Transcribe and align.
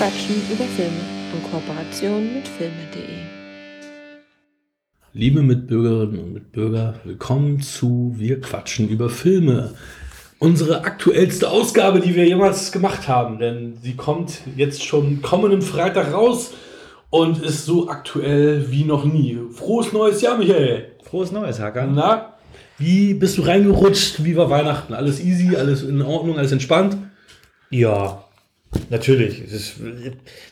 Wir 0.00 0.06
quatschen 0.06 0.36
über 0.50 0.64
Filme 0.64 1.00
in 1.34 1.50
Kooperation 1.50 2.32
mit 2.32 2.48
filme.de. 2.48 3.02
Liebe 5.12 5.42
Mitbürgerinnen 5.42 6.18
und 6.20 6.32
Mitbürger, 6.32 6.94
willkommen 7.04 7.60
zu 7.60 8.14
Wir 8.16 8.40
quatschen 8.40 8.88
über 8.88 9.10
Filme. 9.10 9.74
Unsere 10.38 10.84
aktuellste 10.84 11.50
Ausgabe, 11.50 12.00
die 12.00 12.14
wir 12.14 12.26
jemals 12.26 12.72
gemacht 12.72 13.08
haben, 13.08 13.38
denn 13.38 13.76
sie 13.82 13.94
kommt 13.94 14.40
jetzt 14.56 14.82
schon 14.86 15.20
kommenden 15.20 15.60
Freitag 15.60 16.14
raus 16.14 16.54
und 17.10 17.42
ist 17.42 17.66
so 17.66 17.90
aktuell 17.90 18.70
wie 18.70 18.84
noch 18.84 19.04
nie. 19.04 19.38
Frohes 19.52 19.92
neues 19.92 20.22
Jahr, 20.22 20.38
Michael. 20.38 20.92
Frohes 21.02 21.30
neues, 21.30 21.60
Hakan. 21.60 21.94
Na, 21.94 22.36
wie 22.78 23.12
bist 23.12 23.36
du 23.36 23.42
reingerutscht? 23.42 24.24
Wie 24.24 24.34
war 24.34 24.48
Weihnachten? 24.48 24.94
Alles 24.94 25.20
easy, 25.20 25.56
alles 25.56 25.82
in 25.82 26.00
Ordnung, 26.00 26.38
alles 26.38 26.52
entspannt? 26.52 26.96
Ja, 27.68 28.24
natürlich. 28.90 29.42
Ist, 29.42 29.74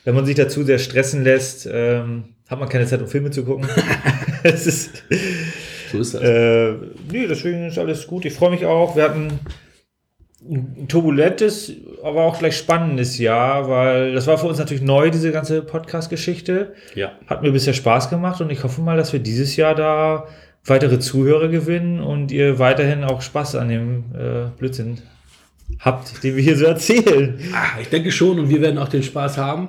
wenn 0.04 0.14
man 0.14 0.27
sich 0.27 0.34
dazu 0.36 0.64
sehr 0.64 0.78
stressen 0.78 1.24
lässt, 1.24 1.68
ähm, 1.70 2.24
hat 2.48 2.58
man 2.58 2.68
keine 2.68 2.86
Zeit, 2.86 3.00
um 3.00 3.08
Filme 3.08 3.30
zu 3.30 3.44
gucken. 3.44 3.68
es 4.42 4.66
ist, 4.66 5.04
So 5.92 5.98
ist 5.98 6.14
das. 6.14 6.22
äh, 6.22 6.72
nee, 7.10 7.27
deswegen 7.28 7.66
ist 7.66 7.78
alles 7.78 8.06
gut. 8.06 8.24
Ich 8.24 8.32
freue 8.34 8.50
mich 8.50 8.64
auch. 8.64 8.96
Wir 8.96 9.04
hatten 9.04 9.38
ein 10.48 10.86
turbulentes, 10.88 11.72
aber 12.02 12.22
auch 12.24 12.38
gleich 12.38 12.56
spannendes 12.56 13.19
Jahr, 13.19 13.69
weil 13.69 14.14
das 14.14 14.27
war 14.27 14.38
für 14.38 14.47
uns 14.47 14.58
natürlich 14.58 14.82
neu, 14.82 15.10
diese 15.10 15.32
ganze 15.32 15.62
Podcast-Geschichte. 15.62 16.75
ja. 16.94 17.12
Hat 17.27 17.42
mir 17.42 17.50
bisher 17.53 17.75
Spaß 17.75 18.08
gemacht 18.08 18.41
und 18.41 18.50
ich 18.50 18.62
hoffe 18.64 18.80
mal, 18.80 18.97
dass 18.97 19.12
wir 19.12 19.20
dieses 19.20 19.56
Jahr 19.56 19.75
da 19.75 20.27
weitere 20.64 21.00
Zuhörer 21.00 21.48
gewinnen 21.48 22.00
und 22.00 22.30
ihr 22.30 22.58
weiterhin 22.58 23.05
auch 23.05 23.20
Spaß 23.20 23.56
an 23.56 23.69
dem 23.69 24.05
äh, 24.14 24.48
Blödsinn 24.58 24.98
habt, 25.80 26.22
den 26.22 26.36
wir 26.36 26.42
hier 26.42 26.56
so 26.56 26.64
erzählen. 26.64 27.38
Ah, 27.52 27.80
ich 27.80 27.88
denke 27.88 28.12
schon 28.12 28.38
und 28.38 28.48
wir 28.48 28.61
werden 28.61 28.78
auch 28.78 28.88
den 28.88 29.02
Spaß 29.02 29.38
haben. 29.38 29.69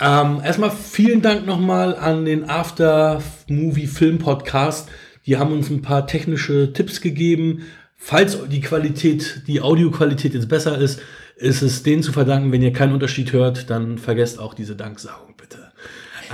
Ähm, 0.00 0.40
erstmal 0.44 0.70
vielen 0.70 1.22
Dank 1.22 1.46
nochmal 1.46 1.96
an 1.96 2.24
den 2.24 2.48
After 2.48 3.22
Movie 3.48 3.86
Film 3.86 4.18
Podcast. 4.18 4.88
Die 5.26 5.36
haben 5.36 5.52
uns 5.52 5.70
ein 5.70 5.82
paar 5.82 6.06
technische 6.06 6.72
Tipps 6.72 7.00
gegeben. 7.00 7.62
Falls 7.96 8.38
die 8.48 8.60
Qualität, 8.60 9.42
die 9.46 9.60
Audioqualität 9.60 10.34
jetzt 10.34 10.48
besser 10.48 10.76
ist, 10.78 11.00
ist 11.36 11.62
es 11.62 11.82
denen 11.82 12.02
zu 12.02 12.12
verdanken. 12.12 12.52
Wenn 12.52 12.62
ihr 12.62 12.72
keinen 12.72 12.92
Unterschied 12.92 13.32
hört, 13.32 13.70
dann 13.70 13.98
vergesst 13.98 14.38
auch 14.38 14.54
diese 14.54 14.76
Danksagung 14.76 15.34
bitte. 15.36 15.72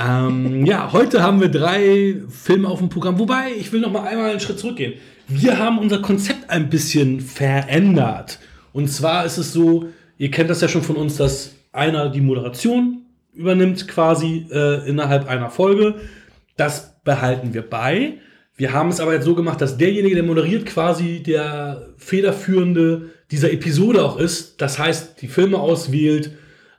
Ähm, 0.02 0.66
ja, 0.66 0.92
heute 0.92 1.22
haben 1.22 1.40
wir 1.40 1.48
drei 1.48 2.16
Filme 2.28 2.68
auf 2.68 2.78
dem 2.78 2.88
Programm. 2.88 3.18
Wobei, 3.18 3.52
ich 3.58 3.72
will 3.72 3.80
noch 3.80 3.92
mal 3.92 4.06
einmal 4.06 4.30
einen 4.30 4.40
Schritt 4.40 4.58
zurückgehen. 4.58 4.94
Wir 5.28 5.58
haben 5.58 5.78
unser 5.78 6.00
Konzept 6.00 6.50
ein 6.50 6.70
bisschen 6.70 7.20
verändert. 7.20 8.40
Und 8.72 8.88
zwar 8.88 9.24
ist 9.24 9.38
es 9.38 9.52
so, 9.52 9.88
ihr 10.18 10.30
kennt 10.30 10.50
das 10.50 10.60
ja 10.60 10.68
schon 10.68 10.82
von 10.82 10.96
uns, 10.96 11.16
dass 11.16 11.54
einer 11.72 12.08
die 12.08 12.20
Moderation 12.20 13.02
übernimmt 13.32 13.88
quasi 13.88 14.46
äh, 14.50 14.88
innerhalb 14.88 15.28
einer 15.28 15.50
Folge. 15.50 15.96
Das 16.56 17.02
behalten 17.04 17.54
wir 17.54 17.62
bei. 17.62 18.18
Wir 18.56 18.72
haben 18.72 18.90
es 18.90 19.00
aber 19.00 19.14
jetzt 19.14 19.24
so 19.24 19.34
gemacht, 19.34 19.60
dass 19.60 19.78
derjenige, 19.78 20.14
der 20.14 20.24
moderiert, 20.24 20.66
quasi 20.66 21.22
der 21.22 21.94
Federführende 21.96 23.10
dieser 23.30 23.52
Episode 23.52 24.04
auch 24.04 24.18
ist. 24.18 24.60
Das 24.60 24.78
heißt, 24.78 25.22
die 25.22 25.28
Filme 25.28 25.58
auswählt 25.58 26.32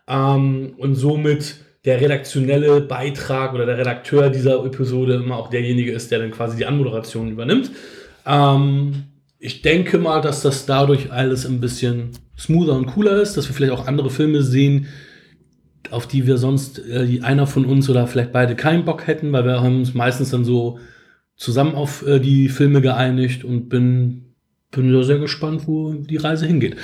ähm, 0.08 0.74
und 0.78 0.96
somit 0.96 1.56
der 1.86 2.00
redaktionelle 2.00 2.82
Beitrag 2.82 3.54
oder 3.56 3.66
der 3.66 3.80
Redakteur 3.80 4.30
dieser 4.30 4.64
Episode 4.64 5.16
immer 5.16 5.38
auch 5.38 5.50
derjenige 5.50 5.92
ist, 5.92 6.12
der 6.12 6.20
dann 6.20 6.32
quasi 6.32 6.58
die 6.58 6.68
Anmoderation 6.68 7.32
übernimmt. 7.32 7.72
Ähm, 8.28 9.06
ich 9.44 9.64
denke 9.64 9.98
mal, 9.98 10.22
dass 10.22 10.44
das 10.44 10.68
dadurch 10.68 11.12
alles 11.12 11.48
ein 11.48 11.60
bisschen 11.60 12.12
smoother 12.38 12.74
und 12.74 12.86
cooler 12.86 13.20
ist, 13.20 13.36
dass 13.36 13.48
wir 13.50 13.56
vielleicht 13.56 13.74
auch 13.74 13.88
andere 13.88 14.12
Filme 14.12 14.44
sehen, 14.44 14.86
auf 15.90 16.08
die 16.08 16.28
wir 16.28 16.38
sonst 16.38 16.78
äh, 16.78 17.08
die 17.08 17.24
einer 17.24 17.48
von 17.48 17.66
uns 17.66 17.90
oder 17.90 18.06
vielleicht 18.06 18.32
beide 18.32 18.56
keinen 18.56 18.86
Bock 18.86 19.08
hätten, 19.08 19.34
weil 19.34 19.44
wir 19.46 19.62
haben 19.62 19.80
uns 19.80 19.96
meistens 19.96 20.30
dann 20.30 20.46
so 20.46 20.80
zusammen 21.36 21.74
auf 21.74 22.06
äh, 22.06 22.20
die 22.20 22.50
Filme 22.50 22.82
geeinigt 22.82 23.44
und 23.44 23.68
bin, 23.68 24.36
bin 24.70 24.94
da 24.94 25.02
sehr 25.02 25.18
gespannt, 25.18 25.64
wo 25.66 25.92
die 25.94 26.18
Reise 26.18 26.46
hingeht. 26.46 26.78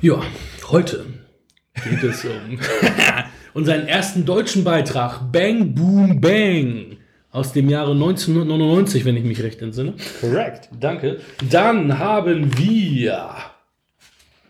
Ja, 0.00 0.22
heute 0.70 1.04
geht 1.82 2.04
es 2.04 2.24
um 2.24 2.60
unseren 3.54 3.88
ersten 3.88 4.24
deutschen 4.24 4.62
Beitrag, 4.62 5.32
Bang 5.32 5.74
Boom 5.74 6.20
Bang, 6.20 6.98
aus 7.34 7.52
dem 7.52 7.68
Jahre 7.68 7.90
1999, 7.90 9.04
wenn 9.04 9.16
ich 9.16 9.24
mich 9.24 9.42
recht 9.42 9.60
entsinne. 9.60 9.94
Korrekt. 10.20 10.68
Danke. 10.78 11.18
Dann 11.50 11.98
haben 11.98 12.56
wir 12.56 13.28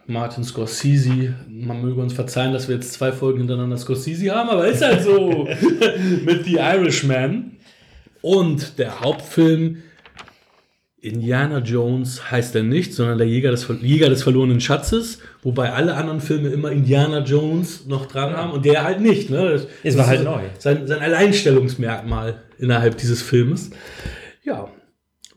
Martin 0.07 0.45
Scorsese. 0.45 1.35
Man 1.49 1.81
möge 1.81 2.03
uns 2.03 2.13
verzeihen, 2.13 2.53
dass 2.53 2.69
wir 2.69 2.75
jetzt 2.75 2.93
zwei 2.93 3.11
Folgen 3.11 3.39
hintereinander 3.39 3.79
Scorsese 3.79 4.35
haben, 4.35 4.51
aber 4.51 4.69
ist 4.69 4.83
halt 4.83 5.03
so. 5.03 5.49
Mit 6.27 6.45
The 6.45 6.57
Irishman. 6.57 7.53
Und 8.21 8.79
der 8.79 9.01
Hauptfilm 9.01 9.83
Indiana 11.05 11.59
Jones 11.59 12.31
heißt 12.31 12.57
er 12.57 12.63
nicht, 12.63 12.95
sondern 12.95 13.19
der 13.19 13.27
Jäger 13.27 13.51
des, 13.51 13.69
Jäger 13.83 14.09
des 14.09 14.23
verlorenen 14.23 14.61
Schatzes, 14.61 15.19
wobei 15.43 15.71
alle 15.71 15.97
anderen 15.97 16.21
Filme 16.21 16.49
immer 16.49 16.73
Indiana 16.73 17.19
Jones 17.19 17.85
noch 17.87 18.07
dran 18.07 18.35
haben 18.35 18.53
und 18.53 18.65
der 18.65 18.85
halt 18.85 19.03
nicht. 19.03 19.29
Ne? 19.29 19.51
Das, 19.51 19.67
Es 19.83 19.99
war 19.99 20.07
halt 20.07 20.21
ist 20.21 20.25
neu. 20.25 20.41
Sein, 20.59 20.87
sein 20.87 21.01
Alleinstellungsmerkmal 21.01 22.37
innerhalb 22.59 22.97
dieses 22.97 23.21
Filmes. 23.21 23.71
Ja. 24.45 24.69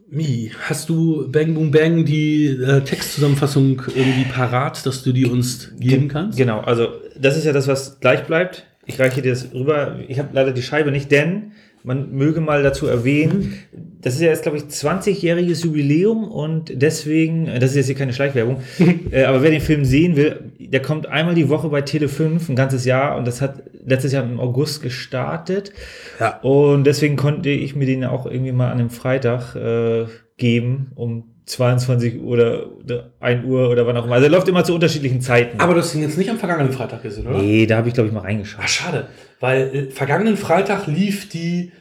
Mi, 0.10 0.54
hast 0.70 0.88
du 0.88 1.30
Bang 1.30 1.54
Boom 1.54 1.72
Bang 1.72 2.06
die 2.06 2.46
äh, 2.46 2.80
Textzusammenfassung 2.80 3.82
irgendwie 3.94 4.24
parat, 4.24 4.86
dass 4.86 5.04
du 5.04 5.12
die 5.12 5.26
uns 5.26 5.74
geben 5.78 6.08
kannst? 6.08 6.38
Genau, 6.38 6.62
also 6.62 6.88
das 7.20 7.36
ist 7.36 7.44
ja 7.44 7.52
das, 7.52 7.68
was 7.68 8.00
gleich 8.00 8.24
bleibt. 8.24 8.66
Ich 8.86 9.02
reiche 9.02 9.22
dir 9.22 9.34
das 9.34 9.54
rüber. 9.54 10.00
Ich 10.08 10.18
habe 10.18 10.30
leider 10.32 10.54
die 10.54 10.62
Scheibe 10.62 10.92
nicht, 10.92 11.12
denn 11.12 11.52
man 11.88 12.12
möge 12.12 12.42
mal 12.42 12.64
dazu 12.64 12.86
erwähnen, 12.86 13.54
das 14.02 14.16
ist 14.16 14.22
ja 14.22 14.28
jetzt, 14.28 14.44
glaube 14.44 14.58
ich, 14.58 14.66
20-jähriges 14.66 15.64
Jubiläum 15.64 16.26
und 16.26 16.70
deswegen, 16.76 17.46
das 17.46 17.72
ist 17.72 17.76
jetzt 17.78 17.86
hier 17.86 17.96
keine 17.96 18.12
Schleichwerbung, 18.12 18.58
äh, 19.12 19.24
aber 19.24 19.42
wer 19.42 19.52
den 19.52 19.62
Film 19.62 19.86
sehen 19.86 20.18
will, 20.18 20.52
der 20.60 20.82
kommt 20.82 21.08
einmal 21.08 21.34
die 21.34 21.48
Woche 21.48 21.70
bei 21.70 21.82
Tele 21.82 22.10
5, 22.10 22.50
ein 22.50 22.58
ganzes 22.58 22.84
Jahr 22.84 23.16
und 23.16 23.26
das 23.26 23.42
hat 23.42 23.64
letztes 23.86 24.12
Jahr 24.12 24.26
im 24.26 24.38
August 24.38 24.84
gestartet. 24.84 25.72
Ja. 26.20 26.42
Und 26.42 26.84
deswegen 26.84 27.16
konnte 27.16 27.50
ich 27.50 27.74
mir 27.74 27.86
den 27.86 28.04
auch 28.04 28.26
irgendwie 28.26 28.52
mal 28.52 28.70
an 28.70 28.80
einem 28.80 28.90
Freitag 28.90 29.56
äh, 29.56 30.08
geben, 30.36 30.92
um 30.96 31.37
22 31.48 32.20
Uhr 32.20 32.28
oder, 32.28 32.66
oder 32.84 33.12
1 33.22 33.46
Uhr 33.46 33.70
oder 33.70 33.88
wann 33.88 33.96
auch 33.98 34.06
immer. 34.06 34.16
Also 34.16 34.26
er 34.26 34.32
läuft 34.32 34.48
immer 34.50 34.66
zu 34.66 34.76
unterschiedlichen 34.76 35.22
Zeiten. 35.22 35.60
Aber 35.60 35.74
du 35.74 35.80
hast 35.80 35.96
ihn 35.96 36.02
jetzt 36.02 36.18
nicht 36.18 36.30
am 36.30 36.38
vergangenen 36.38 36.74
Freitag 36.74 37.04
gesehen, 37.04 37.26
oder? 37.26 37.38
Nee, 37.40 37.66
da 37.66 37.78
habe 37.78 37.88
ich, 37.88 37.94
glaube 37.94 38.10
ich, 38.10 38.14
mal 38.14 38.20
reingeschaut. 38.20 38.62
Ah, 38.64 38.68
schade. 38.68 39.08
Weil 39.40 39.74
äh, 39.74 39.90
vergangenen 39.90 40.36
Freitag 40.36 40.88
lief 40.88 41.30
die, 41.30 41.72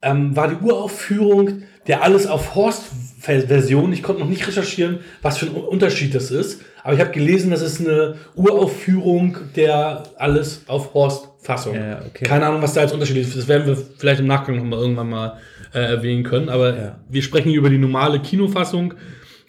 ähm, 0.00 0.36
war 0.36 0.48
die 0.48 0.64
Uraufführung 0.64 1.62
der 1.88 2.04
Alles 2.04 2.28
auf 2.28 2.54
Horst-Version. 2.54 3.92
Ich 3.92 4.04
konnte 4.04 4.22
noch 4.22 4.28
nicht 4.28 4.46
recherchieren, 4.46 5.00
was 5.22 5.38
für 5.38 5.46
ein 5.46 5.52
Unterschied 5.52 6.14
das 6.14 6.30
ist. 6.30 6.62
Aber 6.84 6.94
ich 6.94 7.00
habe 7.00 7.10
gelesen, 7.10 7.50
das 7.50 7.62
ist 7.62 7.80
eine 7.80 8.14
Uraufführung 8.36 9.38
der 9.56 10.04
Alles 10.16 10.62
auf 10.68 10.94
Horst-Fassung. 10.94 11.74
Ja, 11.74 12.00
okay. 12.06 12.24
Keine 12.24 12.46
Ahnung, 12.46 12.62
was 12.62 12.74
da 12.74 12.82
als 12.82 12.92
Unterschied 12.92 13.16
ist. 13.16 13.36
Das 13.36 13.48
werden 13.48 13.66
wir 13.66 13.76
vielleicht 13.98 14.20
im 14.20 14.26
Nachgang 14.28 14.56
noch 14.56 14.64
mal 14.64 14.78
irgendwann 14.78 15.10
mal 15.10 15.38
äh, 15.72 15.78
erwähnen 15.80 16.22
können. 16.24 16.48
Aber 16.48 16.76
Ja. 16.76 17.00
wir 17.08 17.22
sprechen 17.22 17.48
hier 17.50 17.58
über 17.58 17.70
die 17.70 17.78
normale 17.78 18.20
Kinofassung. 18.20 18.94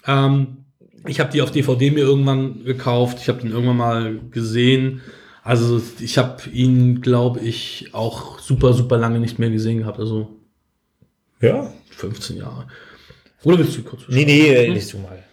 Ähm, 0.06 0.58
ich 1.08 1.20
habe 1.20 1.32
die 1.32 1.42
auf 1.42 1.52
DVD 1.52 1.92
mir 1.92 2.00
irgendwann 2.02 2.64
gekauft. 2.66 3.20
Ich 3.22 3.30
habe 3.30 3.42
den 3.42 3.52
irgendwann 3.52 3.78
mal 3.78 4.20
gesehen. 4.32 5.02
Also 5.44 5.82
ich 6.00 6.18
habe 6.18 6.50
ihn, 6.52 7.02
glaube 7.02 7.40
ich, 7.40 7.90
auch 7.94 8.40
super, 8.40 8.74
super 8.74 8.98
lange 8.98 9.20
nicht 9.20 9.40
mehr 9.40 9.50
gesehen 9.50 9.80
gehabt. 9.80 10.00
Also 10.00 10.36
Ja? 11.42 11.72
15 11.92 12.38
Jahre. 12.38 12.68
Oder 13.44 13.60
willst 13.60 13.78
du 13.78 13.84
kurz? 13.84 14.02
Nee, 14.10 14.26
nee, 14.26 14.70
nicht 14.70 14.92
du 14.92 14.98
mal. 14.98 15.24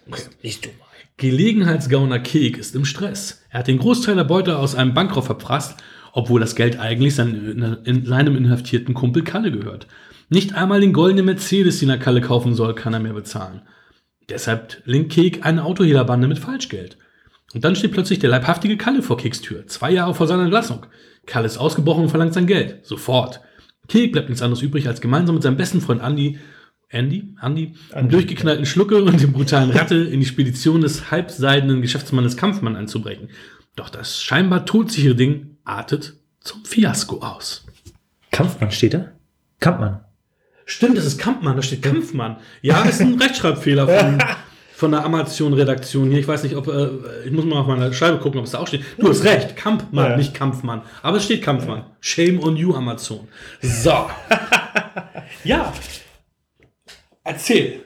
Nicht 0.43 0.65
du 0.65 0.69
mal. 0.69 0.85
Gelegenheitsgauner 1.17 2.19
Kek 2.21 2.59
ist 2.59 2.75
im 2.77 2.85
Stress. 2.85 3.43
Er 3.51 3.61
hat 3.61 3.69
den 3.69 3.79
Großteil 3.79 4.15
der 4.17 4.25
Beute 4.25 4.59
aus 4.59 4.75
einem 4.75 4.95
Bankraub 4.95 5.25
verprasst, 5.25 5.77
obwohl 6.13 6.41
das 6.41 6.55
Geld 6.55 6.79
eigentlich 6.79 7.15
sein, 7.15 7.81
in 7.85 8.05
seinem 8.07 8.37
inhaftierten 8.37 8.95
Kumpel 8.95 9.25
Kalle 9.25 9.51
gehört. 9.51 9.87
Nicht 10.35 10.57
einmal 10.57 10.81
den 10.81 10.93
goldenen 10.93 11.27
Mercedes, 11.27 11.79
den 11.79 11.91
er 11.91 11.97
Kalle 11.97 12.21
kaufen 12.21 12.57
soll, 12.57 12.75
kann 12.75 12.93
er 12.93 12.99
mehr 12.99 13.13
bezahlen. 13.13 13.63
Deshalb 14.29 14.83
linkt 14.85 15.13
Kek 15.13 15.47
eine 15.47 15.65
Autohehlerbande 15.65 16.27
mit 16.27 16.41
Falschgeld. 16.41 16.99
Und 17.53 17.65
dann 17.65 17.77
steht 17.77 17.93
plötzlich 17.93 18.19
der 18.19 18.31
leibhaftige 18.31 18.77
Kalle 18.77 19.03
vor 19.03 19.17
Keks 19.17 19.43
Tür, 19.43 19.69
zwei 19.69 19.93
Jahre 19.93 20.13
vor 20.13 20.27
seiner 20.27 20.43
Entlassung. 20.43 20.87
Kalle 21.25 21.47
ist 21.47 21.57
ausgebrochen 21.57 22.03
und 22.03 22.09
verlangt 22.09 22.35
sein 22.35 22.49
Geld. 22.49 22.85
Sofort. 22.85 23.43
Kek 23.87 24.11
bleibt 24.11 24.29
nichts 24.29 24.43
anderes 24.43 24.61
übrig, 24.61 24.89
als 24.89 25.01
gemeinsam 25.01 25.37
mit 25.37 25.45
seinem 25.45 25.57
besten 25.57 25.81
Freund 25.81 26.03
Andy, 26.03 26.41
Andy, 26.89 27.37
Andy, 27.41 27.75
dem 27.95 28.09
durchgeknallten 28.09 28.67
Schlucke 28.67 29.05
und 29.05 29.23
dem 29.23 29.33
brutalen 29.33 29.71
Ratte 29.71 29.95
in 29.95 30.19
die 30.19 30.27
Spedition 30.27 30.81
des 30.81 31.13
halbseidenen 31.13 31.81
Geschäftsmannes 31.81 32.37
Kampfmann 32.37 32.75
einzubrechen. 32.75 33.29
Doch 33.77 33.89
das 33.89 34.21
scheinbar 34.21 34.67
todsichere 34.67 35.15
Ding 35.15 35.59
artet 35.63 36.15
zum 36.41 36.65
Fiasko 36.65 37.19
aus. 37.19 37.65
Kampfmann 38.33 38.73
steht 38.73 38.95
da? 38.95 39.13
Kampfmann. 39.61 40.04
Stimmt, 40.67 40.97
das 40.97 41.05
ist 41.05 41.19
Kampfmann, 41.19 41.57
da 41.57 41.63
steht 41.63 41.83
Kampfmann. 41.83 42.37
Ja, 42.63 42.83
ist 42.85 43.01
ein 43.01 43.15
Rechtschreibfehler 43.21 43.87
von, 43.87 44.23
von 44.75 44.91
der 44.93 45.05
Amazon-Redaktion 45.05 46.09
hier. 46.11 46.19
Ich 46.21 46.29
weiß 46.29 46.43
nicht, 46.45 46.57
ob, 46.57 46.69
äh, 46.69 46.89
ich 47.27 47.31
muss 47.33 47.45
mal 47.45 47.61
auf 47.61 47.67
meine 47.67 47.93
Scheibe 47.93 48.19
gucken, 48.19 48.39
ob 48.41 48.47
es 48.47 48.53
da 48.53 48.59
auch 48.59 48.67
steht. 48.67 48.83
Du 48.99 49.09
hast 49.09 49.25
recht, 49.25 49.57
Kampfmann, 49.57 50.13
Ja. 50.13 50.17
nicht 50.17 50.33
Kampfmann. 50.35 50.83
Aber 51.03 51.19
es 51.19 51.25
steht 51.25 51.43
Kampfmann. 51.43 51.85
Shame 52.01 52.41
on 52.43 52.57
you, 52.57 52.75
Amazon. 52.75 53.29
So. 53.61 54.11
ja. 55.45 55.73
Erzähl. 57.23 57.81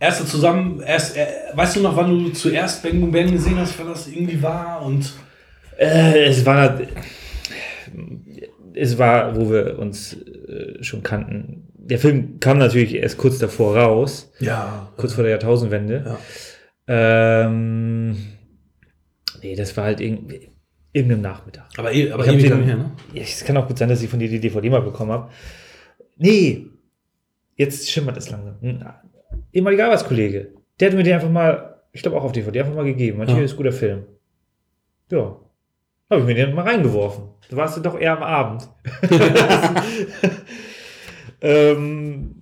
Erste 0.00 0.24
zusammen, 0.26 0.80
erst, 0.80 1.16
äh, 1.16 1.26
weißt 1.54 1.76
du 1.76 1.80
noch, 1.80 1.96
wann 1.96 2.24
du 2.24 2.30
zuerst 2.30 2.82
Bang 2.84 3.00
Boom 3.00 3.10
Bang 3.10 3.32
gesehen 3.32 3.58
hast, 3.58 3.76
wann 3.78 3.88
das 3.88 4.06
irgendwie 4.06 4.40
war? 4.42 4.82
Und 4.82 5.12
Äh, 5.76 6.26
es 6.26 6.44
war, 6.46 6.78
es 8.74 8.96
war, 8.98 9.34
wo 9.36 9.50
wir 9.50 9.78
uns 9.78 10.16
äh, 10.48 10.82
schon 10.82 11.02
kannten. 11.02 11.68
Der 11.74 11.98
Film 11.98 12.38
kam 12.40 12.58
natürlich 12.58 12.94
erst 12.94 13.18
kurz 13.18 13.38
davor 13.38 13.76
raus, 13.76 14.32
ja, 14.40 14.90
kurz 14.96 15.14
vor 15.14 15.22
der 15.24 15.32
Jahrtausendwende. 15.32 16.04
Ja. 16.06 16.18
Ähm, 17.46 18.16
nee, 19.42 19.54
das 19.54 19.76
war 19.76 19.84
halt 19.84 20.00
irgendwie 20.00 20.50
irgendeinem 20.92 21.22
Nachmittag. 21.22 21.66
aber, 21.76 21.92
eh- 21.92 22.10
aber 22.10 22.26
Ich 22.26 22.32
ewig 22.32 22.48
den- 22.50 22.62
her, 22.64 22.76
ne? 22.76 22.90
Ja, 23.12 23.22
Es 23.22 23.44
kann 23.44 23.56
auch 23.56 23.68
gut 23.68 23.78
sein, 23.78 23.88
dass 23.88 24.02
ich 24.02 24.08
von 24.08 24.18
dir 24.18 24.28
die 24.28 24.40
DVD 24.40 24.70
mal 24.70 24.80
bekommen 24.82 25.12
habe. 25.12 25.30
Nee, 26.16 26.66
jetzt 27.56 27.88
schimmert 27.90 28.16
es 28.16 28.30
langsam. 28.30 28.56
Ein 28.62 28.84
ehemaliger 29.52 29.84
Arbeitskollege, 29.86 30.52
der 30.80 30.88
hat 30.90 30.96
mir 30.96 31.02
den 31.04 31.14
einfach 31.14 31.30
mal, 31.30 31.82
ich 31.92 32.02
glaube 32.02 32.16
auch 32.16 32.24
auf 32.24 32.32
DVD, 32.32 32.60
einfach 32.60 32.74
mal 32.74 32.84
gegeben. 32.84 33.18
Manche 33.18 33.36
Ja. 33.36 33.42
ist 33.42 33.52
ein 33.52 33.56
guter 33.56 33.72
Film. 33.72 34.04
Ja. 35.10 35.36
Habe 36.10 36.22
ich 36.22 36.26
mir 36.26 36.34
den 36.34 36.54
mal 36.54 36.66
reingeworfen. 36.66 37.24
Da 37.50 37.56
warst 37.56 37.76
du 37.76 37.80
doch 37.80 37.98
eher 37.98 38.16
am 38.16 38.22
Abend. 38.22 38.68
ähm, 41.42 42.34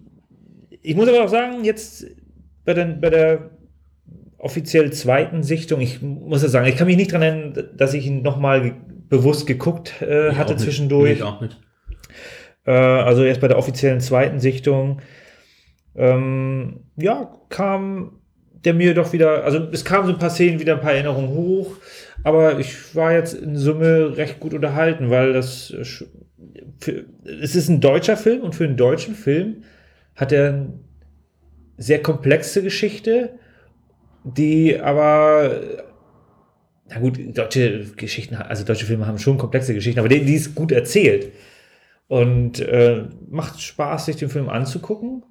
ich 0.82 0.94
muss 0.94 1.08
aber 1.08 1.24
auch 1.24 1.28
sagen, 1.28 1.64
jetzt 1.64 2.06
bei 2.64 2.74
der, 2.74 2.84
bei 2.84 3.10
der 3.10 3.50
offiziell 4.38 4.92
zweiten 4.92 5.42
Sichtung, 5.42 5.80
ich 5.80 6.02
muss 6.02 6.42
ja 6.42 6.48
sagen, 6.48 6.66
ich 6.66 6.76
kann 6.76 6.86
mich 6.86 6.96
nicht 6.96 7.12
dran 7.12 7.22
erinnern, 7.22 7.70
dass 7.76 7.94
ich 7.94 8.06
ihn 8.06 8.22
nochmal 8.22 8.76
bewusst 9.08 9.46
geguckt 9.46 10.00
äh, 10.00 10.32
hatte 10.32 10.52
auch 10.52 10.56
nicht. 10.56 10.60
zwischendurch. 10.60 11.12
Ich 11.12 11.22
auch 11.22 11.40
nicht. 11.40 11.60
Äh, 12.66 12.72
also 12.72 13.24
erst 13.24 13.40
bei 13.40 13.48
der 13.48 13.58
offiziellen 13.58 14.00
zweiten 14.00 14.38
Sichtung, 14.40 15.00
ähm, 15.94 16.80
ja, 16.96 17.32
kam 17.48 18.20
der 18.64 18.74
mir 18.74 18.94
doch 18.94 19.12
wieder, 19.12 19.44
also 19.44 19.58
es 19.70 19.84
kamen 19.84 20.06
so 20.06 20.12
ein 20.12 20.18
paar 20.18 20.30
Szenen, 20.30 20.58
wieder 20.58 20.74
ein 20.74 20.80
paar 20.80 20.92
Erinnerungen 20.92 21.30
hoch, 21.30 21.76
aber 22.26 22.58
ich 22.58 22.96
war 22.96 23.12
jetzt 23.12 23.34
in 23.34 23.54
Summe 23.56 24.16
recht 24.16 24.40
gut 24.40 24.52
unterhalten, 24.52 25.10
weil 25.10 25.32
das, 25.32 25.70
äh, 25.70 25.84
für, 26.80 27.04
es 27.24 27.54
ist 27.54 27.68
ein 27.68 27.80
deutscher 27.80 28.16
Film 28.16 28.40
und 28.40 28.56
für 28.56 28.64
einen 28.64 28.76
deutschen 28.76 29.14
Film 29.14 29.62
hat 30.16 30.32
er 30.32 30.48
eine 30.48 30.72
sehr 31.76 32.02
komplexe 32.02 32.64
Geschichte, 32.64 33.38
die 34.24 34.76
aber 34.76 35.60
na 36.88 36.98
gut, 36.98 37.16
deutsche 37.38 37.84
Geschichten, 37.94 38.34
also 38.34 38.64
deutsche 38.64 38.86
Filme 38.86 39.06
haben 39.06 39.20
schon 39.20 39.38
komplexe 39.38 39.72
Geschichten, 39.72 40.00
aber 40.00 40.08
die, 40.08 40.24
die 40.24 40.34
ist 40.34 40.56
gut 40.56 40.72
erzählt. 40.72 41.30
Und 42.08 42.58
äh, 42.58 43.04
macht 43.30 43.60
Spaß, 43.60 44.06
sich 44.06 44.16
den 44.16 44.30
Film 44.30 44.48
anzugucken. 44.48 45.22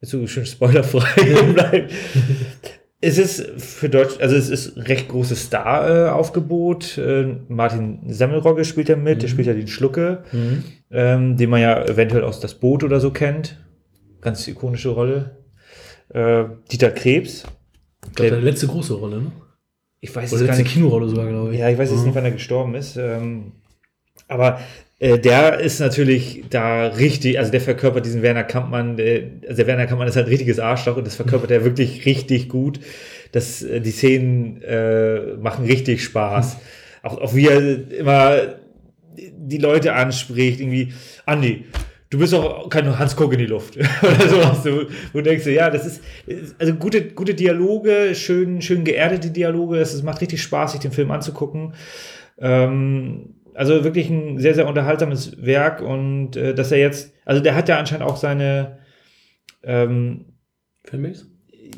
Jetzt 0.00 0.10
so 0.10 0.26
schön 0.26 0.46
spoilerfrei 0.46 1.42
bleiben. 1.52 1.88
es 3.02 3.18
ist 3.18 3.60
für 3.60 3.88
Deutsch, 3.88 4.20
also 4.20 4.36
es 4.36 4.48
ist 4.48 4.76
recht 4.76 5.08
großes 5.08 5.46
Star-Aufgebot. 5.46 6.96
Äh, 6.98 7.36
Martin 7.48 7.98
Semmelrogge 8.06 8.64
spielt 8.64 8.88
ja 8.88 8.96
mit, 8.96 9.22
der 9.22 9.28
spielt 9.28 9.48
ja 9.48 9.54
den 9.54 9.66
Schlucke, 9.66 10.22
ähm, 10.90 11.36
den 11.36 11.50
man 11.50 11.60
ja 11.60 11.84
eventuell 11.84 12.22
aus 12.22 12.38
Das 12.38 12.54
Boot 12.54 12.84
oder 12.84 13.00
so 13.00 13.10
kennt. 13.10 13.58
Ganz 14.20 14.46
ikonische 14.46 14.90
Rolle. 14.90 15.36
Äh, 16.10 16.44
Dieter 16.70 16.92
Krebs. 16.92 17.44
Ich 18.06 18.14
glaube, 18.14 18.30
seine 18.30 18.42
letzte 18.42 18.68
große 18.68 18.94
Rolle, 18.94 19.20
ne? 19.20 19.32
Ich 20.00 20.14
weiß 20.14 20.32
Oder 20.32 20.42
es 20.42 20.46
gar 20.46 20.56
letzte 20.56 20.62
nicht. 20.62 20.72
Kinorolle 20.74 21.08
sogar, 21.08 21.26
glaube 21.26 21.52
ich. 21.52 21.60
Ja, 21.60 21.70
ich 21.70 21.78
weiß 21.78 21.90
jetzt 21.90 22.04
nicht, 22.04 22.14
wann 22.14 22.24
er 22.24 22.30
gestorben 22.32 22.74
ist. 22.74 22.96
Ähm, 22.96 23.52
aber 24.28 24.60
äh, 25.02 25.18
der 25.18 25.58
ist 25.58 25.80
natürlich 25.80 26.44
da 26.48 26.86
richtig, 26.86 27.36
also 27.36 27.50
der 27.50 27.60
verkörpert 27.60 28.06
diesen 28.06 28.22
Werner 28.22 28.44
Kampmann, 28.44 28.96
der, 28.96 29.24
also 29.42 29.56
der 29.56 29.66
Werner 29.66 29.86
Kampmann 29.88 30.06
ist 30.06 30.14
halt 30.14 30.26
ein 30.26 30.30
richtiges 30.30 30.60
Arschloch 30.60 30.96
und 30.96 31.04
das 31.04 31.16
verkörpert 31.16 31.50
er 31.50 31.64
wirklich 31.64 32.06
richtig 32.06 32.48
gut. 32.48 32.78
Das, 33.32 33.64
äh, 33.64 33.80
die 33.80 33.90
Szenen 33.90 34.62
äh, 34.62 35.34
machen 35.40 35.64
richtig 35.64 36.04
Spaß. 36.04 36.58
Auch, 37.02 37.18
auch 37.18 37.34
wie 37.34 37.48
er 37.48 37.90
immer 37.90 38.36
die 39.16 39.58
Leute 39.58 39.92
anspricht, 39.92 40.60
irgendwie, 40.60 40.92
Andi, 41.26 41.64
du 42.08 42.20
bist 42.20 42.32
auch 42.32 42.68
kein 42.68 42.96
Hans 42.96 43.16
Kuck 43.16 43.32
in 43.32 43.40
die 43.40 43.46
Luft. 43.46 43.76
Oder 44.02 44.28
sowas. 44.28 44.62
Du, 44.62 44.86
du 45.12 45.20
denkst, 45.20 45.42
du, 45.42 45.52
ja, 45.52 45.68
das 45.68 45.84
ist, 45.84 46.02
also 46.60 46.74
gute, 46.74 47.08
gute 47.08 47.34
Dialoge, 47.34 48.14
schön, 48.14 48.62
schön 48.62 48.84
geerdete 48.84 49.32
Dialoge. 49.32 49.78
Es 49.78 49.94
es 49.94 50.04
macht 50.04 50.20
richtig 50.20 50.40
Spaß, 50.40 50.72
sich 50.72 50.80
den 50.80 50.92
Film 50.92 51.10
anzugucken. 51.10 51.74
Ähm, 52.38 53.34
also 53.54 53.84
wirklich 53.84 54.10
ein 54.10 54.38
sehr, 54.38 54.54
sehr 54.54 54.68
unterhaltsames 54.68 55.44
Werk 55.44 55.82
und 55.82 56.36
äh, 56.36 56.54
dass 56.54 56.72
er 56.72 56.78
jetzt, 56.78 57.12
also 57.24 57.42
der 57.42 57.54
hat 57.54 57.68
ja 57.68 57.78
anscheinend 57.78 58.06
auch 58.06 58.16
seine, 58.16 58.78
ähm, 59.62 60.26
Fanbase? 60.84 61.26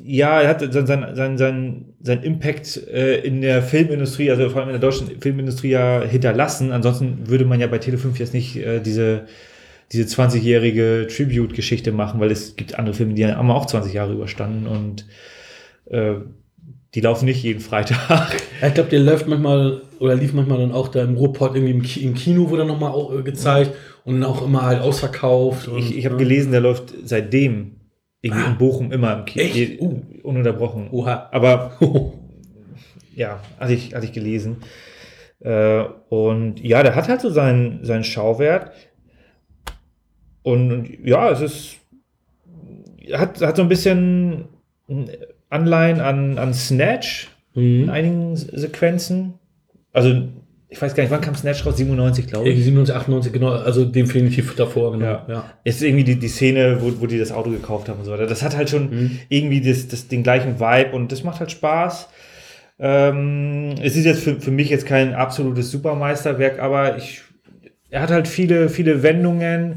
ja, 0.03 0.41
er 0.41 0.49
hat 0.49 0.61
sein, 0.61 0.87
sein, 0.87 1.15
sein, 1.15 1.39
sein, 1.39 1.95
sein 2.01 2.23
Impact 2.23 2.77
äh, 2.89 3.21
in 3.21 3.41
der 3.41 3.63
Filmindustrie, 3.63 4.31
also 4.31 4.49
vor 4.51 4.61
allem 4.61 4.71
in 4.71 4.81
der 4.81 4.81
deutschen 4.81 5.21
Filmindustrie 5.21 5.71
ja 5.71 6.03
hinterlassen. 6.03 6.73
Ansonsten 6.73 7.29
würde 7.29 7.45
man 7.45 7.61
ja 7.61 7.67
bei 7.67 7.79
Tele5 7.79 8.19
jetzt 8.19 8.35
nicht 8.35 8.57
äh, 8.57 8.81
diese, 8.81 9.27
diese 9.93 10.05
20-jährige 10.05 11.07
Tribute-Geschichte 11.09 11.93
machen, 11.93 12.21
weil 12.21 12.31
es 12.31 12.57
gibt 12.57 12.79
andere 12.79 12.95
Filme, 12.95 13.15
die 13.15 13.27
haben 13.27 13.51
auch 13.51 13.67
20 13.67 13.93
Jahre 13.93 14.13
überstanden 14.13 14.67
und 14.67 15.07
äh, 15.87 16.17
die 16.95 17.01
laufen 17.01 17.25
nicht 17.25 17.43
jeden 17.43 17.61
Freitag. 17.61 18.43
Ja, 18.61 18.69
ich 18.69 18.75
glaube, 18.75 18.89
der 18.91 19.01
läuft 19.01 19.27
manchmal 19.27 19.83
oder 19.99 20.15
lief 20.15 20.33
manchmal 20.33 20.59
dann 20.59 20.73
auch 20.73 20.89
da 20.89 21.03
im 21.03 21.17
Ruhrpott 21.17 21.55
irgendwie 21.55 21.73
im, 21.73 21.83
Ki 21.83 22.05
im 22.05 22.15
Kino, 22.15 22.49
wurde 22.49 22.65
nochmal 22.65 22.93
auch, 22.93 23.13
äh, 23.13 23.23
gezeigt 23.23 23.73
und 24.05 24.21
dann 24.21 24.31
auch 24.31 24.45
immer 24.45 24.63
halt 24.63 24.81
ausverkauft. 24.81 25.69
Und, 25.69 25.79
Ich, 25.81 25.99
ich 25.99 26.05
habe 26.07 26.15
ja. 26.15 26.19
gelesen, 26.21 26.53
der 26.53 26.61
läuft 26.61 26.95
seitdem 27.05 27.73
irgendwie 28.23 28.45
Ah. 28.45 28.51
in 28.51 28.59
Bochum 28.59 28.93
immer 28.93 29.19
im 29.19 29.25
Kino. 29.27 29.45
Echt? 29.45 29.81
Uh. 29.81 30.01
Ununterbrochen. 30.23 30.89
Oha. 30.93 31.29
Aber 31.31 31.73
ja, 33.15 33.41
hatte 33.59 33.75
ich, 33.75 33.95
hatte 33.95 34.07
ich 34.07 34.13
gelesen. 34.13 34.59
Äh, 35.41 35.85
und 36.09 36.61
ja, 36.65 36.83
der 36.83 36.95
hat 36.95 37.09
halt 37.09 37.21
so 37.21 37.29
seinen, 37.29 37.85
seinen 37.85 38.05
Schauwert. 38.05 38.71
Und, 40.43 40.73
und 40.73 41.07
ja, 41.07 41.31
es 41.31 41.41
ist. 41.41 41.77
Hat, 43.13 43.39
hat 43.43 43.57
so 43.57 43.63
ein 43.63 43.69
bisschen 43.69 44.49
Anleihen 45.55 46.01
an, 46.01 46.39
an 46.39 46.53
Snatch 46.55 47.29
in 47.55 47.85
Mhm. 47.85 47.91
einigen 47.91 48.37
Sequenzen. 48.37 49.35
Also, 49.93 50.23
ich 50.69 50.83
weiß 50.83 50.95
gar 50.97 51.05
nicht, 51.05 51.13
wann 51.13 51.21
kam 51.21 51.37
Snatch 51.37 51.65
raus? 51.65 51.77
97, 51.77 52.27
glaube 52.27 52.49
ich. 52.49 52.57
97, 52.65 52.95
98, 52.97 53.33
genau, 53.33 53.51
also 53.51 53.85
definitiv 53.85 54.57
davor, 54.57 54.91
genau. 54.93 55.05
Ja. 55.05 55.25
ja. 55.29 55.45
Ist 55.63 55.81
irgendwie 55.83 56.03
die, 56.03 56.19
die 56.19 56.27
Szene, 56.29 56.79
wo, 56.81 56.93
wo 57.01 57.07
die 57.07 57.19
das 57.19 57.31
Auto 57.31 57.51
gekauft 57.51 57.89
haben 57.89 58.01
und 58.01 58.05
so 58.07 58.11
weiter. 58.11 58.27
Das 58.27 58.43
hat 58.43 58.57
halt 58.57 58.71
schon 58.71 58.91
Mhm. 58.91 59.19
irgendwie 59.29 59.61
das, 59.61 59.87
das, 59.87 60.09
den 60.09 60.25
gleichen 60.25 60.59
Vibe 60.59 60.91
und 60.93 61.13
das 61.13 61.23
macht 61.23 61.39
halt 61.39 61.53
Spaß. 61.53 62.09
Ähm, 62.81 63.75
es 63.83 63.95
ist 63.97 64.05
jetzt 64.05 64.23
für, 64.25 64.41
für 64.41 64.51
mich 64.51 64.69
jetzt 64.69 64.87
kein 64.87 65.15
absolutes 65.15 65.71
Supermeisterwerk, 65.71 66.59
aber 66.61 66.97
ich, 66.97 67.23
er 67.89 68.03
hat 68.03 68.11
halt 68.11 68.27
viele, 68.27 68.69
viele 68.69 69.03
Wendungen, 69.05 69.77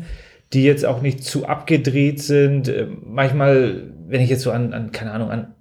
die 0.54 0.64
jetzt 0.64 0.86
auch 0.86 1.02
nicht 1.04 1.24
zu 1.24 1.46
abgedreht 1.46 2.22
sind. 2.22 2.70
Ähm, 2.70 3.04
Manchmal, 3.06 3.84
wenn 4.08 4.22
ich 4.22 4.30
jetzt 4.32 4.42
so 4.42 4.52
an, 4.52 4.74
an 4.74 4.92
keine 4.92 5.12
Ahnung, 5.12 5.30
an 5.30 5.54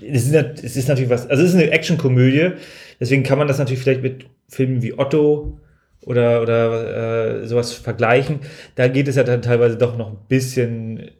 es 0.00 0.26
ist, 0.26 0.34
es 0.34 0.76
ist 0.76 0.88
natürlich 0.88 1.10
was, 1.10 1.28
also 1.28 1.42
es 1.42 1.50
ist 1.50 1.56
eine 1.56 1.70
Actionkomödie, 1.70 2.52
deswegen 3.00 3.22
kann 3.22 3.38
man 3.38 3.48
das 3.48 3.58
natürlich 3.58 3.80
vielleicht 3.80 4.02
mit 4.02 4.26
Filmen 4.48 4.82
wie 4.82 4.98
Otto 4.98 5.58
oder, 6.06 6.42
oder 6.42 7.42
äh, 7.42 7.46
sowas 7.46 7.72
vergleichen. 7.72 8.40
Da 8.74 8.88
geht 8.88 9.08
es 9.08 9.16
ja 9.16 9.24
dann 9.24 9.42
teilweise 9.42 9.76
doch 9.76 9.96
noch 9.96 10.10
ein 10.10 10.18
bisschen 10.28 11.10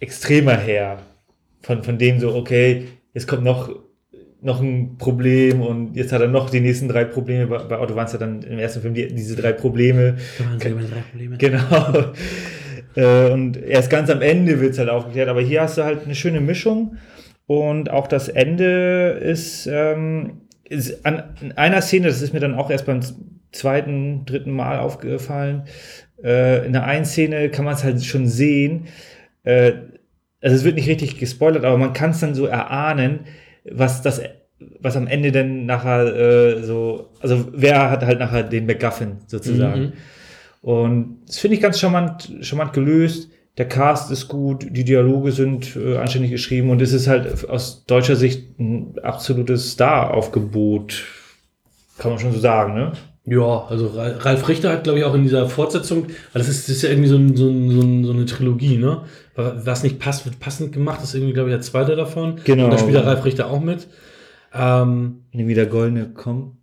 extremer 0.00 0.56
her. 0.56 0.98
Von, 1.62 1.84
von 1.84 1.98
dem 1.98 2.18
so, 2.18 2.34
okay, 2.34 2.88
jetzt 3.14 3.28
kommt 3.28 3.44
noch, 3.44 3.70
noch 4.40 4.60
ein 4.60 4.98
Problem 4.98 5.62
und 5.62 5.96
jetzt 5.96 6.12
hat 6.12 6.20
er 6.20 6.28
noch 6.28 6.50
die 6.50 6.60
nächsten 6.60 6.88
drei 6.88 7.04
Probleme. 7.04 7.46
Bei, 7.46 7.58
bei 7.58 7.78
Otto 7.78 7.94
waren 7.94 8.06
es 8.06 8.12
ja 8.12 8.18
dann 8.18 8.42
im 8.42 8.58
ersten 8.58 8.82
Film 8.82 8.94
die, 8.94 9.14
diese 9.14 9.36
drei 9.36 9.52
Probleme. 9.52 10.16
Da 10.38 10.44
waren 10.44 10.60
sie 10.60 10.70
meine 10.70 10.88
drei 10.88 11.00
Probleme. 11.00 11.36
Genau. 11.38 12.12
Äh, 12.94 13.30
und 13.30 13.56
erst 13.56 13.88
ganz 13.88 14.10
am 14.10 14.20
Ende 14.20 14.60
wird 14.60 14.72
es 14.72 14.78
halt 14.78 14.90
aufgeklärt. 14.90 15.30
Aber 15.30 15.40
hier 15.40 15.62
hast 15.62 15.78
du 15.78 15.82
halt 15.82 16.04
eine 16.04 16.14
schöne 16.14 16.42
Mischung. 16.42 16.98
Und 17.46 17.90
auch 17.90 18.06
das 18.06 18.28
Ende 18.28 19.18
ist, 19.20 19.66
ähm, 19.66 20.42
ist 20.64 21.04
an 21.04 21.34
in 21.40 21.52
einer 21.52 21.82
Szene, 21.82 22.08
das 22.08 22.22
ist 22.22 22.32
mir 22.32 22.40
dann 22.40 22.54
auch 22.54 22.70
erst 22.70 22.86
beim 22.86 23.00
zweiten, 23.52 24.24
dritten 24.24 24.52
Mal 24.52 24.78
aufgefallen. 24.78 25.64
Äh, 26.22 26.64
in 26.66 26.72
der 26.72 26.84
einen 26.84 27.04
Szene 27.04 27.50
kann 27.50 27.64
man 27.64 27.74
es 27.74 27.84
halt 27.84 28.02
schon 28.04 28.26
sehen. 28.26 28.86
Äh, 29.44 29.72
also 30.40 30.56
es 30.56 30.64
wird 30.64 30.76
nicht 30.76 30.88
richtig 30.88 31.18
gespoilert, 31.18 31.64
aber 31.64 31.78
man 31.78 31.92
kann 31.92 32.10
es 32.10 32.20
dann 32.20 32.34
so 32.34 32.46
erahnen, 32.46 33.20
was 33.64 34.02
das, 34.02 34.22
was 34.80 34.96
am 34.96 35.06
Ende 35.06 35.30
denn 35.30 35.66
nachher 35.66 36.16
äh, 36.16 36.62
so, 36.62 37.10
also 37.20 37.48
wer 37.52 37.90
hat 37.90 38.04
halt 38.04 38.18
nachher 38.18 38.42
den 38.42 38.66
MacGuffin 38.66 39.18
sozusagen. 39.26 39.80
Mhm. 39.80 39.92
Und 40.62 41.18
das 41.26 41.38
finde 41.38 41.56
ich 41.56 41.62
ganz 41.62 41.78
charmant, 41.78 42.32
charmant 42.40 42.72
gelöst. 42.72 43.30
Der 43.58 43.68
Cast 43.68 44.10
ist 44.10 44.28
gut, 44.28 44.66
die 44.70 44.84
Dialoge 44.84 45.32
sind 45.32 45.76
äh, 45.76 45.98
anständig 45.98 46.30
geschrieben 46.30 46.70
und 46.70 46.80
es 46.80 46.92
ist 46.92 47.06
halt 47.06 47.48
aus 47.48 47.84
deutscher 47.84 48.16
Sicht 48.16 48.58
ein 48.58 48.94
absolutes 49.02 49.72
Star-Aufgebot, 49.72 51.04
kann 51.98 52.12
man 52.12 52.20
schon 52.20 52.32
so 52.32 52.38
sagen, 52.38 52.74
ne? 52.74 52.92
Ja, 53.24 53.66
also 53.68 53.86
Ra- 53.88 54.16
Ralf 54.18 54.48
Richter 54.48 54.72
hat, 54.72 54.82
glaube 54.84 54.98
ich, 54.98 55.04
auch 55.04 55.14
in 55.14 55.22
dieser 55.22 55.48
Fortsetzung, 55.48 56.06
weil 56.06 56.40
das 56.42 56.48
ist, 56.48 56.68
das 56.68 56.76
ist 56.76 56.82
ja 56.82 56.88
irgendwie 56.90 57.08
so, 57.08 57.16
ein, 57.16 57.36
so, 57.36 57.48
ein, 57.48 57.70
so, 57.70 57.80
ein, 57.80 58.04
so 58.04 58.12
eine 58.12 58.24
Trilogie, 58.26 58.78
ne? 58.78 59.02
Was 59.36 59.82
nicht 59.84 59.98
passt, 60.00 60.24
wird 60.24 60.40
passend 60.40 60.72
gemacht, 60.72 60.98
das 61.00 61.10
ist 61.10 61.14
irgendwie, 61.14 61.32
glaube 61.34 61.50
ich, 61.50 61.54
der 61.54 61.62
zweite 61.62 61.94
davon. 61.94 62.40
Genau. 62.44 62.64
Und 62.64 62.72
da 62.72 62.78
spielt 62.78 62.94
der 62.96 63.06
Ralf 63.06 63.24
Richter 63.24 63.48
auch 63.48 63.60
mit. 63.60 63.86
Ähm, 64.52 65.24
Nee, 65.32 65.46
wieder 65.46 65.66
goldene 65.66 66.10
Komm. 66.12 66.58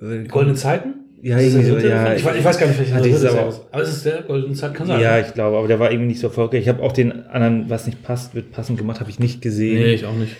äh, 0.00 0.24
Goldene 0.24 0.56
Zeiten? 0.56 0.94
Ja, 1.24 1.38
Ist 1.38 1.54
irgendwie 1.54 1.80
so, 1.82 1.86
ja. 1.88 2.14
ich, 2.14 2.24
weiß- 2.24 2.34
ich 2.36 2.44
weiß 2.44 2.58
gar 2.58 2.66
nicht, 2.66 2.80
welcher 2.80 3.00
der 3.00 3.12
das 3.12 3.22
ist 3.22 3.30
aber 3.30 3.48
ist. 3.48 3.60
Aber 3.70 3.82
ist 3.84 3.88
es 3.90 4.02
der 4.02 4.22
Goldene 4.22 4.54
Zeit? 4.54 4.74
Kann 4.74 4.88
sein. 4.88 5.00
Ja, 5.00 5.20
ich 5.20 5.32
glaube, 5.32 5.56
aber 5.56 5.68
der 5.68 5.78
war 5.78 5.90
irgendwie 5.92 6.08
nicht 6.08 6.20
so 6.20 6.26
erfolgreich. 6.26 6.62
Ich 6.62 6.68
habe 6.68 6.82
auch 6.82 6.90
den 6.90 7.26
anderen, 7.28 7.70
was 7.70 7.86
nicht 7.86 8.02
passt, 8.02 8.34
wird 8.34 8.50
passend 8.50 8.76
gemacht, 8.76 8.98
habe 8.98 9.08
ich 9.08 9.20
nicht 9.20 9.40
gesehen. 9.40 9.78
Nee, 9.84 9.94
ich 9.94 10.04
auch 10.04 10.16
nicht. 10.16 10.34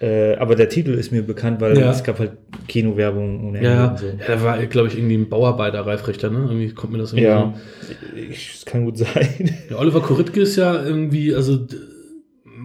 Äh, 0.00 0.34
aber 0.36 0.56
der 0.56 0.70
Titel 0.70 0.92
ist 0.94 1.12
mir 1.12 1.22
bekannt, 1.22 1.60
weil 1.60 1.78
Ja. 1.78 1.90
es 1.90 2.02
gab 2.02 2.18
halt 2.18 2.32
Kinowerbung 2.68 3.48
ohne 3.48 3.58
Ende 3.58 3.70
Ja, 3.70 3.86
und 3.90 3.98
so. 3.98 4.06
ja, 4.06 4.12
der 4.26 4.42
war, 4.42 4.64
glaube 4.66 4.88
ich, 4.88 4.96
irgendwie 4.96 5.14
ein 5.16 5.28
Bauarbeiter, 5.28 5.86
Ralf 5.86 6.08
Richter, 6.08 6.30
ne? 6.30 6.38
Irgendwie 6.48 6.70
kommt 6.72 6.92
mir 6.94 6.98
das 6.98 7.12
irgendwie 7.12 7.26
Ja, 7.28 7.54
so. 8.12 8.18
ich, 8.18 8.52
das 8.54 8.64
kann 8.64 8.84
gut 8.86 8.96
sein. 9.04 9.50
Der 9.70 9.78
Oliver 9.78 10.00
Koritke 10.00 10.40
ist 10.40 10.56
ja 10.56 10.82
irgendwie, 10.82 11.34
also 11.34 11.58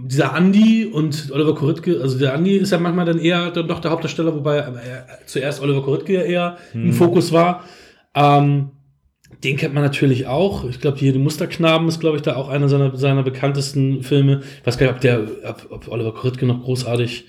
dieser 0.09 0.33
Andi 0.33 0.85
und 0.85 1.29
Oliver 1.31 1.53
Koritke, 1.53 1.99
also 2.01 2.17
der 2.17 2.33
Andi 2.33 2.57
ist 2.57 2.71
ja 2.71 2.79
manchmal 2.79 3.05
dann 3.05 3.19
eher 3.19 3.51
dann 3.51 3.67
doch 3.67 3.79
der 3.79 3.91
Hauptdarsteller, 3.91 4.33
wobei 4.33 4.65
aber 4.65 4.81
er, 4.81 5.05
zuerst 5.27 5.61
Oliver 5.61 5.83
Koritke 5.83 6.13
ja 6.13 6.21
eher 6.21 6.57
im 6.73 6.93
Fokus 6.93 7.31
war. 7.31 7.63
Ähm, 8.15 8.71
den 9.43 9.55
kennt 9.55 9.75
man 9.75 9.83
natürlich 9.83 10.25
auch. 10.25 10.67
Ich 10.67 10.81
glaube, 10.81 10.97
die 10.97 11.11
Musterknaben 11.13 11.87
ist, 11.87 11.99
glaube 11.99 12.17
ich, 12.17 12.23
da 12.23 12.35
auch 12.35 12.49
einer 12.49 12.67
seiner, 12.67 12.95
seiner 12.97 13.21
bekanntesten 13.21 14.01
Filme. 14.01 14.41
Ich 14.59 14.65
weiß 14.65 14.79
gar 14.79 14.87
nicht, 14.87 14.95
ob 14.95 15.01
der, 15.01 15.27
ob, 15.47 15.67
ob 15.69 15.87
Oliver 15.89 16.13
Koritke 16.13 16.47
noch 16.47 16.63
großartig, 16.63 17.25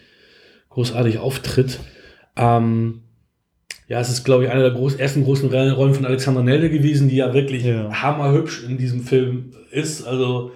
großartig 0.71 1.19
auftritt. 1.19 1.81
Ähm, 2.37 3.03
ja, 3.89 4.01
es 4.01 4.09
ist, 4.09 4.25
glaube 4.25 4.45
ich, 4.45 4.51
einer 4.51 4.63
der 4.63 4.71
groß, 4.71 4.95
ersten 4.95 5.23
großen 5.25 5.51
Rollen 5.51 5.95
von 5.95 6.07
Alexander 6.07 6.43
Nelde 6.43 6.71
gewesen, 6.71 7.09
die 7.11 7.17
ja 7.17 7.35
wirklich 7.35 7.65
Ja. 7.65 7.93
hammerhübsch 7.93 8.65
in 8.67 8.79
diesem 8.79 9.03
Film 9.03 9.51
ist. 9.71 10.07
Also 10.07 10.53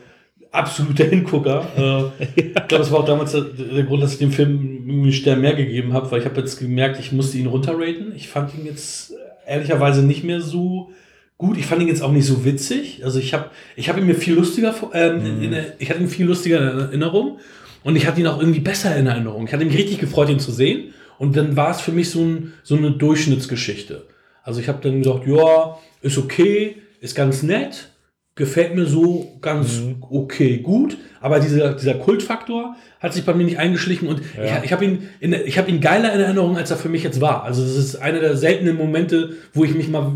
absoluter 0.55 1.05
Hingucker. 1.05 1.67
Äh, 1.77 2.25
Ich 2.37 2.53
glaube, 2.53 2.79
das 2.79 2.91
war 2.91 3.01
auch 3.01 3.05
damals 3.05 3.33
der, 3.33 3.43
der 3.43 3.83
Grund, 3.85 4.03
dass 4.03 4.13
ich 4.13 4.19
dem 4.19 4.33
Film 4.33 4.85
einen 4.89 5.13
Stern 5.13 5.41
mehr 5.41 5.55
gegeben 5.55 5.93
habe, 5.93 6.11
weil 6.11 6.21
ich 6.21 6.27
habe 6.27 6.41
jetzt 6.41 6.59
gemerkt, 6.59 6.99
ich 7.01 7.13
musste 7.13 7.39
ihn 7.39 7.47
runterraten. 7.47 8.13
Ich 8.15 8.29
fand 8.29 8.55
ihn 8.55 8.65
jetzt 8.65 9.13
ehrlicherweise 9.47 10.03
nicht 10.03 10.25
mehr 10.25 10.41
so 10.41 10.91
gut. 11.39 11.59
Ich 11.59 11.67
fand 11.67 11.83
ihn 11.83 11.89
jetzt 11.89 12.03
auch 12.03 12.13
nicht 12.13 12.27
so 12.27 12.45
witzig. 12.45 13.03
Also 13.05 13.19
ich 13.19 13.35
habe 13.35 13.51
ich 13.77 13.89
hab 13.89 13.99
ihn 13.99 14.07
mir 14.07 14.15
viel 14.15 14.35
lustiger, 14.35 14.75
ähm, 14.93 15.27
in, 15.27 15.53
in, 15.53 15.65
ich 15.79 15.91
hatte 15.91 16.01
ihn 16.01 16.09
viel 16.09 16.27
lustiger 16.27 16.61
in 16.73 16.79
Erinnerung 16.79 17.39
und 17.83 17.97
ich 17.97 18.07
hatte 18.07 18.21
ihn 18.21 18.27
auch 18.27 18.39
irgendwie 18.41 18.61
besser 18.61 18.97
in 18.97 19.07
Erinnerung. 19.07 19.47
Ich 19.47 19.53
hatte 19.53 19.65
mich 19.65 19.77
richtig 19.77 19.99
gefreut, 19.99 20.29
ihn 20.31 20.39
zu 20.39 20.53
sehen. 20.53 20.95
Und 21.19 21.37
dann 21.37 21.57
war 21.57 21.71
es 21.71 21.81
für 21.81 21.93
mich 21.93 22.11
so, 22.11 22.23
ein, 22.23 22.55
so 22.63 22.77
eine 22.77 22.91
Durchschnittsgeschichte. 22.91 24.07
Also 24.43 24.61
ich 24.61 24.69
habe 24.69 24.81
dann 24.83 25.03
gesagt, 25.03 25.27
ja, 25.27 25.79
ist 26.03 26.19
okay, 26.19 26.77
ist 27.01 27.15
ganz 27.15 27.43
nett, 27.43 27.91
gefällt 28.37 28.75
mir 28.75 28.87
so 28.87 29.39
ganz 29.41 29.81
okay, 30.01 30.59
gut. 30.59 30.97
Aber 31.21 31.39
dieser, 31.41 31.75
dieser 31.75 31.95
Kultfaktor 31.95 32.77
hat 33.01 33.15
sich 33.15 33.25
bei 33.25 33.33
mir 33.33 33.45
nicht 33.45 33.59
eingeschlichen 33.59 34.09
und 34.09 34.21
Ja. 34.37 34.59
ich, 34.59 34.65
ich 34.65 34.73
habe 34.73 34.85
ihn, 34.85 35.09
in, 35.21 35.33
ich 35.33 35.57
hab 35.59 35.69
ihn 35.69 35.81
geiler 35.81 36.13
in 36.13 36.21
Erinnerung, 36.21 36.57
als 36.57 36.71
er 36.71 36.77
für 36.77 36.89
mich 36.89 37.03
jetzt 37.05 37.21
war. 37.21 37.45
Also 37.45 37.63
es 37.63 37.77
ist 37.77 37.97
einer 37.97 38.21
der 38.21 38.37
seltenen 38.37 38.77
Momente, 38.77 39.35
wo 39.53 39.65
ich 39.65 39.75
mich 39.75 39.89
mal 39.89 40.13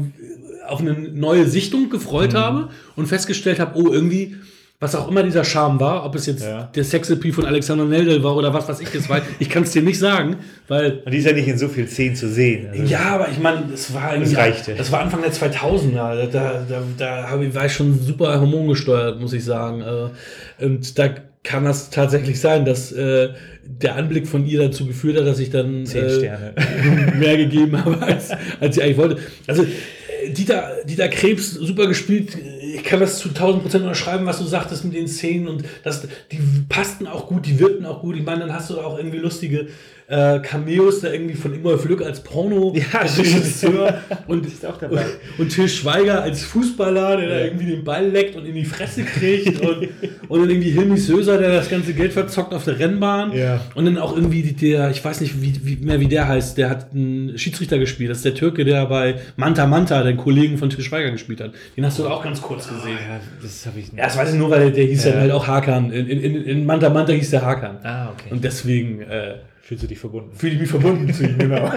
auf 0.66 0.80
eine 0.80 0.92
neue 0.92 1.46
Sichtung 1.46 1.88
gefreut 1.90 2.34
habe 2.34 2.70
und 2.96 3.06
festgestellt 3.06 3.58
habe, 3.58 3.78
oh, 3.80 3.90
irgendwie, 3.90 4.36
was 4.80 4.94
auch 4.94 5.08
immer 5.10 5.24
dieser 5.24 5.42
Charme 5.44 5.80
war, 5.80 6.04
ob 6.04 6.14
es 6.14 6.26
jetzt 6.26 6.44
Ja. 6.44 6.70
der 6.74 6.84
Sexappeal 6.84 7.32
von 7.34 7.44
Alexander 7.46 7.84
Neldel 7.84 8.22
war 8.22 8.36
oder 8.36 8.54
was 8.54 8.68
weiß 8.68 8.80
ich 8.80 8.94
jetzt 8.94 9.08
war, 9.08 9.20
ich 9.40 9.50
kann 9.50 9.64
es 9.64 9.72
dir 9.72 9.82
nicht 9.82 9.98
sagen, 9.98 10.36
weil 10.68 11.02
Und 11.04 11.12
die 11.12 11.18
ist 11.18 11.26
ja 11.26 11.32
nicht 11.32 11.48
in 11.48 11.58
so 11.58 11.68
viel 11.68 11.88
Szenen 11.88 12.14
zu 12.14 12.28
sehen. 12.28 12.68
Also, 12.70 12.84
ja, 12.84 13.14
aber 13.14 13.28
ich 13.28 13.38
meine, 13.40 13.64
es 13.74 13.92
war 13.92 14.12
irgendwie, 14.14 14.34
reichte. 14.36 14.74
das 14.76 14.92
war 14.92 15.00
Anfang 15.00 15.22
der 15.22 15.32
2000er. 15.32 16.26
Da, 16.30 16.64
da, 16.68 16.82
da 16.96 17.30
hab 17.30 17.40
ich, 17.42 17.54
war 17.54 17.66
ich 17.66 17.72
schon 17.72 17.98
super 18.00 18.40
hormongesteuert, 18.40 19.20
muss 19.20 19.32
ich 19.32 19.44
sagen. 19.44 19.80
Äh, 19.82 20.64
Und 20.64 20.96
da 20.98 21.08
kann 21.42 21.64
das 21.64 21.90
tatsächlich 21.90 22.38
sein, 22.40 22.64
dass 22.64 22.92
äh, 22.92 23.30
der 23.64 23.96
Anblick 23.96 24.26
von 24.28 24.46
ihr 24.46 24.60
dazu 24.60 24.86
geführt 24.86 25.18
hat, 25.18 25.26
dass 25.26 25.38
ich 25.40 25.50
dann 25.50 25.86
Zehn 25.86 26.04
äh, 26.04 26.10
Sterne. 26.18 26.54
mehr 27.18 27.36
gegeben 27.36 27.84
habe, 27.84 28.00
als, 28.02 28.30
als 28.60 28.76
ich 28.76 28.82
eigentlich 28.82 28.96
wollte. 28.98 29.18
Also 29.46 29.62
äh, 29.64 30.30
Dieter, 30.30 30.70
Dieter 30.84 31.08
Krebs, 31.08 31.54
super 31.54 31.86
gespielt. 31.86 32.36
Ich 32.78 32.84
kann 32.84 33.00
das 33.00 33.18
zu 33.18 33.28
1000 33.28 33.62
Prozent 33.62 33.82
unterschreiben, 33.82 34.24
was 34.24 34.38
du 34.38 34.44
sagtest 34.44 34.84
mit 34.84 34.94
den 34.94 35.08
Szenen 35.08 35.48
und 35.48 35.64
das, 35.82 36.06
die 36.30 36.40
passten 36.68 37.06
auch 37.08 37.26
gut, 37.26 37.44
die 37.44 37.58
wirkten 37.58 37.84
auch 37.84 38.00
gut. 38.00 38.16
Ich 38.16 38.24
meine, 38.24 38.40
dann 38.40 38.54
hast 38.54 38.70
du 38.70 38.80
auch 38.80 38.96
irgendwie 38.96 39.18
lustige 39.18 39.68
äh, 40.10 40.38
Cameos 40.40 41.00
da 41.00 41.12
irgendwie 41.12 41.34
von 41.34 41.52
Ingolf 41.54 41.84
Lück 41.84 42.00
als 42.02 42.20
Porno 42.20 42.74
Ja, 42.74 43.00
und, 44.26 44.46
dabei. 44.80 45.04
und 45.36 45.48
Till 45.50 45.68
Schweiger 45.68 46.22
als 46.22 46.42
Fußballer, 46.44 47.18
der 47.18 47.28
da 47.28 47.38
irgendwie 47.44 47.66
den 47.66 47.84
Ball 47.84 48.06
leckt 48.08 48.34
und 48.36 48.46
in 48.46 48.54
die 48.54 48.64
Fresse 48.64 49.02
kriegt 49.04 49.60
und, 49.60 49.88
und 50.28 50.40
dann 50.40 50.48
irgendwie 50.50 50.70
Hilmi 50.70 50.96
Söser, 50.96 51.36
der 51.36 51.52
das 51.52 51.68
ganze 51.68 51.92
Geld 51.92 52.12
verzockt 52.14 52.54
auf 52.54 52.64
der 52.64 52.78
Rennbahn 52.78 53.32
Ja. 53.36 53.60
und 53.74 53.84
dann 53.84 53.98
auch 53.98 54.14
irgendwie 54.16 54.42
der, 54.42 54.90
ich 54.90 55.04
weiß 55.04 55.20
nicht 55.20 55.42
wie, 55.42 55.54
wie, 55.62 55.76
mehr 55.84 56.00
wie 56.00 56.08
der 56.08 56.26
heißt, 56.26 56.56
der 56.56 56.70
hat 56.70 56.92
einen 56.94 57.36
Schiedsrichter 57.38 57.78
gespielt, 57.78 58.10
das 58.10 58.18
ist 58.18 58.24
der 58.24 58.34
Türke, 58.34 58.64
der 58.64 58.86
bei 58.86 59.16
Manta 59.36 59.66
Manta, 59.66 60.02
den 60.02 60.16
Kollegen 60.16 60.56
von 60.56 60.70
Till 60.70 60.82
Schweiger 60.82 61.10
gespielt 61.10 61.40
hat. 61.42 61.52
Den 61.76 61.84
hast 61.84 61.98
du 61.98 62.08
auch 62.08 62.22
ganz 62.24 62.40
kurz 62.40 62.66
gesehen. 62.66 62.96
Ja, 63.08 63.20
das 63.42 63.66
habe 63.66 63.78
ich 63.78 63.92
nicht. 63.92 63.98
Ja, 63.98 64.04
das 64.04 64.16
weiß 64.16 64.32
ich 64.32 64.38
nur, 64.38 64.50
weil 64.50 64.72
der, 64.72 64.84
hieß 64.86 65.04
Ja. 65.04 65.12
halt 65.14 65.32
auch 65.32 65.46
Hakan. 65.46 65.90
In, 65.92 66.06
in, 66.08 66.44
in 66.44 66.64
Manta 66.66 66.88
Manta 66.88 67.12
hieß 67.12 67.30
der 67.30 67.44
Hakan. 67.44 67.76
Ah, 67.82 68.08
okay. 68.10 68.28
Und 68.30 68.42
deswegen 68.42 69.02
äh, 69.02 69.34
Fühlst 69.68 69.82
du 69.82 69.86
dich 69.86 69.98
verbunden? 69.98 70.30
fühle 70.34 70.54
ich 70.54 70.60
mich 70.60 70.70
verbunden 70.70 71.12
zu 71.12 71.24
ihm, 71.24 71.36
genau. 71.38 71.70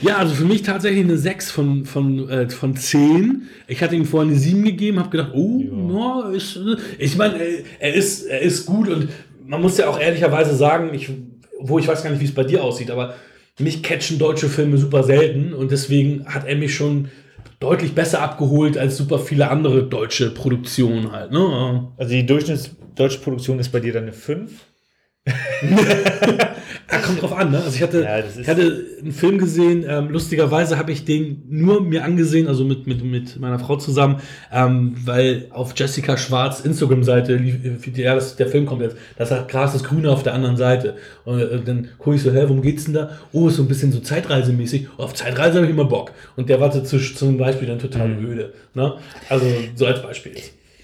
ja, 0.00 0.16
also 0.16 0.34
für 0.34 0.46
mich 0.46 0.62
tatsächlich 0.62 1.04
eine 1.04 1.18
6 1.18 1.50
von, 1.50 1.84
von, 1.84 2.26
äh, 2.30 2.48
von 2.48 2.74
10. 2.74 3.42
Ich 3.66 3.82
hatte 3.82 3.94
ihm 3.94 4.06
vorhin 4.06 4.30
eine 4.30 4.38
7 4.38 4.64
gegeben, 4.64 4.98
habe 4.98 5.10
gedacht, 5.10 5.32
oh, 5.34 5.60
ja. 5.60 6.30
ist, 6.30 6.56
äh, 6.56 6.76
ich 6.98 7.18
meine, 7.18 7.34
äh, 7.34 7.64
er 7.80 7.92
ist, 7.92 8.24
er 8.24 8.40
ist 8.40 8.64
gut 8.64 8.88
und 8.88 9.10
man 9.44 9.60
muss 9.60 9.76
ja 9.76 9.90
auch 9.90 10.00
ehrlicherweise 10.00 10.56
sagen, 10.56 10.94
ich, 10.94 11.10
wo 11.60 11.78
ich 11.78 11.86
weiß 11.86 12.02
gar 12.02 12.08
nicht, 12.08 12.22
wie 12.22 12.24
es 12.24 12.34
bei 12.34 12.44
dir 12.44 12.64
aussieht, 12.64 12.90
aber 12.90 13.12
mich 13.58 13.82
catchen 13.82 14.18
deutsche 14.18 14.48
Filme 14.48 14.78
super 14.78 15.02
selten 15.02 15.52
und 15.52 15.70
deswegen 15.70 16.24
hat 16.24 16.46
er 16.46 16.56
mich 16.56 16.74
schon 16.74 17.10
deutlich 17.60 17.94
besser 17.94 18.22
abgeholt 18.22 18.78
als 18.78 18.96
super 18.96 19.18
viele 19.18 19.50
andere 19.50 19.82
deutsche 19.82 20.30
Produktionen 20.30 21.12
halt. 21.12 21.30
Ne? 21.30 21.90
Also 21.98 22.10
die 22.10 22.24
Durchschnittsdeutsche 22.24 23.18
Produktion 23.18 23.58
ist 23.58 23.68
bei 23.70 23.80
dir 23.80 23.92
dann 23.92 24.04
eine 24.04 24.14
5? 24.14 24.50
Ja, 25.26 26.98
kommt 27.02 27.22
drauf 27.22 27.32
an, 27.32 27.50
ne? 27.50 27.58
Also 27.62 27.76
ich 27.76 27.82
hatte, 27.82 28.02
Ja, 28.02 28.18
ist- 28.18 28.38
ich 28.38 28.46
hatte 28.48 28.84
einen 29.00 29.12
Film 29.12 29.38
gesehen, 29.38 29.84
ähm, 29.88 30.10
lustigerweise 30.10 30.76
habe 30.78 30.92
ich 30.92 31.04
den 31.06 31.42
nur 31.48 31.80
mir 31.82 32.04
angesehen, 32.04 32.46
also 32.46 32.64
mit, 32.64 32.86
mit, 32.86 33.02
mit 33.02 33.38
meiner 33.40 33.58
Frau 33.58 33.76
zusammen, 33.76 34.20
ähm, 34.52 34.94
weil 35.04 35.46
auf 35.50 35.72
Jessica 35.76 36.16
Schwarz 36.18 36.60
Instagram-Seite, 36.60 37.40
ja, 37.96 38.14
das, 38.14 38.36
der 38.36 38.48
Film 38.48 38.66
kommt 38.66 38.82
jetzt, 38.82 38.96
das 39.16 39.30
hat 39.30 39.48
Gras 39.48 39.72
das 39.72 39.82
Grüne 39.84 40.10
auf 40.10 40.22
der 40.22 40.34
anderen 40.34 40.56
Seite. 40.58 40.96
Und 41.24 41.40
äh, 41.40 41.58
dann 41.64 41.88
gucke 41.98 42.16
ich 42.16 42.22
so, 42.22 42.30
hä, 42.30 42.42
worum 42.42 42.60
geht's 42.62 42.84
denn 42.84 42.94
da? 42.94 43.10
Oh, 43.32 43.48
ist 43.48 43.56
so 43.56 43.62
ein 43.62 43.68
bisschen 43.68 43.92
so 43.92 44.00
Zeitreisemäßig. 44.00 44.88
Oh, 44.98 45.04
auf 45.04 45.14
Zeitreise 45.14 45.54
habe 45.56 45.64
ich 45.66 45.72
immer 45.72 45.86
Bock. 45.86 46.12
Und 46.36 46.48
der 46.50 46.60
war 46.60 46.70
zu, 46.70 46.98
zum 46.98 47.38
Beispiel 47.38 47.66
dann 47.68 47.78
total 47.78 48.08
Mhm. 48.08 48.26
öde. 48.26 48.52
Ne? 48.74 48.92
Also 49.30 49.46
so 49.74 49.86
als 49.86 50.02
Beispiel. 50.02 50.32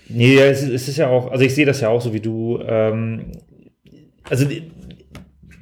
Nee, 0.08 0.36
ist- 0.50 0.62
es 0.62 0.88
ist 0.88 0.96
ja 0.96 1.08
auch, 1.08 1.30
also 1.30 1.44
ich 1.44 1.54
sehe 1.54 1.66
das 1.66 1.80
ja 1.82 1.88
auch 1.90 2.00
so 2.00 2.14
wie 2.14 2.20
du. 2.20 2.58
Ähm, 2.66 3.26
also 4.30 4.46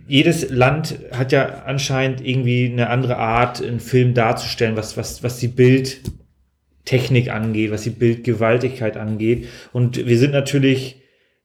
jedes 0.07 0.49
Land 0.51 0.99
hat 1.13 1.33
ja 1.33 1.65
anscheinend 1.67 2.27
irgendwie 2.27 2.71
eine 2.71 2.89
andere 2.89 3.17
Art, 3.17 3.63
einen 3.63 3.81
Film 3.81 4.15
darzustellen, 4.15 4.77
was, 4.77 4.97
was, 4.97 5.23
was 5.23 5.39
die 5.39 5.49
Bildtechnik 5.49 7.31
angeht, 7.31 7.71
was 7.71 7.83
die 7.83 7.91
Bildgewaltigkeit 7.91 8.97
angeht. 8.97 9.49
Und 9.73 10.07
wir 10.07 10.19
sind 10.19 10.33
natürlich 10.33 11.03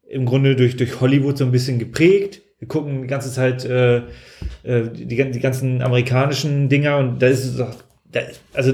im 0.07 0.25
Grunde 0.25 0.55
durch, 0.55 0.77
durch 0.77 1.01
Hollywood 1.01 1.37
so 1.37 1.45
ein 1.45 1.51
bisschen 1.51 1.79
geprägt. 1.79 2.41
Wir 2.59 2.67
gucken 2.67 3.01
die 3.01 3.07
ganze 3.07 3.31
Zeit 3.31 3.65
äh, 3.65 3.97
äh, 4.63 4.89
die, 4.93 5.07
die 5.07 5.39
ganzen 5.39 5.81
amerikanischen 5.81 6.69
Dinger 6.69 6.97
und 6.97 7.21
da 7.21 7.27
ist 7.27 7.43
es 7.43 7.57
doch, 7.57 7.75
da, 8.11 8.21
also 8.53 8.73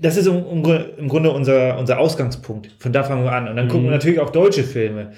das 0.00 0.16
ist 0.16 0.26
im, 0.26 0.36
im 0.36 0.62
Grunde- 0.62 0.94
im 0.96 1.08
Grunde 1.08 1.30
unser, 1.30 1.78
unser 1.78 1.98
Ausgangspunkt. 1.98 2.70
Von 2.78 2.92
da 2.92 3.04
fangen 3.04 3.24
wir 3.24 3.32
an. 3.32 3.48
Und 3.48 3.56
dann 3.56 3.68
gucken 3.68 3.84
wir 3.84 3.90
natürlich 3.90 4.18
auch 4.20 4.30
deutsche 4.30 4.64
Filme. 4.64 5.12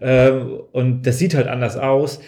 Ähm, 0.00 0.60
und 0.72 1.02
das 1.06 1.18
sieht 1.18 1.34
halt 1.34 1.46
anders 1.46 1.76
aus. 1.76 2.20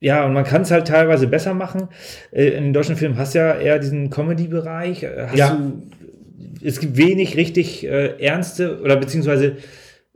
Ja, 0.00 0.24
und 0.24 0.32
man 0.32 0.44
kann 0.44 0.62
es 0.62 0.70
halt 0.70 0.86
teilweise 0.88 1.26
besser 1.26 1.54
machen. 1.54 1.88
Äh, 2.30 2.48
in 2.50 2.72
deutschen 2.72 2.96
Filmen 2.96 3.16
hast 3.16 3.34
du 3.34 3.38
ja 3.40 3.54
eher 3.58 3.78
diesen 3.78 4.10
Comedy-Bereich. 4.10 5.02
Äh, 5.02 5.28
Ja. 5.34 5.54
Du, 5.54 5.82
es 6.64 6.80
gibt 6.80 6.96
wenig 6.96 7.36
richtig 7.36 7.86
äh, 7.86 8.20
ernste 8.20 8.80
oder 8.80 8.96
beziehungsweise 8.96 9.56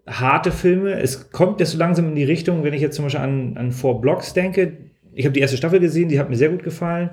harte 0.06 0.50
Filme. 0.50 1.00
Es 1.00 1.30
kommt 1.30 1.60
jetzt 1.60 1.72
so 1.72 1.78
langsam 1.78 2.08
in 2.08 2.14
die 2.16 2.24
Richtung, 2.24 2.64
wenn 2.64 2.74
ich 2.74 2.80
jetzt 2.80 2.96
zum 2.96 3.04
Beispiel 3.04 3.20
an, 3.20 3.56
an 3.56 3.72
Four 3.72 4.00
Blocks 4.00 4.32
denke. 4.34 4.76
Ich 5.14 5.24
habe 5.24 5.32
die 5.32 5.40
erste 5.40 5.56
Staffel 5.56 5.78
gesehen, 5.78 6.08
die 6.08 6.18
hat 6.18 6.30
mir 6.30 6.36
sehr 6.36 6.48
gut 6.48 6.62
gefallen, 6.64 7.10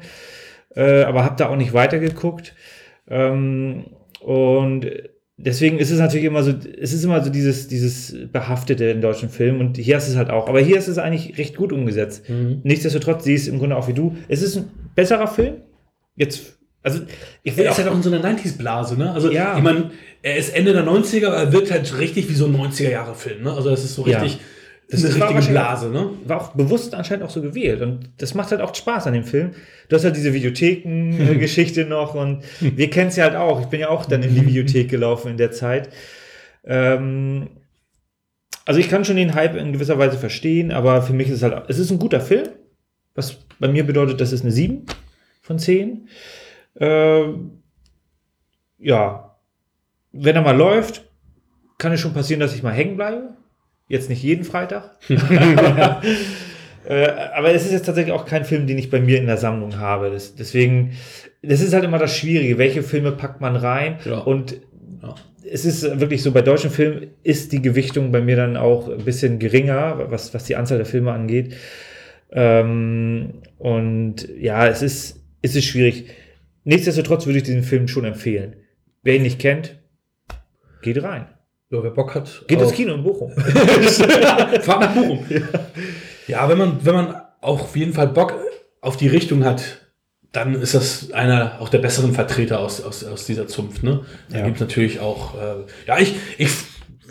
äh, 0.75 1.03
aber 1.03 1.23
habe 1.23 1.35
da 1.37 1.49
auch 1.49 1.55
nicht 1.55 1.73
weitergeguckt. 1.73 2.55
Ähm, 3.07 3.85
und 4.21 4.87
deswegen 5.45 5.79
ist 5.79 5.91
es 5.91 5.99
natürlich 5.99 6.25
immer 6.25 6.43
so, 6.43 6.53
es 6.79 6.93
ist 6.93 7.03
immer 7.03 7.23
so 7.23 7.29
dieses, 7.29 7.67
dieses 7.67 8.15
Behaftete 8.31 8.85
in 8.85 9.01
deutschen 9.01 9.29
Filmen 9.29 9.59
und 9.59 9.77
hier 9.77 9.97
ist 9.97 10.07
es 10.07 10.15
halt 10.15 10.29
auch. 10.29 10.47
Aber 10.47 10.59
hier 10.59 10.77
ist 10.77 10.87
es 10.87 10.97
eigentlich 10.97 11.37
recht 11.37 11.55
gut 11.55 11.71
umgesetzt. 11.71 12.23
Nichtsdestotrotz, 12.63 13.23
sie 13.23 13.33
ist 13.33 13.47
im 13.47 13.59
Grunde 13.59 13.75
auch 13.77 13.87
wie 13.87 13.93
du. 13.93 14.15
Es 14.27 14.41
ist 14.41 14.57
ein 14.57 14.69
besserer 14.95 15.27
Film. 15.27 15.55
Jetzt, 16.15 16.57
also 16.83 17.01
ich 17.43 17.55
will 17.55 17.65
Er 17.65 17.71
ist 17.71 17.77
halt 17.77 17.87
auch 17.87 17.95
in 17.95 18.03
so 18.03 18.11
einer 18.11 18.23
90s-Blase, 18.23 18.97
ne? 18.97 19.11
Also, 19.11 19.31
Ja. 19.31 19.57
ich 19.57 19.63
meine, 19.63 19.91
er 20.21 20.35
ist 20.37 20.53
Ende 20.53 20.73
der 20.73 20.83
90er, 20.85 21.27
aber 21.27 21.37
er 21.37 21.53
wirkt 21.53 21.71
halt 21.71 21.97
richtig 21.97 22.29
wie 22.29 22.33
so 22.33 22.45
ein 22.45 22.53
90er-Jahre-Film, 22.55 23.43
ne? 23.43 23.53
Also, 23.53 23.69
das 23.69 23.83
ist 23.85 23.95
so 23.95 24.05
Ja. 24.05 24.25
Das- 24.91 25.05
eine 25.05 25.19
war 25.19 25.29
richtige 25.35 25.51
Blase, 25.53 25.89
ne? 25.89 26.09
war 26.25 26.41
auch 26.41 26.49
bewusst 26.55 26.95
anscheinend 26.95 27.23
auch 27.23 27.29
so 27.29 27.41
gewählt. 27.41 27.81
Und 27.81 28.09
das 28.17 28.33
macht 28.33 28.51
halt 28.51 28.61
auch 28.61 28.73
Spaß 28.73 29.07
an 29.07 29.13
dem 29.13 29.23
Film. 29.23 29.51
Du 29.87 29.95
hast 29.95 30.03
halt 30.03 30.15
diese 30.15 30.33
Videotheken-Geschichte 30.33 31.85
noch 31.85 32.15
und 32.15 32.43
wir 32.59 32.89
kennen 32.89 33.09
es 33.09 33.15
ja 33.15 33.25
halt 33.25 33.35
auch. 33.35 33.61
Ich 33.61 33.67
bin 33.67 33.79
ja 33.79 33.89
auch 33.89 34.05
dann 34.05 34.23
in 34.23 34.33
die 34.33 34.45
Videothek 34.45 34.89
gelaufen 34.89 35.29
in 35.31 35.37
der 35.37 35.51
Zeit. 35.51 35.89
Ähm, 36.63 37.49
also 38.65 38.79
ich 38.79 38.89
kann 38.89 39.05
schon 39.05 39.15
den 39.15 39.33
Hype 39.35 39.55
in 39.55 39.73
gewisser 39.73 39.97
Weise 39.97 40.17
verstehen, 40.17 40.71
aber 40.71 41.01
für 41.01 41.13
mich 41.13 41.27
ist 41.29 41.35
es 41.37 41.43
halt, 41.43 41.69
es 41.69 41.79
ist 41.79 41.91
ein 41.91 41.99
guter 41.99 42.21
Film, 42.21 42.47
was 43.15 43.37
bei 43.59 43.67
mir 43.67 43.83
bedeutet, 43.85 44.21
das 44.21 44.31
ist 44.31 44.41
eine 44.43 44.51
7 44.51 44.85
von 45.41 45.57
10. 45.59 46.07
Ähm, 46.79 47.51
ja, 48.77 49.35
wenn 50.11 50.35
er 50.35 50.41
mal 50.41 50.55
läuft, 50.55 51.05
kann 51.77 51.91
es 51.91 51.99
schon 51.99 52.13
passieren, 52.13 52.39
dass 52.39 52.53
ich 52.55 52.63
mal 52.63 52.71
hängen 52.73 52.95
bleibe. 52.95 53.35
Jetzt 53.89 54.09
nicht 54.09 54.23
jeden 54.23 54.45
Freitag. 54.45 54.91
Äh, 56.87 57.07
aber 57.35 57.53
es 57.53 57.65
ist 57.65 57.73
jetzt 57.73 57.85
tatsächlich 57.85 58.13
auch 58.15 58.25
kein 58.25 58.45
Film, 58.45 58.65
den 58.65 58.77
ich 58.79 58.89
bei 58.89 58.99
mir 58.99 59.19
in 59.19 59.27
der 59.27 59.37
Sammlung 59.37 59.77
habe. 59.77 60.09
Das, 60.09 60.33
deswegen, 60.33 60.93
das 61.43 61.61
ist 61.61 61.73
halt 61.73 61.83
immer 61.83 61.99
das 61.99 62.15
Schwierige. 62.17 62.57
Welche 62.57 62.81
Filme 62.81 63.11
packt 63.11 63.41
man 63.41 63.55
rein? 63.57 63.97
Ja. 64.05 64.19
Und 64.19 64.59
Ja. 65.03 65.13
es 65.51 65.65
ist 65.65 65.99
wirklich 65.99 66.23
so, 66.23 66.31
bei 66.31 66.41
deutschen 66.41 66.71
Filmen 66.71 67.07
ist 67.21 67.51
die 67.51 67.61
Gewichtung 67.61 68.11
bei 68.11 68.21
mir 68.21 68.37
dann 68.37 68.57
auch 68.57 68.89
ein 68.89 69.03
bisschen 69.05 69.37
geringer, 69.37 70.09
was, 70.09 70.33
was 70.33 70.45
die 70.45 70.55
Anzahl 70.55 70.77
der 70.77 70.85
Filme 70.87 71.11
angeht. 71.11 71.53
Ähm, 72.31 73.33
und 73.59 74.27
ja, 74.39 74.65
es 74.65 74.81
ist, 74.81 75.21
es 75.43 75.55
ist 75.55 75.65
schwierig. 75.65 76.05
Nichtsdestotrotz 76.63 77.25
würde 77.27 77.37
ich 77.37 77.43
diesen 77.43 77.63
Film 77.63 77.87
schon 77.87 78.05
empfehlen. 78.05 78.55
Wer 79.03 79.17
ihn 79.17 79.23
nicht 79.23 79.37
kennt, 79.39 79.77
geht 80.81 81.03
rein. 81.03 81.27
Ja, 81.71 81.83
wer 81.83 81.91
Bock 81.91 82.15
hat. 82.15 82.43
Geht 82.47 82.59
ins 82.61 82.71
Kino 82.73 82.95
in 82.95 83.03
Bochum. 83.03 83.31
Fahrt 84.61 84.79
nach 84.81 84.93
Bochum. 84.95 85.23
Ja. 86.27 86.49
wenn 86.49 86.57
man, 86.57 86.77
wenn 86.83 86.95
man 86.95 87.15
auch 87.41 87.61
auf 87.61 87.75
jeden 87.75 87.93
Fall 87.93 88.07
Bock 88.07 88.33
auf 88.81 88.97
die 88.97 89.07
Richtung 89.07 89.45
hat, 89.45 89.61
dann 90.31 90.55
ist 90.55 90.73
das 90.73 91.11
einer 91.11 91.59
auch 91.59 91.69
der 91.69 91.79
besseren 91.79 92.13
Vertreter 92.13 92.59
aus, 92.59 92.81
aus, 92.83 93.03
aus 93.03 93.25
dieser 93.25 93.47
Zunft. 93.47 93.83
Ne? 93.83 94.01
Da 94.29 94.39
Ja. 94.39 94.45
gibt 94.45 94.57
es 94.57 94.61
natürlich 94.61 94.99
auch, 94.99 95.35
äh, 95.35 95.55
ja, 95.87 95.99
ich, 95.99 96.15
ich, 96.37 96.49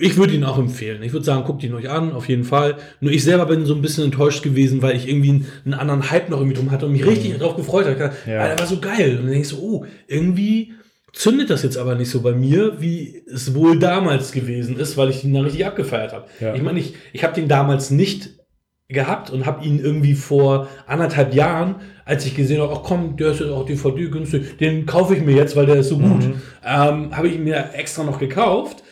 ich 0.01 0.17
würde 0.17 0.35
ihn 0.35 0.45
auch 0.45 0.59
empfehlen. 0.59 1.03
Ich 1.05 1.13
würde 1.13 1.25
sagen, 1.25 1.45
guckt 1.45 1.63
ihn 1.63 1.75
euch 1.75 1.89
an, 1.89 2.13
auf 2.13 2.29
jeden 2.29 2.45
Fall. 2.45 2.77
Nur 3.01 3.13
ich 3.13 3.23
selber 3.25 3.47
bin 3.47 3.65
so 3.65 3.75
ein 3.75 3.83
bisschen 3.83 4.05
enttäuscht 4.05 4.43
gewesen, 4.43 4.83
weil 4.83 4.97
ich 4.97 5.09
irgendwie 5.09 5.31
einen, 5.31 5.47
einen 5.65 5.75
anderen 5.75 6.11
Hype 6.11 6.31
noch 6.31 6.39
irgendwie 6.39 6.57
drum 6.57 6.71
hatte 6.73 6.87
und 6.87 6.93
mich 6.93 7.07
richtig 7.07 7.37
darauf 7.39 7.57
gefreut 7.57 7.87
habe. 7.87 8.13
Ja. 8.27 8.33
Ja. 8.33 8.49
der 8.49 8.59
war 8.59 8.67
so 8.67 8.79
geil. 8.81 9.19
Und 9.19 9.25
dann 9.25 9.33
denkst 9.33 9.51
du, 9.51 9.59
oh, 9.61 9.87
irgendwie 10.09 10.75
zündet 11.13 11.51
das 11.51 11.63
jetzt 11.63 11.77
aber 11.77 11.95
nicht 11.95 12.11
so 12.11 12.21
bei 12.21 12.33
mir, 12.33 12.81
wie 12.81 13.23
es 13.27 13.55
wohl 13.55 13.79
damals 13.79 14.33
gewesen 14.33 14.77
ist, 14.79 14.97
weil 14.97 15.11
ich 15.11 15.25
ihn 15.25 15.35
da 15.35 15.41
richtig 15.41 15.67
abgefeiert 15.67 16.13
habe. 16.13 16.27
Ja. 16.41 16.55
Ich 16.55 16.63
meine, 16.63 16.79
ich, 16.79 16.95
ich 17.13 17.25
habe 17.25 17.35
den 17.35 17.49
damals 17.49 17.91
nicht 17.91 18.31
gehabt 18.89 19.31
und 19.31 19.45
habe 19.45 19.65
ihn 19.65 19.79
irgendwie 19.79 20.15
vor 20.15 20.69
anderthalb 20.87 21.35
Jahren, 21.35 21.77
als 22.07 22.25
ich 22.25 22.35
gesehen 22.35 22.63
habe, 22.63 22.73
ach 22.75 22.83
komm, 22.83 23.17
der 23.17 23.33
ist 23.33 23.41
ja 23.41 23.51
auch 23.51 23.67
DVD 23.67 24.09
günstig, 24.09 24.57
den 24.59 24.87
kaufe 24.87 25.15
ich 25.15 25.23
mir 25.23 25.35
jetzt, 25.35 25.57
weil 25.57 25.67
der 25.67 25.77
ist 25.77 25.91
so 25.91 25.99
gut, 25.99 26.25
ähm, 26.65 27.15
habe 27.15 27.29
ich 27.29 27.35
ihn 27.35 27.45
mir 27.45 27.75
extra 27.75 28.03
noch 28.03 28.19
gekauft 28.19 28.83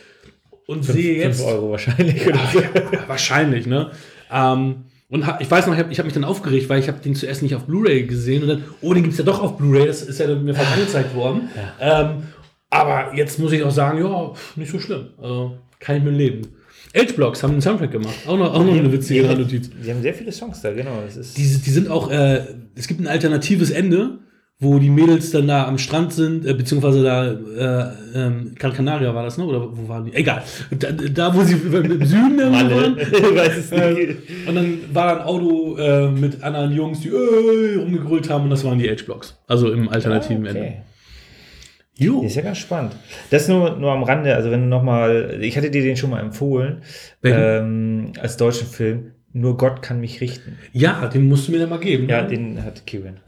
und 0.67 0.83
sehe 0.83 1.17
jetzt 1.17 1.41
5 1.41 1.51
Euro 1.51 1.71
wahrscheinlich. 1.71 2.25
ja, 2.25 2.35
ja, 2.35 3.07
wahrscheinlich, 3.07 3.65
ne? 3.65 3.89
Ähm, 4.31 4.83
und 5.09 5.25
ha, 5.25 5.37
ich 5.41 5.49
weiß 5.49 5.67
noch, 5.67 5.73
ich 5.73 5.79
habe 5.79 5.93
hab 5.93 6.05
mich 6.05 6.13
dann 6.13 6.23
aufgeregt, 6.25 6.69
weil 6.69 6.79
ich 6.79 6.87
habe 6.87 6.99
den 6.99 7.15
zuerst 7.15 7.41
nicht 7.41 7.55
auf 7.55 7.63
Blu-ray 7.65 8.03
gesehen 8.03 8.43
und 8.43 8.49
dann, 8.49 8.63
oh, 8.81 8.93
den 8.93 9.03
gibt's 9.03 9.17
ja 9.17 9.23
doch 9.23 9.41
auf 9.41 9.57
Blu-ray, 9.57 9.85
das 9.87 10.01
ist 10.01 10.19
ja 10.19 10.27
dann 10.27 10.43
mir 10.43 10.53
fast 10.53 10.73
angezeigt 10.73 11.15
worden. 11.15 11.49
Ähm, 11.79 12.23
aber 12.69 13.15
jetzt 13.15 13.39
muss 13.39 13.51
ich 13.53 13.63
auch 13.63 13.71
sagen, 13.71 13.99
ja, 13.99 14.33
nicht 14.57 14.71
so 14.71 14.79
schlimm. 14.79 15.07
Also, 15.17 15.57
kann 15.79 15.97
ich 15.97 16.03
mit 16.03 16.15
leben. 16.17 16.41
H-Blocks 16.95 17.43
haben 17.43 17.51
einen 17.51 17.61
Soundtrack 17.61 17.91
gemacht. 17.91 18.15
Auch 18.25 18.37
noch, 18.37 18.53
auch 18.53 18.63
noch 18.63 18.73
eine 18.73 18.91
witzige 18.91 19.27
Die, 19.27 19.35
Notiz. 19.35 19.69
die 19.69 19.91
haben 19.91 20.01
sehr 20.01 20.13
viele 20.13 20.31
Songs 20.31 20.61
da, 20.61 20.71
genau. 20.73 21.03
Die, 21.15 21.41
die 21.41 21.69
sind 21.69 21.89
auch, 21.89 22.09
äh, 22.09 22.43
es 22.75 22.87
gibt 22.87 22.99
ein 22.99 23.07
alternatives 23.07 23.69
Ende, 23.69 24.19
wo 24.59 24.79
die 24.79 24.89
Mädels 24.89 25.29
dann 25.31 25.47
da 25.47 25.67
am 25.67 25.77
Strand 25.77 26.13
sind, 26.13 26.45
äh, 26.45 26.53
beziehungsweise 26.53 27.03
da, 27.03 27.31
äh, 27.31 27.91
ähm, 28.15 28.55
Canaria 28.55 29.13
war 29.13 29.23
das, 29.23 29.37
ne? 29.37 29.45
Oder 29.45 29.61
wo 29.61 29.87
waren 29.87 30.05
die? 30.05 30.13
Egal. 30.15 30.41
Da, 30.71 30.91
da 30.91 31.35
wo 31.35 31.43
sie 31.43 31.53
im 31.53 32.05
Süden 32.05 32.37
waren. 32.39 32.97
Äh, 33.71 34.15
und 34.47 34.55
dann 34.55 34.79
war 34.93 35.07
da 35.07 35.21
ein 35.21 35.27
Auto 35.27 35.77
äh, 35.77 36.09
mit 36.09 36.41
anderen 36.43 36.71
Jungs, 36.71 37.01
die 37.01 37.09
äh, 37.09 37.79
rumgegrölt 37.79 38.29
haben 38.29 38.45
und 38.45 38.49
das 38.49 38.63
waren 38.63 38.79
die 38.79 38.89
H-Blocks. 38.89 39.37
Also 39.47 39.71
im 39.71 39.89
alternativen 39.89 40.45
Ende. 40.45 40.61
Ah, 40.61 40.63
Okay. 40.63 40.81
Jo. 41.99 42.21
Ist 42.21 42.35
ja 42.35 42.43
ganz 42.43 42.59
spannend. 42.59 42.95
Das 43.31 43.47
nur, 43.47 43.75
nur 43.77 43.91
am 43.91 44.03
Rande, 44.03 44.35
also 44.35 44.51
wenn 44.51 44.61
du 44.61 44.67
nochmal, 44.67 45.39
ich 45.41 45.57
hatte 45.57 45.71
dir 45.71 45.81
den 45.81 45.97
schon 45.97 46.11
mal 46.11 46.19
empfohlen, 46.19 46.83
ähm, 47.23 48.11
als 48.21 48.37
deutschen 48.37 48.67
Film, 48.67 49.13
Nur 49.39 49.55
Gott 49.55 49.83
kann 49.83 49.99
mich 49.99 50.19
richten. 50.19 50.57
Ja, 50.73 51.05
den 51.07 51.27
musst 51.27 51.47
du 51.47 51.51
mir 51.51 51.59
dann 51.59 51.69
mal 51.69 51.79
geben. 51.79 52.09
Ja, 52.09 52.23
ne? 52.23 52.27
den 52.29 52.63
hat 52.63 52.87
Kieran. 52.87 53.17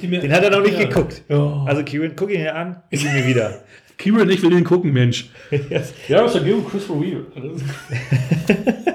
die 0.00 0.06
mir. 0.06 0.20
Den 0.20 0.32
hat 0.32 0.44
er 0.44 0.50
noch 0.50 0.62
nicht 0.62 0.78
Ja. 0.78 0.86
geguckt. 0.86 1.22
Ja. 1.28 1.64
Also 1.66 1.82
Kieran, 1.82 2.12
guck 2.14 2.30
ihn 2.30 2.38
dir 2.40 2.54
an, 2.54 2.76
gib 2.90 3.02
ihn 3.02 3.12
mir 3.12 3.26
wieder. 3.26 3.60
Kieran, 3.98 4.30
ich 4.30 4.40
will 4.42 4.50
den 4.50 4.62
gucken, 4.62 4.92
Mensch. 4.92 5.30
Ja, 6.08 6.22
was 6.24 6.32
dagegen, 6.34 6.64
Christopher 6.64 7.00
Reeve. 7.00 7.26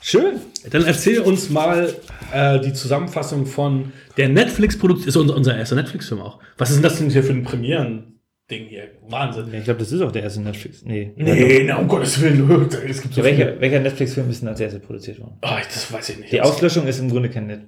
Schön. 0.00 0.40
Dann 0.70 0.84
erzähl 0.84 1.20
uns 1.20 1.50
mal 1.50 1.92
äh, 2.32 2.60
die 2.60 2.72
Zusammenfassung 2.72 3.46
von 3.46 3.92
der 4.16 4.28
Netflix-Produktion. 4.28 5.08
Ist 5.08 5.16
unser, 5.16 5.36
unser 5.36 5.56
erster 5.56 5.76
Netflix-Film 5.76 6.20
auch. 6.20 6.38
Was 6.58 6.70
ist 6.70 6.76
denn 6.76 6.82
das 6.84 6.98
denn 6.98 7.10
hier 7.10 7.22
für 7.24 7.32
ein 7.32 7.44
Premieren-Ding 8.52 8.68
hier? 8.68 8.88
Wahnsinn. 9.08 9.52
Ich 9.52 9.64
glaube, 9.64 9.80
das 9.80 9.92
ist 9.92 10.00
auch 10.00 10.12
der 10.12 10.22
erste 10.22 10.40
Netflix. 10.40 10.84
Nee. 10.84 11.12
Nee, 11.16 11.64
na, 11.66 11.76
um 11.78 11.88
Gottes 11.88 12.20
Willen. 12.20 12.68
Es 12.88 13.02
gibt 13.02 13.14
so 13.14 13.20
Ja, 13.20 13.26
welcher, 13.26 13.60
welcher 13.60 13.80
Netflix-Film 13.80 14.30
ist 14.30 14.42
denn 14.42 14.48
als 14.48 14.60
erstes 14.60 14.80
produziert 14.82 15.20
worden? 15.20 15.34
Oh, 15.42 15.48
das 15.62 15.92
weiß 15.92 16.10
ich 16.10 16.18
nicht. 16.18 16.32
Die 16.32 16.40
Auslöschung 16.40 16.86
ist 16.86 16.98
im 17.00 17.10
Grunde 17.10 17.28
kein 17.28 17.46
Net. 17.46 17.60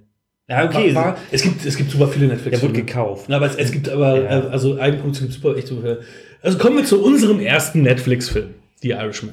Ja, 0.48 0.64
okay. 0.66 0.94
war, 0.94 1.04
war, 1.06 1.18
es, 1.30 1.42
gibt, 1.42 1.64
es 1.64 1.74
gibt 1.76 1.90
super 1.90 2.06
viele 2.06 2.26
netflix 2.26 2.60
der 2.60 2.68
wurde 2.68 2.78
gekauft. 2.78 3.26
Na, 3.28 3.36
aber 3.36 3.46
es, 3.46 3.56
es 3.56 3.72
gibt 3.72 3.88
aber, 3.88 4.20
Ja. 4.22 4.46
äh, 4.46 4.48
also 4.50 4.78
Eigenproduktion 4.78 5.28
gibt 5.30 5.40
super, 5.40 5.56
echt 5.56 5.68
super 5.68 5.80
viele. 5.80 6.00
Also 6.42 6.58
kommen 6.58 6.76
wir 6.76 6.84
zu 6.84 7.02
unserem 7.02 7.40
ersten 7.40 7.80
Netflix-Film, 7.80 8.50
The 8.82 8.90
Irishman. 8.90 9.32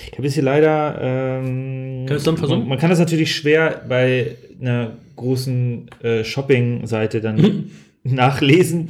Ich 0.00 0.12
habe 0.12 0.22
jetzt 0.24 0.34
hier 0.34 0.42
leider. 0.42 0.98
Ähm, 1.00 2.06
Kann 2.06 2.16
es 2.16 2.24
dann 2.24 2.38
versuchen? 2.38 2.60
Man, 2.60 2.68
man 2.68 2.78
kann 2.78 2.88
das 2.88 2.98
natürlich 2.98 3.34
schwer 3.34 3.82
bei 3.86 4.36
einer 4.58 4.92
großen 5.16 5.90
äh, 6.02 6.24
Shopping-Seite 6.24 7.20
dann 7.20 7.70
nachlesen, 8.14 8.88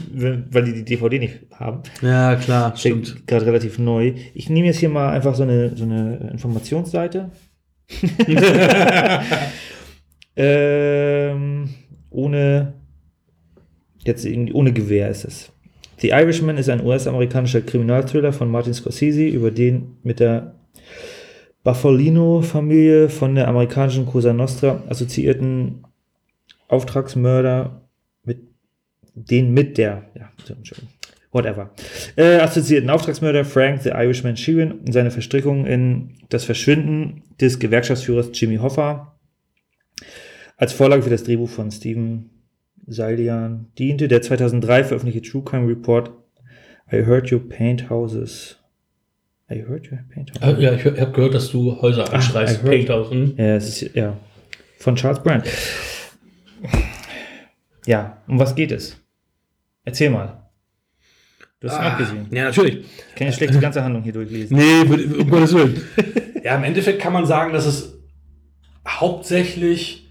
weil 0.50 0.64
die 0.64 0.72
die 0.72 0.84
DVD 0.84 1.18
nicht 1.18 1.40
haben. 1.54 1.82
Ja, 2.02 2.36
klar, 2.36 2.74
Ist 2.74 2.84
ja 2.84 2.94
Gerade 3.26 3.46
relativ 3.46 3.78
neu. 3.78 4.14
Ich 4.34 4.50
nehme 4.50 4.66
jetzt 4.66 4.78
hier 4.78 4.88
mal 4.88 5.10
einfach 5.10 5.34
so 5.34 5.42
eine, 5.42 5.76
so 5.76 5.84
eine 5.84 6.30
Informationsseite. 6.32 7.30
ähm, 10.36 11.70
ohne, 12.10 12.74
jetzt 14.04 14.24
irgendwie, 14.24 14.52
ohne 14.52 14.72
Gewehr 14.72 15.08
ist 15.08 15.24
es. 15.24 15.52
The 15.98 16.10
Irishman 16.10 16.58
ist 16.58 16.68
ein 16.68 16.84
US-amerikanischer 16.84 17.62
Kriminalthriller 17.62 18.32
von 18.32 18.50
Martin 18.50 18.74
Scorsese 18.74 19.24
über 19.24 19.50
den 19.50 19.96
mit 20.02 20.20
der 20.20 20.54
Baffolino-Familie 21.64 23.08
von 23.08 23.34
der 23.34 23.48
amerikanischen 23.48 24.06
Cosa 24.06 24.32
Nostra 24.32 24.82
assoziierten 24.88 25.84
Auftragsmörder 26.68 27.85
den 29.16 29.52
mit 29.52 29.78
der, 29.78 30.04
ja, 30.14 30.30
whatever, 31.32 31.70
äh, 32.16 32.36
assoziierten 32.38 32.88
Auftragsmörder 32.90 33.44
Frank 33.44 33.82
the 33.82 33.88
Irishman 33.90 34.36
Sheeran 34.36 34.72
und 34.72 34.92
seine 34.92 35.10
Verstrickung 35.10 35.66
in 35.66 36.14
das 36.28 36.44
Verschwinden 36.44 37.22
des 37.40 37.58
Gewerkschaftsführers 37.58 38.30
Jimmy 38.32 38.56
Hoffa 38.56 39.18
als 40.56 40.72
Vorlage 40.72 41.02
für 41.02 41.10
das 41.10 41.24
Drehbuch 41.24 41.48
von 41.50 41.70
Steven 41.70 42.30
Salian 42.86 43.66
diente, 43.78 44.06
der 44.08 44.22
2003 44.22 44.84
veröffentlichte 44.84 45.28
True 45.28 45.42
Crime 45.44 45.66
Report 45.68 46.10
I 46.92 47.04
Heard 47.04 47.28
You 47.30 47.40
Paint 47.40 47.90
Houses. 47.90 48.58
I 49.50 49.64
Heard 49.68 49.86
You 49.86 49.96
Paint 50.14 50.32
Houses. 50.40 50.58
Äh, 50.58 50.62
Ja, 50.62 50.72
ich 50.74 50.84
habe 50.84 51.12
gehört, 51.12 51.34
dass 51.34 51.50
du 51.50 51.80
Häuser 51.82 52.12
anstreichst. 52.12 52.56
I 52.56 52.58
heard- 52.62 52.70
Painthouse. 52.70 53.10
Hm? 53.10 53.34
Ja, 53.36 53.56
es 53.56 53.82
ist, 53.82 53.94
ja, 53.96 54.16
von 54.78 54.94
Charles 54.96 55.20
Brand. 55.22 55.44
Ja, 57.86 58.22
um 58.26 58.38
was 58.38 58.54
geht 58.54 58.72
es? 58.72 58.96
Erzähl 59.86 60.10
mal. 60.10 60.50
Du 61.60 61.70
hast 61.70 61.78
ihn 61.78 61.86
auch 61.86 61.96
gesehen. 61.96 62.26
Ja, 62.30 62.44
natürlich. 62.44 62.84
Ich 63.08 63.14
kann 63.14 63.28
ja 63.28 63.32
schlecht 63.32 63.54
die 63.54 63.60
ganze 63.60 63.82
Handlung 63.82 64.02
hier 64.02 64.12
durchlesen. 64.12 64.58
Nee, 64.58 64.82
um 65.18 65.30
Gottes 65.30 65.54
Willen. 65.54 65.80
ja, 66.44 66.56
im 66.56 66.64
Endeffekt 66.64 67.00
kann 67.00 67.14
man 67.14 67.24
sagen, 67.24 67.54
dass 67.54 67.64
es 67.64 67.98
hauptsächlich 68.86 70.08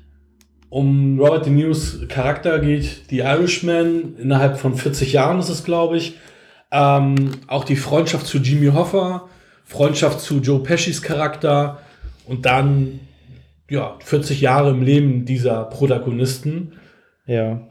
um 0.69 1.19
Robert 1.19 1.45
De 1.45 1.53
Niro's 1.53 1.99
Charakter 2.07 2.59
geht, 2.59 3.11
die 3.11 3.19
Irishman, 3.19 4.15
innerhalb 4.17 4.57
von 4.57 4.75
40 4.75 5.13
Jahren 5.13 5.39
ist 5.39 5.49
es, 5.49 5.63
glaube 5.63 5.97
ich. 5.97 6.17
Ähm, 6.71 7.31
auch 7.47 7.63
die 7.63 7.75
Freundschaft 7.75 8.25
zu 8.25 8.39
Jimmy 8.39 8.71
Hoffa, 8.71 9.29
Freundschaft 9.65 10.21
zu 10.21 10.39
Joe 10.39 10.63
Peschis 10.63 11.01
Charakter 11.01 11.79
und 12.25 12.45
dann 12.45 13.01
ja 13.69 13.97
40 14.03 14.41
Jahre 14.41 14.71
im 14.71 14.81
Leben 14.81 15.25
dieser 15.25 15.65
Protagonisten. 15.65 16.73
Ja. 17.27 17.67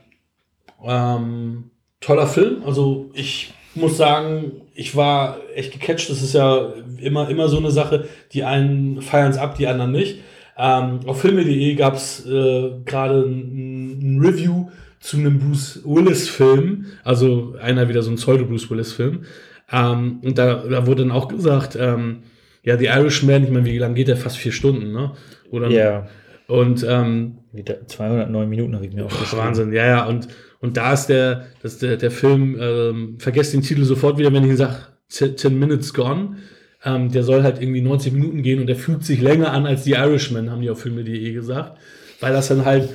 Ähm, 0.82 1.70
toller 2.04 2.26
Film. 2.26 2.62
Also 2.64 3.10
ich 3.14 3.52
muss 3.74 3.96
sagen, 3.96 4.52
ich 4.74 4.94
war 4.94 5.38
echt 5.54 5.72
gecatcht. 5.72 6.10
Das 6.10 6.22
ist 6.22 6.34
ja 6.34 6.72
immer, 7.00 7.28
immer 7.28 7.48
so 7.48 7.58
eine 7.58 7.70
Sache. 7.70 8.08
Die 8.32 8.44
einen 8.44 9.02
feiern 9.02 9.30
es 9.30 9.38
ab, 9.38 9.56
die 9.56 9.66
anderen 9.66 9.92
nicht. 9.92 10.20
Ähm, 10.56 11.00
auf 11.06 11.20
filme.de 11.20 11.74
gab 11.74 11.94
es 11.94 12.24
äh, 12.26 12.70
gerade 12.84 13.22
ein, 13.22 14.16
ein 14.16 14.20
Review 14.20 14.68
zu 15.00 15.16
einem 15.16 15.38
Bruce 15.38 15.80
Willis-Film. 15.84 16.86
Also 17.02 17.56
einer 17.60 17.88
wieder 17.88 18.02
so 18.02 18.10
ein 18.10 18.16
Pseudo-Bruce 18.16 18.70
Willis-Film. 18.70 19.24
Ähm, 19.72 20.20
und 20.22 20.38
da, 20.38 20.54
da 20.54 20.86
wurde 20.86 21.02
dann 21.02 21.12
auch 21.12 21.28
gesagt, 21.28 21.76
ähm, 21.80 22.22
ja, 22.62 22.78
The 22.78 22.86
Irishman, 22.86 23.44
ich 23.44 23.50
meine, 23.50 23.66
wie 23.66 23.78
lange 23.78 23.94
geht 23.94 24.08
der? 24.08 24.16
Fast 24.16 24.38
vier 24.38 24.52
Stunden, 24.52 24.92
ne? 24.92 25.12
Oder 25.50 25.68
Ja. 25.70 26.06
Und 26.46 26.84
ähm, 26.88 27.38
Wieder 27.54 27.86
209 27.86 28.48
Minuten 28.48 28.74
habe 28.74 28.84
ich 28.84 28.92
mir 28.92 29.04
aufgeschrieben. 29.04 29.44
Wahnsinn, 29.44 29.72
ja, 29.72 29.86
ja. 29.86 30.06
Und, 30.06 30.26
und 30.64 30.79
da 30.79 30.94
ist 30.94 31.09
der, 31.09 31.44
das 31.62 31.77
der, 31.77 31.98
der 31.98 32.11
Film, 32.11 32.57
ähm, 32.59 33.16
vergesst 33.18 33.53
den 33.53 33.61
Titel 33.61 33.85
sofort 33.85 34.16
wieder, 34.16 34.33
wenn 34.33 34.44
ich 34.44 34.48
ihn 34.48 34.57
sage, 34.57 34.77
10 35.09 35.59
Minutes 35.59 35.92
Gone. 35.92 36.38
Ähm, 36.83 37.12
der 37.12 37.22
soll 37.22 37.42
halt 37.42 37.61
irgendwie 37.61 37.83
90 37.83 38.14
Minuten 38.14 38.42
gehen 38.42 38.61
und 38.61 38.66
der 38.66 38.77
fühlt 38.77 39.05
sich 39.05 39.20
länger 39.20 39.53
an 39.53 39.66
als 39.66 39.85
The 39.85 39.92
Irishman, 39.92 40.50
haben 40.50 40.62
die 40.62 40.70
auf 40.70 40.81
Filme.de 40.81 41.35
gesagt. 41.35 41.77
Weil 42.20 42.33
das 42.33 42.48
dann 42.48 42.64
halt 42.64 42.88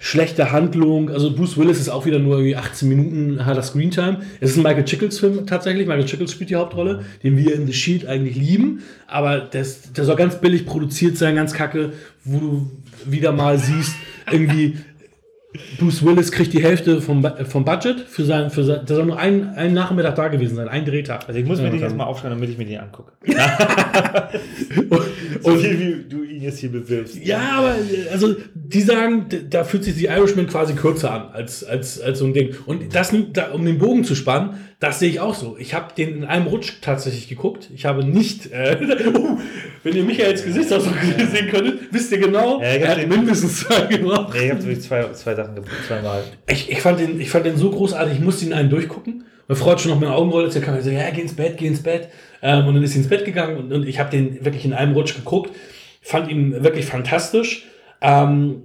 schlechte 0.00 0.52
Handlung, 0.52 1.08
also 1.08 1.34
Bruce 1.34 1.56
Willis 1.56 1.80
ist 1.80 1.88
auch 1.88 2.04
wieder 2.04 2.18
nur 2.18 2.34
irgendwie 2.34 2.56
18 2.56 2.90
Minuten 2.90 3.46
harter 3.46 3.62
Screentime. 3.62 4.20
Es 4.40 4.50
ist 4.50 4.58
ein 4.58 4.62
Michael 4.62 4.84
Chickles 4.84 5.18
Film 5.18 5.46
tatsächlich. 5.46 5.86
Michael 5.86 6.04
Chickles 6.04 6.30
spielt 6.30 6.50
die 6.50 6.56
Hauptrolle, 6.56 7.06
den 7.22 7.38
wir 7.38 7.54
in 7.54 7.66
The 7.66 7.72
Shield 7.72 8.06
eigentlich 8.06 8.36
lieben. 8.36 8.82
Aber 9.06 9.38
das, 9.38 9.94
der 9.94 10.04
soll 10.04 10.16
ganz 10.16 10.42
billig 10.42 10.66
produziert 10.66 11.16
sein, 11.16 11.36
ganz 11.36 11.54
kacke, 11.54 11.94
wo 12.22 12.38
du 12.38 12.70
wieder 13.06 13.32
mal 13.32 13.58
siehst, 13.58 13.94
irgendwie 14.30 14.76
Bruce 15.78 16.04
Willis 16.04 16.32
kriegt 16.32 16.52
die 16.52 16.62
Hälfte 16.62 17.00
vom, 17.00 17.22
Bu- 17.22 17.44
vom 17.44 17.64
Budget 17.64 18.00
für 18.00 18.24
sein, 18.24 18.50
für 18.50 18.64
sein, 18.64 18.86
der 18.86 18.96
soll 18.96 19.06
nur 19.06 19.18
ein, 19.18 19.54
ein 19.54 19.72
Nachmittag 19.72 20.16
da 20.16 20.28
gewesen 20.28 20.56
sein, 20.56 20.68
ein 20.68 20.84
Drehtag. 20.84 21.28
Also 21.28 21.38
ich 21.38 21.46
muss 21.46 21.58
mir 21.58 21.66
Ja, 21.66 21.70
den 21.70 21.80
jetzt 21.80 21.96
mal 21.96 22.04
aufschreiben, 22.04 22.36
damit 22.38 22.50
ich 22.50 22.58
mir 22.58 22.64
den 22.66 22.80
angucke. 22.80 23.12
Und, 25.42 25.42
So 25.42 25.56
viel 25.56 25.78
wie 25.78 26.08
du 26.08 26.22
ihn 26.24 26.42
jetzt 26.42 26.58
hier 26.58 26.72
bewirbst. 26.72 27.16
ja, 27.24 27.40
aber 27.58 27.74
äh, 27.76 28.08
also 28.12 28.34
die 28.54 28.80
sagen, 28.80 29.26
da 29.50 29.64
fühlt 29.64 29.84
sich 29.84 29.94
die 29.96 30.06
Irishman 30.06 30.46
quasi 30.46 30.74
kürzer 30.74 31.12
an 31.12 31.28
als, 31.32 31.62
als, 31.64 32.00
als 32.00 32.18
so 32.18 32.24
ein 32.26 32.32
Ding. 32.34 32.54
Und 32.66 32.94
das, 32.94 33.12
um 33.12 33.64
den 33.64 33.78
Bogen 33.78 34.04
zu 34.04 34.14
spannen, 34.14 34.54
das 34.80 34.98
sehe 34.98 35.08
ich 35.10 35.20
auch 35.20 35.34
so. 35.34 35.56
Ich 35.58 35.74
habe 35.74 35.94
den 35.96 36.16
in 36.16 36.24
einem 36.24 36.46
Rutsch 36.46 36.74
tatsächlich 36.80 37.28
geguckt. 37.28 37.70
Ich 37.74 37.84
habe 37.86 38.04
nicht, 38.04 38.50
äh, 38.52 38.76
uh, 39.16 39.38
wenn 39.84 39.94
ihr 39.94 40.02
Michaels 40.02 40.44
Gesichtsausdruck 40.44 40.96
sehen 41.32 41.48
könntet, 41.48 41.80
wisst 41.92 42.10
ihr 42.10 42.18
genau, 42.18 42.58
Ja, 42.60 42.66
er 42.66 42.88
hat 42.88 42.98
den- 42.98 43.08
mindestens 43.08 43.60
zwei 43.60 43.82
gemacht. 43.82 44.32
Nee, 44.34 44.46
ich 44.46 44.50
habe 44.50 44.62
wirklich 44.62 44.80
zwei, 44.82 45.12
zwei 45.12 45.34
Sachen 45.34 45.54
gebucht, 45.54 45.72
zweimal. 45.86 46.24
Ich, 46.50 46.70
ich, 46.70 46.80
fand 46.80 46.98
den, 47.00 47.20
ich 47.20 47.30
fand 47.30 47.46
den 47.46 47.56
so 47.56 47.70
großartig, 47.70 48.14
ich 48.14 48.20
musste 48.24 48.44
ihn 48.44 48.52
einen 48.52 48.70
durchgucken. 48.70 49.24
Meine 49.46 49.60
Frau 49.60 49.72
hat 49.72 49.80
schon 49.82 49.90
noch 49.90 50.00
mit 50.00 50.08
den 50.08 50.14
Augen 50.14 50.30
gerollt, 50.30 50.46
als 50.46 50.56
er 50.56 50.62
kam. 50.62 50.76
Ich 50.78 50.84
so, 50.84 50.90
ja, 50.90 51.08
geh 51.10 51.20
ins 51.20 51.34
Bett, 51.34 51.58
geh 51.58 51.66
ins 51.66 51.82
Bett. 51.82 52.08
Ähm, 52.42 52.66
und 52.66 52.74
dann 52.74 52.82
ist 52.82 52.92
sie 52.94 52.98
ins 52.98 53.08
Bett 53.08 53.24
gegangen 53.26 53.56
und, 53.58 53.72
und 53.72 53.86
ich 53.86 53.98
habe 54.00 54.10
den 54.10 54.42
wirklich 54.44 54.64
in 54.64 54.72
einem 54.72 54.94
Rutsch 54.94 55.14
geguckt. 55.14 55.50
Fand 56.00 56.30
ihn 56.30 56.64
wirklich 56.64 56.86
fantastisch. 56.86 57.66
Ähm, 58.00 58.62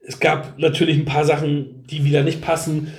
es 0.00 0.18
gab 0.20 0.58
natürlich 0.58 0.96
ein 0.96 1.04
paar 1.04 1.24
Sachen, 1.24 1.84
die 1.90 2.04
wieder 2.04 2.22
nicht 2.22 2.40
passen. 2.40 2.92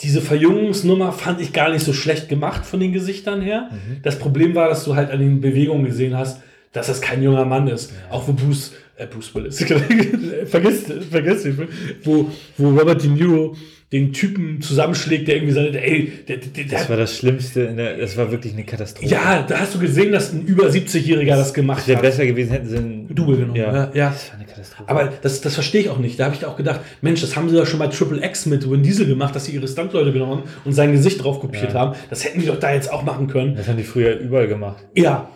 Diese 0.00 0.20
Verjüngungsnummer 0.20 1.10
fand 1.12 1.40
ich 1.40 1.52
gar 1.52 1.70
nicht 1.72 1.84
so 1.84 1.92
schlecht 1.92 2.28
gemacht 2.28 2.64
von 2.66 2.78
den 2.80 2.92
Gesichtern 2.92 3.40
her. 3.40 3.70
Das 4.02 4.18
Problem 4.18 4.54
war, 4.54 4.68
dass 4.68 4.84
du 4.84 4.94
halt 4.94 5.10
an 5.10 5.18
den 5.18 5.40
Bewegungen 5.40 5.84
gesehen 5.86 6.16
hast, 6.16 6.42
dass 6.76 6.86
das 6.88 7.00
kein 7.00 7.22
junger 7.22 7.44
Mann 7.44 7.66
ist. 7.68 7.92
Auch 8.10 8.28
wo 8.28 8.32
Bruce, 8.32 8.72
äh, 8.96 9.06
Bruce 9.06 9.34
Willis, 9.34 9.64
vergiss, 10.46 10.84
vergiss 11.10 11.42
den 11.42 11.54
Film, 11.54 11.68
wo, 12.04 12.30
wo 12.58 12.68
Robert 12.70 13.02
De 13.02 13.10
Niro 13.10 13.56
den 13.92 14.12
Typen 14.12 14.60
zusammenschlägt, 14.60 15.28
der 15.28 15.36
irgendwie 15.36 15.54
sagt, 15.54 15.76
ey, 15.76 16.10
der, 16.26 16.38
der, 16.38 16.64
der 16.64 16.78
Das 16.78 16.90
war 16.90 16.96
das 16.96 17.16
Schlimmste, 17.18 17.60
in 17.62 17.76
der, 17.76 17.96
das 17.98 18.16
war 18.16 18.32
wirklich 18.32 18.52
eine 18.52 18.64
Katastrophe. 18.64 19.08
ja, 19.08 19.44
da 19.48 19.60
hast 19.60 19.76
du 19.76 19.78
gesehen, 19.78 20.10
dass 20.10 20.32
ein 20.32 20.42
über 20.44 20.66
70-Jähriger 20.66 21.36
das 21.36 21.54
gemacht 21.54 21.78
Das 21.82 21.86
wäre 21.86 21.98
hat. 21.98 22.02
besser 22.02 22.26
gewesen, 22.26 22.50
hätten 22.50 22.66
sie 22.68 22.76
einen 22.78 23.14
Double 23.14 23.36
genommen. 23.36 23.54
Ja. 23.54 23.72
Ja, 23.72 23.90
ja. 23.94 24.08
Das 24.10 24.30
war 24.30 24.38
eine 24.38 24.44
Katastrophe. 24.46 24.90
Aber 24.90 25.12
das, 25.22 25.40
das 25.40 25.54
verstehe 25.54 25.82
ich 25.82 25.90
auch 25.90 25.98
nicht. 25.98 26.18
Da 26.18 26.24
habe 26.24 26.34
ich 26.34 26.44
auch 26.44 26.56
gedacht, 26.56 26.80
Mensch, 27.00 27.20
das 27.20 27.36
haben 27.36 27.48
sie 27.48 27.54
doch 27.56 27.64
schon 27.66 27.78
bei 27.78 27.86
Triple 27.86 28.24
X 28.26 28.46
mit 28.46 28.68
Vin 28.68 28.82
Diesel 28.82 29.06
gemacht, 29.06 29.36
dass 29.36 29.44
sie 29.44 29.52
ihre 29.52 29.68
Stuntleute 29.68 30.12
genommen 30.12 30.32
haben 30.32 30.42
und 30.64 30.72
sein 30.72 30.90
Gesicht 30.90 31.22
drauf 31.22 31.38
kopiert 31.38 31.72
Ja. 31.72 31.78
haben. 31.78 31.96
Das 32.10 32.24
hätten 32.24 32.40
die 32.40 32.46
doch 32.46 32.58
da 32.58 32.74
jetzt 32.74 32.92
auch 32.92 33.04
machen 33.04 33.28
können. 33.28 33.54
das 33.54 33.68
haben 33.68 33.76
die 33.76 33.84
früher 33.84 34.16
überall 34.18 34.48
gemacht. 34.48 34.84
Ja, 34.96 35.30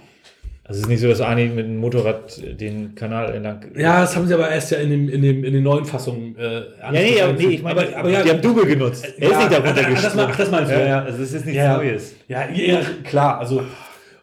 Also 0.70 0.82
es 0.82 0.84
ist 0.84 0.88
nicht 0.88 1.00
so, 1.00 1.08
dass 1.08 1.20
Arnie 1.20 1.46
mit 1.48 1.66
dem 1.66 1.78
Motorrad 1.78 2.40
den 2.60 2.94
Kanal 2.94 3.34
entlang. 3.34 3.64
ja, 3.76 4.02
das 4.02 4.14
haben 4.14 4.28
sie 4.28 4.34
aber 4.34 4.48
erst 4.50 4.70
ja 4.70 4.78
in, 4.78 4.90
dem, 4.90 5.08
in, 5.08 5.20
dem, 5.20 5.42
in 5.42 5.52
den 5.52 5.64
neuen 5.64 5.84
Fassungen. 5.84 6.36
Äh, 6.38 6.60
Ja, 6.80 6.92
nee, 6.92 7.20
aber, 7.20 7.32
nee, 7.32 7.46
ich 7.46 7.62
meine, 7.64 7.80
aber, 7.80 7.96
aber 7.98 8.08
ja, 8.08 8.22
die 8.22 8.30
haben 8.30 8.40
Double 8.40 8.64
genutzt. 8.64 9.04
Er 9.18 9.24
ist 9.26 9.32
Ja, 9.32 9.38
nicht 9.40 9.52
darunter 9.52 9.82
ach, 9.84 10.02
das, 10.02 10.16
ach, 10.16 10.36
das 10.36 10.50
meinst 10.52 10.70
du, 10.70 10.74
ja, 10.76 10.86
ja. 10.86 11.02
Also 11.02 11.22
es 11.24 11.32
ist 11.32 11.44
nichts 11.44 11.56
Ja. 11.60 11.76
Neues. 11.76 12.14
Ja, 12.28 12.48
ja, 12.48 12.80
klar. 13.02 13.40
Also, 13.40 13.64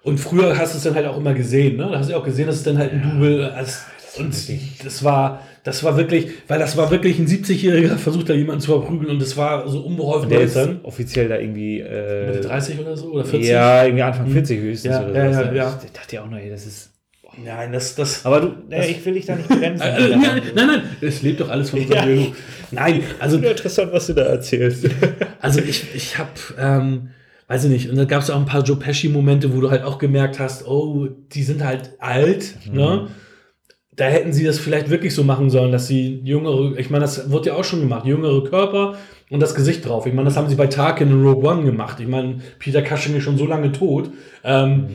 und 0.03 0.19
früher 0.21 0.57
hast 0.57 0.73
du 0.73 0.77
es 0.77 0.83
dann 0.85 0.95
halt 0.95 1.05
auch 1.07 1.17
immer 1.17 1.33
gesehen. 1.33 1.75
Ne? 1.75 1.89
Da 1.91 1.99
hast 1.99 2.07
du 2.07 2.13
ja 2.13 2.17
auch 2.19 2.23
gesehen, 2.23 2.47
dass 2.47 2.55
es 2.55 2.63
dann 2.63 2.77
halt 2.77 2.93
ein 2.93 3.03
Double 3.03 3.43
als, 3.51 3.83
und 4.17 4.33
das 4.85 5.03
war, 5.03 5.41
das 5.67 5.83
war 5.83 5.97
wirklich, 5.97 6.29
weil 6.47 6.59
das 6.59 6.77
war 6.77 6.89
wirklich 6.91 7.19
ein 7.19 7.27
70-Jähriger 7.27 7.97
versucht 7.97 8.29
da 8.29 8.33
jemanden 8.33 8.61
zu 8.61 8.71
verprügeln 8.71 9.09
und 9.11 9.21
das 9.21 9.35
war 9.35 9.67
so 9.67 9.81
unbeholfen. 9.81 10.29
Der 10.29 10.39
ist 10.39 10.55
dann 10.55 10.79
offiziell 10.83 11.27
da 11.27 11.37
irgendwie. 11.37 11.81
Äh, 11.81 12.27
Mitte 12.27 12.39
30 12.47 12.79
oder 12.79 12.95
so 12.95 13.11
oder 13.11 13.25
40. 13.25 13.49
Ja, 13.49 13.83
irgendwie 13.83 14.03
Anfang 14.03 14.29
40 14.29 14.61
höchstens 14.61 14.95
Ja, 14.95 15.05
oder 15.05 15.29
ja, 15.29 15.41
ja, 15.41 15.53
ja. 15.53 15.79
Ich 15.83 15.91
dachte 15.91 16.15
ja 16.15 16.23
auch 16.23 16.29
noch, 16.29 16.37
ey, 16.37 16.49
das 16.49 16.65
ist. 16.65 16.91
Nein, 17.43 17.73
das, 17.73 17.95
das. 17.95 18.25
Aber 18.25 18.39
du, 18.39 18.53
nee, 18.69 18.91
ich 18.91 19.05
will 19.05 19.15
dich 19.15 19.25
da 19.25 19.35
nicht 19.35 19.49
bremsen. 19.49 19.81
Äh, 19.85 20.05
äh, 20.05 20.15
nein, 20.15 20.41
nein, 20.55 20.67
nein, 20.67 20.81
es 21.01 21.21
lebt 21.21 21.41
doch 21.41 21.49
alles 21.49 21.69
von 21.69 21.81
unserer 21.81 21.97
Ja. 21.97 22.05
Bildung. 22.05 22.35
Nein, 22.71 23.03
also 23.19 23.37
interessant, 23.37 23.91
was 23.91 24.07
du 24.07 24.13
da 24.13 24.23
erzählst. 24.23 24.87
Also 25.41 25.59
ich, 25.59 25.93
ich 25.93 26.17
habe, 26.17 26.31
ähm, 26.57 27.09
weiß 27.47 27.65
ich 27.65 27.69
nicht, 27.69 27.89
und 27.89 27.95
da 27.97 28.05
gab 28.05 28.23
es 28.23 28.29
auch 28.29 28.39
ein 28.39 28.45
paar 28.45 28.63
Joe 28.63 28.77
Pesci-Momente, 28.77 29.53
wo 29.53 29.61
du 29.61 29.69
halt 29.69 29.83
auch 29.83 29.99
gemerkt 29.99 30.39
hast, 30.39 30.65
oh, 30.65 31.07
die 31.33 31.43
sind 31.43 31.63
halt 31.63 31.91
alt, 31.99 32.55
ne? 32.71 33.07
Da 33.97 34.05
hätten 34.05 34.31
sie 34.31 34.45
das 34.45 34.59
vielleicht 34.59 34.89
wirklich 34.89 35.13
so 35.13 35.23
machen 35.23 35.49
sollen, 35.49 35.71
dass 35.71 35.87
sie 35.87 36.21
jüngere, 36.23 36.77
ich 36.77 36.89
meine, 36.89 37.01
das 37.03 37.29
wird 37.31 37.45
ja 37.47 37.55
auch 37.55 37.63
schon 37.65 37.81
gemacht, 37.81 38.05
jüngere 38.05 38.43
Körper 38.43 38.95
und 39.29 39.41
das 39.41 39.53
Gesicht 39.55 39.85
drauf. 39.87 40.05
Ich 40.05 40.13
meine, 40.13 40.25
das 40.25 40.37
haben 40.37 40.47
sie 40.47 40.55
bei 40.55 40.67
Tarkin 40.67 41.09
in 41.09 41.25
Rogue 41.25 41.43
One 41.49 41.63
gemacht. 41.65 41.99
Ich 41.99 42.07
meine, 42.07 42.39
Peter 42.59 42.81
Cushing 42.81 43.15
ist 43.15 43.23
schon 43.23 43.37
so 43.37 43.45
lange 43.45 43.71
tot. 43.71 44.09
Ähm, 44.43 44.85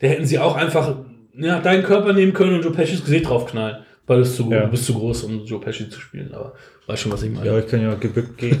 Da 0.00 0.06
hätten 0.06 0.24
sie 0.26 0.38
auch 0.38 0.56
einfach 0.56 0.94
ja, 1.36 1.58
deinen 1.60 1.82
Körper 1.82 2.12
nehmen 2.12 2.32
können 2.32 2.54
und 2.54 2.62
Joe 2.62 2.72
Pescis 2.72 3.02
Gesicht 3.02 3.28
draufknallen. 3.28 3.78
Weil 4.06 4.16
du 4.18 4.22
bist 4.24 4.36
zu, 4.36 4.50
Ja. 4.50 4.66
bist 4.66 4.84
zu 4.86 4.94
groß, 4.94 5.22
um 5.24 5.44
Joe 5.44 5.60
Pesci 5.60 5.88
zu 5.88 6.00
spielen. 6.00 6.30
Aber 6.34 6.52
weißt 6.86 7.02
schon, 7.02 7.12
was 7.12 7.22
ich 7.22 7.30
meine. 7.30 7.46
Ja, 7.46 7.58
ich 7.58 7.66
kann 7.66 7.80
ja 7.82 7.94
gebückt 7.94 8.36
gehen. 8.38 8.58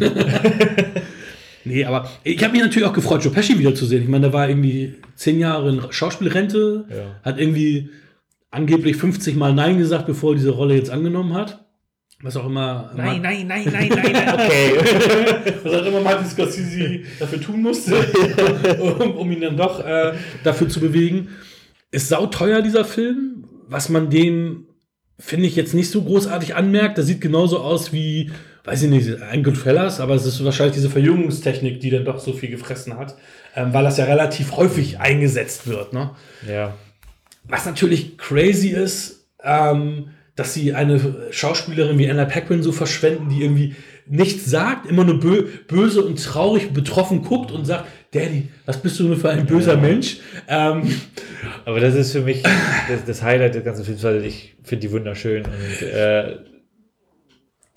Nee, 1.64 1.84
aber 1.84 2.08
ich 2.24 2.42
habe 2.42 2.52
mich 2.54 2.62
natürlich 2.62 2.88
auch 2.88 2.92
gefreut, 2.94 3.22
Joe 3.22 3.32
Pesci 3.32 3.58
wiederzusehen. 3.58 4.02
Ich 4.02 4.08
meine, 4.08 4.22
der 4.28 4.32
war 4.32 4.48
irgendwie 4.48 4.94
zehn 5.14 5.38
Jahre 5.38 5.68
in 5.68 5.82
Schauspielrente, 5.90 6.86
Ja. 6.88 6.96
hat 7.22 7.38
irgendwie 7.38 7.90
angeblich 8.50 8.96
50 8.96 9.36
Mal 9.36 9.54
Nein 9.54 9.78
gesagt, 9.78 10.06
bevor 10.06 10.32
er 10.32 10.36
diese 10.36 10.50
Rolle 10.50 10.74
jetzt 10.74 10.90
angenommen 10.90 11.34
hat. 11.34 11.64
Was 12.22 12.36
auch 12.36 12.46
immer. 12.46 12.92
nein, 12.94 13.22
nein, 13.22 13.46
nein, 13.46 13.64
nein, 13.72 13.88
nein, 13.88 14.12
nein. 14.12 14.34
Okay. 14.34 14.72
Was 15.64 15.74
auch 15.74 15.86
immer 15.86 16.00
Martin 16.00 16.26
Scorsese 16.26 17.00
dafür 17.18 17.40
tun 17.40 17.62
musste, 17.62 17.96
um, 18.80 19.12
um 19.16 19.32
ihn 19.32 19.40
dann 19.40 19.56
doch 19.56 19.82
äh, 19.82 20.12
dafür 20.44 20.68
zu 20.68 20.80
bewegen. 20.80 21.28
Ist 21.90 22.08
sauteuer, 22.08 22.60
dieser 22.60 22.84
Film. 22.84 23.44
Was 23.68 23.88
man 23.88 24.10
dem, 24.10 24.66
finde 25.18 25.46
ich, 25.46 25.56
jetzt 25.56 25.72
nicht 25.72 25.90
so 25.90 26.02
großartig 26.02 26.54
anmerkt. 26.54 26.98
Der 26.98 27.04
sieht 27.04 27.22
genauso 27.22 27.60
aus 27.60 27.90
wie, 27.90 28.30
weiß 28.64 28.82
ich 28.82 28.90
nicht, 28.90 29.22
ein 29.22 29.42
Goodfellas, 29.42 29.98
aber 29.98 30.14
es 30.14 30.26
ist 30.26 30.44
wahrscheinlich 30.44 30.74
diese 30.74 30.90
Verjüngungstechnik, 30.90 31.80
die 31.80 31.88
dann 31.88 32.04
doch 32.04 32.18
so 32.18 32.34
viel 32.34 32.50
gefressen 32.50 32.98
hat, 32.98 33.16
ähm, 33.56 33.72
weil 33.72 33.84
das 33.84 33.96
ja 33.96 34.04
relativ 34.04 34.56
häufig 34.56 35.00
eingesetzt 35.00 35.66
wird. 35.66 35.94
Ne? 35.94 36.10
Ja. 36.46 36.74
Was 37.50 37.66
natürlich 37.66 38.16
crazy 38.18 38.68
ist, 38.68 39.26
ähm, 39.42 40.10
dass 40.36 40.54
sie 40.54 40.72
eine 40.72 41.28
Schauspielerin 41.30 41.98
wie 41.98 42.08
Anna 42.08 42.24
Paquin 42.24 42.62
so 42.62 42.72
verschwenden, 42.72 43.28
die 43.28 43.42
irgendwie 43.42 43.74
nichts 44.06 44.46
sagt, 44.46 44.90
immer 44.90 45.04
nur 45.04 45.20
bö 45.20 45.44
böse 45.68 46.02
und 46.02 46.22
traurig 46.22 46.70
betroffen 46.70 47.22
guckt 47.22 47.52
und 47.52 47.64
sagt, 47.64 47.86
Daddy, 48.12 48.48
was 48.66 48.82
bist 48.82 48.98
du 48.98 49.04
nur 49.04 49.16
für 49.16 49.30
ein 49.30 49.46
böser 49.46 49.76
Mensch? 49.76 50.18
Ähm, 50.48 50.82
Aber 51.64 51.78
das 51.78 51.94
ist 51.94 52.12
für 52.12 52.22
mich 52.22 52.42
das, 52.42 53.04
das 53.06 53.22
Highlight 53.22 53.54
des 53.54 53.64
ganzen 53.64 53.84
Films, 53.84 54.02
weil 54.02 54.24
ich 54.24 54.56
finde 54.64 54.86
die 54.86 54.92
wunderschön 54.92 55.44
und 55.44 55.86
äh, 55.86 56.38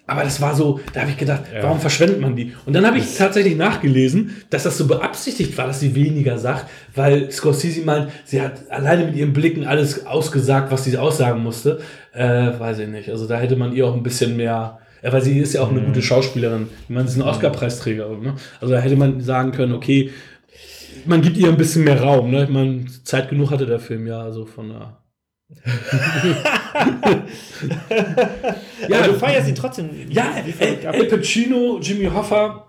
aber 0.05 0.23
das 0.23 0.41
war 0.41 0.53
so, 0.55 0.79
da 0.93 1.01
habe 1.01 1.11
ich 1.11 1.17
gedacht, 1.17 1.43
Ja. 1.53 1.63
warum 1.63 1.79
verschwendet 1.79 2.19
man 2.19 2.35
die? 2.35 2.53
Und 2.65 2.73
dann 2.73 2.85
habe 2.85 2.97
ich 2.97 3.15
tatsächlich 3.17 3.55
nachgelesen, 3.55 4.35
dass 4.49 4.63
das 4.63 4.77
so 4.77 4.87
beabsichtigt 4.87 5.57
war, 5.57 5.67
dass 5.67 5.79
sie 5.79 5.95
weniger 5.95 6.37
sagt, 6.37 6.65
weil 6.93 7.31
Scorsese 7.31 7.81
meint, 7.85 8.09
sie 8.25 8.41
hat 8.41 8.69
alleine 8.69 9.05
mit 9.05 9.15
ihren 9.15 9.31
Blicken 9.33 9.65
alles 9.65 10.05
ausgesagt, 10.05 10.71
was 10.71 10.83
sie 10.83 10.97
aussagen 10.97 11.41
musste. 11.41 11.79
Äh, 12.13 12.51
weiß 12.59 12.79
ich 12.79 12.87
nicht. 12.89 13.09
Also 13.09 13.27
da 13.27 13.37
hätte 13.39 13.55
man 13.55 13.73
ihr 13.73 13.87
auch 13.87 13.95
ein 13.95 14.03
bisschen 14.03 14.35
mehr, 14.35 14.79
ja, 15.01 15.11
weil 15.13 15.21
sie 15.21 15.39
ist 15.39 15.53
ja 15.53 15.61
auch 15.61 15.69
eine 15.71 15.81
gute 15.81 16.01
Schauspielerin. 16.01 16.67
Ich 16.83 16.89
meine, 16.89 17.07
sie 17.07 17.17
ist 17.19 17.23
ein 17.23 17.29
Oscar-Preisträger. 17.29 18.09
Ne? 18.09 18.35
Also 18.59 18.73
da 18.73 18.79
hätte 18.81 18.95
man 18.97 19.21
sagen 19.21 19.51
können, 19.51 19.73
okay, 19.73 20.11
man 21.05 21.21
gibt 21.21 21.37
ihr 21.37 21.47
ein 21.47 21.57
bisschen 21.57 21.83
mehr 21.83 22.01
Raum, 22.01 22.31
ne? 22.31 22.47
Man, 22.49 22.87
Zeit 23.03 23.29
genug 23.29 23.51
hatte 23.51 23.65
der 23.65 23.79
Film 23.79 24.07
ja, 24.07 24.21
also 24.21 24.45
von 24.45 24.69
der. 24.69 24.97
ja, 28.89 29.07
du 29.07 29.13
feierst 29.13 29.47
ihn 29.49 29.55
trotzdem. 29.55 29.89
Ja, 30.09 30.35
El, 30.59 30.85
El 30.85 31.05
Pacino, 31.07 31.79
Jimmy 31.79 32.05
Hoffa, 32.05 32.65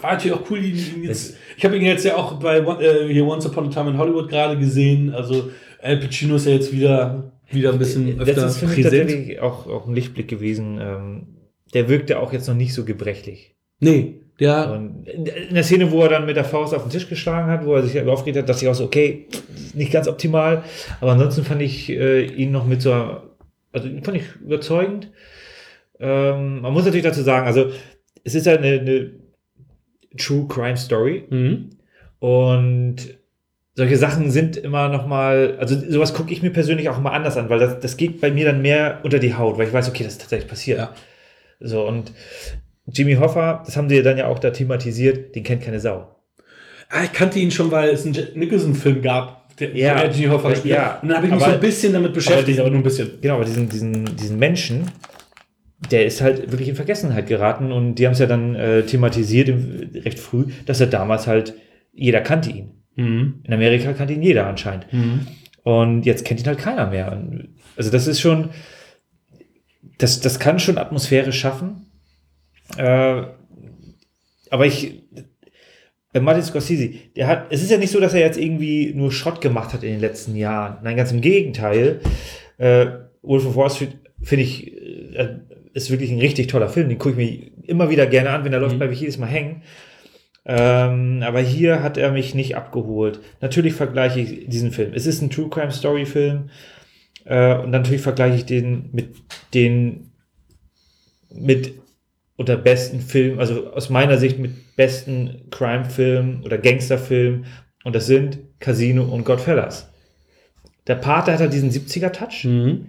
war 0.00 0.12
natürlich 0.12 0.36
auch 0.36 0.50
cool. 0.50 0.64
Ihn, 0.64 1.04
jetzt, 1.04 1.36
ich 1.56 1.64
habe 1.64 1.76
ihn 1.76 1.82
jetzt 1.82 2.04
ja 2.04 2.16
auch 2.16 2.38
bei 2.38 2.58
äh, 2.58 3.12
hier 3.12 3.26
Once 3.26 3.46
Upon 3.46 3.68
a 3.68 3.70
Time 3.70 3.90
in 3.90 3.98
Hollywood 3.98 4.28
gerade 4.28 4.58
gesehen. 4.58 5.14
Also 5.14 5.50
El 5.80 5.98
Pacino 5.98 6.36
ist 6.36 6.46
ja 6.46 6.52
jetzt 6.52 6.72
wieder, 6.72 7.32
wieder 7.50 7.72
ein 7.72 7.78
bisschen 7.78 8.20
öfter 8.20 8.34
das 8.34 8.52
ist 8.52 8.58
für 8.58 8.66
mich 8.66 8.82
tatsächlich 8.82 9.40
auch, 9.40 9.66
auch 9.66 9.86
ein 9.86 9.94
Lichtblick 9.94 10.28
gewesen. 10.28 10.78
Ähm, 10.80 11.26
der 11.74 11.88
wirkte 11.88 12.20
auch 12.20 12.32
jetzt 12.32 12.48
noch 12.48 12.54
nicht 12.54 12.74
so 12.74 12.84
gebrechlich. 12.84 13.56
Nee, 13.80 14.21
ja. 14.42 14.64
Und 14.64 15.08
in 15.08 15.54
der 15.54 15.62
Szene, 15.62 15.90
wo 15.90 16.02
er 16.02 16.08
dann 16.08 16.26
mit 16.26 16.36
der 16.36 16.44
Faust 16.44 16.74
auf 16.74 16.82
den 16.82 16.90
Tisch 16.90 17.08
geschlagen 17.08 17.50
hat, 17.50 17.64
wo 17.64 17.74
er 17.74 17.82
sich 17.82 18.00
aufgeregt 18.02 18.38
hat, 18.38 18.48
dachte 18.48 18.64
ich 18.64 18.70
auch 18.70 18.74
so, 18.74 18.84
okay, 18.84 19.28
nicht 19.74 19.92
ganz 19.92 20.08
optimal. 20.08 20.64
Aber 21.00 21.12
ansonsten 21.12 21.44
fand 21.44 21.62
ich 21.62 21.88
äh, 21.90 22.24
ihn 22.24 22.50
noch 22.50 22.66
mit 22.66 22.82
so, 22.82 22.92
also 23.72 23.88
ihn 23.88 24.02
fand 24.02 24.16
ich 24.16 24.24
überzeugend. 24.40 25.12
Ähm, 26.00 26.60
man 26.60 26.72
muss 26.72 26.84
natürlich 26.84 27.04
dazu 27.04 27.22
sagen, 27.22 27.46
also 27.46 27.70
es 28.24 28.34
ist 28.34 28.46
ja 28.46 28.56
eine, 28.56 28.80
eine 28.80 29.10
True 30.16 30.46
Crime 30.48 30.76
Story. 30.76 31.24
Mhm. 31.30 31.70
Und 32.18 32.96
solche 33.74 33.96
Sachen 33.96 34.30
sind 34.30 34.56
immer 34.56 34.88
noch 34.88 35.06
mal, 35.06 35.56
also 35.58 35.78
sowas 35.78 36.14
gucke 36.14 36.32
ich 36.32 36.42
mir 36.42 36.50
persönlich 36.50 36.88
auch 36.88 36.98
immer 36.98 37.12
anders 37.12 37.36
an, 37.36 37.48
weil 37.48 37.60
das, 37.60 37.78
das 37.78 37.96
geht 37.96 38.20
bei 38.20 38.30
mir 38.30 38.46
dann 38.46 38.60
mehr 38.60 39.00
unter 39.04 39.18
die 39.20 39.34
Haut, 39.34 39.56
weil 39.56 39.68
ich 39.68 39.72
weiß, 39.72 39.88
okay, 39.88 40.02
das 40.04 40.14
ist 40.14 40.20
tatsächlich 40.20 40.48
passiert. 40.48 40.78
Ja. 40.78 40.94
So, 41.60 41.86
und 41.86 42.12
Jimmy 42.86 43.14
Hoffa, 43.14 43.62
das 43.64 43.76
haben 43.76 43.88
sie 43.88 44.02
dann 44.02 44.18
ja 44.18 44.26
auch 44.26 44.38
da 44.38 44.50
thematisiert, 44.50 45.34
den 45.34 45.42
kennt 45.44 45.62
keine 45.62 45.80
Sau. 45.80 46.16
Ah, 46.88 47.04
ich 47.04 47.12
kannte 47.12 47.38
ihn 47.38 47.50
schon, 47.50 47.70
weil 47.70 47.90
es 47.90 48.04
einen 48.04 48.14
Jack 48.14 48.36
Nicholson-Film 48.36 49.02
gab, 49.02 49.56
der, 49.56 49.76
ja, 49.76 50.04
Jimmy 50.06 50.28
Hoffa 50.28 50.50
gespielt 50.50 50.74
ja, 50.74 50.98
Und 51.00 51.08
dann 51.08 51.16
habe 51.18 51.26
ich 51.26 51.32
mich 51.32 51.42
aber, 51.42 51.52
so 51.52 51.56
ein 51.56 51.60
bisschen 51.60 51.92
damit 51.92 52.12
beschäftigt, 52.12 52.40
aber, 52.40 52.46
diesen, 52.46 52.60
aber 52.60 52.70
nur 52.70 52.80
ein 52.80 52.82
bisschen. 52.82 53.20
Genau, 53.20 53.34
aber 53.36 53.44
diesen, 53.44 53.68
diesen, 53.68 54.16
diesen 54.16 54.38
Menschen, 54.38 54.90
der 55.90 56.06
ist 56.06 56.20
halt 56.20 56.50
wirklich 56.50 56.68
in 56.68 56.76
Vergessenheit 56.76 57.26
geraten 57.26 57.72
und 57.72 57.96
die 57.96 58.06
haben 58.06 58.12
es 58.12 58.18
ja 58.18 58.26
dann 58.26 58.54
äh, 58.54 58.82
thematisiert 58.82 59.48
im, 59.48 59.90
recht 59.94 60.18
früh, 60.18 60.46
dass 60.66 60.80
er 60.80 60.86
damals 60.86 61.26
halt, 61.26 61.54
jeder 61.92 62.20
kannte 62.20 62.50
ihn. 62.50 62.82
Mhm. 62.96 63.40
In 63.44 63.52
Amerika 63.52 63.92
kannte 63.92 64.14
ihn 64.14 64.22
jeder 64.22 64.46
anscheinend. 64.46 64.92
Mhm. 64.92 65.26
Und 65.62 66.06
jetzt 66.06 66.24
kennt 66.24 66.40
ihn 66.40 66.46
halt 66.46 66.58
keiner 66.58 66.90
mehr. 66.90 67.22
Also 67.76 67.90
das 67.90 68.06
ist 68.06 68.20
schon, 68.20 68.50
das, 69.98 70.20
das 70.20 70.38
kann 70.38 70.58
schon 70.58 70.78
Atmosphäre 70.78 71.32
schaffen. 71.32 71.86
Äh, 72.76 73.22
aber 74.50 74.66
ich, 74.66 75.02
bei 76.12 76.20
Martin 76.20 76.42
Scorsese, 76.42 76.90
der 77.16 77.26
hat, 77.26 77.46
es 77.50 77.62
ist 77.62 77.70
ja 77.70 77.78
nicht 77.78 77.90
so, 77.90 78.00
dass 78.00 78.14
er 78.14 78.20
jetzt 78.20 78.38
irgendwie 78.38 78.92
nur 78.94 79.12
Schrott 79.12 79.40
gemacht 79.40 79.72
hat 79.72 79.82
in 79.82 79.92
den 79.92 80.00
letzten 80.00 80.36
Jahren. 80.36 80.78
Nein, 80.82 80.96
ganz 80.96 81.12
im 81.12 81.20
Gegenteil. 81.20 82.00
Äh, 82.58 82.86
Wolf 83.22 83.46
of 83.46 83.56
Wall 83.56 83.70
Street 83.70 83.96
finde 84.22 84.44
ich, 84.44 84.76
äh, 84.76 85.38
ist 85.72 85.90
wirklich 85.90 86.10
ein 86.10 86.18
richtig 86.18 86.48
toller 86.48 86.68
Film. 86.68 86.88
Den 86.88 86.98
gucke 86.98 87.20
ich 87.20 87.30
mir 87.40 87.50
immer 87.66 87.90
wieder 87.90 88.06
gerne 88.06 88.30
an, 88.30 88.44
wenn 88.44 88.52
er 88.52 88.60
läuft, 88.60 88.74
mhm. 88.74 88.78
bleibe 88.78 88.92
ich 88.92 89.00
jedes 89.00 89.18
Mal 89.18 89.26
hängen. 89.26 89.62
Ähm, 90.44 91.22
aber 91.22 91.40
hier 91.40 91.82
hat 91.82 91.96
er 91.96 92.10
mich 92.10 92.34
nicht 92.34 92.56
abgeholt. 92.56 93.20
Natürlich 93.40 93.74
vergleiche 93.74 94.20
ich 94.20 94.48
diesen 94.48 94.72
Film. 94.72 94.92
Es 94.94 95.06
ist 95.06 95.22
ein 95.22 95.30
True 95.30 95.48
Crime 95.48 95.70
Story 95.70 96.04
Film. 96.04 96.50
Äh, 97.24 97.56
und 97.58 97.70
natürlich 97.70 98.02
vergleiche 98.02 98.36
ich 98.36 98.46
den 98.46 98.90
mit 98.92 99.14
den 99.54 100.12
mit 101.30 101.74
unter 102.42 102.56
besten 102.56 103.00
Film, 103.00 103.38
also 103.38 103.68
aus 103.72 103.88
meiner 103.88 104.18
Sicht 104.18 104.40
mit 104.40 104.74
besten 104.74 105.46
Crime-Filmen 105.50 106.42
oder 106.44 106.58
Gangster-Filmen. 106.58 107.46
Und 107.84 107.94
das 107.94 108.06
sind 108.06 108.38
Casino 108.58 109.04
und 109.04 109.24
Godfellas. 109.24 109.88
Der 110.88 110.96
Pate 110.96 111.32
hat 111.32 111.38
halt 111.38 111.52
diesen 111.52 111.70
70er-Touch. 111.70 112.44
Mhm. 112.44 112.86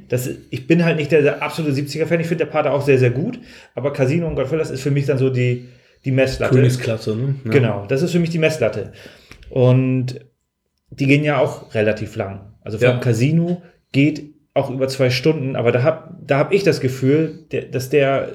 ich 0.50 0.66
bin 0.66 0.84
halt 0.84 0.98
nicht 0.98 1.12
der, 1.12 1.22
der 1.22 1.44
absolute 1.44 1.80
70er-Fan. 1.80 2.20
Ich 2.20 2.28
finde 2.28 2.46
der 2.46 2.52
Pate 2.52 2.72
auch 2.72 2.82
sehr, 2.82 2.98
sehr 2.98 3.12
gut. 3.12 3.40
Aber 3.76 3.94
Casino 3.94 4.28
und 4.28 4.36
Godfellas 4.36 4.72
ist 4.72 4.82
für 4.82 4.90
mich 4.90 5.06
dann 5.06 5.20
so 5.20 5.30
die, 5.30 5.70
die 6.04 6.12
Messlatte. 6.12 6.56
Königsklasse, 6.56 7.16
ne? 7.16 7.36
Ja. 7.46 7.52
Genau, 7.52 7.86
das 7.88 8.02
ist 8.02 8.12
für 8.12 8.20
mich 8.20 8.32
die 8.32 8.40
Messlatte. 8.40 8.92
Und 9.52 10.20
die 10.90 11.06
gehen 11.06 11.24
ja 11.24 11.38
auch 11.38 11.76
relativ 11.76 12.16
lang. 12.16 12.56
Also 12.62 12.80
vom 12.80 12.88
ja. 12.88 12.98
Casino 12.98 13.62
geht 13.92 14.24
auch 14.56 14.72
über 14.72 14.88
zwei 14.88 15.12
Stunden, 15.12 15.56
aber 15.56 15.72
da 15.72 15.84
habe 15.84 16.16
da 16.26 16.40
hab 16.40 16.52
ich 16.52 16.64
das 16.64 16.80
Gefühl, 16.80 17.46
der, 17.52 17.64
dass 17.64 17.90
der 17.90 18.30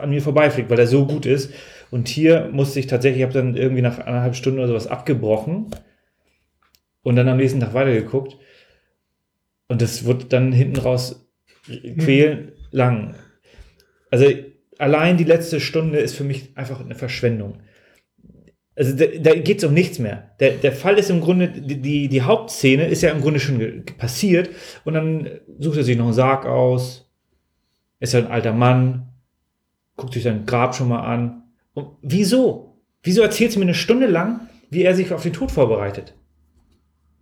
an 0.00 0.10
mir 0.10 0.22
vorbeifliegt, 0.22 0.70
weil 0.70 0.78
er 0.78 0.86
so 0.86 1.06
gut 1.06 1.26
ist. 1.26 1.52
Und 1.90 2.08
hier 2.08 2.48
musste 2.52 2.80
ich 2.80 2.86
tatsächlich, 2.86 3.20
ich 3.20 3.24
habe 3.24 3.34
dann 3.34 3.56
irgendwie 3.56 3.82
nach 3.82 3.98
anderthalb 3.98 4.36
Stunden 4.36 4.58
oder 4.58 4.68
sowas 4.68 4.86
abgebrochen 4.86 5.66
und 7.02 7.16
dann 7.16 7.28
am 7.28 7.36
nächsten 7.36 7.60
Tag 7.60 7.74
weitergeguckt. 7.74 8.36
Und 9.68 9.82
das 9.82 10.04
wird 10.04 10.32
dann 10.32 10.52
hinten 10.52 10.80
raus 10.80 11.28
quälen 11.98 12.52
lang. 12.70 13.14
Also 14.10 14.26
allein 14.78 15.16
die 15.16 15.24
letzte 15.24 15.60
Stunde 15.60 15.98
ist 15.98 16.16
für 16.16 16.24
mich 16.24 16.56
einfach 16.56 16.80
eine 16.80 16.94
Verschwendung. 16.94 17.58
Also 18.74 18.96
da, 18.96 19.04
da 19.06 19.34
geht 19.34 19.58
es 19.58 19.64
um 19.64 19.74
nichts 19.74 19.98
mehr. 19.98 20.30
Der, 20.40 20.52
der 20.52 20.72
Fall 20.72 20.98
ist 20.98 21.10
im 21.10 21.20
Grunde, 21.20 21.48
die, 21.48 22.08
die 22.08 22.22
Hauptszene 22.22 22.86
ist 22.86 23.02
ja 23.02 23.10
im 23.10 23.20
Grunde 23.20 23.38
schon 23.38 23.84
passiert 23.98 24.50
und 24.84 24.94
dann 24.94 25.28
sucht 25.58 25.78
er 25.78 25.84
sich 25.84 25.96
noch 25.96 26.06
einen 26.06 26.14
Sarg 26.14 26.46
aus, 26.46 27.10
ist 28.00 28.14
ja 28.14 28.20
ein 28.20 28.30
alter 28.30 28.54
Mann, 28.54 29.09
guckt 30.00 30.14
sich 30.14 30.22
sein 30.22 30.46
Grab 30.46 30.74
schon 30.74 30.88
mal 30.88 31.00
an. 31.00 31.42
Und 31.74 31.88
wieso? 32.02 32.76
Wieso 33.02 33.22
erzählt 33.22 33.54
du 33.54 33.58
mir 33.58 33.66
eine 33.66 33.74
Stunde 33.74 34.06
lang, 34.06 34.48
wie 34.70 34.82
er 34.82 34.94
sich 34.94 35.12
auf 35.12 35.22
den 35.22 35.32
Tod 35.32 35.50
vorbereitet? 35.50 36.14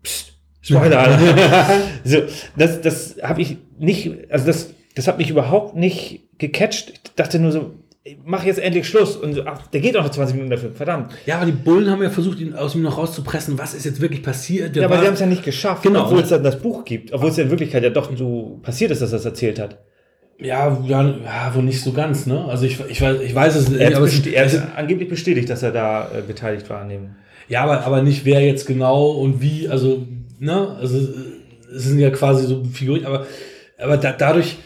Psst, 0.02 0.32
Spoiler, 0.60 1.18
so, 2.04 2.22
das, 2.56 2.80
das 2.80 3.16
habe 3.22 3.40
ich 3.42 3.58
nicht, 3.78 4.30
also 4.30 4.46
das, 4.46 4.74
das 4.94 5.08
hat 5.08 5.18
mich 5.18 5.30
überhaupt 5.30 5.76
nicht 5.76 6.20
gecatcht. 6.38 6.90
Ich 6.90 7.14
dachte 7.14 7.38
nur 7.38 7.52
so, 7.52 7.74
mach 8.24 8.44
jetzt 8.44 8.58
endlich 8.58 8.86
Schluss. 8.86 9.16
Und 9.16 9.34
so, 9.34 9.44
ach, 9.44 9.66
der 9.68 9.80
geht 9.80 9.96
auch 9.96 10.04
noch 10.04 10.10
20 10.10 10.34
Minuten 10.34 10.50
dafür, 10.50 10.72
verdammt. 10.72 11.12
Ja, 11.26 11.36
aber 11.36 11.46
die 11.46 11.52
Bullen 11.52 11.90
haben 11.90 12.02
ja 12.02 12.10
versucht, 12.10 12.40
ihn 12.40 12.54
aus 12.54 12.74
ihm 12.74 12.82
noch 12.82 12.98
rauszupressen, 12.98 13.58
was 13.58 13.74
ist 13.74 13.84
jetzt 13.84 14.00
wirklich 14.00 14.22
passiert. 14.22 14.76
Der 14.76 14.82
ja, 14.82 14.88
aber 14.88 15.00
sie 15.00 15.06
haben 15.06 15.14
es 15.14 15.20
ja 15.20 15.26
nicht 15.26 15.44
geschafft, 15.44 15.82
genau. 15.82 16.04
obwohl 16.04 16.20
es 16.20 16.28
dann 16.28 16.42
das 16.42 16.60
Buch 16.60 16.84
gibt, 16.84 17.12
obwohl 17.12 17.30
es 17.30 17.36
ja 17.36 17.44
in 17.44 17.50
Wirklichkeit 17.50 17.82
ja 17.82 17.90
doch 17.90 18.14
so 18.16 18.58
passiert 18.62 18.90
ist, 18.90 19.02
dass 19.02 19.12
er 19.12 19.18
es 19.18 19.24
erzählt 19.24 19.58
hat. 19.58 19.78
Ja, 20.40 20.80
ja, 20.84 21.02
ja, 21.02 21.54
wohl 21.54 21.64
nicht 21.64 21.82
so 21.82 21.92
ganz, 21.92 22.26
ne? 22.26 22.44
Also 22.44 22.64
ich, 22.64 22.78
ich, 22.88 23.00
weiß, 23.00 23.20
ich 23.20 23.34
weiß 23.34 23.56
es 23.56 23.68
nicht. 23.68 23.80
Er, 23.80 24.00
es, 24.00 24.26
er 24.26 24.44
ist 24.44 24.62
angeblich 24.76 25.08
bestätigt, 25.08 25.50
dass 25.50 25.64
er 25.64 25.72
da 25.72 26.10
äh, 26.12 26.22
beteiligt 26.22 26.70
war 26.70 26.80
an 26.80 26.88
dem. 26.88 27.10
Ja, 27.48 27.64
aber, 27.64 27.84
aber 27.84 28.02
nicht 28.02 28.24
wer 28.24 28.40
jetzt 28.46 28.66
genau 28.66 29.10
und 29.10 29.40
wie, 29.40 29.68
also, 29.68 30.06
ne? 30.38 30.76
Also 30.80 30.98
es 31.74 31.84
sind 31.84 31.98
ja 31.98 32.10
quasi 32.10 32.46
so 32.46 32.64
Figuren, 32.64 33.04
aber, 33.04 33.26
aber 33.78 33.96
da, 33.96 34.12
dadurch, 34.12 34.58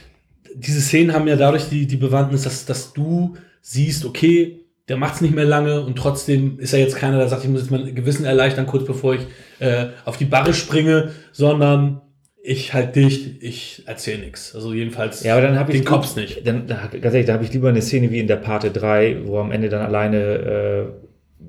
diese 0.55 0.83
Szenen 0.83 1.15
haben 1.15 1.27
ja 1.27 1.37
dadurch 1.37 1.71
die, 1.71 1.87
die 1.87 1.97
Bewandtnis, 1.97 2.43
dass, 2.43 2.67
dass 2.67 2.93
du 2.93 3.37
siehst, 3.63 4.05
okay, 4.05 4.61
der 4.89 4.99
macht 4.99 5.15
es 5.15 5.21
nicht 5.23 5.35
mehr 5.35 5.45
lange 5.47 5.81
und 5.81 5.97
trotzdem 5.97 6.59
ist 6.59 6.75
er 6.75 6.81
jetzt 6.81 6.97
keiner, 6.97 7.17
der 7.17 7.29
sagt, 7.29 7.45
ich 7.45 7.51
muss 7.51 7.63
jetzt 7.63 7.71
mein 7.71 7.95
Gewissen 7.95 8.27
erleichtern, 8.27 8.67
kurz 8.67 8.85
bevor 8.85 9.15
ich 9.15 9.23
äh, 9.59 9.87
auf 10.05 10.19
die 10.19 10.27
Barre 10.27 10.53
springe, 10.53 11.13
sondern 11.33 12.03
ich 12.45 12.75
halt 12.75 12.97
dicht, 12.97 13.43
ich 13.43 13.85
erzähle 13.87 14.19
nichts. 14.19 14.55
Also 14.55 14.75
jedenfalls 14.75 15.23
ja, 15.23 15.37
aber 15.37 15.47
dann 15.47 15.67
den 15.69 15.85
Cops 15.85 16.17
nicht. 16.17 16.45
Dann, 16.47 16.67
ganz 16.67 17.05
ehrlich, 17.05 17.27
da 17.27 17.35
habe 17.35 17.45
ich 17.45 17.53
lieber 17.53 17.69
eine 17.69 17.83
Szene 17.83 18.11
wie 18.11 18.19
in 18.19 18.27
der 18.27 18.37
Parte 18.37 18.73
3, 18.73 19.27
wo 19.27 19.39
am 19.39 19.53
Ende 19.53 19.69
dann 19.69 19.83
alleine 19.83 20.97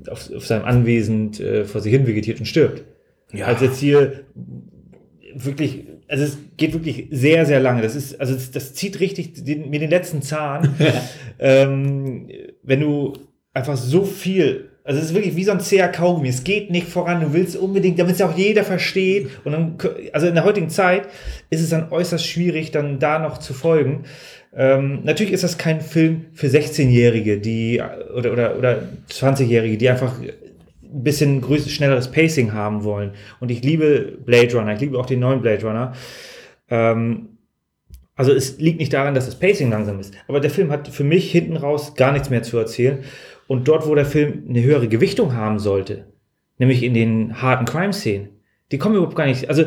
äh, 0.08 0.10
auf, 0.12 0.32
auf 0.32 0.46
seinem 0.46 0.66
Anwesen 0.66 1.34
äh, 1.40 1.66
vor 1.66 1.82
sich 1.82 1.92
hin 1.92 2.06
vegetiert 2.06 2.40
und 2.40 2.46
stirbt. 2.46 2.84
Ja. 3.34 3.48
Als 3.48 3.62
jetzt 3.62 3.80
hier 3.80 4.26
wirklich, 5.34 5.86
also 6.08 6.26
es 6.26 6.38
geht 6.58 6.74
wirklich 6.74 7.08
sehr, 7.10 7.48
sehr 7.48 7.60
lange. 7.60 7.82
Das 7.82 7.96
ist, 7.96 8.20
also 8.20 8.36
das, 8.36 8.52
das 8.52 8.76
zieht 8.76 9.00
richtig 9.00 9.44
den, 9.44 9.72
mir 9.72 9.80
den 9.80 9.90
letzten 9.90 10.22
Zahn. 10.22 10.76
ähm, 11.40 12.30
wenn 12.62 12.82
du 12.82 13.14
einfach 13.52 13.78
so 13.78 14.04
viel 14.06 14.70
also 14.86 15.00
es 15.00 15.06
ist 15.06 15.14
wirklich 15.14 15.36
wie 15.38 15.46
so 15.46 15.52
ein 15.52 15.62
zäher 15.62 15.88
Kaugummi. 15.88 16.28
Es 16.28 16.44
geht 16.44 16.70
nicht 16.70 16.88
voran. 16.88 17.22
Du 17.22 17.34
willst 17.34 17.56
unbedingt, 17.56 18.00
damit 18.00 18.16
es 18.16 18.22
auch 18.22 18.38
jeder 18.38 18.66
versteht. 18.66 19.30
Und 19.46 19.54
dann, 19.54 19.78
also 20.12 20.28
in 20.28 20.36
der 20.36 20.44
heutigen 20.44 20.70
Zeit 20.70 21.08
ist 21.50 21.62
es 21.62 21.70
dann 21.70 21.92
äußerst 21.92 22.26
schwierig, 22.26 22.72
dann 22.72 23.00
da 23.00 23.20
noch 23.20 23.38
zu 23.38 23.54
folgen. 23.54 24.04
Ähm, 24.56 25.00
natürlich 25.04 25.32
ist 25.32 25.44
das 25.44 25.58
kein 25.58 25.80
Film 25.80 26.26
für 26.34 26.48
16-Jährige, 26.48 27.40
die 27.40 27.82
oder 28.16 28.34
oder 28.34 28.58
oder 28.58 28.84
20-Jährige, 29.10 29.78
die 29.78 29.90
einfach 29.90 30.20
ein 30.22 31.04
bisschen 31.04 31.40
größer, 31.40 31.70
schnelleres 31.70 32.12
Pacing 32.12 32.52
haben 32.52 32.84
wollen. 32.84 33.12
Und 33.40 33.52
ich 33.52 33.64
liebe 33.64 34.18
Blade 34.26 34.54
Runner. 34.54 34.74
Ich 34.74 34.82
liebe 34.82 35.00
auch 35.00 35.06
den 35.06 35.22
neuen 35.22 35.42
Blade 35.42 35.66
Runner. 35.66 35.94
Ähm, 36.70 37.30
also 38.16 38.32
es 38.32 38.60
liegt 38.60 38.80
nicht 38.80 38.94
daran, 38.94 39.16
dass 39.16 39.26
das 39.26 39.40
Pacing 39.40 39.72
langsam 39.72 40.00
ist. 40.00 40.14
Aber 40.28 40.40
der 40.40 40.52
Film 40.52 40.72
hat 40.72 40.88
für 40.90 41.04
mich 41.04 41.32
hinten 41.32 41.58
raus 41.58 41.96
gar 41.96 42.12
nichts 42.12 42.30
mehr 42.30 42.44
zu 42.44 42.58
erzählen. 42.58 43.00
Und 43.54 43.68
dort, 43.68 43.88
wo 43.88 43.94
der 43.94 44.06
Film 44.06 44.46
eine 44.50 44.64
höhere 44.64 44.88
Gewichtung 44.88 45.36
haben 45.36 45.60
sollte, 45.60 46.08
nämlich 46.58 46.82
in 46.82 46.96
den 46.96 47.40
harten 47.40 47.66
Crime-Szenen, 47.66 48.30
die 48.72 48.80
kommen 48.80 48.96
überhaupt 48.96 49.16
gar 49.16 49.28
nicht. 49.28 49.48
Also 49.48 49.66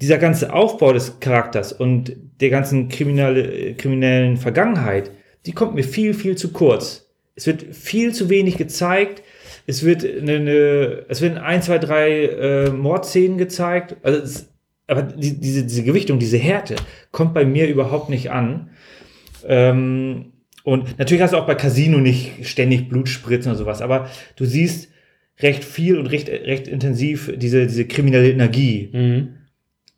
dieser 0.00 0.18
ganze 0.18 0.52
Aufbau 0.52 0.92
des 0.92 1.18
Charakters 1.18 1.72
und 1.72 2.14
der 2.42 2.50
ganzen 2.50 2.88
kriminelle, 2.88 3.74
kriminellen 3.76 4.36
Vergangenheit, 4.36 5.10
die 5.46 5.52
kommt 5.52 5.74
mir 5.74 5.84
viel, 5.84 6.12
viel 6.12 6.36
zu 6.36 6.52
kurz. 6.52 7.10
Es 7.34 7.46
wird 7.46 7.62
viel 7.74 8.12
zu 8.12 8.28
wenig 8.28 8.58
gezeigt, 8.58 9.22
Es 9.66 9.84
wird 9.84 10.02
eine, 10.02 10.36
eine 10.36 11.04
es 11.08 11.20
werden 11.20 11.36
ein, 11.36 11.62
zwei, 11.62 11.78
drei 11.78 12.24
äh, 12.24 12.70
Mordszenen 12.70 13.38
gezeigt. 13.38 13.96
Also 14.02 14.20
es, 14.20 14.50
aber 14.86 15.02
die, 15.02 15.38
diese, 15.38 15.64
diese 15.64 15.82
Gewichtung, 15.82 16.18
diese 16.18 16.38
Härte 16.38 16.76
kommt 17.10 17.34
bei 17.34 17.44
mir 17.44 17.68
überhaupt 17.68 18.08
nicht 18.08 18.30
an. 18.30 18.70
Ähm, 19.46 20.32
und 20.68 20.98
natürlich 20.98 21.22
hast 21.22 21.32
du 21.32 21.38
auch 21.38 21.46
bei 21.46 21.54
Casino 21.54 21.98
nicht 21.98 22.46
ständig 22.46 22.88
Blutspritzen 22.88 23.50
oder 23.50 23.58
sowas, 23.58 23.80
aber 23.82 24.08
du 24.36 24.44
siehst 24.44 24.90
recht 25.40 25.64
viel 25.64 25.98
und 25.98 26.06
recht, 26.06 26.28
recht 26.28 26.66
intensiv 26.68 27.32
diese, 27.36 27.66
diese 27.66 27.86
kriminelle 27.86 28.30
Energie. 28.30 28.90
Mhm. 28.92 29.28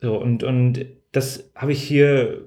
So, 0.00 0.16
und, 0.20 0.42
und 0.42 0.85
das 1.12 1.50
habe 1.54 1.72
ich 1.72 1.83
hier 1.83 2.44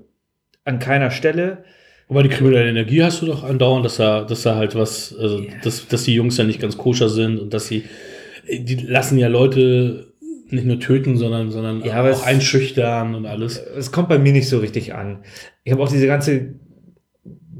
an 0.65 0.79
keiner 0.79 1.11
Stelle. 1.11 1.63
Aber 2.09 2.21
die 2.23 2.29
kriminelle 2.29 2.69
Energie 2.69 3.01
hast 3.03 3.21
du 3.21 3.25
doch 3.25 3.43
andauernd, 3.43 3.85
dass 3.85 3.97
da, 3.97 4.23
dass 4.23 4.43
da 4.43 4.55
halt 4.55 4.75
was, 4.75 5.15
also, 5.17 5.39
Ja. 5.39 5.51
dass, 5.63 5.87
dass 5.87 6.03
die 6.03 6.13
Jungs 6.13 6.37
ja 6.37 6.43
nicht 6.43 6.59
ganz 6.61 6.77
koscher 6.77 7.09
sind 7.09 7.39
und 7.39 7.53
dass 7.53 7.67
sie, 7.67 7.83
die 8.47 8.75
lassen 8.75 9.17
ja 9.17 9.27
Leute 9.27 10.13
nicht 10.49 10.65
nur 10.65 10.79
töten, 10.79 11.17
sondern, 11.17 11.49
sondern 11.49 11.83
Ja, 11.83 12.03
auch 12.03 12.05
es- 12.07 12.21
einschüchtern 12.23 13.15
und 13.15 13.25
alles. 13.25 13.57
Es 13.57 13.91
kommt 13.91 14.09
bei 14.09 14.19
mir 14.19 14.33
nicht 14.33 14.47
so 14.49 14.59
richtig 14.59 14.93
an. 14.93 15.23
Ich 15.63 15.71
habe 15.71 15.81
auch 15.81 15.89
diese 15.89 16.05
ganze 16.05 16.55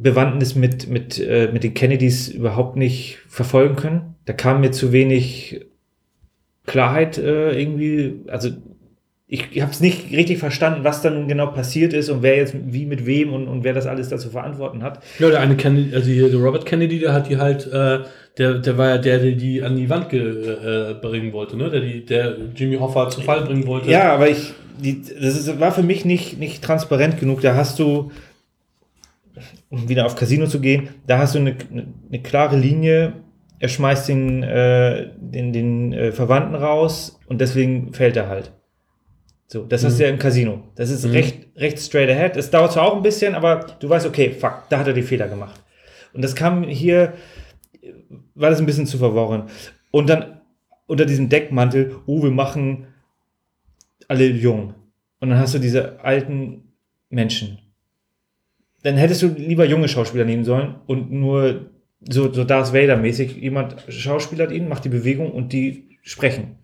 Bewandtnis 0.04 0.56
mit, 0.56 0.90
mit, 0.90 1.20
äh, 1.20 1.50
mit 1.52 1.64
den 1.64 1.74
Kennedys 1.74 2.30
überhaupt 2.30 2.76
nicht 2.76 3.20
verfolgen 3.28 3.76
können. 3.76 4.16
Da 4.26 4.34
kam 4.34 4.62
mir 4.62 4.72
zu 4.72 4.92
wenig 4.92 5.66
Klarheit 6.66 7.18
äh, 7.18 7.60
irgendwie. 7.60 8.22
Also 8.28 8.50
ich 9.26 9.62
habe 9.62 9.72
es 9.72 9.80
nicht 9.80 10.12
richtig 10.12 10.38
verstanden, 10.38 10.84
was 10.84 11.02
dann 11.02 11.28
genau 11.28 11.48
passiert 11.48 11.94
ist 11.94 12.10
und 12.10 12.22
wer 12.22 12.36
jetzt 12.36 12.54
wie 12.68 12.86
mit 12.86 13.08
wem 13.08 13.34
und, 13.34 13.48
und 13.48 13.64
wer 13.64 13.74
das 13.74 13.88
alles 13.88 14.10
dazu 14.10 14.30
verantworten 14.30 14.84
hat. 14.84 15.02
Ja, 15.18 15.30
der 15.30 15.40
eine 15.40 15.56
Kennedy, 15.56 15.96
also 15.96 16.08
hier 16.12 16.30
der 16.30 16.40
Robert 16.40 16.68
Kennedy, 16.68 17.00
der 17.00 17.14
hat 17.14 17.30
die 17.30 17.38
halt, 17.38 17.66
äh, 17.66 18.00
der, 18.38 18.60
der 18.60 18.78
war 18.78 18.90
ja 18.90 18.98
der, 19.00 19.18
der 19.18 19.32
die 19.32 19.64
an 19.64 19.76
die 19.76 19.90
Wand 19.90 20.14
äh, 20.14 20.94
bringen 21.02 21.34
wollte, 21.34 21.58
ne? 21.58 21.72
Der, 21.72 21.80
die, 21.80 22.06
der 22.06 22.36
Jimmy 22.56 22.76
Hoffa 22.76 23.10
zu 23.10 23.22
Fall 23.22 23.42
bringen 23.42 23.66
wollte. 23.66 23.90
Ja, 23.90 24.14
aber 24.14 24.30
ich, 24.30 24.54
die, 24.78 25.02
das 25.02 25.36
ist, 25.36 25.60
war 25.60 25.72
für 25.72 25.84
mich 25.84 26.06
nicht, 26.06 26.38
nicht 26.38 26.64
transparent 26.64 27.20
genug. 27.20 27.42
Da 27.42 27.56
hast 27.56 27.80
du, 27.80 28.12
um 29.74 29.90
wieder 29.90 30.06
auf 30.06 30.16
Casino 30.16 30.46
zu 30.46 30.62
gehen, 30.62 30.90
da 31.08 31.18
hast 31.18 31.34
du 31.34 31.40
eine, 31.40 31.56
eine, 32.08 32.22
klare 32.22 32.56
Linie. 32.56 33.14
Er 33.58 33.70
schmeißt 33.70 34.08
den, 34.08 34.44
äh, 34.44 35.10
den, 35.18 35.52
den 35.52 35.94
äh, 35.94 36.12
Verwandten 36.12 36.54
raus 36.54 37.20
und 37.26 37.42
deswegen 37.42 37.92
fällt 37.92 38.16
er 38.16 38.28
halt. 38.30 38.52
So, 39.48 39.64
das 39.64 39.84
hast 39.84 40.00
du 40.00 40.04
ja 40.04 40.10
im 40.10 40.20
Casino. 40.20 40.64
Das 40.76 40.92
ist 40.92 41.06
recht, 41.06 41.48
recht 41.56 41.80
straight 41.80 42.10
ahead. 42.10 42.38
Es 42.38 42.52
dauert 42.52 42.74
zwar 42.74 42.84
auch 42.84 42.96
ein 42.96 43.02
bisschen, 43.02 43.34
aber 43.34 43.66
du 43.80 43.90
weißt, 43.90 44.06
okay, 44.06 44.30
fuck, 44.32 44.64
da 44.70 44.78
hat 44.78 44.86
er 44.86 44.94
die 44.94 45.02
Fehler 45.02 45.28
gemacht. 45.28 45.60
Und 46.14 46.24
das 46.24 46.36
kam 46.36 46.64
hier, 46.64 47.14
war 48.36 48.52
das 48.52 48.60
ein 48.60 48.68
bisschen 48.68 48.86
zu 48.86 49.00
verworren. 49.00 49.50
Und 49.90 50.08
dann 50.08 50.42
unter 50.86 51.06
diesem 51.06 51.30
Deckmantel, 51.30 51.96
oh, 52.06 52.22
wir 52.22 52.32
machen 52.32 52.88
alle 54.08 54.28
jung. 54.28 54.76
Und 55.20 55.30
dann 55.30 55.40
hast 55.40 55.56
du 55.56 55.60
diese 55.60 56.00
alten 56.04 56.74
Menschen. 57.10 57.58
Dann 58.84 58.98
hättest 58.98 59.22
du 59.22 59.28
lieber 59.28 59.66
junge 59.66 59.88
Schauspieler 59.88 60.26
nehmen 60.26 60.44
sollen 60.44 60.76
und 60.88 61.12
nur 61.12 61.68
so, 62.02 62.32
so 62.34 62.44
Darth 62.44 62.74
Vader-mäßig 62.74 63.38
jemand 63.38 63.76
schauspielert 63.88 64.52
ihn, 64.52 64.68
macht 64.68 64.84
die 64.86 64.90
Bewegung 64.90 65.32
und 65.32 65.54
die 65.54 65.98
sprechen. 66.02 66.56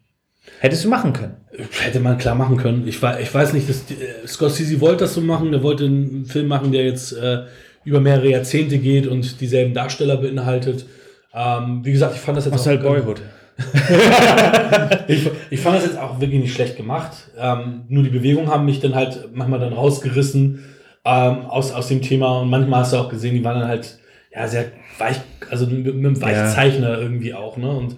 Hättest 0.59 0.83
du 0.83 0.89
machen 0.89 1.13
können. 1.13 1.37
Hätte 1.81 1.99
man 1.99 2.17
klar 2.17 2.35
machen 2.35 2.57
können. 2.57 2.87
Ich, 2.87 3.01
war, 3.01 3.19
ich 3.19 3.33
weiß 3.33 3.53
nicht, 3.53 3.69
dass 3.69 3.83
äh, 3.91 4.27
Scorsese 4.27 4.81
wollte 4.81 5.03
das 5.05 5.13
so 5.13 5.21
machen. 5.21 5.51
Der 5.51 5.63
wollte 5.63 5.85
einen 5.85 6.25
Film 6.25 6.47
machen, 6.47 6.71
der 6.71 6.83
jetzt 6.85 7.13
äh, 7.13 7.43
über 7.85 7.99
mehrere 8.01 8.29
Jahrzehnte 8.29 8.79
geht 8.79 9.07
und 9.07 9.39
dieselben 9.41 9.73
Darsteller 9.73 10.17
beinhaltet. 10.17 10.85
Ähm, 11.33 11.81
wie 11.85 11.91
gesagt, 11.91 12.15
ich 12.15 12.21
fand 12.21 12.37
das 12.37 12.45
jetzt 12.45 12.53
Machst 12.53 12.65
du 12.65 12.69
halt 12.71 12.81
auch- 12.81 12.89
Boyhood. 12.89 13.21
Ich, 15.07 15.27
ich 15.49 15.59
fand 15.59 15.77
das 15.77 15.85
jetzt 15.85 15.97
auch 15.97 16.19
wirklich 16.21 16.39
nicht 16.41 16.53
schlecht 16.53 16.77
gemacht. 16.77 17.11
Ähm, 17.37 17.81
nur 17.89 18.03
die 18.03 18.09
Bewegungen 18.09 18.47
haben 18.49 18.65
mich 18.65 18.79
dann 18.79 18.95
halt 18.95 19.29
manchmal 19.33 19.59
dann 19.59 19.73
rausgerissen 19.73 20.63
ähm, 21.09 21.45
aus, 21.45 21.71
aus 21.71 21.87
dem 21.87 22.01
Thema 22.01 22.41
und 22.41 22.49
manchmal 22.49 22.81
hast 22.81 22.93
du 22.93 22.97
auch 22.97 23.09
gesehen, 23.09 23.35
die 23.35 23.43
waren 23.43 23.59
dann 23.59 23.69
halt 23.69 23.99
ja 24.33 24.47
sehr 24.47 24.65
weich, 24.97 25.17
also 25.49 25.65
mit, 25.65 25.85
mit 25.85 25.95
einem 25.95 26.21
Weichzeichner 26.21 26.99
irgendwie 26.99 27.33
auch, 27.33 27.57
ne? 27.57 27.69
Und, 27.69 27.95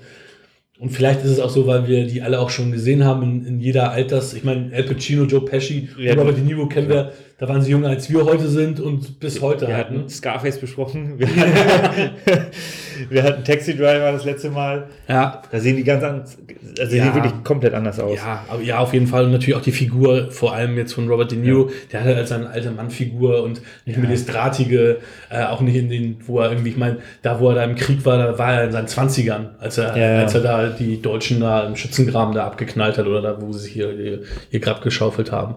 und 0.80 0.90
vielleicht 0.90 1.24
ist 1.24 1.32
es 1.32 1.40
auch 1.40 1.50
so, 1.50 1.68
weil 1.68 1.88
wir 1.88 2.08
die 2.08 2.24
alle 2.24 2.40
auch 2.40 2.50
schon 2.50 2.72
gesehen 2.72 3.04
haben 3.04 3.22
in, 3.22 3.46
in 3.46 3.60
jeder 3.60 3.92
Alters. 3.92 4.34
Ich 4.34 4.44
meine, 4.44 4.72
El 4.72 4.84
Pacino, 4.84 5.26
Joe 5.26 5.42
Pesci, 5.42 5.90
Ja, 5.98 6.16
Robert 6.16 6.38
De 6.38 6.44
Niro 6.44 6.66
kennen 6.68 6.90
wir, 6.90 7.12
da 7.38 7.48
waren 7.48 7.62
sie 7.62 7.70
jünger 7.72 7.90
als 7.90 8.10
wir 8.10 8.26
heute 8.26 8.48
sind 8.48 8.80
und 8.80 9.20
bis 9.20 9.42
heute 9.42 9.68
Wir 9.68 9.76
halt, 9.76 9.88
hatten 9.88 10.02
ne? 10.04 10.10
Scarface 10.10 10.60
besprochen. 10.60 11.20
Wir 13.10 13.24
hatten, 13.24 13.44
Taxi 13.44 13.76
Driver 13.76 14.12
das 14.12 14.26
letzte 14.26 14.50
Mal. 14.50 14.88
Ja, 15.08 15.42
Da 15.52 15.60
sehen 15.60 15.76
die 15.78 15.84
ganz 15.84 16.04
anders, 16.04 16.38
also 16.80 16.96
Ja. 16.96 17.04
sehen 17.06 17.16
wirklich 17.16 17.34
komplett 17.44 17.74
anders 17.74 18.00
aus. 18.00 18.18
Ja, 18.18 18.44
aber 18.48 18.62
ja, 18.62 18.80
auf 18.80 18.94
jeden 18.94 19.08
Fall. 19.08 19.26
Und 19.26 19.32
natürlich 19.32 19.56
auch 19.56 19.62
die 19.62 19.72
Figur, 19.72 20.32
vor 20.32 20.54
allem 20.54 20.78
jetzt 20.78 20.94
von 20.94 21.08
Robert 21.08 21.32
De 21.32 21.38
Niro, 21.40 21.70
der 21.92 22.02
hat 22.02 22.08
halt 22.08 22.18
als 22.18 22.32
eine 22.32 22.50
alte 22.50 22.72
Mann-Figur 22.72 23.44
und 23.44 23.62
nicht 23.86 23.98
mehr 23.98 24.10
das 24.12 24.26
Drahtige, 24.26 24.98
äh, 25.30 25.44
auch 25.46 25.62
nicht 25.62 25.76
in 25.76 25.90
den, 25.90 26.18
wo 26.26 26.40
er 26.40 26.50
irgendwie, 26.52 26.70
ich 26.70 26.78
meine, 26.78 26.98
da 27.22 27.40
wo 27.40 27.50
er 27.50 27.56
da 27.56 27.64
im 27.64 27.76
Krieg 27.76 28.06
war, 28.06 28.18
da 28.18 28.38
war 28.38 28.54
er 28.56 28.64
in 28.66 28.72
seinen 28.72 28.88
20ern, 28.88 29.50
als 29.60 29.78
er, 29.78 29.98
Ja, 29.98 30.12
ja. 30.16 30.20
als 30.22 30.34
er 30.36 30.42
da 30.42 30.68
die 30.70 31.02
Deutschen 31.02 31.40
da 31.40 31.66
im 31.68 31.76
Schützengraben 31.76 32.34
da 32.36 32.46
abgeknallt 32.46 32.98
hat 32.98 33.06
oder 33.08 33.22
da, 33.22 33.42
wo 33.42 33.52
sie 33.54 33.60
sich 33.60 33.74
hier 33.74 33.92
ihr, 33.94 34.20
ihr 34.52 34.60
Grab 34.60 34.82
geschaufelt 34.82 35.32
haben. 35.32 35.56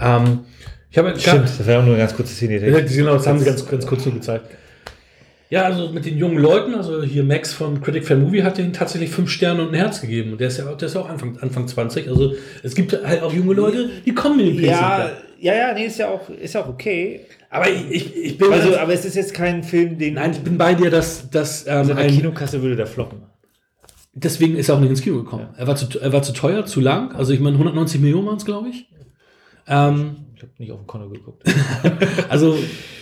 Ähm, 0.00 0.40
ich 0.90 0.98
habe 0.98 1.18
Stimmt, 1.18 1.44
das 1.44 1.66
wäre 1.66 1.80
auch 1.80 1.84
nur 1.84 1.94
eine 1.94 2.02
ganz 2.02 2.14
kurze 2.14 2.34
Szene. 2.34 2.58
ja, 2.58 2.80
genau, 2.80 3.14
das 3.14 3.26
haben 3.26 3.38
sie 3.38 3.46
ganz, 3.46 3.66
ganz 3.66 3.86
kurz 3.86 4.04
nur 4.04 4.14
gezeigt. 4.14 4.44
Ja, 5.52 5.64
also 5.64 5.90
mit 5.90 6.06
den 6.06 6.16
jungen 6.16 6.38
Leuten, 6.38 6.74
also 6.74 7.02
hier 7.02 7.24
Max 7.24 7.52
von 7.52 7.82
Critic 7.82 8.06
Fair 8.06 8.16
Movie 8.16 8.42
hat 8.42 8.56
denen 8.56 8.72
tatsächlich 8.72 9.10
fünf 9.10 9.28
Sterne 9.28 9.60
und 9.60 9.68
ein 9.68 9.74
Herz 9.74 10.00
gegeben. 10.00 10.32
Und 10.32 10.40
der 10.40 10.48
ist 10.48 10.56
ja, 10.56 10.66
auch- 10.66 10.78
der 10.78 10.86
ist 10.88 10.94
ja 10.94 11.02
auch 11.02 11.10
Anfang, 11.10 11.36
Anfang 11.40 11.68
20. 11.68 12.08
Also 12.08 12.32
es 12.62 12.74
gibt 12.74 12.92
halt 13.04 13.20
auch 13.22 13.34
junge 13.34 13.52
Leute, 13.52 13.90
die 14.06 14.14
kommen 14.14 14.40
in 14.40 14.56
den 14.56 14.64
Ja, 14.64 15.10
ja, 15.38 15.54
ja, 15.54 15.74
nee, 15.74 15.84
ist 15.84 15.98
ja 15.98 16.08
auch, 16.08 16.30
ist 16.30 16.54
ja 16.54 16.62
auch 16.64 16.68
okay. 16.70 17.20
Aber 17.50 17.68
ich, 17.68 17.90
ich, 17.90 18.16
ich 18.16 18.38
bin 18.38 18.50
Also, 18.50 18.68
also, 18.68 18.78
aber 18.80 18.94
es 18.94 19.04
ist 19.04 19.14
jetzt 19.14 19.34
kein 19.34 19.62
Film, 19.62 19.98
den 19.98 20.14
nein, 20.14 20.30
ich 20.32 20.38
bin 20.38 20.56
bei 20.56 20.72
dir, 20.72 20.88
dass, 20.88 21.28
dass 21.28 21.66
ähm, 21.66 21.72
also 21.76 21.90
in 21.90 21.96
der 21.98 22.06
Kinokasse 22.06 22.62
würde 22.62 22.76
der 22.76 22.86
floppen. 22.86 23.18
deswegen 24.14 24.56
ist 24.56 24.70
er 24.70 24.76
auch 24.76 24.80
nicht 24.80 24.88
ins 24.88 25.02
Kino 25.02 25.18
gekommen. 25.18 25.48
Er, 25.58 25.66
war 25.66 25.76
zu, 25.76 25.86
er 26.00 26.14
war 26.14 26.22
zu 26.22 26.32
teuer, 26.32 26.64
zu 26.64 26.80
lang. 26.80 27.12
Also 27.14 27.34
ich 27.34 27.40
meine 27.40 27.56
190 27.56 28.00
Millionen 28.00 28.26
waren 28.26 28.36
es, 28.38 28.46
glaube 28.46 28.70
ich. 28.70 28.86
Ähm, 29.68 30.16
Ich 30.34 30.42
habe 30.42 30.52
nicht 30.56 30.72
auf 30.72 30.80
den 30.80 30.86
Konto 30.86 31.10
geguckt. 31.10 31.42
Also 32.30 32.56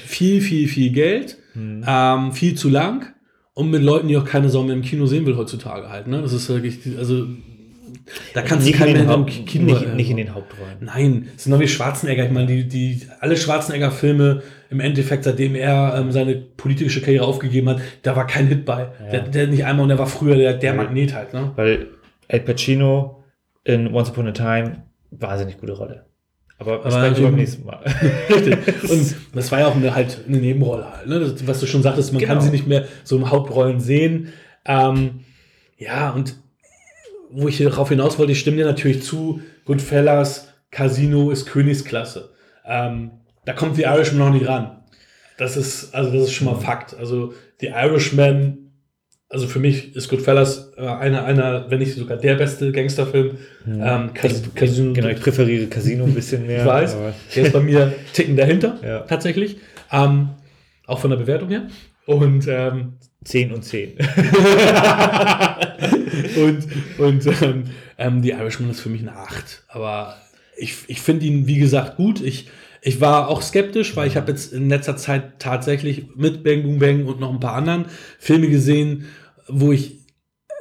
viel, 0.05 0.41
viel, 0.41 0.67
viel 0.67 0.91
Geld, 0.91 1.37
ähm, 1.57 2.33
viel 2.33 2.55
zu 2.55 2.69
lang 2.69 3.15
und 3.55 3.71
mit 3.71 3.83
Leuten, 3.83 4.09
die 4.09 4.17
auch 4.17 4.25
keine 4.25 4.49
Sau 4.49 4.63
mehr 4.63 4.75
im 4.75 4.83
Kino 4.83 5.07
sehen 5.07 5.27
will 5.27 5.37
heutzutage 5.37 5.89
halt. 5.89 6.07
Ne? 6.07 6.23
Das 6.23 6.33
ist 6.33 6.49
wirklich, 6.49 6.81
also 6.99 7.27
da 8.35 8.43
kannst 8.43 8.69
du 8.69 8.73
keinen 8.73 9.07
mehr 9.07 9.15
im 9.15 9.27
Kino. 9.27 9.65
nicht, 9.65 9.83
äh, 9.83 9.95
nicht 9.95 10.11
in 10.11 10.17
den 10.17 10.35
Hauptrollen. 10.35 10.79
Nein, 10.81 11.29
es 11.37 11.45
sind 11.45 11.53
noch 11.53 11.61
wie 11.61 11.69
Schwarzenegger. 11.69 12.25
Ich 12.25 12.31
meine, 12.31 12.47
die, 12.47 12.69
die, 12.69 13.03
alle 13.21 13.37
Schwarzenegger-Filme 13.37 14.43
im 14.71 14.81
Endeffekt, 14.81 15.25
seitdem 15.25 15.55
er 15.55 15.95
ähm, 15.97 16.13
seine 16.13 16.37
politische 16.37 17.01
Karriere 17.01 17.25
aufgegeben 17.25 17.69
hat, 17.69 17.81
da 18.03 18.17
war 18.17 18.27
kein 18.27 18.47
Hit 18.47 18.65
bei. 18.65 18.89
Der, 19.11 19.23
der 19.23 19.47
nicht 19.49 19.65
einmal 19.65 19.85
und 19.85 19.89
der 19.89 19.99
war 19.99 20.07
früher 20.07 20.37
der, 20.37 20.55
der 20.55 20.75
Magnet 20.75 21.15
halt. 21.15 21.35
Ne? 21.35 21.53
Weil 21.57 21.89
El 22.29 22.41
Pacino 22.41 23.25
in 23.65 23.93
Once 23.93 24.11
Upon 24.11 24.29
a 24.29 24.33
Time, 24.33 24.85
wahnsinnig 25.11 25.59
gute 25.59 25.73
Rolle. 25.73 26.07
Aber, 26.61 26.85
Aber 26.85 27.17
wir 27.17 27.25
beim 27.25 27.37
nächsten 27.37 27.65
Mal. 27.65 27.83
Richtig. 28.29 28.91
Und 28.91 29.17
das 29.35 29.51
war 29.51 29.61
ja 29.61 29.67
auch 29.67 29.75
eine, 29.77 29.95
halt 29.95 30.19
eine 30.29 30.37
Nebenrolle 30.37 30.87
halt, 30.95 31.07
ne? 31.07 31.19
das, 31.19 31.47
was 31.47 31.59
du 31.61 31.67
schon 31.67 31.83
sagtest, 31.83 32.13
man 32.13 32.21
kann 32.23 32.37
Genau. 32.39 32.41
sie 32.43 32.51
nicht 32.51 32.67
mehr 32.67 32.85
so 33.03 33.17
im 33.17 33.31
Hauptrollen 33.31 33.81
sehen. 33.81 34.33
Ähm, 34.67 35.21
ja, 35.79 36.11
und 36.11 36.37
wo 37.31 37.49
ich 37.49 37.59
darauf 37.59 37.89
hinaus 37.89 38.19
wollte, 38.19 38.33
ich 38.33 38.41
stimme 38.41 38.59
dir 38.59 38.67
natürlich 38.67 39.03
zu, 39.03 39.41
Goodfellas, 39.65 40.49
Casino 40.71 41.31
ist 41.31 41.47
Königsklasse. 41.47 42.31
Ähm, 42.67 43.13
da 43.47 43.55
kommt 43.55 43.77
The 43.77 43.83
Irishman 43.85 44.19
noch 44.19 44.35
nicht 44.35 44.47
ran. 44.47 44.83
Das 45.39 45.57
ist, 45.57 45.95
also 45.95 46.13
das 46.13 46.25
ist 46.25 46.33
schon 46.33 46.47
mal 46.47 46.57
Fakt. 46.57 46.95
Also 46.95 47.33
The 47.61 47.69
Irishman, 47.69 48.70
also 49.33 49.47
für 49.47 49.61
mich 49.61 49.95
ist 49.97 50.09
Goodfellas 50.09 50.73
äh, 50.77 50.81
einer, 50.87 51.25
einer, 51.25 51.71
wenn 51.71 51.79
nicht 51.79 51.95
sogar 51.95 52.17
der 52.17 52.35
beste 52.35 52.73
Gangsterfilm. 52.73 53.39
Ähm, 53.67 54.13
Cas- 54.13 54.43
Casino, 54.55 54.93
genau, 54.93 55.09
ich 55.09 55.21
präferiere 55.21 55.67
Casino 55.69 56.05
ein 56.05 56.15
bisschen 56.15 56.47
mehr. 56.47 56.59
ich 56.63 56.67
weiß, 56.67 56.95
aber- 56.97 57.15
der 57.35 57.45
ist 57.45 57.53
bei 57.53 57.61
mir 57.61 57.95
ticken 58.13 58.37
dahinter, 58.37 58.77
Ja. 58.85 58.99
tatsächlich. 59.01 59.59
Ähm, 59.93 60.31
auch 60.87 60.99
von 60.99 61.11
der 61.11 61.17
Bewertung 61.19 61.49
her. 61.51 61.69
Und, 62.07 62.47
ähm, 62.49 62.95
10 63.25 63.53
und 63.53 63.63
10. 63.65 63.93
und, 66.37 66.67
und 66.99 67.27
ähm, 67.43 67.65
ähm, 67.99 68.23
die 68.23 68.31
Irishman 68.31 68.71
ist 68.71 68.81
für 68.81 68.89
mich 68.89 69.03
eine 69.03 69.15
8. 69.17 69.65
Aber 69.69 70.17
ich, 70.57 70.75
ich 70.89 71.01
finde 71.01 71.27
ihn, 71.27 71.47
wie 71.47 71.59
gesagt, 71.59 71.97
gut. 71.97 72.21
Ich, 72.21 72.49
ich 72.83 73.01
war 73.01 73.29
auch 73.29 73.43
skeptisch, 73.43 73.97
weil 73.97 74.09
ich 74.09 74.17
habe 74.17 74.31
jetzt 74.31 74.53
in 74.53 74.69
letzter 74.69 74.97
Zeit 74.97 75.39
tatsächlich 75.39 76.07
mit 76.17 76.43
Bang 76.43 76.63
Boom 76.63 76.79
Bang 76.79 77.07
und 77.07 77.21
noch 77.21 77.31
ein 77.31 77.41
paar 77.41 77.55
anderen 77.55 77.87
Filme 78.19 78.49
gesehen, 78.49 79.07
wo 79.49 79.73
ich 79.73 79.99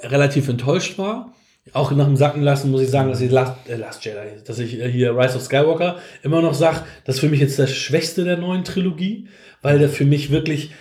relativ 0.01 0.47
enttäuscht 0.49 0.97
war. 0.97 1.33
Auch 1.71 1.91
nach 1.91 2.05
dem 2.05 2.17
Sacken 2.17 2.41
lassen 2.41 2.71
muss 2.71 2.81
ich 2.81 2.89
sagen, 2.89 3.09
dass 3.09 3.21
ich 3.21 3.31
Last, 3.31 3.53
äh, 3.67 3.75
Last 3.75 4.03
Jedi, 4.03 4.43
dass 4.43 4.57
ich 4.59 4.79
äh, 4.79 4.89
hier 4.89 5.15
Rise 5.15 5.35
of 5.35 5.43
Skywalker 5.43 5.97
immer 6.23 6.41
noch 6.41 6.55
sage, 6.55 6.81
das 7.05 7.15
ist 7.15 7.21
für 7.21 7.29
mich 7.29 7.39
jetzt 7.39 7.59
der 7.59 7.67
schwächste 7.67 8.23
der 8.23 8.37
neuen 8.37 8.63
Trilogie, 8.63 9.27
weil 9.61 9.77
der 9.77 9.89
für 9.89 10.05
mich 10.05 10.31
wirklich 10.31 10.71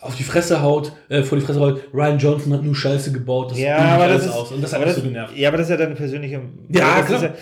auf 0.00 0.16
die 0.16 0.22
Fresse 0.22 0.62
haut, 0.62 0.92
äh, 1.08 1.22
vor 1.22 1.38
die 1.38 1.44
Fresse 1.44 1.60
haut, 1.60 1.80
Ryan 1.92 2.18
Johnson 2.18 2.52
hat 2.52 2.62
nur 2.62 2.76
Scheiße 2.76 3.10
gebaut, 3.10 3.52
das 3.52 3.58
Ja, 3.58 3.78
aber 3.78 4.04
alles 4.04 4.18
das 4.18 4.26
ist, 4.26 4.32
aus. 4.32 4.52
Und 4.52 4.62
das 4.62 4.72
hat 4.72 4.80
mich 4.80 4.88
das, 4.88 4.96
so 4.96 5.02
genervt. 5.02 5.36
Ja, 5.36 5.48
aber 5.48 5.56
das 5.56 5.66
ist 5.66 5.70
ja 5.70 5.76
deine 5.78 5.94
persönliche. 5.94 6.42
Ja, 6.68 6.98
das 6.98 7.06
klar. 7.06 7.22
Ja, 7.22 7.34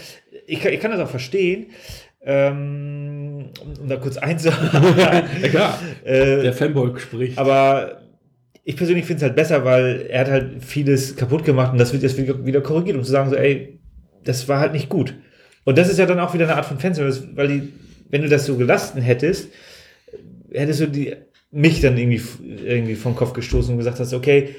ich, 0.46 0.60
kann, 0.60 0.72
ich 0.72 0.80
kann 0.80 0.90
das 0.92 1.00
auch 1.00 1.10
verstehen. 1.10 1.66
Ähm, 2.24 3.50
um, 3.80 3.88
da 3.88 3.96
kurz 3.96 4.16
einzuhaken. 4.16 4.98
Ja, 5.42 5.48
klar. 5.48 5.78
äh, 6.04 6.42
Der 6.42 6.52
Fanboy 6.52 6.98
spricht. 6.98 7.36
aber 7.36 8.02
ich 8.64 8.76
persönlich 8.76 9.04
finde 9.04 9.18
es 9.18 9.22
halt 9.24 9.34
besser, 9.34 9.64
weil 9.64 10.06
er 10.08 10.20
hat 10.20 10.30
halt 10.30 10.64
vieles 10.64 11.16
kaputt 11.16 11.44
gemacht 11.44 11.72
und 11.72 11.78
das 11.78 11.92
wird 11.92 12.04
jetzt 12.04 12.16
wieder, 12.16 12.44
wieder 12.46 12.60
korrigiert, 12.60 12.96
um 12.96 13.02
zu 13.02 13.10
sagen, 13.10 13.30
so, 13.30 13.36
ey, 13.36 13.80
das 14.24 14.48
war 14.48 14.60
halt 14.60 14.72
nicht 14.72 14.88
gut. 14.88 15.14
Und 15.64 15.78
das 15.78 15.88
ist 15.88 15.98
ja 15.98 16.06
dann 16.06 16.20
auch 16.20 16.32
wieder 16.32 16.44
eine 16.44 16.56
Art 16.56 16.66
von 16.66 16.78
Fanservice, 16.78 17.28
weil 17.34 17.48
die, 17.48 17.72
wenn 18.10 18.22
du 18.22 18.28
das 18.28 18.46
so 18.46 18.56
gelassen 18.56 19.02
hättest, 19.02 19.48
hättest 20.52 20.80
du 20.80 20.86
die, 20.86 21.14
mich 21.50 21.80
dann 21.80 21.98
irgendwie, 21.98 22.22
irgendwie 22.64 22.94
vom 22.94 23.16
Kopf 23.16 23.32
gestoßen 23.32 23.72
und 23.72 23.78
gesagt 23.78 23.98
hast, 24.00 24.14
okay, 24.14 24.54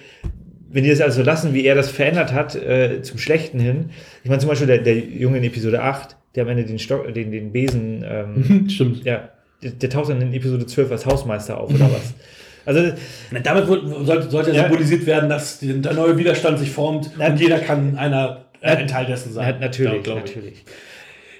wenn 0.73 0.83
die 0.83 0.89
das 0.89 0.99
also 1.01 1.23
lassen, 1.23 1.53
wie 1.53 1.63
er 1.65 1.75
das 1.75 1.89
verändert 1.89 2.33
hat, 2.33 2.55
äh, 2.55 3.01
zum 3.01 3.17
Schlechten 3.19 3.59
hin. 3.59 3.91
Ich 4.23 4.29
meine 4.29 4.39
zum 4.41 4.49
Beispiel 4.49 4.67
der, 4.67 4.79
der 4.79 4.97
Junge 4.97 5.37
in 5.37 5.43
Episode 5.45 5.81
8, 5.81 6.17
der 6.35 6.43
am 6.43 6.49
Ende 6.49 6.65
den, 6.65 6.79
Stock, 6.79 7.13
den, 7.13 7.31
den 7.31 7.51
Besen, 7.51 8.03
ähm, 8.05 8.65
Stimmt. 8.69 9.05
ja, 9.05 9.29
der, 9.61 9.71
der 9.71 9.89
taucht 9.89 10.09
dann 10.09 10.21
in 10.21 10.33
Episode 10.33 10.65
12 10.65 10.91
als 10.91 11.05
Hausmeister 11.05 11.57
auf 11.59 11.69
oder 11.73 11.85
was. 11.91 12.13
Also, 12.65 12.93
Na, 13.29 13.39
damit 13.41 13.65
sollte, 13.67 14.29
sollte 14.29 14.51
Ja. 14.51 14.61
symbolisiert 14.61 15.05
werden, 15.05 15.29
dass 15.29 15.59
der 15.59 15.93
neue 15.93 16.17
Widerstand 16.17 16.57
sich 16.59 16.71
formt 16.71 17.11
Na, 17.17 17.27
und 17.27 17.37
jeder 17.37 17.59
kann 17.59 17.97
einer, 17.97 18.45
äh, 18.61 18.67
Na, 18.67 18.77
ein 18.77 18.87
Teil 18.87 19.05
dessen 19.05 19.33
sein. 19.33 19.55
ja, 19.55 19.59
natürlich, 19.59 20.01
glaub 20.03 20.23
ich. 20.23 20.33
natürlich. 20.33 20.63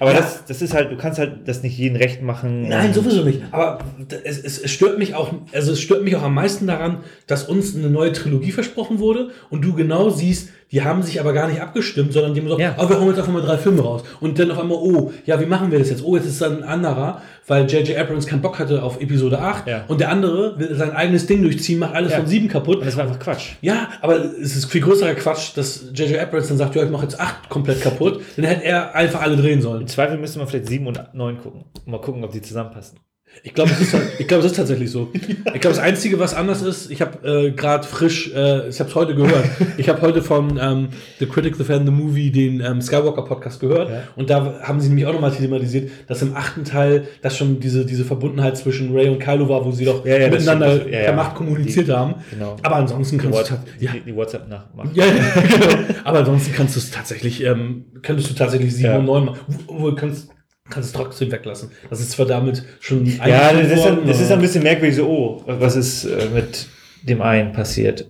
Aber 0.00 0.12
Ja. 0.12 0.18
das, 0.20 0.44
das 0.46 0.60
ist 0.62 0.74
halt, 0.74 0.90
du 0.90 0.96
kannst 0.96 1.18
halt 1.18 1.46
das 1.46 1.62
nicht 1.62 1.76
jeden 1.78 1.96
recht 1.96 2.20
machen. 2.22 2.68
Nein, 2.68 2.88
Und- 2.88 2.94
sowieso 2.94 3.22
nicht. 3.22 3.42
Aber 3.52 3.78
es, 4.24 4.38
es, 4.38 4.58
es 4.58 4.70
stört 4.70 4.98
mich 4.98 5.14
auch, 5.14 5.32
also 5.52 5.72
es 5.72 5.80
stört 5.80 6.02
mich 6.04 6.16
auch 6.16 6.22
am 6.22 6.34
meisten 6.34 6.66
daran, 6.66 6.98
dass 7.26 7.44
uns 7.48 7.74
eine 7.76 7.90
neue 7.90 8.12
Trilogie 8.12 8.52
versprochen 8.52 8.98
wurde 8.98 9.30
und 9.50 9.62
du 9.64 9.74
genau 9.74 10.10
siehst, 10.10 10.48
die 10.74 10.82
haben 10.82 11.02
sich 11.02 11.20
aber 11.20 11.32
gar 11.32 11.46
nicht 11.48 11.60
abgestimmt, 11.62 12.12
sondern 12.12 12.34
die 12.34 12.40
haben 12.40 12.46
gesagt, 12.46 12.60
Ja. 12.60 12.74
oh, 12.78 12.88
wir 12.88 12.98
hauen 12.98 13.08
jetzt 13.08 13.18
einfach 13.18 13.32
mal 13.32 13.40
drei 13.42 13.56
Filme 13.56 13.80
raus. 13.80 14.02
Und 14.20 14.38
dann 14.38 14.50
auf 14.50 14.58
einmal, 14.58 14.76
oh, 14.78 15.12
ja, 15.24 15.40
wie 15.40 15.46
machen 15.46 15.70
wir 15.70 15.78
das 15.78 15.88
jetzt? 15.88 16.04
Oh, 16.04 16.16
jetzt 16.16 16.26
ist 16.26 16.42
dann 16.42 16.58
ein 16.58 16.68
anderer, 16.68 17.22
weil 17.46 17.64
J.J. 17.70 17.96
Abrams 17.96 18.26
keinen 18.26 18.42
Bock 18.42 18.58
hatte 18.58 18.82
auf 18.82 19.00
Episode 19.00 19.38
8 19.38 19.66
Ja. 19.68 19.84
und 19.88 20.00
der 20.00 20.10
andere 20.10 20.58
will 20.58 20.74
sein 20.74 20.90
eigenes 20.92 21.26
Ding 21.26 21.42
durchziehen, 21.42 21.78
macht 21.78 21.94
alles 21.94 22.10
Ja. 22.12 22.18
von 22.18 22.26
7 22.26 22.48
kaputt. 22.48 22.78
Und 22.80 22.86
das 22.86 22.96
war 22.96 23.04
einfach 23.04 23.20
Quatsch. 23.20 23.52
Ja, 23.62 23.88
aber 24.02 24.16
es 24.16 24.56
ist 24.56 24.64
viel 24.66 24.80
größerer 24.80 25.14
Quatsch, 25.14 25.52
dass 25.56 25.84
J.J. 25.94 26.18
Abrams 26.18 26.48
dann 26.48 26.58
sagt, 26.58 26.74
ja, 26.74 26.82
ich 26.82 26.90
mache 26.90 27.04
jetzt 27.04 27.20
8 27.20 27.48
komplett 27.48 27.80
kaputt. 27.80 28.20
Dann 28.36 28.44
hätte 28.44 28.64
er 28.64 28.94
einfach 28.96 29.22
alle 29.22 29.36
drehen 29.36 29.62
sollen. 29.62 29.82
Im 29.82 29.86
Zweifel 29.86 30.18
müsste 30.18 30.38
man 30.40 30.48
vielleicht 30.48 30.66
7 30.68 30.86
und 30.86 31.00
9 31.14 31.38
gucken. 31.40 31.64
Mal 31.86 32.00
gucken, 32.00 32.24
ob 32.24 32.32
die 32.32 32.42
zusammenpassen. 32.42 32.98
Ich 33.42 33.52
glaube, 33.52 33.70
es, 33.72 33.80
ist 33.80 33.92
halt- 33.92 34.08
ich 34.18 34.26
glaube, 34.26 34.44
es 34.44 34.52
ist 34.52 34.56
tatsächlich 34.56 34.90
so. 34.90 35.10
Ich 35.12 35.60
glaube, 35.60 35.74
das 35.76 35.78
Einzige, 35.78 36.18
was 36.18 36.32
anders 36.34 36.62
ist, 36.62 36.90
ich 36.90 37.02
habe 37.02 37.26
äh, 37.28 37.50
gerade 37.50 37.86
frisch, 37.86 38.32
äh, 38.34 38.68
ich 38.68 38.80
habe 38.80 38.88
es 38.88 38.94
heute 38.94 39.14
gehört, 39.14 39.44
ich 39.76 39.88
habe 39.90 40.00
heute 40.00 40.22
von 40.22 40.58
ähm, 40.62 40.88
The 41.18 41.26
Critic, 41.26 41.56
The 41.56 41.64
Fan, 41.64 41.84
The 41.84 41.92
Movie 41.92 42.30
den 42.30 42.60
ähm, 42.60 42.80
Skywalker-Podcast 42.80 43.60
gehört 43.60 43.90
Ja. 43.90 44.02
und 44.16 44.30
da 44.30 44.60
haben 44.62 44.80
sie 44.80 44.88
nämlich 44.88 45.04
auch 45.06 45.12
nochmal 45.12 45.32
thematisiert, 45.32 45.90
dass 46.06 46.22
im 46.22 46.34
achten 46.34 46.64
Teil, 46.64 47.06
dass 47.20 47.36
schon 47.36 47.60
diese, 47.60 47.84
diese 47.84 48.04
Verbundenheit 48.04 48.56
zwischen 48.56 48.94
Ray 48.96 49.08
und 49.08 49.18
Kylo 49.18 49.48
war, 49.48 49.62
wo 49.64 49.72
sie 49.72 49.84
doch 49.84 50.06
Ja, 50.06 50.16
ja, 50.16 50.28
das 50.30 50.40
miteinander. 50.40 50.88
Ja, 50.88 51.00
per. 51.04 51.12
Macht 51.14 51.34
kommuniziert 51.34 51.88
Die- 51.88 51.92
haben. 51.92 52.14
genau. 52.30 52.56
Aber 52.62 52.76
ansonsten 52.76 53.18
kannst 53.18 53.50
du... 53.50 53.54
Ja, 53.78 53.92
die, 53.92 54.00
die 54.00 54.16
WhatsApp 54.16 54.48
nachmachen. 54.48 54.90
ja, 54.94 55.04
genau. 55.34 55.84
Aber 56.04 56.20
ansonsten 56.20 56.52
kannst 56.54 56.76
du 56.76 56.80
es 56.80 56.90
tatsächlich, 56.90 57.42
ähm, 57.44 57.84
könntest 58.02 58.30
du 58.30 58.34
tatsächlich 58.34 58.74
7 58.74 58.84
Ja. 58.90 58.98
und 58.98 59.04
9 59.04 59.24
machen. 59.26 59.38
Wo 59.66 59.90
du 59.90 59.96
kannst, 59.96 60.28
kannst 60.70 60.88
es 60.88 60.92
trotzdem 60.94 61.30
weglassen. 61.30 61.70
Das 61.90 62.00
ist 62.00 62.12
zwar 62.12 62.26
damit 62.26 62.64
schon 62.80 63.04
Ja, 63.06 63.52
das 63.52 63.70
ist, 63.70 63.76
worden, 63.78 63.96
dann, 63.96 64.06
das 64.06 64.20
ist 64.20 64.30
ein 64.32 64.40
bisschen 64.40 64.62
merkwürdig 64.62 64.96
so, 64.96 65.06
oh, 65.08 65.42
was 65.46 65.76
ist 65.76 66.04
äh, 66.04 66.28
mit 66.32 66.66
dem 67.02 67.20
einen 67.22 67.52
passiert? 67.52 68.06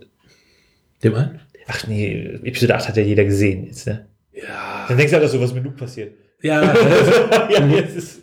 Dem 1.02 1.14
einen? 1.14 1.40
Ach 1.66 1.86
nee, 1.86 2.38
Episode 2.44 2.74
8 2.76 2.88
hat 2.88 2.96
ja 2.96 3.02
jeder 3.02 3.24
gesehen 3.24 3.64
jetzt, 3.66 3.86
ne? 3.86 4.07
Ja. 4.32 4.84
Dann 4.86 4.96
denkst 4.96 5.12
du 5.12 5.16
halt 5.18 5.26
auch 5.26 5.32
so, 5.32 5.40
was 5.40 5.55
mit 5.55 5.64
Luke 5.64 5.76
passiert. 5.76 6.14
Ja, 6.42 6.62
ja, 7.50 7.66
jetzt 7.66 7.96
ist, 7.96 8.20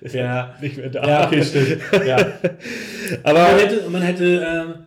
ist 0.00 0.14
Ja. 0.14 0.54
nicht 0.60 0.76
mehr 0.76 0.90
da. 0.90 1.06
ja, 1.06 1.26
okay, 1.26 1.44
stimmt. 1.44 1.78
Ja. 2.06 2.16
Aber 3.22 3.38
Man 3.38 3.58
hätte, 3.58 3.90
man 3.90 4.02
hätte 4.02 4.24
ähm, 4.46 4.86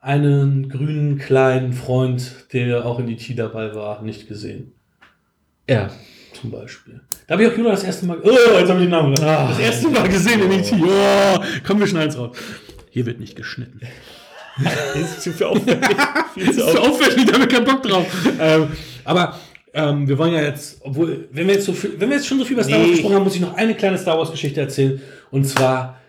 einen 0.00 0.68
grünen 0.68 1.18
kleinen 1.18 1.72
Freund, 1.72 2.46
der 2.52 2.84
auch 2.84 2.98
in 2.98 3.08
E.T. 3.08 3.34
dabei 3.34 3.74
war, 3.74 4.02
nicht 4.02 4.26
gesehen. 4.28 4.72
ja, 5.68 5.90
Zum 6.34 6.50
Beispiel. 6.50 7.00
Da 7.28 7.34
habe 7.34 7.44
ich 7.44 7.52
auch 7.52 7.56
Yoda 7.58 7.70
das 7.72 7.84
erste 7.84 8.06
Mal. 8.06 8.18
Oh, 8.22 8.28
jetzt 8.30 8.70
habe 8.70 8.80
ich 8.80 8.86
den 8.86 8.88
Namen. 8.90 9.14
Ah. 9.22 9.48
das 9.50 9.58
erste 9.60 9.88
Mal 9.88 10.08
gesehen 10.08 10.40
in 10.40 10.50
E.T. 10.50 10.74
Oh, 10.82 11.38
komm, 11.66 11.78
wir 11.78 11.86
schneiden 11.86 12.16
raus. 12.18 12.36
Hier 12.90 13.04
wird 13.06 13.20
nicht 13.20 13.36
geschnitten. 13.36 13.80
das 14.64 14.94
ist 14.96 15.22
zu 15.22 15.32
viel 15.32 15.46
aufwendig. 15.46 15.88
viel 16.34 16.52
zu 16.52 16.80
aufwendig, 16.80 17.26
da 17.26 17.34
haben 17.34 17.40
wir 17.42 17.48
keinen 17.48 17.66
Bock 17.66 17.82
drauf. 17.82 18.06
ähm, 18.40 18.68
aber 19.04 19.38
ähm, 19.74 20.08
wir 20.08 20.16
wollen 20.16 20.32
ja 20.32 20.40
jetzt, 20.42 20.78
obwohl, 20.80 21.28
wenn 21.30 21.46
wir 21.46 21.54
jetzt 21.54 21.66
so 21.66 21.74
viel, 21.74 22.00
wenn 22.00 22.08
wir 22.08 22.16
jetzt 22.16 22.26
schon 22.26 22.38
so 22.38 22.44
viel 22.46 22.54
über 22.54 22.64
Star 22.64 22.78
Wars 22.78 22.86
Nee. 22.88 22.92
gesprochen 22.94 23.14
haben, 23.16 23.24
muss 23.24 23.34
ich 23.34 23.42
noch 23.42 23.54
eine 23.54 23.74
kleine 23.74 23.98
Star 23.98 24.16
Wars 24.18 24.30
Geschichte 24.30 24.60
erzählen. 24.62 25.00
Und 25.30 25.44
zwar 25.44 26.00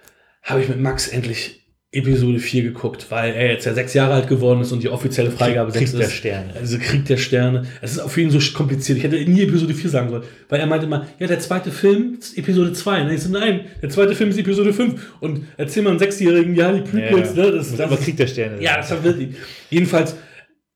habe 0.41 0.61
ich 0.61 0.69
mit 0.69 0.79
Max 0.79 1.09
endlich 1.09 1.65
Episode 1.91 2.37
4 2.37 2.61
geguckt, 2.61 3.07
weil 3.09 3.33
er 3.33 3.47
jetzt 3.51 3.65
ja 3.65 3.73
sechs 3.73 3.95
Jahre 3.95 4.13
alt 4.13 4.27
geworden 4.27 4.61
ist 4.61 4.71
und 4.71 4.83
die 4.83 4.89
offizielle 4.89 5.31
Freigabe 5.31 5.71
Krieg 5.71 5.87
6 5.87 5.91
der 5.93 6.01
ist. 6.07 6.13
Sterne. 6.13 6.53
Also 6.55 6.77
Krieg 6.77 7.05
der 7.05 7.17
Sterne. 7.17 7.63
Es 7.81 7.97
ist 7.97 8.09
für 8.11 8.21
ihn 8.21 8.29
so 8.29 8.37
kompliziert. 8.55 8.99
Ich 8.99 9.03
hätte 9.03 9.15
nie 9.15 9.41
Episode 9.41 9.73
4 9.73 9.89
sagen 9.89 10.09
sollen. 10.09 10.21
Weil 10.49 10.59
er 10.59 10.67
meinte 10.67 10.85
immer, 10.85 11.07
ja, 11.17 11.25
der 11.25 11.39
zweite 11.39 11.71
Film 11.71 12.17
ist 12.19 12.37
Episode 12.37 12.73
2. 12.73 13.01
Und 13.01 13.11
ich 13.11 13.21
so, 13.23 13.31
nein, 13.31 13.61
der 13.81 13.89
zweite 13.89 14.13
Film 14.13 14.29
ist 14.29 14.37
Episode 14.37 14.71
5. 14.71 15.13
Und 15.19 15.45
erzähl 15.57 15.81
mal 15.81 15.89
einem 15.89 15.99
Sechsjährigen, 15.99 16.53
ja, 16.53 16.71
die 16.71 16.81
Prequels, 16.81 17.35
Ja, 17.35 17.45
ne? 17.45 17.51
Das, 17.53 17.71
Muss 17.71 17.79
aber 17.79 17.97
Krieg 17.97 18.17
der 18.17 18.27
Sterne. 18.27 18.61
ja, 18.61 18.77
das 18.77 18.89
verwirrt 18.89 19.19
ihn. 19.19 19.35
Jedenfalls, 19.71 20.15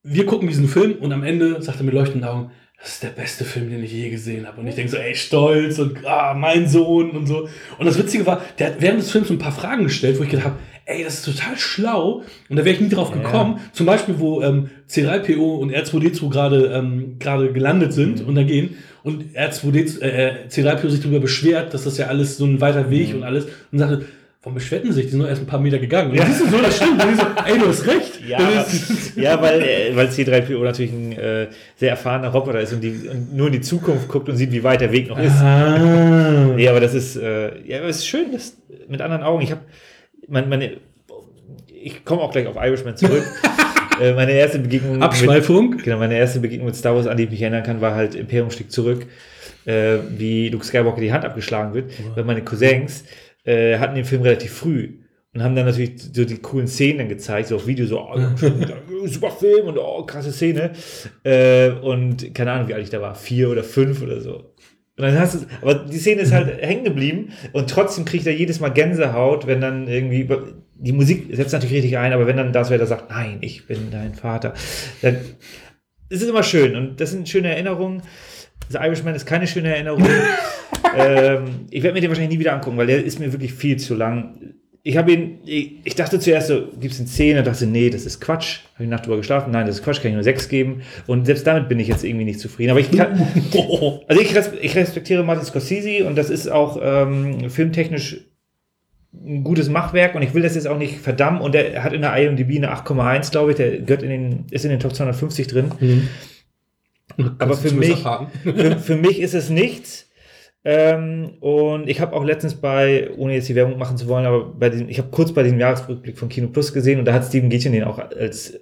wir 0.02 0.26
gucken 0.26 0.48
diesen 0.48 0.68
Film 0.68 0.94
und 1.00 1.12
am 1.14 1.24
Ende 1.24 1.62
sagt 1.62 1.80
er 1.80 1.84
mit 1.84 1.94
leuchtenden 1.94 2.28
Augen, 2.28 2.50
das 2.82 2.94
ist 2.96 3.04
der 3.04 3.10
beste 3.10 3.46
Film, 3.46 3.70
den 3.70 3.82
ich 3.84 3.94
je 3.94 4.10
gesehen 4.10 4.46
habe. 4.48 4.60
Und 4.60 4.68
ich 4.68 4.74
denke 4.76 4.92
so, 4.92 4.98
ey, 4.98 5.14
stolz 5.16 5.78
und 5.80 6.04
ah, 6.06 6.34
mein 6.34 6.68
Sohn 6.68 7.12
und 7.12 7.28
so. 7.28 7.48
Und 7.78 7.86
das 7.86 7.98
Witzige 8.00 8.26
war, 8.26 8.42
der 8.58 8.68
hat 8.68 8.82
während 8.82 9.00
des 9.00 9.12
Films 9.12 9.28
so 9.28 9.34
ein 9.36 9.38
paar 9.38 9.54
Fragen 9.54 9.84
gestellt, 9.84 10.20
wo 10.20 10.24
ich 10.24 10.30
gedacht 10.30 10.48
habe, 10.48 10.58
ey, 10.86 11.04
das 11.04 11.16
ist 11.16 11.26
total 11.26 11.58
schlau. 11.58 12.24
Und 12.50 12.56
da 12.58 12.66
wäre 12.66 12.76
ich 12.76 12.82
nie 12.82 12.90
drauf 12.90 13.12
gekommen. 13.12 13.60
Zum 13.72 13.86
Beispiel, 13.86 14.16
wo 14.20 14.42
ähm, 14.42 14.70
C3PO 14.90 15.58
und 15.60 15.72
R2D2 15.74 16.30
gerade 16.30 16.66
ähm, 16.74 17.16
gerade 17.20 17.52
gelandet 17.54 17.94
sind 17.94 18.22
und 18.26 18.36
da 18.36 18.44
gehen. 18.44 18.76
Und 19.04 19.36
R2D2, 19.36 20.02
äh, 20.02 20.32
C3PO 20.50 20.90
sich 20.90 21.02
darüber 21.02 21.20
beschwert, 21.20 21.74
dass 21.74 21.84
das 21.84 21.98
ja 21.98 22.08
alles 22.08 22.38
so 22.38 22.46
ein 22.46 22.62
weiter 22.62 22.90
Weg 22.90 23.14
und 23.14 23.24
alles. 23.24 23.48
Und 23.72 23.80
sagte, 23.80 24.06
warum 24.42 24.56
beschwerten 24.56 24.90
sie 24.92 24.96
sich? 24.96 25.06
Die 25.06 25.12
sind 25.12 25.20
nur 25.20 25.30
erst 25.30 25.42
ein 25.42 25.46
paar 25.46 25.60
Meter 25.60 25.78
gegangen. 25.80 26.12
Und 26.12 26.18
Ja. 26.18 26.26
siehst 26.26 26.42
du 26.42 26.48
so, 26.50 26.58
das 26.62 26.76
stimmt. 26.78 27.04
Und 27.04 27.18
so, 27.18 27.26
ey, 27.46 27.60
du 27.60 27.68
hast 27.68 27.86
recht. 27.88 28.20
Ja, 28.28 28.38
Das 28.40 28.74
ist- 28.74 29.16
ja 29.18 29.42
weil, 29.42 29.62
äh, 29.62 29.96
weil 29.96 30.08
C3PO 30.08 30.64
natürlich 30.64 30.92
ein 30.94 31.12
äh, 31.14 31.48
sehr 31.78 31.92
erfahrener 31.92 32.30
Roboter 32.30 32.60
ist 32.62 32.72
und, 32.74 32.82
die, 32.82 33.08
und 33.10 33.36
nur 33.36 33.48
in 33.48 33.54
die 33.54 33.62
Zukunft 33.62 34.08
guckt 34.10 34.28
und 34.30 34.36
sieht, 34.38 34.52
wie 34.52 34.64
weit 34.64 34.80
der 34.82 34.92
Weg 34.92 35.10
noch 35.10 35.20
ist. 35.20 35.34
Ah. 35.42 36.52
Nee, 36.56 36.68
aber 36.70 36.80
das 36.80 36.94
ist, 36.94 37.16
äh, 37.18 37.52
ja, 37.66 37.80
aber 37.80 37.88
es 37.90 37.98
ist 37.98 38.08
schön, 38.08 38.32
das 38.32 38.56
mit 38.88 39.02
anderen 39.02 39.24
Augen. 39.24 39.44
Ich 39.44 39.52
habe, 39.52 39.62
mein, 40.28 40.50
meine, 40.50 40.78
ich 41.68 42.06
komme 42.06 42.22
auch 42.22 42.32
gleich 42.32 42.48
auf 42.48 42.56
Irishman 42.56 42.98
zurück. 42.98 43.24
äh, 44.02 44.14
meine 44.14 44.32
erste 44.32 44.60
Begegnung. 44.60 45.02
Abschweifung. 45.02 45.72
Mit, 45.72 45.84
genau, 45.84 45.98
meine 45.98 46.18
erste 46.18 46.40
Begegnung 46.40 46.68
mit 46.68 46.76
Star 46.76 46.96
Wars, 46.96 47.08
an 47.08 47.18
die 47.18 47.24
ich 47.24 47.32
mich 47.32 47.42
erinnern 47.42 47.64
kann, 47.64 47.82
war 47.82 47.96
halt 47.96 48.16
Imperium 48.16 48.52
stieg 48.52 48.72
zurück, 48.72 49.06
äh, 49.66 49.98
wie 50.10 50.50
Luke 50.50 50.66
Skywalker 50.66 51.02
die 51.02 51.14
Hand 51.14 51.26
abgeschlagen 51.26 51.74
wird. 51.74 51.92
Weil 52.16 52.24
meine 52.24 52.44
Cousins 52.44 53.04
äh, 53.44 53.78
hatten 53.78 53.96
den 53.96 54.06
Film 54.06 54.22
relativ 54.22 54.54
früh. 54.54 55.00
Und 55.34 55.42
haben 55.42 55.56
dann 55.56 55.66
natürlich 55.66 55.94
so 56.14 56.26
die 56.26 56.38
coolen 56.38 56.68
Szenen 56.68 57.00
dann 57.00 57.10
gezeigt, 57.10 57.48
so 57.48 57.56
auf 57.56 57.66
Video, 57.66 57.88
so, 57.88 58.00
oh, 58.00 58.20
super 59.08 59.32
Film 59.32 59.66
und 59.66 59.80
oh, 59.80 60.06
krasse 60.06 60.32
Szene. 60.32 60.74
Äh, 61.24 61.72
und 61.72 62.36
keine 62.36 62.52
Ahnung, 62.52 62.68
wie 62.68 62.76
alt 62.76 62.84
ich 62.84 62.92
da 62.92 63.02
war, 63.02 63.16
vier 63.16 63.50
oder 63.50 63.64
fünf 63.64 64.04
oder 64.04 64.22
so. 64.22 64.53
Und 64.96 65.06
dann 65.06 65.20
hast 65.20 65.36
du, 65.36 65.40
aber 65.62 65.74
die 65.74 65.98
Szene 65.98 66.22
ist 66.22 66.32
halt 66.32 66.62
hängen 66.62 66.84
geblieben 66.84 67.30
und 67.52 67.68
trotzdem 67.68 68.06
kriegt 68.06 68.28
er 68.28 68.34
jedes 68.34 68.60
Mal 68.60 68.70
Gänsehaut, 68.70 69.48
wenn 69.48 69.60
dann 69.60 69.88
irgendwie, 69.88 70.30
die 70.76 70.92
Musik 70.92 71.36
setzt 71.36 71.54
natürlich 71.54 71.78
richtig 71.78 71.98
ein, 71.98 72.14
aber 72.14 72.28
wenn 72.28 72.38
dann 72.38 72.54
das 72.54 72.70
Vader 72.70 72.86
sagt, 72.86 73.10
nein, 73.10 73.40
ich 73.42 73.66
bin 73.66 73.90
dein 73.90 74.14
Vater, 74.14 74.54
dann 75.02 75.18
ist 76.10 76.22
es 76.22 76.30
immer 76.30 76.44
schön 76.44 76.76
und 76.76 77.02
das 77.02 77.10
sind 77.10 77.28
schöne 77.28 77.50
Erinnerungen. 77.50 78.04
The 78.70 78.78
Irishman 78.78 79.16
ist 79.16 79.26
keine 79.26 79.48
schöne 79.48 79.74
Erinnerung. 79.74 80.06
ähm, 80.96 81.66
ich 81.72 81.82
werde 81.82 81.96
mir 81.96 82.02
den 82.02 82.12
wahrscheinlich 82.12 82.36
nie 82.36 82.40
wieder 82.40 82.54
angucken, 82.54 82.78
weil 82.78 82.88
der 82.88 83.04
ist 83.04 83.20
mir 83.20 83.32
wirklich 83.32 83.54
viel 83.54 83.78
zu 83.78 83.96
lang. 83.96 84.54
Ich 84.86 84.98
habe 84.98 85.14
ihn, 85.14 85.40
ich, 85.46 85.78
ich 85.86 85.96
dachte 85.96 86.20
zuerst 86.20 86.50
so, 86.50 86.68
gibt 86.78 86.94
es 86.94 87.00
eine 87.00 87.08
10? 87.08 87.38
Und 87.38 87.48
dachte, 87.48 87.66
nee, 87.66 87.90
das 87.90 88.06
ist 88.06 88.20
Quatsch. 88.20 88.60
Habe 88.74 88.84
ich 88.84 88.90
Nacht 88.90 89.06
drüber 89.06 89.16
geschlafen. 89.16 89.52
Nein, 89.52 89.66
das 89.66 89.78
ist 89.78 89.84
Quatsch, 89.84 90.02
kann 90.02 90.10
ich 90.10 90.16
nur 90.16 90.24
6 90.24 90.50
geben. 90.50 90.82
Und 91.08 91.26
selbst 91.26 91.48
damit 91.48 91.70
bin 91.70 91.80
ich 91.80 91.88
jetzt 91.88 92.04
irgendwie 92.04 92.26
nicht 92.26 92.42
zufrieden. 92.42 92.72
Aber 92.72 92.82
ich 92.82 92.92
kann, 92.92 93.14
also 94.08 94.22
ich, 94.22 94.36
ich 94.62 94.76
respektiere 94.76 95.24
Martin 95.24 95.46
Scorsese 95.46 96.06
und 96.06 96.18
das 96.18 96.30
ist 96.30 96.50
auch 96.50 96.78
ähm, 96.82 97.50
filmtechnisch 97.50 98.26
ein 99.14 99.44
gutes 99.44 99.70
Machwerk 99.70 100.16
und 100.16 100.22
ich 100.22 100.34
will 100.34 100.42
das 100.42 100.56
jetzt 100.56 100.68
auch 100.68 100.78
nicht 100.78 101.00
verdammen 101.00 101.40
und 101.40 101.56
er 101.56 101.84
hat 101.84 101.94
in 101.94 102.02
der 102.02 102.16
IMDb 102.18 102.58
eine 102.58 102.74
8,1, 102.74 103.32
glaube 103.32 103.52
ich, 103.52 103.58
der 103.58 103.78
gehört 103.80 104.02
in 104.02 104.10
den, 104.10 104.46
ist 104.50 104.66
in 104.66 104.72
den 104.72 104.80
Top 104.80 104.96
250 104.96 105.48
drin. 105.48 106.10
Aber 107.38 107.56
für 107.56 107.74
mich, 107.74 108.04
für, 108.44 108.80
für 108.80 108.96
mich 108.96 109.22
ist 109.22 109.36
es 109.36 109.50
nichts. 109.50 110.10
Ähm, 110.66 111.32
und 111.42 111.90
ich 111.90 112.00
habe 112.00 112.16
auch 112.16 112.24
letztens 112.24 112.56
bei, 112.56 113.10
ohne 113.18 113.34
jetzt 113.34 113.50
die 113.50 113.56
Werbung 113.56 113.78
machen 113.78 113.98
zu 113.98 114.08
wollen, 114.08 114.26
aber 114.26 114.46
bei 114.46 114.70
diesem, 114.70 114.88
ich 114.88 114.98
habe 114.98 115.10
kurz 115.12 115.34
bei 115.34 115.44
diesem 115.44 115.60
Jahresrückblick 115.60 116.18
von 116.18 116.30
Kino 116.30 116.48
Plus 116.48 116.72
gesehen 116.74 117.00
und 117.00 117.06
da 117.06 117.14
hat 117.14 117.26
Steven 117.26 117.50
Gätchen 117.50 117.74
den 117.74 117.84
auch 117.84 118.00
als, 118.00 118.58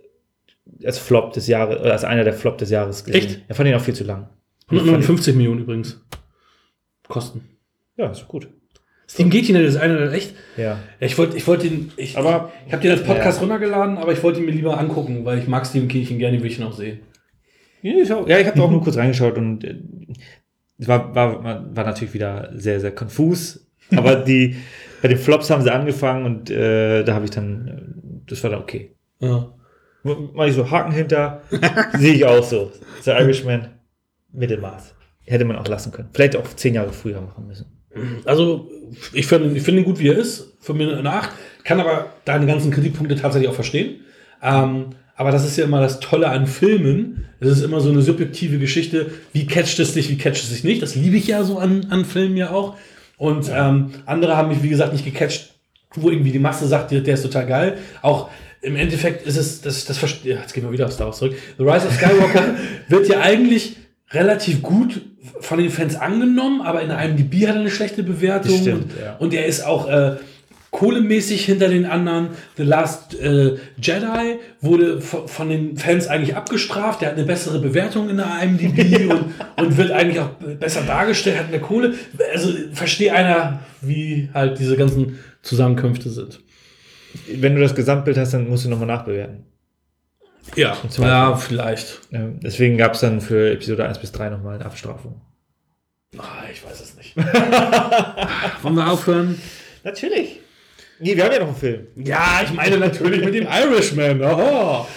als 0.83 0.97
Flop 0.97 1.33
des 1.33 1.45
Jahres, 1.47 1.79
oder 1.79 1.91
als 1.91 2.03
einer 2.03 2.23
der 2.23 2.33
Flop 2.33 2.57
des 2.57 2.71
Jahres 2.71 3.03
gesehen. 3.03 3.21
Echt? 3.21 3.41
Er 3.47 3.53
fand 3.55 3.69
ihn 3.69 3.75
auch 3.75 3.81
viel 3.81 3.93
zu 3.93 4.03
lang. 4.03 4.29
159 4.69 5.35
Millionen 5.35 5.61
übrigens. 5.61 6.01
Kosten. 7.07 7.47
Ja, 7.97 8.09
ist 8.09 8.27
gut. 8.27 8.47
Steven 9.07 9.29
Gätchen, 9.29 9.55
das 9.55 9.75
ist 9.75 9.77
einer, 9.77 9.97
der 9.97 10.13
echt. 10.13 10.33
Ja. 10.55 10.63
Ja, 10.63 11.05
ich 11.05 11.17
wollte 11.17 11.35
ich 11.35 11.45
wollte 11.45 11.67
ihn. 11.67 11.91
Ich, 11.97 12.17
Aber- 12.17 12.51
ich 12.65 12.71
habe 12.71 12.81
den 12.81 12.91
als 12.91 13.03
Podcast 13.03 13.37
Ja. 13.37 13.41
runtergeladen, 13.41 13.97
aber 13.97 14.13
ich 14.13 14.23
wollte 14.23 14.39
ihn 14.39 14.45
mir 14.45 14.53
lieber 14.53 14.79
angucken, 14.79 15.25
weil 15.25 15.37
ich 15.37 15.47
mag 15.47 15.67
Steven 15.67 15.89
Gätchen 15.89 16.17
gerne, 16.17 16.41
will 16.41 16.49
ich 16.49 16.57
ihn 16.57 16.63
auch 16.65 16.73
sehen. 16.73 17.01
Ja, 17.83 17.93
ich, 17.99 18.09
habe 18.11 18.25
da 18.55 18.61
auch 18.61 18.71
nur 18.71 18.81
kurz 18.83 18.95
reingeschaut 18.95 19.37
und 19.37 19.63
äh, 19.63 19.75
war, 20.87 21.13
war, 21.15 21.43
war 21.43 21.85
natürlich 21.85 22.13
wieder 22.13 22.49
sehr, 22.53 22.79
sehr 22.79 22.91
konfus. 22.91 23.67
Aber 23.95 24.15
die, 24.15 24.55
bei 25.01 25.07
den 25.07 25.17
Flops 25.17 25.49
haben 25.49 25.61
sie 25.61 25.71
angefangen 25.71 26.25
und 26.25 26.49
äh, 26.49 27.03
da 27.03 27.13
habe 27.13 27.25
ich 27.25 27.31
dann, 27.31 27.67
äh, 27.67 28.21
das 28.27 28.43
war 28.43 28.51
dann 28.51 28.61
okay. 28.61 28.95
Ja. 29.19 29.53
Mal 30.03 30.49
ich 30.49 30.55
so 30.55 30.69
Haken 30.69 30.91
hinter, 30.91 31.41
sehe 31.97 32.13
ich 32.13 32.25
auch 32.25 32.43
so. 32.43 32.71
The 33.03 33.11
Irishman, 33.11 33.67
Mittelmaß. 34.31 34.95
Hätte 35.25 35.45
man 35.45 35.57
auch 35.57 35.67
lassen 35.67 35.91
können. 35.91 36.09
Vielleicht 36.13 36.35
auch 36.35 36.47
zehn 36.55 36.73
Jahre 36.73 36.91
früher 36.91 37.21
machen 37.21 37.47
müssen. 37.47 37.67
Also, 38.25 38.69
ich 39.13 39.27
finde 39.27 39.55
ich 39.55 39.61
find 39.61 39.77
ihn 39.77 39.83
gut, 39.83 39.99
wie 39.99 40.09
er 40.09 40.17
ist. 40.17 40.53
Für 40.59 40.73
mich 40.73 40.91
eine 40.91 41.11
8. 41.11 41.29
Kann 41.63 41.79
aber 41.79 42.07
deine 42.25 42.47
ganzen 42.47 42.71
Kritikpunkte 42.71 43.15
tatsächlich 43.15 43.49
auch 43.49 43.55
verstehen. 43.55 44.01
Ähm, 44.41 44.87
aber 45.21 45.29
das 45.29 45.45
ist 45.45 45.55
ja 45.55 45.65
immer 45.65 45.81
das 45.81 45.99
Tolle 45.99 46.29
an 46.29 46.47
Filmen. 46.47 47.25
Es 47.39 47.47
ist 47.47 47.61
immer 47.61 47.79
so 47.79 47.91
eine 47.91 48.01
subjektive 48.01 48.57
Geschichte. 48.57 49.11
Wie 49.33 49.45
catcht 49.45 49.77
es 49.77 49.93
dich, 49.93 50.09
wie 50.09 50.17
catcht 50.17 50.41
es 50.41 50.49
dich 50.49 50.63
nicht? 50.63 50.81
Das 50.81 50.95
liebe 50.95 51.15
ich 51.15 51.27
ja 51.27 51.43
so 51.43 51.59
an, 51.59 51.85
an 51.91 52.05
Filmen 52.05 52.35
ja 52.37 52.49
auch. 52.49 52.75
Und 53.17 53.51
ähm, 53.53 53.91
andere 54.07 54.35
haben 54.35 54.49
mich, 54.49 54.63
wie 54.63 54.69
gesagt, 54.69 54.93
nicht 54.93 55.05
gecatcht, 55.05 55.53
wo 55.93 56.09
irgendwie 56.09 56.31
die 56.31 56.39
Masse 56.39 56.65
sagt, 56.65 56.89
der, 56.89 57.01
der 57.01 57.13
ist 57.13 57.21
total 57.21 57.45
geil. 57.45 57.77
Auch 58.01 58.31
im 58.63 58.75
Endeffekt 58.75 59.27
ist 59.27 59.37
es, 59.37 59.61
das, 59.61 59.85
das 59.85 60.01
ja, 60.23 60.37
jetzt 60.37 60.55
gehen 60.55 60.63
wir 60.63 60.71
wieder 60.71 60.87
auf 60.87 60.93
Star 60.93 61.05
Wars 61.05 61.19
zurück. 61.19 61.35
The 61.59 61.63
Rise 61.65 61.85
of 61.85 61.93
Skywalker 61.93 62.55
wird 62.87 63.07
ja 63.07 63.19
eigentlich 63.19 63.75
relativ 64.09 64.63
gut 64.63 65.01
von 65.39 65.59
den 65.59 65.69
Fans 65.69 65.95
angenommen, 65.97 66.61
aber 66.61 66.81
in 66.81 66.89
der 66.89 66.99
IMDb 66.99 67.47
hat 67.47 67.57
er 67.57 67.61
eine 67.61 67.69
schlechte 67.69 68.01
Bewertung. 68.01 68.57
Stimmt, 68.57 68.83
und, 68.85 68.91
ja. 68.99 69.17
und 69.17 69.35
er 69.35 69.45
ist 69.45 69.63
auch 69.67 69.87
äh, 69.87 70.15
kohlemäßig 70.71 71.45
hinter 71.45 71.67
den 71.67 71.85
anderen. 71.85 72.29
The 72.57 72.63
Last 72.63 73.19
äh, 73.19 73.57
Jedi 73.77 74.39
wurde 74.61 75.01
von, 75.01 75.49
den 75.49 75.77
Fans 75.77 76.07
eigentlich 76.07 76.35
abgestraft. 76.35 77.01
Der 77.01 77.09
hat 77.09 77.17
eine 77.17 77.25
bessere 77.25 77.59
Bewertung 77.59 78.09
in 78.09 78.17
der 78.17 78.41
IMDb 78.41 79.09
und, 79.11 79.33
und 79.57 79.77
wird 79.77 79.91
eigentlich 79.91 80.19
auch 80.19 80.29
besser 80.59 80.81
dargestellt, 80.83 81.37
hat 81.37 81.47
eine 81.49 81.59
Kohle. 81.59 81.93
Also 82.33 82.53
verstehe 82.73 83.13
einer, 83.13 83.59
wie 83.81 84.29
halt 84.33 84.59
diese 84.59 84.77
ganzen 84.77 85.19
Zusammenkünfte 85.41 86.09
sind. 86.09 86.41
Wenn 87.27 87.55
du 87.55 87.61
das 87.61 87.75
Gesamtbild 87.75 88.17
hast, 88.17 88.33
dann 88.33 88.47
musst 88.47 88.65
du 88.65 88.69
nochmal 88.69 88.87
nachbewerten. 88.87 89.45
Ja, 90.55 90.77
ja 90.97 91.35
vielleicht. 91.35 91.99
Deswegen 92.11 92.77
gab 92.77 92.93
es 92.93 93.01
dann 93.01 93.21
für 93.21 93.51
Episode 93.51 93.85
1 93.85 93.99
bis 93.99 94.11
3 94.11 94.29
nochmal 94.29 94.55
eine 94.55 94.65
Abstrafung. 94.65 95.21
Ah, 96.17 96.43
ich 96.51 96.65
weiß 96.65 96.81
es 96.81 96.95
nicht. 96.97 97.15
Wollen 98.61 98.75
wir 98.75 98.89
aufhören? 98.89 99.39
Natürlich. 99.83 100.40
Nee, 101.01 101.15
wir 101.15 101.23
haben 101.25 101.33
ja 101.33 101.39
noch 101.39 101.47
einen 101.47 101.55
Film. 101.55 101.87
Ja, 101.95 102.41
ich 102.43 102.53
meine 102.53 102.77
natürlich 102.77 103.23
mit 103.25 103.33
dem 103.33 103.47
Irishman. 103.47 104.21
Oho. 104.21 104.87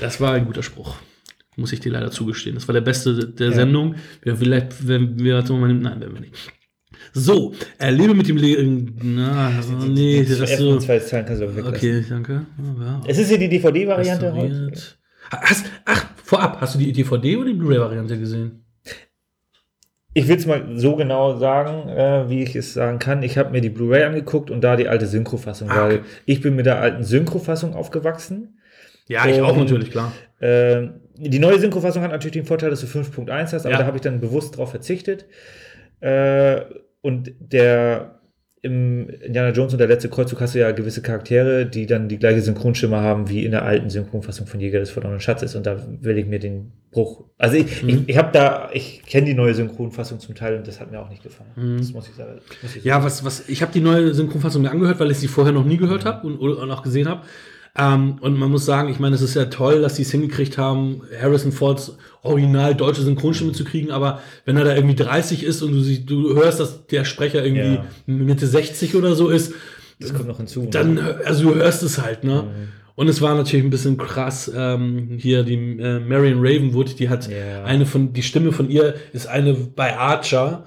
Das 0.00 0.20
war 0.20 0.34
ein 0.34 0.46
guter 0.46 0.62
Spruch. 0.62 0.96
Muss 1.56 1.72
ich 1.72 1.80
dir 1.80 1.90
leider 1.92 2.10
zugestehen. 2.10 2.54
Das 2.54 2.68
war 2.68 2.72
der 2.72 2.80
beste 2.80 3.28
der 3.28 3.52
Sendung. 3.52 3.96
Wir 4.22 4.36
vielleicht, 4.36 4.86
wenn 4.86 5.18
wir, 5.18 5.34
warte 5.34 5.52
mal, 5.52 5.72
nein, 5.74 6.00
werden 6.00 6.14
wir 6.14 6.20
nicht. 6.20 6.34
So, 7.12 7.54
erlebe 7.78 8.14
mit 8.14 8.28
dem 8.28 8.36
Leben. 8.36 8.96
Na, 9.02 9.48
also, 9.56 9.72
nee, 9.72 10.24
das 10.24 10.38
ist 10.38 10.58
so. 10.58 10.78
zwei 10.78 10.98
kannst 10.98 11.42
du. 11.42 11.66
Okay, 11.66 12.04
danke. 12.08 12.46
Ja, 12.78 13.02
Es 13.06 13.18
ist 13.18 13.28
hier 13.28 13.38
die 13.38 13.48
DVD-Variante 13.48 14.32
heute. 14.32 14.72
Hast, 15.30 15.66
ach, 15.84 16.06
vorab, 16.24 16.60
hast 16.60 16.74
du 16.74 16.78
die 16.78 16.92
DVD 16.92 17.36
oder 17.36 17.46
die 17.46 17.54
Blu-ray-Variante 17.54 18.18
gesehen? 18.18 18.59
Ich 20.20 20.28
will 20.28 20.36
es 20.36 20.46
mal 20.46 20.62
so 20.74 20.96
genau 20.96 21.36
sagen, 21.36 21.88
äh, 21.88 22.28
wie 22.28 22.42
ich 22.42 22.54
es 22.54 22.74
sagen 22.74 22.98
kann. 22.98 23.22
Ich 23.22 23.38
habe 23.38 23.50
mir 23.50 23.60
die 23.60 23.70
Blu-ray 23.70 24.02
angeguckt 24.04 24.50
und 24.50 24.60
da 24.62 24.76
die 24.76 24.86
alte 24.88 25.06
Synchrofassung, 25.06 25.70
Ah, 25.70 25.76
weil 25.88 25.92
okay. 25.96 26.04
ich 26.26 26.40
bin 26.40 26.56
mit 26.56 26.66
der 26.66 26.80
alten 26.80 27.02
Synchrofassung 27.04 27.74
aufgewachsen. 27.74 28.58
Ja, 29.08 29.26
ich 29.26 29.40
auch 29.40 29.56
natürlich, 29.56 29.90
klar. 29.90 30.12
Ähm, 30.40 31.00
die 31.16 31.38
neue 31.38 31.58
Synchrofassung 31.58 32.02
hat 32.02 32.10
natürlich 32.12 32.32
den 32.34 32.44
Vorteil, 32.44 32.70
dass 32.70 32.80
du 32.80 32.86
5.1 32.86 33.52
hast, 33.52 33.64
aber 33.66 33.72
Ja. 33.72 33.78
da 33.78 33.86
habe 33.86 33.96
ich 33.96 34.02
dann 34.02 34.20
bewusst 34.20 34.56
drauf 34.56 34.70
verzichtet. 34.70 35.26
Äh, 36.00 36.60
und 37.02 37.32
der 37.40 38.19
im 38.62 39.08
Indiana 39.08 39.50
Jones 39.52 39.72
und 39.72 39.78
der 39.78 39.88
letzte 39.88 40.10
Kreuzzug 40.10 40.40
hast 40.40 40.54
du 40.54 40.58
ja 40.58 40.70
gewisse 40.72 41.00
Charaktere, 41.00 41.64
die 41.64 41.86
dann 41.86 42.08
die 42.08 42.18
gleiche 42.18 42.42
Synchronstimme 42.42 42.98
haben 43.00 43.28
wie 43.30 43.44
in 43.44 43.52
der 43.52 43.64
alten 43.64 43.88
Synchronfassung 43.88 44.46
von 44.46 44.60
Jäger 44.60 44.80
des 44.80 44.90
verlorenen 44.90 45.20
Schatzes 45.20 45.54
und 45.56 45.64
da 45.66 45.82
will 46.02 46.18
ich 46.18 46.26
mir 46.26 46.38
den 46.40 46.72
Bruch. 46.90 47.24
Also 47.38 47.56
ich, 47.56 47.82
Mhm. 47.82 47.88
ich, 47.88 48.08
ich 48.10 48.18
habe 48.18 48.28
da, 48.32 48.68
ich 48.74 49.02
kenne 49.06 49.26
die 49.26 49.34
neue 49.34 49.54
Synchronfassung 49.54 50.20
zum 50.20 50.34
Teil 50.34 50.56
und 50.56 50.66
das 50.68 50.78
hat 50.78 50.90
mir 50.90 51.00
auch 51.00 51.08
nicht 51.08 51.22
gefallen. 51.22 51.50
Das 51.78 51.92
muss 51.92 52.08
ich 52.08 52.14
sagen. 52.14 52.40
Muss 52.60 52.76
ich 52.76 52.84
Mhm. 52.84 52.88
Ja, 52.88 53.02
was, 53.02 53.24
was, 53.24 53.48
ich 53.48 53.62
habe 53.62 53.72
die 53.72 53.80
neue 53.80 54.12
Synchronfassung 54.12 54.60
mir 54.62 54.70
angehört, 54.70 55.00
weil 55.00 55.10
ich 55.10 55.18
sie 55.18 55.28
vorher 55.28 55.52
noch 55.54 55.64
nie 55.64 55.78
gehört 55.78 56.04
habe 56.04 56.26
und, 56.26 56.36
und 56.38 56.70
auch 56.70 56.82
gesehen 56.82 57.08
habe. 57.08 57.22
Ähm, 57.80 58.16
und 58.20 58.38
man 58.38 58.50
muss 58.50 58.66
sagen, 58.66 58.88
ich 58.90 58.98
meine, 58.98 59.14
es 59.14 59.22
ist 59.22 59.34
ja 59.34 59.46
toll, 59.46 59.80
dass 59.80 59.96
sie 59.96 60.02
es 60.02 60.10
hingekriegt 60.10 60.58
haben, 60.58 61.02
Harrison 61.20 61.52
Fords 61.52 61.96
original 62.22 62.74
deutsche 62.74 63.02
Synchronstimme 63.02 63.52
zu 63.52 63.64
kriegen, 63.64 63.90
aber 63.90 64.20
wenn 64.44 64.56
er 64.56 64.64
da 64.64 64.74
irgendwie 64.74 64.96
30 64.96 65.42
ist 65.44 65.62
und 65.62 65.72
du, 65.72 65.80
sie, 65.80 66.04
du 66.04 66.34
hörst, 66.34 66.60
dass 66.60 66.86
der 66.86 67.04
Sprecher 67.04 67.44
irgendwie 67.44 67.74
Ja. 67.76 67.84
Mitte 68.06 68.46
60 68.46 68.94
oder 68.96 69.14
so 69.14 69.28
ist, 69.28 69.54
das 70.00 70.12
kommt 70.12 70.28
noch 70.28 70.36
hinzu. 70.38 70.66
dann, 70.70 70.98
also 71.24 71.50
du 71.50 71.54
hörst 71.54 71.82
es 71.82 72.00
halt, 72.02 72.24
ne? 72.24 72.44
Und 72.96 73.08
es 73.08 73.22
war 73.22 73.34
natürlich 73.34 73.64
ein 73.64 73.70
bisschen 73.70 73.96
krass, 73.96 74.50
ähm, 74.54 75.16
hier 75.18 75.42
die 75.42 75.54
äh, 75.54 76.00
Marion 76.00 76.38
Ravenwood, 76.40 76.98
die 76.98 77.08
hat 77.08 77.30
Ja. 77.30 77.64
eine 77.64 77.86
von, 77.86 78.12
die 78.12 78.22
Stimme 78.22 78.52
von 78.52 78.68
ihr 78.68 78.94
ist 79.14 79.26
eine 79.26 79.54
bei 79.54 79.96
Archer. 79.96 80.64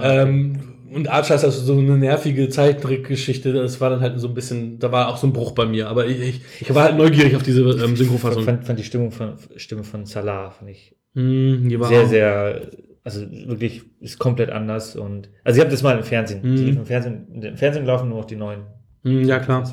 Ähm, 0.00 0.58
und 0.94 1.08
Archer 1.08 1.34
ist 1.34 1.44
also 1.44 1.62
so 1.62 1.78
eine 1.78 1.96
nervige 1.98 2.48
Zeichentrickgeschichte. 2.48 3.52
Das 3.52 3.80
war 3.80 3.90
dann 3.90 4.00
halt 4.00 4.18
so 4.20 4.28
ein 4.28 4.34
bisschen, 4.34 4.78
da 4.78 4.92
war 4.92 5.08
auch 5.08 5.16
so 5.16 5.26
ein 5.26 5.32
Bruch 5.32 5.52
bei 5.52 5.66
mir. 5.66 5.88
Aber 5.88 6.06
ich, 6.06 6.20
ich, 6.20 6.40
ich 6.60 6.74
war 6.74 6.84
halt 6.84 6.96
neugierig 6.96 7.34
auf 7.36 7.42
diese 7.42 7.62
ähm, 7.62 7.92
ich 7.92 7.98
Synchrofassung. 7.98 8.44
fand, 8.44 8.64
fand 8.64 8.78
die 8.78 8.84
Stimmung 8.84 9.10
von, 9.12 9.34
Stimme 9.56 9.84
von 9.84 10.04
Salah, 10.06 10.50
fand 10.50 10.70
ich 10.70 10.94
war 11.14 11.88
sehr, 11.88 12.06
sehr, 12.06 12.70
also 13.04 13.20
wirklich 13.30 13.82
ist 14.00 14.18
komplett 14.18 14.50
anders 14.50 14.96
und 14.96 15.28
also 15.44 15.58
ich 15.58 15.60
habe 15.60 15.70
das 15.70 15.82
mal 15.82 15.96
im 15.98 16.04
Fernsehen, 16.04 16.40
Mhm. 16.42 16.56
die 16.56 16.68
im 16.70 16.86
Fernsehen, 16.86 17.26
im 17.42 17.56
Fernsehen 17.56 17.84
laufen 17.84 18.08
nur 18.08 18.18
noch 18.18 18.24
die 18.24 18.36
neuen. 18.36 18.60
Hm, 19.04 19.24
ja, 19.24 19.38
klar. 19.38 19.70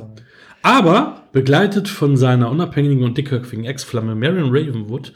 Aber 0.61 1.23
begleitet 1.31 1.87
von 1.87 2.17
seiner 2.17 2.49
unabhängigen 2.51 3.03
und 3.03 3.17
dickköpfigen 3.17 3.63
Ex-Flamme 3.65 4.15
Marion 4.15 4.49
Ravenwood, 4.49 5.13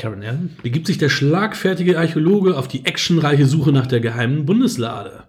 Karen 0.00 0.22
Allen, 0.22 0.56
begibt 0.62 0.86
sich 0.86 0.96
der 0.96 1.10
schlagfertige 1.10 1.98
Archäologe 1.98 2.56
auf 2.56 2.68
die 2.68 2.86
actionreiche 2.86 3.44
Suche 3.44 3.70
nach 3.70 3.86
der 3.86 4.00
geheimen 4.00 4.46
Bundeslade. 4.46 5.24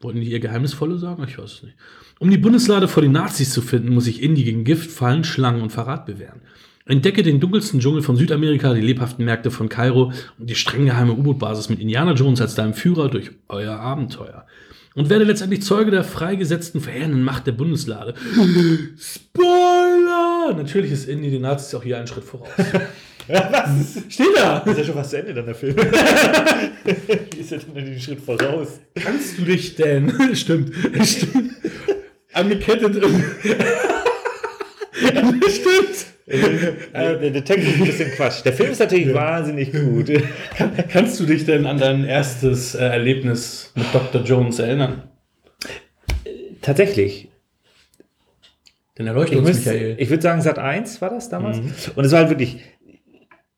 Wollten 0.00 0.20
die 0.20 0.30
ihr 0.30 0.40
Geheimnisvolle 0.40 0.98
sagen? 0.98 1.24
Ich 1.28 1.38
weiß 1.38 1.52
es 1.52 1.62
nicht. 1.62 1.76
Um 2.18 2.28
die 2.30 2.38
Bundeslade 2.38 2.88
vor 2.88 3.02
den 3.02 3.12
Nazis 3.12 3.52
zu 3.52 3.62
finden, 3.62 3.94
muss 3.94 4.04
sich 4.04 4.20
Indy 4.20 4.42
gegen 4.42 4.64
Gift, 4.64 4.90
Fallen, 4.90 5.22
Schlangen 5.22 5.62
und 5.62 5.70
Verrat 5.70 6.06
bewähren. 6.06 6.40
Entdecke 6.86 7.22
den 7.22 7.38
dunkelsten 7.38 7.78
Dschungel 7.78 8.02
von 8.02 8.16
Südamerika, 8.16 8.74
die 8.74 8.80
lebhaften 8.80 9.24
Märkte 9.24 9.52
von 9.52 9.68
Kairo 9.68 10.12
und 10.38 10.50
die 10.50 10.56
streng 10.56 10.86
geheime 10.86 11.12
U-Boot-Basis 11.12 11.68
mit 11.68 11.78
Indiana 11.78 12.14
Jones 12.14 12.40
als 12.40 12.56
deinem 12.56 12.74
Führer 12.74 13.10
durch 13.10 13.30
euer 13.48 13.78
Abenteuer. 13.78 14.44
Und 14.96 15.08
werde 15.08 15.24
letztendlich 15.24 15.62
Zeuge 15.62 15.92
der 15.92 16.02
freigesetzten, 16.02 16.80
verheerenden 16.80 17.22
Macht 17.22 17.46
der 17.46 17.52
Bundeslade. 17.52 18.14
Spoiler! 18.98 20.52
Natürlich 20.56 20.90
ist 20.90 21.08
Indy 21.08 21.30
den 21.30 21.42
Nazis 21.42 21.72
auch 21.76 21.84
hier 21.84 21.96
einen 21.96 22.08
Schritt 22.08 22.24
voraus. 22.24 22.48
Was? 23.28 24.02
Steht 24.08 24.26
da! 24.36 24.58
Ist 24.58 24.78
ja 24.78 24.84
schon 24.84 24.94
fast 24.94 25.10
zu 25.10 25.18
Ende 25.18 25.34
dann 25.34 25.46
der 25.46 25.54
Film. 25.54 25.76
Wie 25.76 27.38
ist 27.40 27.52
er 27.52 27.58
denn 27.58 27.84
den 27.84 28.00
Schritt 28.00 28.20
voraus? 28.20 28.80
Kannst 28.94 29.38
du 29.38 29.42
dich 29.42 29.76
denn? 29.76 30.12
Stimmt. 30.34 30.74
Stimmt. 31.04 31.52
Angekettet. 32.32 32.96
Stimmt. 35.48 36.06
Äh, 36.26 37.18
der, 37.18 37.30
der 37.30 37.44
Text 37.44 37.68
ist 37.68 37.74
ein 37.74 37.84
bisschen 37.84 38.10
Quatsch. 38.12 38.44
Der 38.44 38.52
Film 38.52 38.70
ist 38.70 38.78
natürlich 38.78 39.12
wahnsinnig 39.12 39.72
gut. 39.72 40.10
Kannst 40.88 41.18
du 41.18 41.26
dich 41.26 41.44
denn 41.44 41.66
an 41.66 41.78
dein 41.78 42.04
erstes 42.04 42.74
äh, 42.74 42.84
Erlebnis 42.84 43.72
mit 43.74 43.86
Dr. 43.92 44.22
Jones 44.22 44.60
erinnern? 44.60 45.02
Tatsächlich. 46.62 47.30
Denn 49.00 49.06
er 49.06 49.14
leuchtet 49.14 49.48
Ich, 49.48 49.66
ich 49.98 50.10
würde 50.10 50.22
sagen, 50.22 50.42
Sat 50.42 50.58
1 50.58 51.00
war 51.00 51.10
das 51.10 51.30
damals. 51.30 51.58
Und 51.94 52.04
es 52.04 52.12
war 52.12 52.20
halt 52.20 52.28
wirklich, 52.28 52.60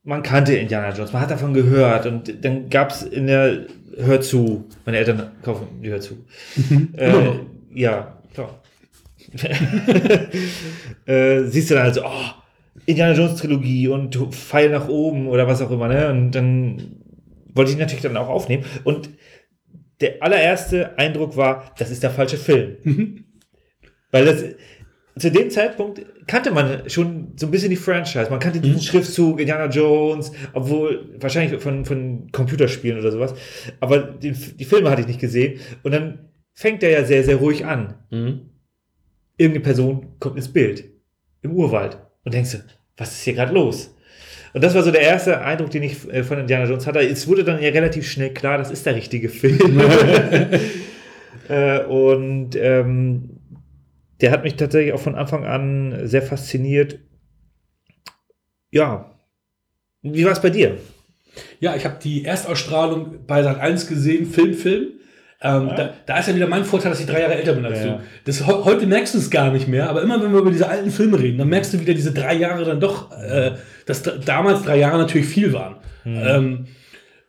man 0.04 0.22
kannte 0.22 0.56
Indiana 0.56 0.94
Jones, 0.94 1.12
man 1.12 1.22
hat 1.22 1.30
davon 1.30 1.54
gehört 1.54 2.06
und 2.06 2.44
dann 2.44 2.68
gab 2.68 2.90
es 2.90 3.02
in 3.02 3.26
der 3.26 3.66
Hör 3.96 4.20
zu, 4.20 4.68
meine 4.84 4.98
Eltern 4.98 5.30
kaufen 5.42 5.66
die 5.82 5.90
Hör 5.90 6.00
zu. 6.00 6.24
äh, 6.96 7.12
ja, 7.74 8.18
klar. 8.34 8.62
äh, 11.06 11.42
siehst 11.44 11.70
du 11.70 11.74
dann 11.74 11.84
halt 11.84 11.94
so, 11.94 12.04
oh, 12.04 12.30
Indiana 12.86 13.14
Jones 13.14 13.40
Trilogie 13.40 13.88
und 13.88 14.16
Pfeil 14.34 14.70
nach 14.70 14.88
oben 14.88 15.28
oder 15.28 15.46
was 15.46 15.62
auch 15.62 15.70
immer, 15.70 15.88
ne? 15.88 16.10
Und 16.10 16.32
dann 16.32 16.96
wollte 17.54 17.70
ich 17.70 17.78
natürlich 17.78 18.02
dann 18.02 18.16
auch 18.16 18.28
aufnehmen. 18.28 18.64
Und 18.84 19.10
der 20.00 20.22
allererste 20.22 20.98
Eindruck 20.98 21.36
war, 21.36 21.72
das 21.78 21.90
ist 21.90 22.02
der 22.02 22.10
falsche 22.10 22.38
Film. 22.38 23.24
Weil 24.10 24.24
das, 24.24 24.44
zu 25.18 25.30
dem 25.30 25.50
Zeitpunkt 25.50 26.04
kannte 26.26 26.50
man 26.50 26.88
schon 26.88 27.32
so 27.36 27.46
ein 27.46 27.50
bisschen 27.50 27.70
die 27.70 27.76
Franchise. 27.76 28.30
Man 28.30 28.40
kannte 28.40 28.60
diesen 28.60 28.80
Schriftzug, 28.80 29.40
Indiana 29.40 29.66
Jones, 29.66 30.32
obwohl 30.54 31.16
wahrscheinlich 31.20 31.60
von, 31.60 31.84
von 31.84 32.30
Computerspielen 32.32 32.98
oder 32.98 33.12
sowas. 33.12 33.34
Aber 33.80 33.98
den, 33.98 34.36
die 34.58 34.64
Filme 34.64 34.90
hatte 34.90 35.02
ich 35.02 35.08
nicht 35.08 35.20
gesehen. 35.20 35.60
Und 35.82 35.92
dann 35.92 36.30
fängt 36.54 36.82
er 36.82 36.90
ja 36.90 37.04
sehr, 37.04 37.24
sehr 37.24 37.36
ruhig 37.36 37.66
an. 37.66 37.94
Irgendeine 39.36 39.64
Person 39.64 40.16
kommt 40.18 40.36
ins 40.36 40.52
Bild 40.52 40.84
im 41.42 41.52
Urwald 41.52 41.98
und 42.24 42.32
denkst 42.32 42.52
du, 42.52 42.58
was 42.96 43.12
ist 43.12 43.22
hier 43.24 43.34
gerade 43.34 43.52
los? 43.52 43.94
Und 44.54 44.62
das 44.62 44.74
war 44.74 44.82
so 44.82 44.90
der 44.90 45.00
erste 45.00 45.40
Eindruck, 45.40 45.70
den 45.70 45.82
ich 45.82 46.08
äh, 46.12 46.22
von 46.22 46.38
Indiana 46.38 46.66
Jones 46.66 46.86
hatte. 46.86 47.00
Es 47.00 47.26
wurde 47.26 47.42
dann 47.42 47.62
ja 47.62 47.70
relativ 47.70 48.06
schnell 48.08 48.34
klar, 48.34 48.58
das 48.58 48.70
ist 48.70 48.84
der 48.84 48.94
richtige 48.94 49.30
Film. 49.30 49.58
äh, 51.48 51.80
und 51.84 52.54
ähm, 52.56 53.41
der 54.22 54.30
hat 54.30 54.44
mich 54.44 54.54
tatsächlich 54.56 54.92
auch 54.94 55.00
von 55.00 55.14
Anfang 55.16 55.44
an 55.44 56.06
sehr 56.06 56.22
fasziniert. 56.22 56.98
Ja. 58.70 59.10
Wie 60.02 60.24
war 60.24 60.32
es 60.32 60.40
bei 60.40 60.50
dir? 60.50 60.78
Ja, 61.60 61.76
ich 61.76 61.84
habe 61.84 61.96
die 62.02 62.24
Erstausstrahlung 62.24 63.26
bei 63.26 63.42
Sat 63.42 63.58
1 63.60 63.86
gesehen, 63.86 64.26
Film, 64.26 64.54
Film. 64.54 64.86
Ähm, 65.44 65.70
da, 65.76 65.92
da 66.06 66.18
ist 66.18 66.28
ja 66.28 66.36
wieder 66.36 66.46
mein 66.46 66.64
Vorteil, 66.64 66.90
dass 66.92 67.00
ich 67.00 67.06
drei 67.06 67.20
Jahre 67.22 67.34
älter 67.34 67.54
bin 67.54 67.64
als 67.64 67.78
Ja, 67.80 67.84
du. 67.84 67.90
ja. 67.90 68.00
Das, 68.24 68.46
heu- 68.46 68.64
heute 68.64 68.86
merkst 68.86 69.14
du 69.14 69.18
es 69.18 69.28
gar 69.30 69.50
nicht 69.50 69.66
mehr, 69.66 69.90
aber 69.90 70.02
immer 70.02 70.22
wenn 70.22 70.32
wir 70.32 70.38
über 70.38 70.50
diese 70.52 70.68
alten 70.68 70.90
Filme 70.90 71.18
reden, 71.18 71.38
dann 71.38 71.48
merkst 71.48 71.72
du 71.74 71.80
wieder 71.80 71.94
diese 71.94 72.12
drei 72.12 72.34
Jahre 72.34 72.64
dann 72.64 72.78
doch, 72.78 73.10
äh, 73.10 73.52
dass 73.86 74.02
da, 74.04 74.12
damals 74.12 74.62
drei 74.62 74.78
Jahre 74.78 74.98
natürlich 74.98 75.26
viel 75.26 75.52
waren. 75.52 75.76
Ähm, 76.04 76.66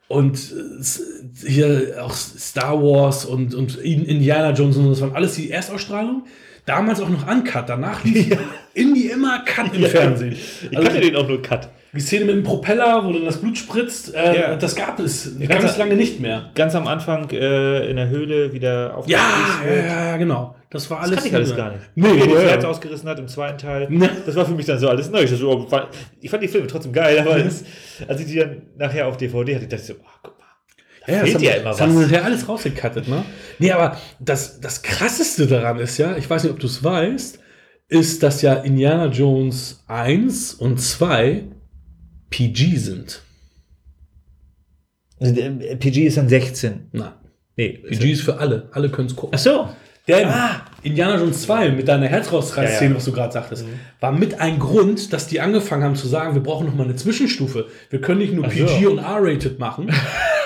und 0.08 0.38
äh, 0.38 1.48
hier 1.48 1.96
auch 2.04 2.14
Star 2.14 2.80
Wars 2.84 3.26
und, 3.26 3.56
und 3.56 3.78
In- 3.78 4.06
Indiana 4.06 4.52
Jones 4.52 4.78
und 4.78 4.84
so, 4.84 4.90
das 4.92 5.02
waren 5.02 5.16
alles 5.16 5.34
die 5.36 5.50
Erstausstrahlung. 5.50 6.26
Damals 6.66 7.02
auch 7.02 7.10
noch 7.10 7.28
Uncut, 7.30 7.68
danach 7.68 8.04
lief 8.06 8.38
Indie 8.74 9.08
immer 9.10 9.44
Cut 9.46 9.76
im 9.76 9.84
Fernsehen. 9.86 10.36
Also, 10.74 10.98
den 11.00 11.16
auch 11.18 11.28
nur 11.28 11.42
Cut. 11.42 11.68
die 11.94 12.00
Szene 12.00 12.26
mit 12.26 12.36
dem 12.36 12.44
Propeller, 12.44 13.04
wo 13.04 13.12
dann 13.12 13.26
das 13.26 13.38
Blut 13.38 13.58
spritzt, 13.58 14.16
äh, 14.16 14.40
Ja. 14.40 14.56
das 14.56 14.76
gab 14.76 14.98
es 15.00 15.36
Ja, 15.38 15.48
ganz 15.48 15.64
ganz- 15.66 15.78
lange 15.78 15.96
nicht 15.96 16.20
mehr. 16.22 16.50
Ganz 16.56 16.74
am 16.76 16.88
Anfang 16.88 17.30
äh, 17.32 17.90
in 17.90 17.98
der 17.98 18.08
Höhle 18.08 18.54
wieder 18.54 18.96
auf 18.96 19.08
Ja, 19.08 19.20
ja, 19.68 19.76
ja, 19.76 20.06
ja, 20.12 20.18
genau. 20.18 20.56
Das 20.70 20.90
war 20.90 20.98
Das 21.02 21.08
alles. 21.10 21.16
kannte 21.18 21.30
ich 21.30 21.36
alles 21.36 21.56
gar 21.56 21.70
nicht. 21.72 21.82
Nee, 21.96 22.08
Wie 22.16 22.20
er 22.22 22.26
das 22.46 22.56
ja, 22.56 22.60
ja. 22.62 22.68
ausgerissen 22.68 23.08
hat 23.10 23.20
im 23.20 23.28
zweiten 23.28 23.58
Teil. 23.60 23.88
Ne. 23.92 24.10
Das 24.26 24.36
war 24.36 24.46
für 24.46 24.54
mich 24.56 24.66
dann 24.66 24.80
so 24.80 24.88
alles 24.90 25.10
neu. 25.12 25.22
Ich, 25.22 25.30
so, 25.30 25.68
ich 26.20 26.30
fand 26.32 26.42
die 26.42 26.48
Filme 26.48 26.66
trotzdem 26.66 26.94
geil, 26.94 27.20
aber 27.20 27.38
das, 27.40 27.64
als 28.08 28.22
ich 28.22 28.28
die 28.28 28.38
dann 28.38 28.64
nachher 28.78 29.06
auf 29.08 29.18
DVD 29.18 29.56
hatte, 29.58 29.68
dachte 29.68 29.82
ich 29.84 29.88
so, 29.88 29.94
oh. 29.94 30.30
Da 31.06 31.14
Ja, 31.14 31.20
das 31.22 31.30
fehlt 31.32 31.42
ja 31.42 31.54
immer 31.54 31.70
das 31.72 31.82
haben 31.82 31.96
was. 31.96 32.10
wir 32.10 32.18
ja 32.18 32.24
alles 32.24 32.48
rausgekattet, 32.48 33.08
ne? 33.08 33.24
Nee, 33.60 33.72
aber 33.72 33.98
das, 34.20 34.60
das 34.62 34.82
krasseste 34.82 35.48
daran 35.48 35.80
ist 35.80 35.98
ja, 35.98 36.16
ich 36.18 36.30
weiß 36.30 36.44
nicht, 36.44 36.54
ob 36.54 36.60
du 36.60 36.68
es 36.68 36.84
weißt, 36.84 37.40
ist, 37.90 38.24
dass 38.24 38.42
ja 38.42 38.54
Indiana 38.56 39.08
Jones 39.08 39.84
1 39.88 40.54
und 40.56 40.80
2 40.80 41.44
PG 42.30 42.78
sind. 42.78 43.22
Äh, 45.20 45.76
PG 45.76 46.06
ist 46.08 46.18
dann 46.18 46.30
16. 46.30 46.88
Na, 46.92 47.20
Nee, 47.56 47.70
PG 47.88 48.12
ist 48.12 48.22
für 48.24 48.38
alle. 48.38 48.68
Alle 48.72 48.90
können 48.90 49.08
es 49.08 49.16
gucken. 49.16 49.36
Ach 49.36 49.40
so. 49.44 49.70
Denn 50.08 50.28
Indiana 50.82 51.18
Jones 51.18 51.44
2 51.44 51.70
mit 51.72 51.88
deiner 51.88 52.08
Herzrausreißszene, 52.08 52.86
Ja, 52.86 52.90
ja. 52.90 52.96
was 52.98 53.06
du 53.06 53.12
gerade 53.14 53.32
sagtest, 53.32 53.66
war 54.04 54.12
mit 54.12 54.42
ein 54.42 54.60
Grund, 54.60 55.14
dass 55.14 55.28
die 55.28 55.40
angefangen 55.40 55.82
haben 55.82 55.96
zu 55.96 56.10
sagen, 56.10 56.34
wir 56.34 56.44
brauchen 56.44 56.68
noch 56.68 56.76
mal 56.76 56.84
eine 56.84 56.98
Zwischenstufe. 56.98 57.68
Wir 57.90 58.02
können 58.02 58.20
nicht 58.20 58.34
nur 58.34 58.44
Ach 58.46 58.52
so. 58.52 58.66
PG 58.66 58.88
und 58.88 58.98
R-rated 58.98 59.60
machen. 59.60 59.90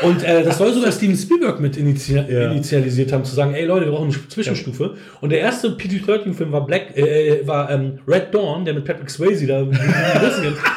und 0.03 0.24
äh, 0.24 0.43
das 0.43 0.60
soll 0.60 0.72
sogar 0.74 0.91
Steven 0.91 1.18
Spielberg 1.18 1.60
mit 1.60 1.76
initi 1.76 2.14
Ja. 2.14 2.51
initialisiert 2.51 3.12
haben, 3.12 3.26
zu 3.26 3.34
sagen, 3.34 3.55
ey 3.55 3.66
Leute, 3.66 3.86
wir 3.86 3.93
brauchen 3.93 4.14
eine 4.14 4.28
Zwischenstufe. 4.30 4.93
Und 5.22 5.32
der 5.32 5.39
erste 5.39 5.72
PG-13-Film 5.72 6.51
war 6.51 6.68
Black, 6.68 6.95
äh, 6.95 7.47
war 7.47 7.72
ähm, 7.72 7.97
Red 8.08 8.32
Dawn, 8.32 8.64
der 8.64 8.76
mit 8.76 8.86
Patrick 8.86 9.10
Swayze 9.10 9.47
da. 9.47 9.66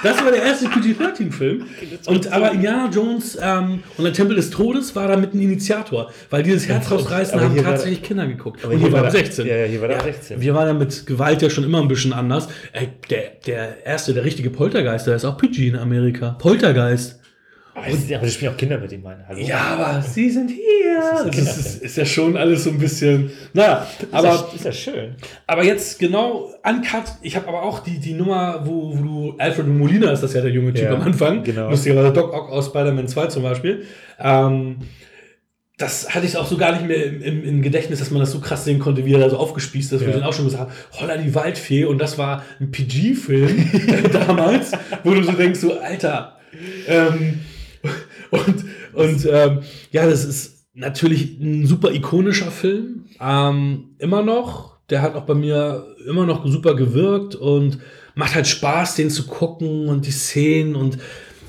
das 0.02 0.24
war 0.24 0.32
der 0.32 0.42
erste 0.42 0.66
PG-13-Film. 0.70 1.64
Und 2.06 2.32
aber 2.32 2.52
Indiana 2.52 2.88
Jones 2.90 3.38
ähm, 3.42 3.82
und 3.98 4.04
der 4.04 4.12
Tempel 4.14 4.36
des 4.36 4.48
Todes 4.48 4.96
war 4.96 5.06
damit 5.08 5.34
ein 5.34 5.40
Initiator, 5.42 6.10
weil 6.30 6.42
dieses 6.42 6.66
Herz 6.66 6.90
rausreißen 6.90 7.34
aber 7.34 7.44
haben 7.44 7.52
hier 7.54 7.62
tatsächlich 7.64 8.02
Kinder 8.02 8.26
geguckt. 8.26 8.64
Aber 8.64 8.72
und 8.72 8.80
hier 8.80 8.90
war 8.92 9.02
der- 9.02 9.10
16. 9.10 9.46
Ja, 9.46 9.56
ja, 9.56 9.64
hier 9.66 9.80
war 9.82 9.88
der 9.88 10.00
16. 10.00 10.40
Wir 10.40 10.54
waren 10.54 10.66
ja 10.66 10.72
mit 10.72 11.06
Gewalt 11.06 11.42
ja 11.42 11.50
schon 11.50 11.64
immer 11.64 11.80
ein 11.82 11.88
bisschen 11.88 12.12
anders. 12.14 12.48
Ey, 12.72 12.88
der, 13.10 13.22
der 13.46 13.84
erste, 13.84 14.14
der 14.14 14.24
richtige 14.24 14.50
Poltergeist, 14.50 15.06
der 15.06 15.16
ist 15.16 15.24
auch 15.24 15.36
PG 15.36 15.68
in 15.68 15.76
Amerika. 15.76 16.36
Poltergeist. 16.38 17.18
Aber 17.74 17.86
das, 17.86 18.12
aber 18.12 18.24
das 18.24 18.34
spielen 18.34 18.52
auch 18.52 18.56
Kinder 18.56 18.78
mit 18.78 18.92
ihm, 18.92 19.02
meine. 19.02 19.26
Hallo. 19.26 19.38
Ja, 19.40 19.58
aber 19.78 20.02
sie 20.02 20.28
sind 20.28 20.50
hier. 20.50 20.66
Das 21.24 21.36
ist, 21.36 21.56
ist, 21.58 21.82
ist 21.82 21.96
ja 21.96 22.04
schon 22.04 22.36
alles 22.36 22.64
so 22.64 22.70
ein 22.70 22.78
bisschen. 22.78 23.30
Naja, 23.54 23.86
aber 24.10 24.50
ist 24.54 24.64
ja 24.64 24.72
schön. 24.72 25.14
aber 25.46 25.64
jetzt 25.64 25.98
genau 25.98 26.52
uncut. 26.64 27.04
Ich 27.22 27.36
habe 27.36 27.48
aber 27.48 27.62
auch 27.62 27.78
die, 27.80 27.98
die 27.98 28.12
Nummer, 28.12 28.62
wo, 28.66 28.96
wo 28.98 29.02
du. 29.02 29.34
Alfred 29.38 29.68
Molina 29.68 30.10
ist 30.10 30.22
das 30.22 30.34
ja 30.34 30.40
der 30.42 30.50
junge 30.50 30.74
Typ 30.74 30.84
Ja, 30.84 30.94
am 30.94 31.00
Anfang. 31.02 31.42
genau. 31.44 31.70
Lustigerweise 31.70 32.12
Doc 32.12 32.32
Ock 32.34 32.50
aus 32.50 32.66
Spider-Man 32.66 33.06
2 33.08 33.26
zum 33.28 33.42
Beispiel. 33.44 33.84
Ähm, 34.18 34.78
das 35.80 36.10
hatte 36.14 36.26
ich 36.26 36.36
auch 36.36 36.46
so 36.46 36.56
gar 36.58 36.72
nicht 36.72 36.86
mehr 36.86 37.04
im, 37.06 37.22
im, 37.22 37.44
im 37.44 37.62
Gedächtnis, 37.62 37.98
dass 38.00 38.10
man 38.10 38.20
das 38.20 38.32
so 38.32 38.38
krass 38.40 38.64
sehen 38.64 38.78
konnte, 38.78 39.04
wie 39.06 39.14
er 39.14 39.18
da 39.20 39.30
so 39.30 39.38
aufgespießt 39.38 39.92
ist. 39.94 40.00
Wo 40.00 40.04
Ja. 40.04 40.10
ich 40.10 40.16
dann 40.16 40.24
auch 40.24 40.32
schon 40.34 40.44
gesagt 40.44 40.62
habe, 40.62 40.72
Holla 41.00 41.16
die 41.16 41.34
Waldfee. 41.34 41.84
Und 41.86 41.98
das 41.98 42.18
war 42.18 42.44
ein 42.60 42.70
PG-Film 42.70 43.70
damals, 44.12 44.72
wo 45.04 45.14
du 45.14 45.22
so 45.22 45.32
denkst, 45.32 45.60
so, 45.60 45.78
Alter. 45.80 46.36
Ähm, 46.86 47.40
und 48.30 48.64
und 48.92 49.26
ähm, 49.30 49.60
ja, 49.92 50.06
das 50.06 50.24
ist 50.24 50.66
natürlich 50.74 51.38
ein 51.40 51.66
super 51.66 51.92
ikonischer 51.92 52.50
Film. 52.50 53.06
Ähm, 53.20 53.94
immer 53.98 54.22
noch. 54.22 54.78
Der 54.90 55.02
hat 55.02 55.14
auch 55.14 55.22
bei 55.24 55.34
mir 55.34 55.86
immer 56.06 56.26
noch 56.26 56.44
super 56.46 56.74
gewirkt 56.74 57.36
und 57.36 57.78
macht 58.16 58.34
halt 58.34 58.48
Spaß, 58.48 58.96
den 58.96 59.08
zu 59.08 59.26
gucken 59.26 59.88
und 59.88 60.04
die 60.06 60.10
Szenen. 60.10 60.74
Und 60.74 60.98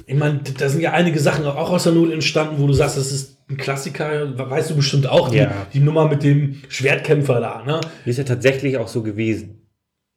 ich 0.05 0.15
meine, 0.15 0.41
da 0.57 0.69
sind 0.69 0.81
ja 0.81 0.91
einige 0.91 1.19
Sachen 1.19 1.45
auch 1.45 1.71
aus 1.71 1.83
der 1.83 1.93
Not 1.93 2.11
entstanden, 2.11 2.55
wo 2.59 2.67
du 2.67 2.73
sagst, 2.73 2.97
das 2.97 3.11
ist 3.11 3.37
ein 3.51 3.57
Klassiker. 3.57 4.37
Weißt 4.37 4.69
du 4.71 4.75
bestimmt 4.75 5.07
auch, 5.07 5.29
die, 5.29 5.37
Ja. 5.37 5.67
die 5.73 5.79
Nummer 5.79 6.07
mit 6.07 6.23
dem 6.23 6.57
Schwertkämpfer 6.69 7.39
da. 7.39 7.63
Ne? 7.65 7.81
Ist 8.05 8.17
ja 8.17 8.23
tatsächlich 8.23 8.77
auch 8.77 8.87
so 8.87 9.03
gewesen. 9.03 9.57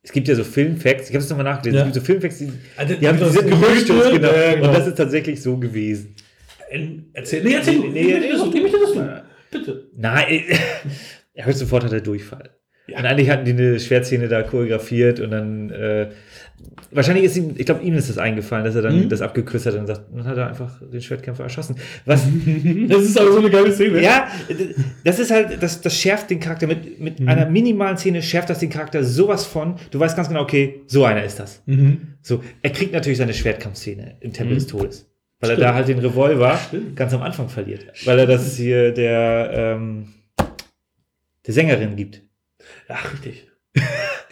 Es 0.03 0.13
gibt 0.13 0.29
ja 0.29 0.35
so 0.35 0.45
Filmfacts, 0.45 1.09
ich 1.09 1.15
habe 1.15 1.25
es 1.25 1.31
nochmal 1.31 1.45
nachgelesen, 1.45 1.79
Ja. 1.79 1.87
es 1.87 1.93
gibt 1.93 1.95
so 2.07 2.13
Filmfacts, 2.13 2.39
die, 2.39 2.53
Also, 2.77 2.95
die 2.95 3.09
haben 3.09 3.19
diese 3.19 3.45
Gerüchte, 3.45 3.93
genau. 4.13 4.33
ja, 4.33 4.55
genau. 4.55 4.69
Und 4.69 4.75
das 4.77 4.87
ist 4.87 4.97
tatsächlich 4.97 5.41
so 5.43 5.57
gewesen. 5.57 6.15
Erzähl, 7.13 7.43
nee, 7.45 7.55
erzähl. 7.55 7.79
Nee, 7.79 7.89
Nee, 7.89 8.03
nee, 8.05 8.19
nee, 8.21 8.29
das, 8.33 8.47
nee. 8.53 8.61
nee, 8.61 8.71
das 8.71 8.93
du. 8.93 9.23
Bitte. 9.51 9.89
Nein, 9.97 10.43
er 11.35 11.47
hört 11.47 11.57
sofort 11.59 11.85
hat 11.85 11.93
er 11.93 12.01
Durchfall. 12.01 12.51
Ja. 12.87 12.99
Und 12.99 13.07
eigentlich 13.07 13.31
hatten 13.31 13.45
die 13.47 13.53
eine 13.53 13.81
Schwertszene 13.81 14.29
da 14.29 14.43
choreografiert 14.43 15.21
und 15.21 15.31
dann 15.31 15.71
äh, 15.71 16.11
wahrscheinlich 16.91 17.25
ist 17.25 17.37
ihm, 17.37 17.55
ich 17.57 17.67
glaube, 17.67 17.83
ihm 17.83 17.95
ist 17.95 18.09
das 18.09 18.19
eingefallen, 18.19 18.65
dass 18.65 18.75
er 18.75 18.83
dann 18.83 19.05
Mhm. 19.05 19.09
das 19.09 19.21
abgekürzt 19.23 19.67
hat 19.67 19.75
und 19.75 19.87
sagt, 19.87 20.03
dann 20.15 20.25
hat 20.25 20.37
er 20.37 20.49
einfach 20.49 20.81
den 20.81 21.01
Schwertkämpfer 21.01 21.43
erschossen. 21.45 21.77
Was 22.05 22.25
Das 22.89 23.03
ist 23.03 23.19
aber 23.19 23.33
so 23.33 23.39
eine 23.39 23.51
geile 23.51 23.73
Szene. 23.73 24.03
ja, 24.03 24.29
das 25.05 25.19
ist 25.19 25.31
halt, 25.31 25.63
das, 25.63 25.81
das 25.81 25.97
schärft 25.99 26.31
den 26.31 26.41
Charakter 26.41 26.67
mit, 26.67 27.01
mit 27.01 27.27
einer 27.27 27.47
minimalen 27.49 27.97
Szene 27.97 28.23
schärft 28.23 28.51
das 28.51 28.59
den 28.61 28.71
Charakter 28.71 29.03
sowas 29.05 29.45
von, 29.45 29.77
du 29.91 29.99
weißt 30.01 30.17
ganz 30.17 30.29
genau, 30.29 30.43
okay, 30.43 30.83
so 30.87 31.05
einer 31.05 31.25
ist 31.25 31.39
das. 31.41 31.63
Mhm. 31.67 32.15
So, 32.23 32.43
er 32.63 32.71
kriegt 32.71 32.93
natürlich 32.93 33.19
seine 33.19 33.35
Schwertkampfszene 33.35 34.17
im 34.21 34.33
Tempel 34.33 34.55
Mhm. 34.55 34.59
des 34.59 34.67
Todes. 34.67 35.11
Weil 35.41 35.51
Stimmt. 35.51 35.63
er 35.63 35.69
da 35.69 35.75
halt 35.75 35.89
den 35.89 35.99
Revolver 35.99 36.59
Stimmt. 36.69 36.97
ganz 36.97 37.13
am 37.13 37.23
Anfang 37.23 37.49
verliert. 37.49 37.85
Weil 38.07 38.19
er 38.21 38.27
das 38.27 38.57
hier 38.57 38.93
der, 38.93 39.51
ähm, 39.53 40.15
der 41.47 41.53
Sängerin 41.53 41.97
gibt. 41.97 42.23
Ach, 42.89 43.13
richtig. 43.13 43.47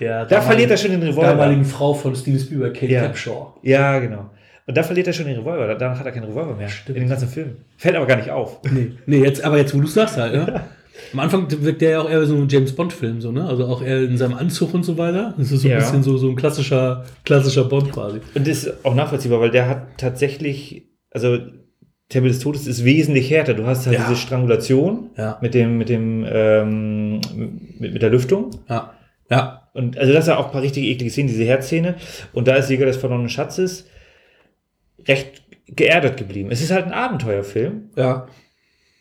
Der 0.00 0.24
Da 0.26 0.40
verliert 0.40 0.70
er 0.70 0.76
schon 0.76 0.90
den 0.92 1.02
Revolver. 1.02 1.28
damaligen 1.30 1.64
Frau 1.64 1.94
von 1.94 2.14
Steven 2.14 2.38
Spielberg, 2.40 2.74
Kate 2.74 2.92
Ja. 2.92 3.02
Capshaw. 3.02 3.54
Ja, 3.62 3.98
genau. 3.98 4.30
Und 4.66 4.76
da 4.76 4.82
verliert 4.82 5.06
er 5.08 5.12
schon 5.12 5.26
den 5.26 5.38
Revolver. 5.40 5.74
Danach 5.74 5.98
hat 5.98 6.06
er 6.06 6.12
keinen 6.12 6.24
Revolver 6.24 6.54
mehr. 6.54 6.68
Stimmt. 6.68 6.96
In 6.96 7.04
dem 7.04 7.08
ganzen 7.10 7.28
Film. 7.28 7.56
Fällt 7.76 7.96
aber 7.96 8.06
gar 8.06 8.16
nicht 8.16 8.30
auf. 8.30 8.60
Nee, 8.70 8.92
nee 9.06 9.18
jetzt, 9.18 9.44
aber 9.44 9.58
jetzt, 9.58 9.74
wo 9.74 9.80
du 9.80 9.86
es 9.86 9.94
sagst 9.94 10.16
halt, 10.16 10.34
ja. 10.34 10.64
Am 11.12 11.18
Anfang 11.20 11.46
wirkt 11.50 11.80
der 11.82 11.90
ja 11.90 12.00
auch 12.00 12.08
eher 12.08 12.24
so 12.26 12.36
ein 12.36 12.48
James 12.48 12.74
Bond-Film, 12.74 13.20
so, 13.20 13.32
ne? 13.32 13.44
Also 13.46 13.66
auch 13.66 13.82
eher 13.82 14.02
in 14.02 14.16
seinem 14.16 14.34
Anzug 14.34 14.72
und 14.74 14.84
so 14.84 14.96
weiter. 14.98 15.34
Das 15.36 15.50
ist 15.50 15.62
so 15.62 15.68
ein 15.68 15.72
Ja. 15.72 15.78
bisschen 15.78 16.02
so, 16.02 16.16
so 16.16 16.28
ein 16.28 16.36
klassischer, 16.36 17.04
klassischer 17.24 17.64
Bond 17.64 17.90
quasi. 17.92 18.20
Und 18.34 18.46
das 18.46 18.64
ist 18.64 18.84
auch 18.84 18.94
nachvollziehbar, 18.94 19.40
weil 19.40 19.50
der 19.50 19.68
hat 19.68 19.98
tatsächlich, 19.98 20.84
also 21.10 21.38
Tempel 22.08 22.30
des 22.30 22.40
Todes 22.40 22.66
ist 22.66 22.84
wesentlich 22.84 23.30
härter. 23.30 23.54
Du 23.54 23.66
hast 23.66 23.86
halt 23.86 23.96
Ja. 23.98 24.04
diese 24.08 24.16
Strangulation 24.20 25.10
Ja. 25.16 25.38
mit 25.40 25.54
dem, 25.54 25.78
mit 25.78 25.88
dem, 25.88 26.24
ähm, 26.30 27.20
mit, 27.78 27.94
mit 27.94 28.02
der 28.02 28.10
Lüftung. 28.10 28.50
Ja. 28.68 28.92
Ja. 29.30 29.68
Und 29.74 29.96
also 29.96 30.12
das 30.12 30.24
ist 30.24 30.28
ja 30.28 30.36
auch 30.36 30.46
ein 30.46 30.52
paar 30.52 30.62
richtig 30.62 30.84
eklige 30.84 31.10
Szenen, 31.10 31.28
diese 31.28 31.44
Herzszene. 31.44 31.94
Und 32.32 32.46
da 32.48 32.56
ist 32.56 32.68
Jäger 32.68 32.86
des 32.86 32.96
verlorenen 32.98 33.28
Schatzes 33.30 33.86
recht 35.08 35.42
geerdet 35.66 36.16
geblieben. 36.16 36.50
Es 36.50 36.60
ist 36.60 36.70
halt 36.70 36.84
ein 36.86 36.92
Abenteuerfilm. 36.92 37.90
Ja. 37.96 38.26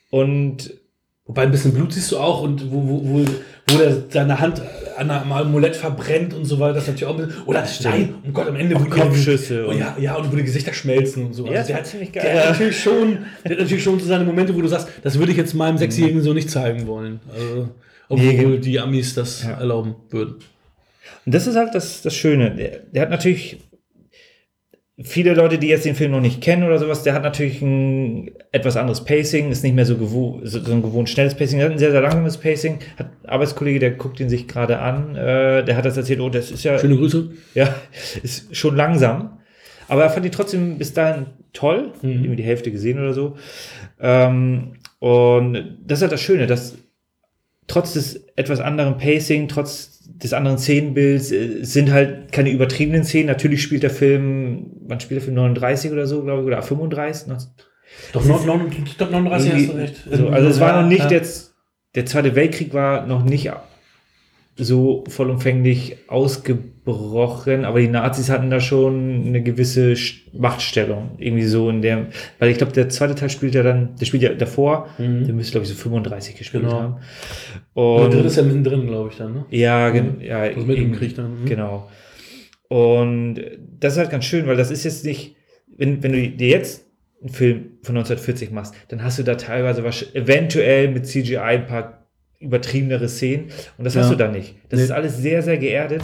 Und 0.10 0.74
Wobei 1.26 1.44
ein 1.44 1.52
bisschen 1.52 1.74
Blut 1.74 1.94
siehst 1.94 2.12
du 2.12 2.18
auch 2.18 2.42
und 2.42 2.72
wo, 2.72 2.82
wo, 2.90 3.02
wo, 3.06 3.26
wo 3.70 3.78
der 3.78 3.96
seine 4.10 4.40
Hand 4.40 4.62
an 4.98 5.10
einem 5.12 5.32
Amulett 5.32 5.76
verbrennt 5.78 6.34
und 6.34 6.44
so 6.44 6.60
weiter, 6.60 6.74
das 6.74 6.84
ist 6.84 6.90
natürlich 6.90 7.14
auch 7.14 7.18
ein 7.20 7.28
bisschen. 7.28 7.44
Oder 7.46 7.64
nein, 7.84 8.16
um 8.26 8.34
Gott, 8.34 8.48
am 8.50 8.56
Ende 8.58 8.78
wo 8.78 8.84
die- 8.84 8.90
Kopfschüsse 8.90 9.66
Oh, 9.66 9.70
und- 9.70 9.78
ja, 9.80 9.96
ja, 9.98 10.16
und 10.16 10.30
wo 10.30 10.36
die 10.36 10.44
Gesichter 10.44 10.74
schmelzen 10.74 11.28
und 11.28 11.34
so. 11.34 11.46
Ja, 11.46 11.54
das 11.54 11.68
der, 11.68 11.76
hat- 11.78 11.86
ziemlich 11.86 12.12
der 12.12 12.24
geil. 12.24 12.40
hat 12.40 12.50
natürlich 12.50 12.82
schon, 12.82 13.20
der 13.46 13.52
hat 13.52 13.60
natürlich 13.60 13.84
schon 13.84 14.00
so 14.00 14.06
seine 14.08 14.26
Momente, 14.26 14.54
wo 14.56 14.62
du 14.62 14.68
sagst, 14.68 14.90
das 15.04 15.20
würde 15.20 15.32
ich 15.32 15.38
jetzt 15.38 15.54
meinem 15.54 15.78
Sechsjährigen 15.78 16.22
so 16.22 16.34
nicht 16.34 16.50
zeigen 16.50 16.86
wollen. 16.88 17.22
Also, 17.34 17.70
obwohl 18.12 18.26
Nee, 18.52 18.58
die 18.60 18.80
Amis 18.80 19.14
das 19.16 19.44
Ja. 19.44 19.52
erlauben 19.54 19.96
würden. 20.10 20.36
Und 21.26 21.34
das 21.36 21.48
ist 21.48 21.56
halt 21.56 21.74
das, 21.76 22.02
das 22.02 22.16
Schöne. 22.16 22.52
Der, 22.56 22.80
der 22.92 23.02
hat 23.04 23.10
natürlich 23.10 23.58
viele 25.04 25.34
Leute, 25.34 25.58
die 25.58 25.68
jetzt 25.68 25.86
den 25.86 25.96
Film 25.96 26.12
noch 26.12 26.22
nicht 26.22 26.42
kennen 26.42 26.64
oder 26.64 26.78
sowas, 26.78 27.02
der 27.04 27.14
hat 27.14 27.24
natürlich 27.24 27.62
ein 27.62 28.32
etwas 28.52 28.78
anderes 28.78 29.04
Pacing, 29.04 29.50
ist 29.52 29.64
nicht 29.64 29.74
mehr 29.74 29.86
so, 29.86 29.98
gewohnt, 29.98 30.42
so, 30.48 30.60
ein 30.60 30.82
gewohnt 30.84 31.10
schnelles 31.10 31.34
Pacing, 31.36 31.60
er 31.60 31.66
hat 31.66 31.72
ein 31.72 31.80
sehr, 31.80 31.92
sehr 31.92 32.02
langsames 32.02 32.38
Pacing. 32.38 32.80
Hat 32.98 33.08
ein 33.24 33.30
Arbeitskollege, 33.30 33.80
der 33.80 33.92
guckt 33.92 34.20
ihn 34.20 34.30
sich 34.30 34.48
gerade 34.48 34.78
an, 34.80 35.16
äh, 35.16 35.64
der 35.66 35.76
hat 35.76 35.86
das 35.86 35.98
erzählt, 35.98 36.20
oh, 36.20 36.30
das 36.30 36.52
ist 36.52 36.64
ja, 36.64 36.78
Schöne 36.78 36.98
Grüße. 36.98 37.32
ja, 37.56 37.74
ist 38.24 38.56
schon 38.56 38.76
langsam. 38.76 39.40
Aber 39.88 40.04
er 40.04 40.10
fand 40.10 40.26
ihn 40.26 40.32
trotzdem 40.32 40.78
bis 40.78 40.94
dahin 40.94 41.26
toll, 41.54 41.92
Mhm. 42.02 42.10
irgendwie 42.12 42.36
die 42.38 42.44
Hälfte 42.44 42.72
gesehen 42.72 43.00
oder 43.00 43.14
so. 43.14 43.36
Ähm, 44.00 44.74
und 45.00 45.78
das 45.86 46.00
ist 46.00 46.02
halt 46.04 46.12
das 46.12 46.22
Schöne, 46.22 46.46
dass 46.48 46.78
trotz 47.72 47.94
des 47.94 48.26
etwas 48.36 48.60
anderen 48.60 48.98
Pacing, 48.98 49.48
trotz 49.48 50.00
des 50.06 50.34
anderen 50.34 50.58
Szenenbilds, 50.58 51.32
äh, 51.32 51.64
sind 51.64 51.92
halt 51.92 52.32
keine 52.32 52.52
übertriebenen 52.52 53.04
Szenen. 53.04 53.28
Natürlich 53.28 53.62
spielt 53.64 53.84
der 53.84 53.90
Film, 53.90 54.68
wann 54.88 55.00
spielt 55.00 55.20
der 55.22 55.26
Film 55.26 55.36
39 55.36 55.92
oder 55.92 56.06
so, 56.06 56.24
glaube 56.24 56.42
ich, 56.42 56.48
oder 56.48 56.62
35? 56.62 57.28
noch- 57.28 57.38
Doch, 58.14 58.26
noch, 58.26 58.46
noch, 58.46 58.60
ich 58.86 58.98
glaube 58.98 59.12
39 59.14 59.54
hast 59.54 59.68
du 59.70 59.72
recht. 59.78 59.96
So, 60.12 60.28
also 60.30 60.48
es 60.50 60.60
war 60.60 60.82
noch 60.82 60.88
nicht 60.88 61.06
Ja. 61.06 61.12
jetzt, 61.12 61.54
der 61.96 62.06
Zweite 62.06 62.36
Weltkrieg 62.36 62.74
war 62.74 63.06
noch 63.08 63.24
nicht 63.24 63.50
so 64.58 65.04
vollumfänglich 65.08 65.98
ausgebrochen, 66.08 67.66
aber 67.66 67.80
die 67.80 67.88
Nazis 67.88 68.30
hatten 68.30 68.50
da 68.50 68.60
schon 68.60 69.24
eine 69.28 69.42
gewisse 69.42 69.96
Machtstellung. 70.34 71.12
Irgendwie 71.18 71.46
so 71.46 71.70
in 71.70 71.82
der, 71.82 72.08
weil 72.40 72.50
ich 72.52 72.58
glaube, 72.58 72.74
der 72.74 72.90
zweite 72.90 73.16
Teil 73.16 73.30
spielt 73.30 73.56
ja 73.56 73.64
dann, 73.64 73.96
der 74.00 74.06
spielt 74.06 74.24
ja 74.24 74.34
davor, 74.34 74.88
der 74.98 75.08
müsste, 75.34 75.54
glaube 75.54 75.64
ich, 75.66 75.70
so 75.70 75.76
35 75.76 76.36
gespielt 76.36 76.64
Mhm. 76.64 76.68
Genau. 76.68 76.80
haben. 76.82 76.96
Und 77.74 77.98
der 77.98 78.06
Und, 78.06 78.14
dritte 78.14 78.28
ist 78.28 78.38
ja 78.38 78.44
mittendrin, 78.44 78.88
glaube 78.88 79.10
ich, 79.12 79.18
dann, 79.18 79.34
ne? 79.34 79.46
ja, 79.50 79.90
gen, 79.90 80.22
ja, 80.22 80.46
irgendwie. 80.46 80.92
Krieg 80.92 81.16
dann. 81.16 81.42
Mhm. 81.42 81.46
Genau. 81.46 81.90
Und 82.68 83.36
das 83.80 83.94
ist 83.94 84.00
halt 84.00 84.12
ganz 84.12 84.26
schön, 84.26 84.48
weil 84.48 84.58
das 84.58 84.72
ist 84.72 84.84
jetzt 84.84 85.06
nicht, 85.06 85.36
wenn, 85.78 86.02
wenn 86.04 86.12
du 86.14 86.30
dir 86.30 86.48
jetzt 86.50 86.86
einen 87.22 87.34
Film 87.34 87.56
von 87.84 87.96
1940 87.98 88.52
machst, 88.52 88.74
dann 88.90 89.04
hast 89.04 89.20
du 89.20 89.24
da 89.24 89.36
teilweise 89.36 89.84
eventuell 90.14 90.90
mit 90.90 91.06
CGI 91.06 91.38
ein 91.38 91.66
paar 91.68 92.01
übertriebenere 92.42 93.08
Szenen 93.08 93.46
und 93.78 93.86
das 93.86 93.96
Ja. 93.96 94.02
hast 94.02 94.12
du 94.12 94.16
da 94.16 94.28
nicht. 94.28 94.56
Das 94.70 94.80
Nee. 94.80 94.86
ist 94.86 94.92
alles 94.92 95.18
sehr, 95.18 95.42
sehr 95.44 95.58
geerdet. 95.58 96.02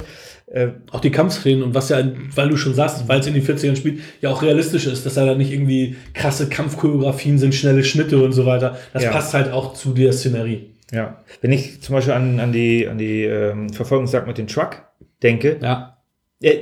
Äh, 0.47 0.69
Auch 0.91 1.01
die 1.01 1.11
Kampfszenen 1.11 1.61
und 1.61 1.75
was 1.75 1.89
ja, 1.89 2.01
weil 2.35 2.47
du 2.49 2.55
schon 2.55 2.73
sagst, 2.73 3.05
weil 3.09 3.19
es 3.19 3.27
in 3.27 3.33
den 3.33 3.43
40ern 3.43 3.75
spielt, 3.75 3.99
ja 4.21 4.29
auch 4.29 4.41
realistisch 4.41 4.87
ist, 4.87 5.05
dass 5.05 5.15
da 5.15 5.35
nicht 5.35 5.51
irgendwie 5.51 5.97
krasse 6.13 6.47
Kampfchoreografien 6.47 7.37
sind, 7.37 7.53
schnelle 7.53 7.83
Schnitte 7.83 8.23
und 8.23 8.31
so 8.31 8.45
weiter. 8.45 8.77
Das 8.93 9.03
Ja. 9.03 9.11
passt 9.11 9.33
halt 9.33 9.51
auch 9.51 9.73
zu 9.73 9.93
der 9.93 10.13
Szenerie. 10.13 10.67
ja. 10.93 11.21
Wenn 11.41 11.51
ich 11.51 11.81
zum 11.81 11.95
Beispiel 11.95 12.13
an, 12.13 12.39
an 12.39 12.53
die, 12.53 12.87
an 12.87 12.97
die 12.97 13.23
ähm, 13.23 13.69
Verfolgungsjagd 13.73 14.25
mit 14.25 14.37
dem 14.37 14.47
Truck 14.47 14.83
denke, 15.21 15.57
Ja. 15.61 15.97
er, 16.41 16.53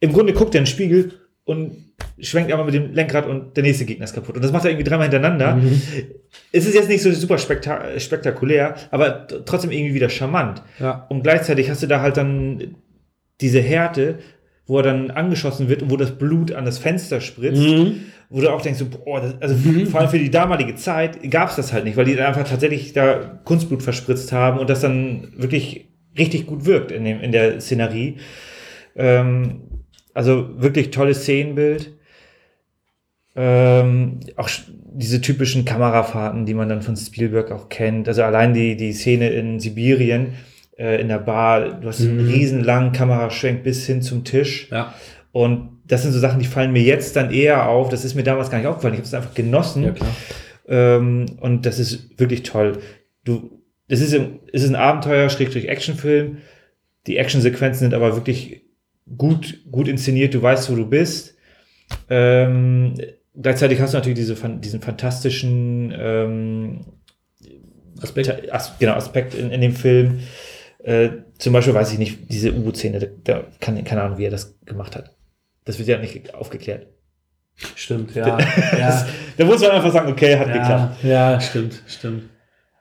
im 0.00 0.12
Grunde 0.12 0.32
guckt 0.32 0.54
er 0.56 0.58
in 0.58 0.64
den 0.64 0.70
Spiegel 0.70 1.12
und 1.44 1.91
schwenkt 2.22 2.50
einmal 2.50 2.64
mit 2.66 2.74
dem 2.74 2.92
Lenkrad 2.94 3.26
und 3.26 3.56
der 3.56 3.62
nächste 3.64 3.84
Gegner 3.84 4.04
ist 4.04 4.14
kaputt. 4.14 4.36
Und 4.36 4.42
das 4.44 4.52
macht 4.52 4.64
er 4.64 4.70
irgendwie 4.70 4.88
dreimal 4.88 5.08
hintereinander. 5.10 5.58
Es 6.52 6.66
ist 6.66 6.74
jetzt 6.74 6.88
nicht 6.88 7.02
so 7.02 7.10
super 7.12 7.36
spekta 7.38 7.98
spektakulär, 7.98 8.76
aber 8.90 9.26
trotzdem 9.44 9.70
irgendwie 9.70 9.94
wieder 9.94 10.08
charmant. 10.08 10.62
Ja. 10.78 11.06
Und 11.08 11.22
gleichzeitig 11.22 11.68
hast 11.70 11.82
du 11.82 11.86
da 11.86 12.00
halt 12.00 12.16
dann 12.16 12.76
diese 13.40 13.60
Härte, 13.60 14.18
wo 14.66 14.76
er 14.78 14.84
dann 14.84 15.10
angeschossen 15.10 15.68
wird 15.68 15.82
und 15.82 15.90
wo 15.90 15.96
das 15.96 16.12
Blut 16.12 16.52
an 16.52 16.64
das 16.64 16.78
Fenster 16.78 17.20
spritzt, 17.20 17.60
Mhm. 17.60 18.02
wo 18.30 18.40
du 18.40 18.48
auch 18.50 18.62
denkst, 18.62 18.78
so, 18.78 18.86
boah, 18.86 19.20
das, 19.20 19.34
also 19.42 19.56
vor 19.90 20.00
allem 20.00 20.08
für 20.08 20.18
die 20.20 20.30
damalige 20.30 20.76
Zeit 20.76 21.28
gab 21.30 21.50
es 21.50 21.56
das 21.56 21.72
halt 21.72 21.84
nicht, 21.84 21.96
weil 21.96 22.04
die 22.04 22.18
einfach 22.20 22.48
tatsächlich 22.48 22.92
da 22.92 23.40
Kunstblut 23.44 23.82
verspritzt 23.82 24.30
haben 24.32 24.58
und 24.60 24.70
das 24.70 24.80
dann 24.80 25.32
wirklich 25.36 25.88
richtig 26.16 26.46
gut 26.46 26.64
wirkt 26.66 26.92
in, 26.92 27.04
dem, 27.04 27.20
in 27.20 27.32
der 27.32 27.60
Szenerie. 27.60 28.18
Ähm, 28.94 29.62
also 30.14 30.50
wirklich 30.56 30.90
tolles 30.90 31.22
Szenenbild. 31.22 31.96
Ähm, 33.34 34.20
auch 34.36 34.50
diese 34.94 35.20
typischen 35.22 35.64
Kamerafahrten, 35.64 36.44
die 36.44 36.52
man 36.54 36.68
dann 36.68 36.82
von 36.82 36.96
Spielberg 36.96 37.50
auch 37.50 37.68
kennt. 37.70 38.06
Also 38.08 38.22
allein 38.22 38.52
die, 38.52 38.76
die 38.76 38.92
Szene 38.92 39.30
in 39.30 39.58
Sibirien, 39.58 40.34
äh, 40.78 41.00
in 41.00 41.08
der 41.08 41.18
Bar, 41.18 41.80
du 41.80 41.88
hast 41.88 42.00
einen 42.02 42.20
riesen 42.28 42.62
langen 42.62 42.92
Kameraschwenk 42.92 43.62
bis 43.62 43.86
hin 43.86 44.02
zum 44.02 44.24
Tisch. 44.24 44.68
Ja. 44.70 44.94
Und 45.32 45.80
das 45.86 46.02
sind 46.02 46.12
so 46.12 46.18
Sachen, 46.18 46.40
die 46.40 46.46
fallen 46.46 46.72
mir 46.72 46.82
jetzt 46.82 47.16
dann 47.16 47.30
eher 47.32 47.68
auf. 47.68 47.88
Das 47.88 48.04
ist 48.04 48.14
mir 48.14 48.22
damals 48.22 48.50
gar 48.50 48.58
nicht 48.58 48.66
aufgefallen. 48.66 48.94
Ich 48.94 48.98
habe 49.00 49.06
es 49.08 49.14
einfach 49.14 49.34
genossen. 49.34 49.84
Ja. 49.84 49.94
Ähm, 50.68 51.26
und 51.40 51.64
das 51.64 51.78
ist 51.78 52.18
wirklich 52.20 52.42
toll. 52.42 52.78
Du, 53.24 53.62
es 53.88 54.00
ist, 54.02 54.14
ein- 54.14 54.40
es 54.52 54.62
ist 54.62 54.68
ein 54.68 54.76
Abenteuer, 54.76 55.30
Schrägstrich 55.30 55.68
Actionfilm. 55.70 56.38
Die 57.06 57.16
Actionsequenzen 57.16 57.80
sind 57.80 57.94
aber 57.94 58.14
wirklich 58.14 58.62
gut, 59.16 59.60
gut 59.70 59.88
inszeniert. 59.88 60.34
Du 60.34 60.42
weißt, 60.42 60.70
wo 60.70 60.76
du 60.76 60.86
bist. 60.86 61.34
Ähm, 62.10 62.94
gleichzeitig 63.40 63.80
hast 63.80 63.94
du 63.94 63.98
natürlich 63.98 64.18
diese, 64.18 64.34
diesen 64.58 64.80
fantastischen 64.80 65.92
ähm, 65.96 66.80
Aspekt. 68.00 68.52
As 68.52 68.78
genau, 68.78 68.94
Aspekt 68.94 69.34
in, 69.34 69.50
in 69.50 69.60
dem 69.60 69.74
Film. 69.74 70.20
Äh, 70.82 71.10
zum 71.38 71.52
Beispiel 71.52 71.74
weiß 71.74 71.92
ich 71.92 71.98
nicht, 71.98 72.30
diese 72.30 72.52
U-Boot-Szene, 72.52 72.98
da, 72.98 73.06
da 73.24 73.44
kann 73.60 73.82
keine 73.84 74.02
Ahnung, 74.02 74.18
wie 74.18 74.24
er 74.24 74.30
das 74.30 74.58
gemacht 74.64 74.96
hat. 74.96 75.14
Das 75.64 75.78
wird 75.78 75.88
ja 75.88 75.98
nicht 75.98 76.34
aufgeklärt. 76.34 76.88
Stimmt, 77.76 78.14
ja. 78.14 78.38
ja. 78.76 79.06
Da 79.36 79.44
muss 79.44 79.60
man 79.60 79.70
einfach 79.70 79.92
sagen, 79.92 80.10
okay, 80.10 80.36
hat 80.36 80.52
geklappt. 80.52 81.04
ja, 81.04 81.32
ja, 81.32 81.40
stimmt, 81.40 81.82
stimmt. 81.86 82.30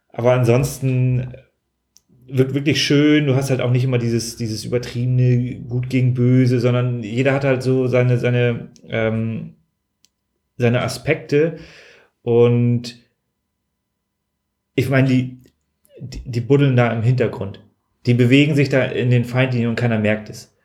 Aber 0.10 0.34
ansonsten 0.34 1.34
wird 2.28 2.54
wirklich 2.54 2.84
schön. 2.84 3.28
Du 3.28 3.36
hast 3.36 3.50
halt 3.50 3.62
auch 3.62 3.72
nicht 3.72 3.84
immer 3.84 3.98
dieses, 3.98 4.38
dieses 4.38 4.64
übertriebene 4.66 5.62
Gut 5.62 5.90
gegen 5.90 6.14
Böse, 6.14 6.60
sondern 6.60 7.04
jeder 7.04 7.34
hat 7.34 7.44
halt 7.44 7.62
so 7.64 7.88
seine, 7.88 8.18
seine, 8.18 8.70
ähm, 8.88 9.56
seine 10.62 10.82
Aspekte. 10.82 11.58
Und 12.22 13.00
ich 14.76 14.90
meine, 14.90 15.08
die, 15.08 15.40
die, 16.00 16.22
die 16.26 16.42
buddeln 16.42 16.76
da 16.76 16.92
im 16.92 17.04
Hintergrund. 17.04 17.64
Die 18.06 18.14
bewegen 18.14 18.56
sich 18.56 18.70
da 18.70 18.84
in 18.84 19.10
den 19.10 19.26
Feindlinien 19.26 19.70
und 19.70 19.76
keiner 19.76 20.00
merkt 20.00 20.30
es. 20.30 20.56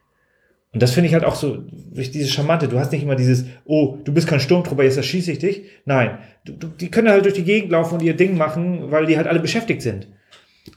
Und 0.73 0.83
das 0.83 0.93
finde 0.93 1.09
ich 1.09 1.15
halt 1.15 1.25
auch 1.25 1.37
so, 1.37 1.65
dieses 1.73 2.31
Charmante. 2.31 2.69
Du 2.69 2.79
hast 2.79 2.93
nicht 2.93 3.03
immer 3.03 3.17
dieses, 3.17 3.47
oh, 3.65 3.99
du 4.05 4.13
bist 4.13 4.29
kein 4.29 4.41
Sturmtrupper, 4.41 4.83
jetzt 4.85 4.99
erschieße 4.99 5.33
ich 5.33 5.39
dich. 5.39 5.63
Nein, 5.87 6.19
du, 6.45 6.53
du, 6.53 6.67
die 6.69 6.91
können 6.91 7.09
halt 7.09 7.25
durch 7.25 7.35
die 7.35 7.45
Gegend 7.45 7.71
laufen 7.71 7.95
und 7.95 8.03
ihr 8.03 8.15
Ding 8.15 8.37
machen, 8.37 8.91
weil 8.91 9.07
die 9.07 9.17
halt 9.17 9.27
alle 9.27 9.41
beschäftigt 9.41 9.81
sind. 9.81 10.09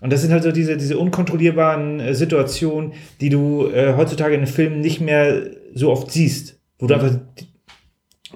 Und 0.02 0.14
das 0.14 0.22
sind 0.22 0.32
halt 0.32 0.44
so 0.44 0.52
diese, 0.52 0.78
diese 0.78 0.98
unkontrollierbaren 0.98 2.00
äh, 2.00 2.16
Situationen, 2.16 2.94
die 3.20 3.30
du 3.30 3.68
äh, 3.68 3.96
heutzutage 3.98 4.36
in 4.36 4.42
den 4.42 4.48
Filmen 4.48 4.80
nicht 4.80 5.02
mehr 5.02 5.50
so 5.74 5.92
oft 5.92 6.12
siehst. 6.12 6.60
Wo 6.78 6.88
du 6.88 6.94
einfach, 6.94 7.20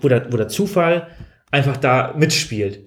wo 0.04 0.08
der, 0.10 0.32
wo 0.32 0.38
der 0.38 0.48
Zufall 0.48 1.08
einfach 1.52 1.78
da 1.78 2.14
mitspielt. 2.18 2.80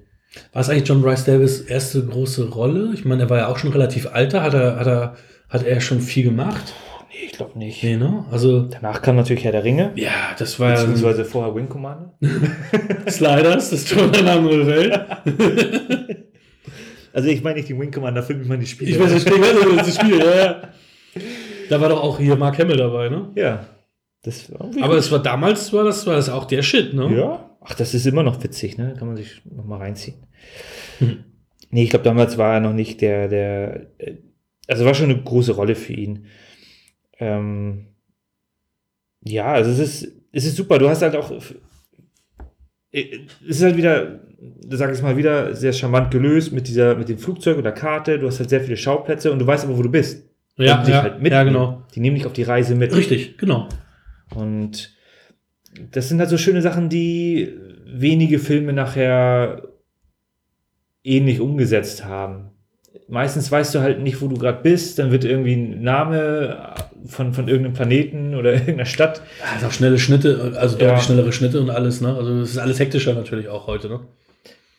War 0.52 0.60
es 0.60 0.68
eigentlich 0.68 0.88
John 0.88 1.02
Bryce 1.02 1.24
Davis 1.24 1.60
erste 1.60 2.04
große 2.04 2.50
Rolle? 2.50 2.90
Ich 2.94 3.04
meine, 3.04 3.22
er 3.22 3.30
war 3.30 3.38
ja 3.38 3.48
auch 3.48 3.58
schon 3.58 3.72
relativ 3.72 4.08
alter. 4.12 4.42
Hat 4.42 4.54
er, 4.54 4.76
hat 4.76 4.86
er, 4.86 5.16
hat 5.48 5.64
er 5.64 5.80
schon 5.80 6.00
viel 6.00 6.24
gemacht? 6.24 6.74
Nee, 7.08 7.26
ich 7.26 7.32
glaube 7.32 7.58
nicht. 7.58 7.82
Nee, 7.82 7.96
ne? 7.96 8.26
Also, 8.30 8.62
Danach 8.62 9.00
kam 9.00 9.16
natürlich 9.16 9.44
Herr 9.44 9.52
der 9.52 9.64
Ringe. 9.64 9.92
ja, 9.94 10.10
das 10.38 10.60
war 10.60 10.70
ja 10.70 10.74
Beziehungsweise 10.80 11.24
vorher 11.24 11.54
Wing 11.54 11.68
Commander. 11.68 12.12
Sliders, 13.08 13.70
das 13.70 13.80
ist 13.80 13.88
schon 13.88 14.14
eine 14.14 14.30
andere 14.30 14.66
Welt. 14.66 15.00
Also 17.12 17.30
ich 17.30 17.42
meine 17.42 17.56
nicht 17.56 17.70
die 17.70 17.78
Wing 17.78 17.90
Commander 17.90 18.22
Filme, 18.22 18.42
ich 18.42 18.48
meine 18.48 18.60
die 18.60 18.66
Spiele. 18.66 18.90
Ich 18.90 19.00
weiß 19.00 19.10
nicht, 19.10 19.26
ich 19.26 19.32
weiß 19.32 19.64
nicht, 19.64 19.86
das 19.86 19.94
Spiel, 19.94 20.18
ja, 20.18 20.34
ja. 20.34 20.62
Da 21.70 21.80
war 21.80 21.88
doch 21.88 22.02
auch 22.02 22.18
hier 22.18 22.36
Mark 22.36 22.58
Hamill 22.58 22.76
dabei, 22.76 23.08
ne? 23.08 23.30
Ja. 23.34 23.64
Aber 24.80 24.96
es 24.96 25.10
war 25.10 25.22
damals, 25.22 25.72
war 25.72 25.84
das, 25.84 26.06
war 26.06 26.14
das 26.14 26.28
auch 26.28 26.44
der 26.44 26.62
Shit, 26.62 26.94
ne? 26.94 27.16
Ja. 27.16 27.50
Ach, 27.60 27.74
das 27.74 27.94
ist 27.94 28.06
immer 28.06 28.22
noch 28.22 28.42
witzig, 28.42 28.78
ne? 28.78 28.94
Kann 28.98 29.08
man 29.08 29.16
sich 29.16 29.42
noch 29.44 29.64
mal 29.64 29.78
reinziehen. 29.78 30.16
Nee, 31.70 31.84
ich 31.84 31.90
glaube, 31.90 32.04
damals 32.04 32.38
war 32.38 32.54
er 32.54 32.60
noch 32.60 32.72
nicht 32.72 33.00
der, 33.00 33.28
der, 33.28 33.86
äh, 33.98 34.16
also 34.68 34.84
war 34.84 34.94
schon 34.94 35.10
eine 35.10 35.20
große 35.20 35.52
Rolle 35.52 35.74
für 35.74 35.92
ihn. 35.92 36.26
Ähm, 37.18 37.86
ja, 39.22 39.46
also 39.46 39.70
es 39.70 39.78
ist, 39.78 40.12
es 40.32 40.44
ist 40.44 40.56
super. 40.56 40.78
Du 40.78 40.88
hast 40.88 41.02
halt 41.02 41.16
auch, 41.16 41.30
äh, 42.92 43.04
es 43.48 43.56
ist 43.56 43.62
halt 43.62 43.76
wieder, 43.76 44.20
sag 44.70 44.92
ich 44.94 45.02
mal 45.02 45.16
wieder, 45.16 45.54
sehr 45.54 45.72
charmant 45.72 46.10
gelöst 46.10 46.52
mit 46.52 46.68
dieser, 46.68 46.94
mit 46.94 47.08
dem 47.08 47.18
Flugzeug 47.18 47.58
oder 47.58 47.72
Karte. 47.72 48.18
Du 48.18 48.26
hast 48.26 48.38
halt 48.38 48.50
sehr 48.50 48.60
viele 48.60 48.76
Schauplätze 48.76 49.32
und 49.32 49.38
du 49.38 49.46
weißt 49.46 49.64
aber, 49.64 49.76
wo 49.76 49.82
du 49.82 49.90
bist. 49.90 50.24
Ja, 50.56 50.80
Und 50.80 50.88
ja, 50.88 51.02
halt 51.02 51.22
ja, 51.22 51.44
genau. 51.44 51.82
Die 51.94 52.00
nehmen 52.00 52.16
dich 52.16 52.26
auf 52.26 52.32
die 52.32 52.42
Reise 52.42 52.74
mit. 52.74 52.94
Richtig, 52.94 53.36
genau. 53.36 53.68
Und 54.34 54.94
das 55.92 56.08
sind 56.08 56.20
halt 56.20 56.30
so 56.30 56.38
schöne 56.38 56.62
Sachen, 56.62 56.88
die 56.88 57.52
wenige 57.84 58.38
Filme 58.38 58.72
nachher 58.72 59.62
ähnlich 61.04 61.40
umgesetzt 61.40 62.04
haben. 62.04 62.50
Meistens 63.08 63.52
weißt 63.52 63.74
du 63.74 63.80
halt 63.80 64.00
nicht, 64.02 64.20
wo 64.20 64.26
du 64.26 64.36
gerade 64.36 64.60
bist, 64.62 64.98
dann 64.98 65.12
wird 65.12 65.24
irgendwie 65.24 65.54
ein 65.54 65.82
Name 65.82 66.74
von, 67.06 67.32
von 67.34 67.46
irgendeinem 67.46 67.74
Planeten 67.74 68.34
oder 68.34 68.52
irgendeiner 68.54 68.86
Stadt. 68.86 69.22
Ja, 69.40 69.56
ist 69.58 69.64
auch 69.64 69.72
schnelle 69.72 69.98
Schnitte, 69.98 70.54
also 70.58 70.76
Ja. 70.78 70.86
deutlich 70.88 71.04
schnellere 71.04 71.32
Schnitte 71.32 71.60
und 71.60 71.70
alles, 71.70 72.00
ne? 72.00 72.14
Also 72.16 72.40
es 72.40 72.50
ist 72.50 72.58
alles 72.58 72.80
hektischer 72.80 73.14
natürlich 73.14 73.48
auch 73.48 73.66
heute, 73.68 73.88
ne? 73.88 74.00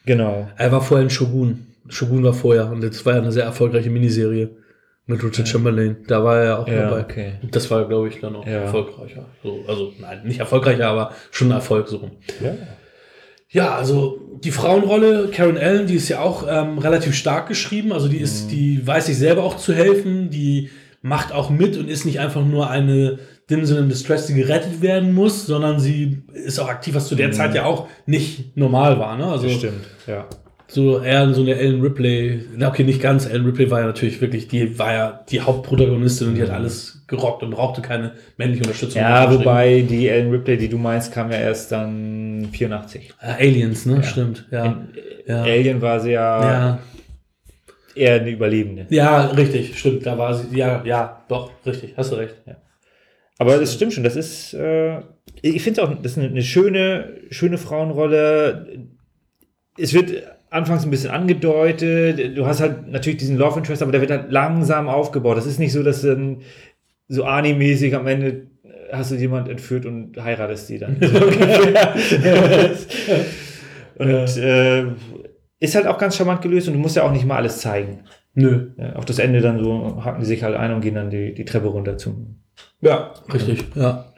Genau. 0.05 0.49
Er 0.57 0.71
war 0.71 0.81
vorher 0.81 1.03
in 1.03 1.09
Shogun. 1.09 1.67
Shogun 1.89 2.23
war 2.23 2.33
vorher 2.33 2.69
und 2.69 2.81
das 2.81 3.05
war 3.05 3.13
ja 3.15 3.21
eine 3.21 3.31
sehr 3.31 3.45
erfolgreiche 3.45 3.89
Miniserie 3.89 4.49
mit 5.07 5.23
Richard 5.23 5.47
Chamberlain. 5.47 5.97
Da 6.07 6.23
war 6.23 6.37
er 6.37 6.45
ja 6.45 6.57
auch 6.59 6.67
Ja, 6.67 6.89
dabei. 6.89 7.01
okay. 7.01 7.33
Das 7.51 7.71
war, 7.71 7.87
glaube 7.87 8.09
ich, 8.09 8.19
dann 8.19 8.35
auch 8.35 8.45
Ja. 8.45 8.59
erfolgreicher. 8.63 9.25
So, 9.41 9.61
also, 9.67 9.93
nein, 9.99 10.21
nicht 10.25 10.39
erfolgreicher, 10.39 10.87
aber 10.87 11.11
schon 11.31 11.49
Erfolg 11.51 11.87
so 11.87 11.97
rum. 11.97 12.11
Ja. 12.43 12.53
Ja, 13.49 13.75
also 13.75 14.19
die 14.43 14.51
Frauenrolle, 14.51 15.29
Karen 15.33 15.57
Allen, 15.57 15.87
die 15.87 15.95
ist 15.95 16.09
ja 16.09 16.19
auch 16.19 16.45
ähm, 16.49 16.77
relativ 16.79 17.15
stark 17.15 17.47
geschrieben. 17.47 17.93
Also 17.93 18.09
die 18.09 18.17
ist, 18.17 18.51
die 18.51 18.85
weiß 18.85 19.05
sich 19.05 19.17
selber 19.17 19.43
auch 19.43 19.55
zu 19.55 19.73
helfen, 19.73 20.29
die 20.29 20.69
macht 21.01 21.31
auch 21.31 21.49
mit 21.49 21.77
und 21.77 21.87
ist 21.89 22.05
nicht 22.05 22.19
einfach 22.19 22.43
nur 22.43 22.69
eine 22.69 23.19
Dimsel 23.49 23.77
in 23.77 23.87
Distress, 23.87 24.25
die 24.27 24.33
gerettet 24.33 24.81
werden 24.81 25.13
muss, 25.13 25.45
sondern 25.45 25.79
sie 25.79 26.23
ist 26.33 26.59
auch 26.59 26.67
aktiv, 26.67 26.95
was 26.95 27.07
zu 27.07 27.15
der 27.15 27.31
Zeit 27.31 27.55
ja 27.55 27.63
auch 27.63 27.87
nicht 28.05 28.57
normal 28.57 28.99
war. 28.99 29.15
Ne? 29.15 29.25
Also 29.25 29.45
Das 29.47 29.55
stimmt. 29.55 29.85
Ja. 30.05 30.25
So 30.69 30.99
eher 31.01 31.33
so 31.33 31.41
eine 31.41 31.55
Ellen 31.55 31.81
Ripley. 31.81 32.43
Na, 32.55 32.67
okay, 32.69 32.83
nicht 32.83 33.01
ganz. 33.01 33.25
Ellen 33.25 33.45
Ripley 33.45 33.71
war 33.71 33.79
ja 33.81 33.85
natürlich 33.87 34.19
wirklich, 34.19 34.47
die 34.49 34.77
war 34.77 34.93
ja 34.93 35.23
die 35.29 35.39
Hauptprotagonistin 35.39 36.29
und 36.29 36.35
die 36.35 36.41
hat 36.43 36.49
alles 36.49 37.03
gerockt 37.07 37.41
und 37.43 37.51
brauchte 37.51 37.81
keine 37.81 38.13
männliche 38.35 38.63
Unterstützung. 38.63 39.01
Ja, 39.01 39.31
wobei 39.33 39.81
die 39.81 40.09
Ellen 40.09 40.29
Ripley, 40.29 40.57
die 40.57 40.67
du 40.67 40.77
meinst, 40.77 41.13
kam 41.13 41.31
ja 41.31 41.37
erst 41.37 41.71
dann 41.71 42.49
84. 42.51 43.13
Äh, 43.21 43.45
Aliens, 43.47 43.85
ne? 43.85 44.03
Stimmt. 44.03 44.45
Ja. 44.51 44.65
In 44.65 44.87
Ja. 45.25 45.43
Alien 45.43 45.81
war 45.81 45.99
sie 46.01 46.11
ja, 46.11 46.41
Ja. 46.43 46.79
eher 47.95 48.15
eine 48.21 48.29
Überlebende. 48.29 48.87
Ja, 48.89 49.27
richtig, 49.27 49.79
stimmt. 49.79 50.05
Da 50.05 50.17
war 50.17 50.33
sie, 50.33 50.57
ja, 50.57 50.83
ja, 50.85 51.23
doch, 51.29 51.51
richtig, 51.65 51.93
hast 51.95 52.11
du 52.11 52.15
recht. 52.17 52.35
Aber 53.39 53.57
das 53.57 53.73
stimmt 53.73 53.93
schon, 53.93 54.03
das 54.03 54.15
ist, 54.15 54.53
äh, 54.53 54.99
ich 55.41 55.61
finde 55.61 55.81
es 55.81 55.87
auch, 55.87 55.93
das 56.01 56.11
ist 56.13 56.17
eine, 56.17 56.27
eine 56.27 56.41
schöne, 56.41 57.19
schöne 57.29 57.57
Frauenrolle. 57.57 58.87
Es 59.77 59.93
wird 59.93 60.23
anfangs 60.49 60.83
ein 60.83 60.91
bisschen 60.91 61.11
angedeutet, 61.11 62.37
du 62.37 62.45
hast 62.45 62.61
halt 62.61 62.87
natürlich 62.87 63.17
diesen 63.17 63.37
Love 63.37 63.59
Interest, 63.59 63.81
aber 63.81 63.91
der 63.91 64.01
wird 64.01 64.11
halt 64.11 64.31
langsam 64.31 64.87
aufgebaut. 64.87 65.37
Das 65.37 65.45
ist 65.45 65.59
nicht 65.59 65.73
so, 65.73 65.83
dass 65.83 66.01
dann 66.01 66.41
so 67.07 67.23
Ani-mäßig 67.23 67.95
am 67.95 68.07
Ende 68.07 68.47
hast 68.91 69.11
du 69.11 69.15
jemand 69.15 69.49
entführt 69.49 69.85
und 69.85 70.21
heiratest 70.21 70.69
die 70.69 70.79
dann. 70.79 70.97
Und 73.99 74.37
äh, 74.37 74.85
ist 75.59 75.75
halt 75.75 75.87
auch 75.87 75.97
ganz 75.97 76.15
charmant 76.15 76.41
gelöst 76.41 76.67
und 76.67 76.75
du 76.75 76.79
musst 76.79 76.95
ja 76.95 77.03
auch 77.03 77.11
nicht 77.11 77.25
mal 77.25 77.37
alles 77.37 77.59
zeigen. 77.59 78.03
Nö. 78.35 78.71
Ja, 78.77 78.95
auch 78.95 79.05
das 79.05 79.17
Ende 79.17 79.41
dann 79.41 79.63
so, 79.63 80.03
haken 80.03 80.19
die 80.19 80.27
sich 80.27 80.43
halt 80.43 80.55
ein 80.55 80.71
und 80.71 80.81
gehen 80.81 80.93
dann 80.93 81.09
die, 81.09 81.33
die 81.33 81.45
Treppe 81.45 81.67
runter 81.67 81.97
zum 81.97 82.43
Ja, 82.81 83.13
richtig, 83.33 83.65
ja. 83.75 84.13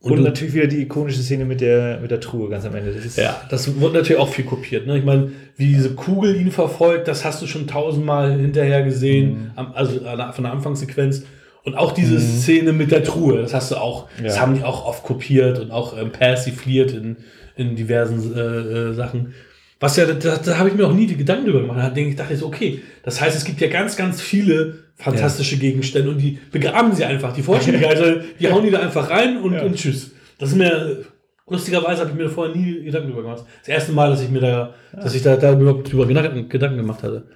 Und, 0.00 0.12
Und, 0.12 0.22
natürlich 0.22 0.54
wieder 0.54 0.68
die 0.68 0.82
ikonische 0.82 1.20
Szene 1.22 1.44
mit 1.44 1.60
der, 1.60 1.98
mit 2.00 2.12
der 2.12 2.20
Truhe 2.20 2.48
ganz 2.48 2.64
am 2.64 2.74
Ende. 2.74 2.92
Das 2.92 3.04
ist, 3.04 3.18
ja, 3.18 3.40
das 3.50 3.80
wurde 3.80 3.98
natürlich 3.98 4.20
auch 4.22 4.28
viel 4.32 4.44
kopiert. 4.44 4.86
Ne? 4.86 4.96
Ich 4.96 5.04
meine, 5.04 5.32
wie 5.56 5.66
diese 5.66 5.94
Kugel 5.94 6.36
ihn 6.36 6.52
verfolgt, 6.52 7.08
das 7.08 7.24
hast 7.24 7.42
du 7.42 7.46
schon 7.48 7.66
tausendmal 7.66 8.38
hinterher 8.38 8.84
gesehen, 8.84 9.50
am, 9.56 9.72
also 9.72 9.98
von 9.98 10.44
der 10.44 10.52
Anfangssequenz. 10.52 11.24
Und 11.64 11.74
auch 11.74 11.90
diese 11.92 12.20
Szene 12.20 12.72
mit 12.72 12.92
der 12.92 13.02
Truhe, 13.02 13.42
das 13.42 13.52
hast 13.52 13.72
du 13.72 13.76
auch, 13.76 14.08
das 14.22 14.36
Ja. 14.36 14.40
haben 14.42 14.54
die 14.54 14.62
auch 14.62 14.86
oft 14.86 15.02
kopiert 15.02 15.58
und 15.58 15.72
auch 15.72 15.98
ähm, 16.00 16.12
persifliert 16.12 16.92
in, 16.92 17.16
in 17.56 17.74
diversen 17.74 18.34
äh, 18.36 18.40
äh, 18.40 18.94
Sachen. 18.94 19.34
Was 19.80 19.96
ja, 19.96 20.06
da, 20.06 20.36
da 20.36 20.58
habe 20.58 20.68
ich 20.68 20.76
mir 20.76 20.86
auch 20.86 20.94
nie 20.94 21.06
die 21.08 21.16
Gedanken 21.16 21.46
drüber 21.46 21.60
gemacht. 21.62 21.78
Da 21.78 21.90
denke 21.90 22.10
ich, 22.10 22.16
dachte 22.16 22.34
ich 22.34 22.38
so, 22.38 22.46
okay, 22.46 22.80
das 23.02 23.20
heißt, 23.20 23.36
es 23.36 23.44
gibt 23.44 23.60
ja 23.60 23.68
ganz, 23.68 23.96
ganz 23.96 24.20
viele 24.20 24.78
fantastische 24.98 25.56
Gegenstände 25.58 26.10
und 26.10 26.18
die 26.18 26.38
begraben 26.50 26.92
sie 26.94 27.04
einfach, 27.04 27.32
die 27.32 27.42
forschen 27.42 27.72
nicht, 27.74 27.86
also 27.88 28.20
die 28.38 28.50
hauen 28.50 28.64
die 28.64 28.70
da 28.70 28.80
einfach 28.80 29.08
rein 29.10 29.38
und, 29.40 29.54
Ja. 29.54 29.62
und 29.62 29.74
tschüss. 29.76 30.10
Das 30.38 30.50
ist 30.50 30.56
mir, 30.56 31.04
lustigerweise 31.48 32.00
habe 32.02 32.10
ich 32.10 32.16
mir 32.16 32.28
vorher 32.28 32.54
nie 32.54 32.82
Gedanken 32.84 33.08
drüber 33.08 33.22
gemacht. 33.22 33.44
Das 33.60 33.68
erste 33.68 33.92
Mal, 33.92 34.10
dass 34.10 34.22
ich 34.22 34.28
mir 34.30 34.40
da, 34.40 34.74
dass 34.92 35.14
ich 35.14 35.22
da, 35.22 35.36
da 35.36 35.52
überhaupt 35.58 35.90
drüber 35.92 36.06
Gedanken, 36.06 36.48
Gedanken 36.48 36.76
gemacht 36.78 37.02
hatte. 37.02 37.26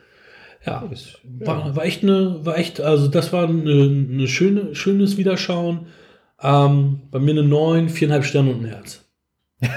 Ja, 0.67 0.85
das- 0.89 1.19
war, 1.41 1.75
war 1.75 1.85
echt 1.85 2.03
eine, 2.05 2.45
war 2.45 2.57
echt, 2.59 2.81
also 2.81 3.09
das 3.09 3.33
war 3.33 3.49
eine, 3.49 4.07
eine 4.11 4.29
schöne, 4.29 4.75
schönes 4.75 5.17
Wiederschauen. 5.17 5.87
Ähm, 6.43 7.01
bei 7.11 7.19
mir 7.21 7.33
eine 7.33 7.45
9, 7.45 7.89
viereinhalb 7.89 8.25
Sterne 8.25 8.51
und 8.51 8.63
ein 8.65 8.69
Herz. 8.69 8.99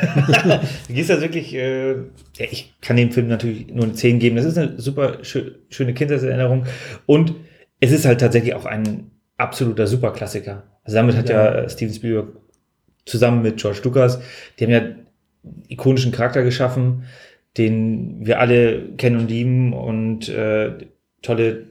Du 0.87 0.93
gehst 0.93 1.09
da 1.11 1.21
wirklich, 1.21 1.53
äh, 1.53 1.91
ja, 1.93 2.45
ich 2.51 2.73
kann 2.81 2.97
dem 2.97 3.11
Film 3.11 3.27
natürlich 3.27 3.67
nur 3.67 3.83
eine 3.85 3.93
10 3.93 4.19
geben. 4.19 4.35
Das 4.35 4.45
ist 4.45 4.57
eine 4.57 4.79
super 4.79 5.19
schö 5.23 5.51
schöne 5.69 5.93
Kindheitserinnerung. 5.93 6.65
Und 7.05 7.33
es 7.79 7.91
ist 7.91 8.05
halt 8.05 8.19
tatsächlich 8.19 8.53
auch 8.53 8.65
ein 8.65 9.11
absoluter 9.37 9.87
Superklassiker. 9.87 10.63
Also 10.83 10.97
damit 10.97 11.15
hat 11.15 11.29
ja, 11.29 11.53
äh, 11.55 11.69
Steven 11.69 11.93
Spielberg 11.93 12.27
zusammen 13.05 13.41
mit 13.41 13.57
George 13.57 13.81
Lucas, 13.83 14.19
die 14.59 14.65
haben 14.65 14.71
ja 14.71 14.81
ikonischen 15.67 16.11
Charakter 16.11 16.43
geschaffen, 16.43 17.03
den 17.57 18.25
wir 18.25 18.39
alle 18.39 18.89
kennen 18.97 19.17
und 19.19 19.29
lieben 19.29 19.73
und 19.73 20.29
äh, 20.29 20.71
tolle 21.21 21.67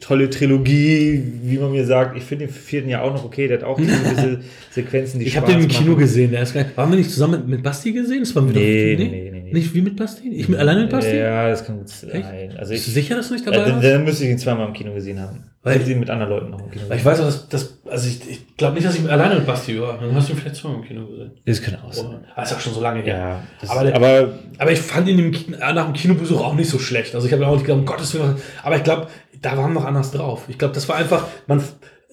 tolle 0.00 0.28
Trilogie, 0.28 1.22
wie 1.42 1.58
man 1.58 1.72
mir 1.72 1.86
sagt. 1.86 2.16
Ich 2.16 2.24
finde 2.24 2.46
den 2.46 2.52
vierten 2.54 2.90
ja 2.90 3.00
auch 3.00 3.12
noch 3.12 3.24
okay, 3.24 3.48
der 3.48 3.58
hat 3.58 3.64
auch 3.64 3.78
gewisse 3.78 4.40
Sequenzen, 4.70 5.20
die 5.20 5.26
Ich 5.26 5.36
habe 5.36 5.50
den 5.50 5.62
im 5.62 5.68
Kino 5.68 5.92
machen. 5.92 6.00
gesehen. 6.00 6.32
Der 6.32 6.42
ist 6.42 6.52
gar 6.52 6.64
waren 6.76 6.90
wir 6.90 6.98
nicht 6.98 7.10
zusammen 7.10 7.40
mit, 7.40 7.48
mit 7.48 7.62
Basti 7.62 7.92
gesehen? 7.92 8.20
Das 8.20 8.34
waren 8.36 8.52
wir 8.52 8.60
Nee, 8.60 8.96
doch, 8.96 9.04
nee, 9.04 9.10
nee, 9.10 9.30
nee, 9.30 9.40
nee. 9.42 9.43
Nicht 9.54 9.72
wie 9.74 9.80
mit 9.82 9.96
Basti? 9.96 10.28
Ich 10.28 10.48
mit, 10.48 10.58
alleine 10.58 10.82
mit 10.82 10.90
Basti? 10.90 11.16
Ja, 11.16 11.48
das 11.48 11.64
kann 11.64 11.78
gut 11.78 11.88
sein. 11.88 12.54
Also 12.58 12.72
Bist 12.72 12.86
du 12.86 12.90
ich, 12.90 12.94
sicher, 12.94 13.14
dass 13.16 13.28
du 13.28 13.34
nicht 13.34 13.46
äh, 13.46 13.50
dabei 13.50 13.64
dann, 13.64 13.74
warst? 13.76 13.84
dann 13.88 14.04
müsste 14.04 14.24
ich 14.24 14.30
ihn 14.30 14.38
zweimal 14.38 14.66
im 14.68 14.72
Kino 14.74 14.92
gesehen 14.92 15.20
haben. 15.20 15.44
Weil- 15.62 15.80
ich 15.80 15.88
ihn 15.88 16.00
mit 16.00 16.10
anderen 16.10 16.30
Leuten 16.32 16.50
noch 16.50 16.60
im 16.60 16.70
Kino 16.70 16.84
Weil 16.88 16.98
ich 16.98 17.04
gesehen 17.04 17.12
weiß 17.12 17.20
auch, 17.20 17.24
dass, 17.26 17.48
dass 17.48 17.78
also 17.88 18.08
ich, 18.08 18.28
ich 18.30 18.56
glaube 18.56 18.74
nicht, 18.74 18.86
dass 18.86 18.96
ich 18.98 19.08
alleine 19.10 19.36
mit 19.36 19.46
Basti 19.46 19.80
war. 19.80 19.96
Dann 19.98 20.14
hast 20.14 20.28
du 20.28 20.32
ihn 20.32 20.38
vielleicht 20.38 20.56
zweimal 20.56 20.78
im 20.80 20.84
Kino 20.84 21.06
gesehen. 21.06 21.30
Das 21.46 21.62
kann 21.62 21.76
auch 21.80 21.92
sein. 21.92 22.24
Das 22.36 22.50
ist 22.50 22.56
auch 22.56 22.60
schon 22.60 22.74
so 22.74 22.80
lange 22.82 23.00
her. 23.02 23.16
Ja, 23.62 23.68
Aber 23.70 23.84
der- 23.84 23.94
aber 23.96 24.32
Aber 24.58 24.72
ich 24.72 24.80
fand 24.80 25.08
ihn 25.08 25.18
im, 25.18 25.30
Ki- 25.30 25.54
äh, 25.54 25.72
nach 25.72 25.84
dem 25.86 25.94
Kinobesuch 25.94 26.40
auch 26.44 26.54
nicht 26.54 26.68
so 26.68 26.78
schlecht. 26.78 27.14
Also 27.14 27.26
ich 27.26 27.32
habe 27.32 27.46
auch 27.46 27.54
nicht 27.54 27.64
gedacht, 27.64 27.78
um 27.80 27.86
Gottes 27.86 28.12
Willen. 28.14 28.34
was- 28.34 28.42
Aber 28.62 28.76
ich 28.76 28.82
glaube, 28.82 29.06
da 29.40 29.56
waren 29.56 29.72
wir 29.72 29.86
anders 29.86 30.10
drauf. 30.10 30.44
Ich 30.48 30.58
glaube, 30.58 30.74
das 30.74 30.88
war 30.88 30.96
einfach, 30.96 31.26
man, 31.46 31.62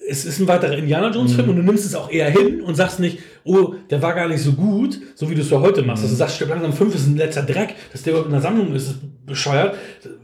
es 0.08 0.24
ist 0.24 0.40
ein 0.40 0.48
weiterer 0.48 0.76
Indiana 0.76 1.10
Jones 1.10 1.34
Film 1.34 1.50
und 1.50 1.56
du 1.56 1.62
nimmst 1.62 1.84
es 1.84 1.94
auch 1.94 2.10
eher 2.10 2.30
hin 2.30 2.60
und 2.60 2.74
sagst 2.74 3.00
nicht, 3.00 3.18
oh, 3.44 3.74
der 3.90 4.02
war 4.02 4.14
gar 4.14 4.28
nicht 4.28 4.42
so 4.42 4.52
gut, 4.52 4.98
so 5.14 5.30
wie 5.30 5.34
du 5.34 5.42
es 5.42 5.50
ja 5.50 5.60
heute 5.60 5.82
machst. 5.82 6.02
Also 6.02 6.14
du 6.14 6.18
sagst, 6.18 6.36
Stück 6.36 6.48
langsam 6.48 6.72
5 6.72 6.94
ist 6.94 7.06
ein 7.06 7.16
letzter 7.16 7.42
Dreck, 7.42 7.74
dass 7.92 8.02
der 8.02 8.12
überhaupt 8.12 8.28
in 8.28 8.32
der 8.32 8.42
Sammlung 8.42 8.74
ist, 8.74 8.88
ist 8.88 9.26
bescheuert. 9.26 9.76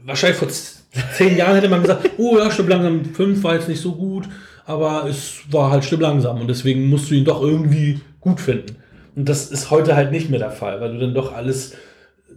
Wahrscheinlich 0.05 0.37
vor 0.37 0.49
zehn 0.49 1.37
Jahren 1.37 1.55
hätte 1.55 1.69
man 1.69 1.81
gesagt, 1.81 2.09
oh 2.17 2.37
ja, 2.37 2.51
Stück 2.51 2.69
langsam 2.69 3.05
5 3.05 3.43
war 3.43 3.55
jetzt 3.55 3.69
nicht 3.69 3.81
so 3.81 3.93
gut, 3.93 4.27
aber 4.65 5.07
es 5.07 5.39
war 5.49 5.71
halt 5.71 5.85
Stück 5.85 6.01
langsam 6.01 6.41
und 6.41 6.47
deswegen 6.47 6.89
musst 6.89 7.09
du 7.09 7.15
ihn 7.15 7.25
doch 7.25 7.41
irgendwie 7.41 8.01
gut 8.19 8.39
finden. 8.41 8.77
Und 9.15 9.27
das 9.27 9.49
ist 9.51 9.71
heute 9.71 9.95
halt 9.95 10.11
nicht 10.11 10.29
mehr 10.29 10.39
der 10.39 10.51
Fall, 10.51 10.81
weil 10.81 10.93
du 10.93 10.99
dann 10.99 11.13
doch 11.13 11.33
alles 11.33 11.73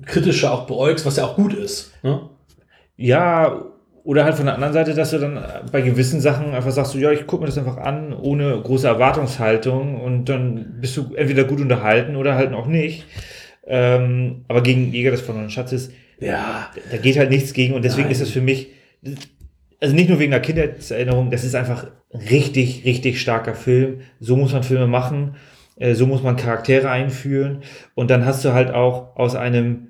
kritischer 0.07 0.53
auch 0.53 0.67
beäugst, 0.67 1.07
was 1.07 1.17
ja 1.17 1.25
auch 1.25 1.37
gut 1.37 1.55
ist. 1.55 1.93
Ne? 2.03 2.21
ja, 2.97 3.65
oder 4.05 4.25
halt 4.25 4.35
von 4.35 4.47
der 4.47 4.55
anderen 4.55 4.73
Seite, 4.73 4.95
dass 4.95 5.11
du 5.11 5.19
dann 5.19 5.39
bei 5.71 5.81
gewissen 5.81 6.21
Sachen 6.21 6.55
einfach 6.55 6.71
sagst, 6.73 6.93
so, 6.93 6.99
ja, 6.99 7.13
ich 7.13 7.27
gucke 7.27 7.43
mir 7.43 7.47
das 7.47 7.59
einfach 7.59 7.77
an, 7.77 8.13
ohne 8.13 8.61
große 8.61 8.87
Erwartungshaltung 8.89 10.01
und 10.01 10.29
dann 10.29 10.77
bist 10.81 10.97
du 10.97 11.15
entweder 11.15 11.45
gut 11.45 11.61
unterhalten 11.61 12.17
oder 12.17 12.35
halt 12.35 12.53
auch 12.53 12.67
nicht. 12.67 13.05
Ähm, 13.65 14.45
aber 14.49 14.61
gegen 14.63 14.93
Jäger 14.93 15.13
des 15.13 15.21
verlorenen 15.21 15.51
Schatzes, 15.51 15.93
Ja. 16.19 16.69
da 16.91 16.97
geht 16.97 17.17
halt 17.17 17.31
nichts 17.31 17.53
gegen 17.53 17.75
und 17.75 17.85
deswegen 17.85 18.05
Nein. 18.09 18.13
ist 18.13 18.21
es 18.21 18.31
für 18.31 18.41
mich, 18.41 18.71
also 19.81 19.95
nicht 19.95 20.09
nur 20.09 20.19
wegen 20.19 20.33
der 20.33 20.41
Kindheitserinnerung, 20.41 21.31
das 21.31 21.45
ist 21.45 21.55
einfach 21.55 21.87
ein 22.13 22.21
richtig, 22.29 22.85
richtig 22.85 23.21
starker 23.21 23.55
Film. 23.55 24.01
So 24.19 24.37
muss 24.37 24.53
man 24.53 24.65
Filme 24.65 24.89
machen, 24.89 25.37
äh, 25.77 25.95
so 25.95 26.07
muss 26.09 26.25
man 26.25 26.37
Charaktere 26.37 26.91
einführen 26.91 27.63
und 27.95 28.11
dann 28.11 28.27
hast 28.27 28.45
du 28.45 28.53
halt 28.53 28.73
auch 28.73 29.15
aus 29.17 29.37
einem 29.37 29.89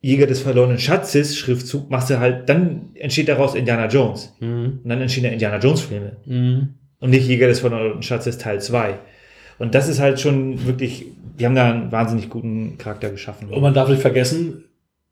Jäger 0.00 0.26
des 0.26 0.40
verlorenen 0.40 0.78
Schatzes 0.78 1.36
Schriftzug, 1.36 1.90
machst 1.90 2.10
du 2.10 2.18
halt, 2.20 2.48
dann 2.48 2.90
entsteht 2.94 3.28
daraus 3.28 3.54
Indiana 3.54 3.86
Jones. 3.88 4.34
Mhm. 4.40 4.80
Und 4.82 4.88
dann 4.88 5.00
entstehen 5.00 5.24
ja 5.24 5.30
Indiana 5.30 5.58
Jones 5.58 5.80
Filme 5.82 6.16
Mhm. 6.26 6.74
und 7.00 7.10
nicht 7.10 7.26
Jäger 7.28 7.48
des 7.48 7.60
verlorenen 7.60 8.02
Schatzes 8.02 8.38
Teil 8.38 8.60
2. 8.60 8.98
Und 9.58 9.74
das 9.74 9.88
ist 9.88 10.00
halt 10.00 10.20
schon 10.20 10.66
wirklich, 10.66 11.06
die 11.38 11.46
haben 11.46 11.54
da 11.54 11.70
einen 11.70 11.92
wahnsinnig 11.92 12.28
guten 12.30 12.78
Charakter 12.78 13.10
geschaffen. 13.10 13.48
Und 13.48 13.60
man 13.60 13.74
darf 13.74 13.88
nicht 13.88 14.02
vergessen, 14.02 14.64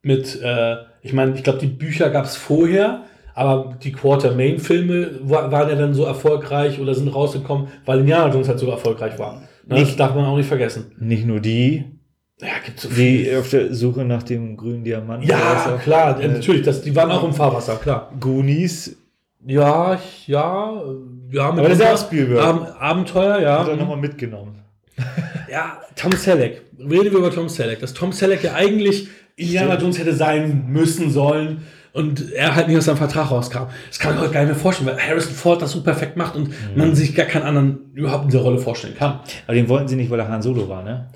mit, 0.02 0.40
äh, 0.42 0.76
ich 1.02 1.12
meine, 1.12 1.34
ich 1.34 1.42
glaube, 1.44 1.58
die 1.58 1.66
Bücher 1.66 2.10
gab 2.10 2.24
es 2.24 2.36
vorher, 2.36 3.04
aber 3.34 3.76
die 3.82 3.92
Quarter-Main-Filme 3.92 5.10
wa- 5.22 5.50
waren 5.52 5.68
ja 5.68 5.74
dann 5.76 5.94
so 5.94 6.04
erfolgreich 6.04 6.80
oder 6.80 6.94
sind 6.94 7.08
rausgekommen, 7.08 7.68
weil 7.84 8.00
Indiana 8.00 8.32
Jones 8.32 8.48
halt 8.48 8.58
so 8.58 8.70
erfolgreich 8.70 9.18
war. 9.18 9.42
Ne? 9.66 9.80
Das 9.80 9.96
darf 9.96 10.14
man 10.14 10.24
auch 10.24 10.36
nicht 10.36 10.48
vergessen. 10.48 10.92
Nicht 10.98 11.26
nur 11.26 11.40
die, 11.40 11.84
Ja, 12.40 12.48
gibt 12.64 12.80
so 12.80 12.88
viel. 12.88 13.24
die 13.24 13.36
auf 13.36 13.50
der 13.50 13.74
Suche 13.74 14.04
nach 14.04 14.22
dem 14.22 14.56
grünen 14.56 14.84
Diamant. 14.84 15.24
Ja, 15.24 15.78
klar, 15.82 16.20
äh, 16.20 16.28
natürlich, 16.28 16.62
das, 16.62 16.82
die 16.82 16.94
waren 16.96 17.10
auch 17.10 17.24
im 17.24 17.32
Fahrwasser, 17.34 17.76
klar. 17.76 18.10
Goonies, 18.18 18.96
Ja, 19.46 19.98
ja, 20.26 20.72
äh, 20.72 21.36
ja. 21.36 21.48
aber 21.50 21.68
das 21.68 21.78
ist 21.78 21.84
auch 21.86 21.98
Spielberg. 22.06 22.44
Ab 22.44 22.76
Abenteuer, 22.78 23.40
ja. 23.40 23.60
Hat 23.60 23.68
er 23.68 23.76
nochmal 23.76 23.96
mitgenommen. 23.98 24.56
Ja, 25.50 25.80
Tom 25.96 26.12
Selleck. 26.12 26.62
Reden 26.78 27.10
wir 27.10 27.18
über 27.18 27.30
Tom 27.32 27.48
Selleck. 27.48 27.80
Dass 27.80 27.92
Tom 27.92 28.12
Selleck 28.12 28.44
ja 28.44 28.54
eigentlich 28.54 29.08
Indiana 29.34 29.76
Jones 29.76 29.98
hätte 29.98 30.14
sein 30.14 30.66
müssen 30.68 31.10
sollen 31.10 31.62
und 31.92 32.32
er 32.32 32.54
halt 32.54 32.68
nicht 32.68 32.78
aus 32.78 32.84
seinem 32.84 32.98
Vertrag 32.98 33.32
rauskam. 33.32 33.64
Das 33.88 33.98
kann 33.98 34.14
ich 34.14 34.20
heute 34.20 34.32
gar 34.32 34.40
nicht 34.42 34.50
mehr 34.50 34.60
vorstellen, 34.60 34.90
weil 34.90 34.98
Harrison 35.04 35.34
Ford 35.34 35.60
das 35.60 35.72
so 35.72 35.82
perfekt 35.82 36.16
macht 36.16 36.36
und 36.36 36.50
man 36.76 36.94
sich 36.94 37.16
gar 37.16 37.26
keinen 37.26 37.42
anderen 37.42 37.90
überhaupt 37.94 38.24
in 38.24 38.30
dieser 38.30 38.42
Rolle 38.42 38.58
vorstellen 38.58 38.94
kann. 38.96 39.20
Aber 39.46 39.54
den 39.54 39.68
wollten 39.68 39.88
sie 39.88 39.96
nicht, 39.96 40.10
weil 40.10 40.20
er 40.20 40.28
Han 40.28 40.42
Solo 40.42 40.68
war, 40.68 40.84
ne? 40.84 41.08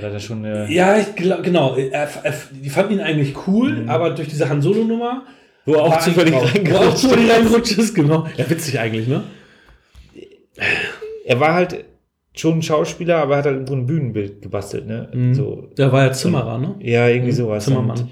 Weil 0.00 0.04
er 0.04 0.10
da 0.12 0.20
schon 0.20 0.44
eine, 0.44 0.70
Ja, 0.72 0.96
ich 0.96 1.14
glaub, 1.16 1.42
genau. 1.42 1.76
Er, 1.76 2.08
er, 2.22 2.34
die 2.52 2.70
fanden 2.70 2.94
ihn 2.94 3.00
eigentlich 3.00 3.34
cool, 3.46 3.84
aber 3.88 4.10
durch 4.10 4.28
diese 4.28 4.48
Han 4.48 4.62
Solo-Nummer. 4.62 5.24
wo 5.66 5.74
er 5.74 5.82
auch 5.82 5.98
zufällig 5.98 6.32
Wo 6.34 6.38
auch 6.38 6.54
reingerutscht 6.54 6.98
zufällig 6.98 7.26
ist. 7.26 7.34
reingerutscht 7.36 7.78
ist, 7.78 7.94
genau. 7.94 8.26
Ja, 8.36 8.48
witzig 8.48 8.78
eigentlich, 8.78 9.08
ne? 9.08 9.24
Er 11.24 11.40
war 11.40 11.54
halt 11.54 11.84
schon 12.34 12.58
ein 12.58 12.62
Schauspieler, 12.62 13.16
aber 13.18 13.34
er 13.34 13.38
hat 13.38 13.44
halt 13.46 13.54
irgendwo 13.56 13.74
ein 13.74 13.86
Bühnenbild 13.86 14.42
gebastelt, 14.42 14.86
ne? 14.86 15.08
So, 15.34 15.68
Der 15.76 15.90
war 15.92 16.04
ja 16.06 16.12
Zimmerer, 16.12 16.58
ne? 16.58 16.76
ja, 16.80 17.08
irgendwie 17.08 17.32
sowas. 17.32 17.64
Zimmermann. 17.64 17.98
Und, 17.98 18.10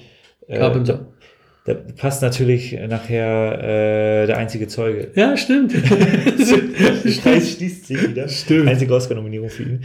äh, 0.48 0.58
Carpenter. 0.58 1.06
Da 1.64 1.74
passt 1.96 2.22
natürlich 2.22 2.78
nachher 2.88 3.58
äh, 4.22 4.26
der 4.26 4.36
einzige 4.38 4.68
Zeuge. 4.68 5.10
Ja, 5.16 5.36
stimmt. 5.36 5.72
Scheiß 7.04 7.52
schließt 7.56 7.86
sich 7.88 8.08
wieder. 8.10 8.28
Stimmt. 8.28 8.68
Einzige 8.68 8.94
Oscar-Nominierung 8.94 9.48
für 9.50 9.64
ihn. 9.64 9.84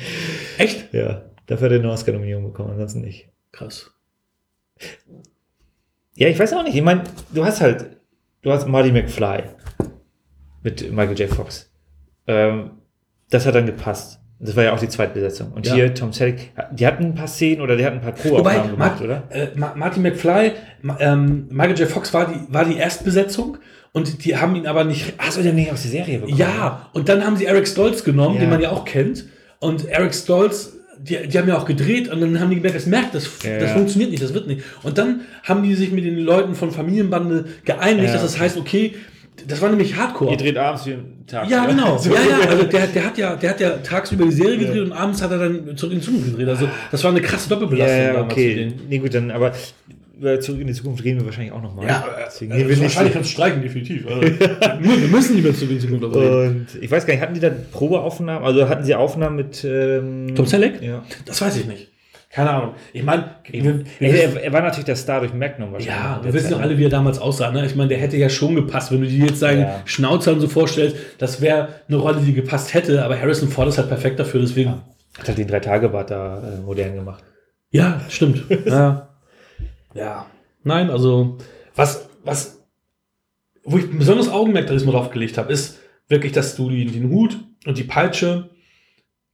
Echt? 0.59 0.93
Ja, 0.93 1.23
dafür 1.47 1.65
hat 1.67 1.73
er 1.73 1.79
eine 1.79 1.91
Oscar-Nominierung 1.91 2.43
bekommen, 2.45 2.71
ansonsten 2.71 3.01
nicht. 3.01 3.29
Krass. 3.51 3.91
Ja, 6.15 6.27
ich 6.27 6.37
weiß 6.39 6.53
auch 6.53 6.63
nicht. 6.63 6.75
Ich 6.75 6.81
meine, 6.81 7.03
du 7.33 7.45
hast 7.45 7.61
halt, 7.61 7.97
du 8.41 8.51
hast 8.51 8.67
Marty 8.67 8.91
McFly 8.91 9.43
mit 10.63 10.91
Michael 10.91 11.17
J. 11.17 11.29
Fox. 11.29 11.71
Ähm, 12.27 12.71
das 13.29 13.45
hat 13.45 13.55
dann 13.55 13.65
gepasst. 13.65 14.19
Das 14.39 14.55
war 14.55 14.63
ja 14.63 14.73
auch 14.73 14.79
die 14.79 14.89
Zweitbesetzung. 14.89 15.51
Und 15.53 15.67
Ja. 15.67 15.75
hier 15.75 15.93
Tom 15.93 16.11
Selleck, 16.13 16.51
die 16.71 16.85
hatten 16.87 17.03
ein 17.05 17.15
paar 17.15 17.27
Szenen 17.27 17.61
oder 17.61 17.77
die 17.77 17.85
hatten 17.85 17.97
ein 17.97 18.01
paar 18.01 18.13
Probeaufnahmen 18.13 18.71
gemacht, 18.71 18.99
Ma- 18.99 19.05
oder? 19.05 19.23
Äh, 19.29 19.47
Ma 19.55 19.73
Martin 19.75 20.01
McFly, 20.01 20.53
Ma 20.81 20.97
ähm, 20.99 21.47
Michael 21.51 21.77
J. 21.77 21.87
Fox 21.87 22.11
war 22.13 22.27
die, 22.27 22.51
war 22.53 22.65
die 22.65 22.77
Erstbesetzung 22.77 23.57
und 23.93 24.25
die 24.25 24.35
haben 24.37 24.55
ihn 24.55 24.65
aber 24.65 24.83
nicht. 24.83 25.13
Hast 25.19 25.37
du 25.37 25.43
den 25.43 25.55
nicht 25.55 25.71
aus 25.71 25.83
der 25.83 25.91
Serie 25.91 26.19
bekommen? 26.19 26.37
Ja, 26.37 26.89
und 26.93 27.07
dann 27.07 27.23
haben 27.23 27.37
sie 27.37 27.45
Eric 27.45 27.67
Stoltz 27.67 28.03
genommen, 28.03 28.35
Ja. 28.35 28.41
den 28.41 28.49
man 28.49 28.61
ja 28.61 28.71
auch 28.71 28.83
kennt. 28.83 29.25
Und 29.59 29.85
Eric 29.87 30.15
Stoltz, 30.15 30.73
die, 31.03 31.27
die 31.27 31.37
haben 31.37 31.47
ja 31.47 31.57
auch 31.57 31.65
gedreht 31.65 32.09
und 32.09 32.21
dann 32.21 32.39
haben 32.39 32.49
die 32.49 32.57
gemerkt, 32.57 32.75
das 32.75 32.85
merkt, 32.85 33.15
das, 33.15 33.29
Ja, 33.43 33.57
das 33.59 33.69
ja. 33.69 33.75
funktioniert 33.75 34.11
nicht, 34.11 34.21
das 34.23 34.33
wird 34.33 34.47
nicht. 34.47 34.61
Und 34.83 34.97
dann 34.97 35.21
haben 35.43 35.63
die 35.63 35.75
sich 35.75 35.91
mit 35.91 36.05
den 36.05 36.19
Leuten 36.19 36.55
von 36.55 36.71
Familienbande 36.71 37.45
geeinigt, 37.65 38.07
Ja, 38.07 38.13
dass 38.13 38.21
das 38.21 38.39
heißt, 38.39 38.57
okay, 38.57 38.95
das 39.47 39.61
war 39.61 39.69
nämlich 39.69 39.95
Hardcore. 39.95 40.31
Ihr 40.31 40.37
dreht 40.37 40.57
abends 40.57 40.85
wie 40.85 40.91
ein 40.91 41.23
Tag. 41.25 41.49
Ja, 41.49 41.65
genau. 41.65 41.97
So. 42.01 42.11
Ja, 42.13 42.19
ja, 42.21 42.49
also 42.49 42.63
der, 42.63 42.87
der, 42.87 43.05
hat 43.05 43.17
ja, 43.17 43.35
der 43.35 43.49
hat 43.49 43.59
ja 43.59 43.69
tagsüber 43.77 44.25
die 44.25 44.31
Serie 44.31 44.57
gedreht 44.57 44.83
und 44.83 44.91
abends 44.91 45.21
hat 45.21 45.31
er 45.31 45.39
dann 45.39 45.77
zurück 45.77 45.93
in 45.93 45.99
die 45.99 46.05
Zukunft 46.05 46.31
gedreht. 46.31 46.47
Also 46.49 46.67
das 46.91 47.03
war 47.03 47.11
eine 47.11 47.21
krasse 47.21 47.49
Ja, 47.49 47.55
Doppelbelastung 47.55 47.97
ja, 47.97 48.13
damals 48.13 48.33
für 48.33 48.39
okay. 48.39 48.55
den. 48.55 48.73
Nee, 48.89 48.97
gut, 48.99 49.13
dann, 49.13 49.31
aber 49.31 49.53
über 50.21 50.39
zurück 50.39 50.61
in 50.61 50.67
die 50.67 50.73
Zukunft 50.73 51.03
reden 51.03 51.19
wir 51.19 51.25
wahrscheinlich 51.25 51.51
auch 51.51 51.61
nochmal. 51.61 51.87
Ja, 51.87 52.05
Deswegen 52.27 52.51
äh, 52.51 52.57
gehen 52.57 52.69
wir 52.69 52.75
nicht 52.75 52.83
wahrscheinlich 52.83 53.13
kannst 53.13 53.29
du 53.29 53.33
streichen, 53.33 53.61
definitiv. 53.61 54.05
Also, 54.07 54.21
wir 54.21 55.07
müssen 55.07 55.35
nicht 55.35 55.43
mehr 55.43 55.53
zurück 55.55 55.71
in 55.71 55.79
die 55.79 55.87
Zukunft 55.87 56.15
reden. 56.15 56.47
Und 56.47 56.67
ich 56.81 56.91
weiß 56.91 57.05
gar 57.05 57.13
nicht, 57.13 57.21
hatten 57.21 57.33
die 57.33 57.39
da 57.39 57.49
Probeaufnahmen? 57.71 58.45
Also 58.45 58.69
hatten 58.69 58.83
sie 58.83 58.93
Aufnahmen 58.95 59.35
mit 59.35 59.63
ähm, 59.63 60.33
Tom 60.35 60.45
Selleck? 60.45 60.81
Ja. 60.81 61.03
Das 61.25 61.41
weiß 61.41 61.57
ich 61.57 61.65
nicht. 61.65 61.87
Keine 62.31 62.51
Ahnung. 62.51 62.75
Ich 62.93 63.03
meine, 63.03 63.25
wir, 63.49 63.83
wir, 63.99 64.09
Er, 64.09 64.41
er, 64.41 64.53
war 64.53 64.61
natürlich 64.61 64.85
der 64.85 64.95
Star 64.95 65.19
durch 65.19 65.33
Magnum 65.33 65.73
wahrscheinlich. 65.73 66.01
ja, 66.01 66.21
wir 66.23 66.33
wissen 66.33 66.51
doch 66.51 66.61
alle, 66.61 66.77
wie 66.77 66.85
er 66.85 66.89
damals 66.89 67.19
aussah. 67.19 67.51
Ne? 67.51 67.65
Ich 67.65 67.75
meine, 67.75 67.89
der 67.89 67.97
hätte 67.97 68.15
ja 68.15 68.29
schon 68.29 68.55
gepasst. 68.55 68.89
Wenn 68.91 69.01
du 69.01 69.07
dir 69.07 69.25
jetzt 69.25 69.39
seinen 69.39 69.63
Ja. 69.63 69.81
Schnauzer 69.83 70.31
und 70.31 70.39
so 70.39 70.47
vorstellst, 70.47 70.95
das 71.17 71.41
wäre 71.41 71.67
eine 71.89 71.97
Rolle, 71.97 72.21
die 72.21 72.33
gepasst 72.33 72.73
hätte. 72.73 73.03
Aber 73.03 73.19
Harrison 73.19 73.49
Ford 73.49 73.67
ist 73.67 73.77
halt 73.79 73.89
perfekt 73.89 74.17
dafür. 74.17 74.39
Deswegen, 74.39 74.75
Hat 75.19 75.27
halt 75.27 75.37
den 75.39 75.47
Drei-Tage-Bart 75.47 76.11
da 76.11 76.37
äh, 76.37 76.61
modern 76.61 76.95
gemacht. 76.95 77.21
Ja, 77.69 77.99
stimmt. 78.07 78.45
ja. 78.65 79.09
Ja. 79.93 80.25
Nein, 80.63 80.89
also, 80.89 81.37
was, 81.75 82.07
was, 82.23 82.63
wo 83.63 83.77
ich 83.77 83.85
ein 83.85 83.97
besonderes 83.97 84.29
Augenmerk 84.29 84.67
drauf 84.67 85.09
gelegt 85.09 85.37
habe, 85.37 85.51
ist 85.51 85.79
wirklich, 86.07 86.31
dass 86.31 86.55
du 86.55 86.69
den 86.69 87.09
Hut 87.09 87.39
und 87.65 87.77
die 87.77 87.83
Peitsche 87.83 88.49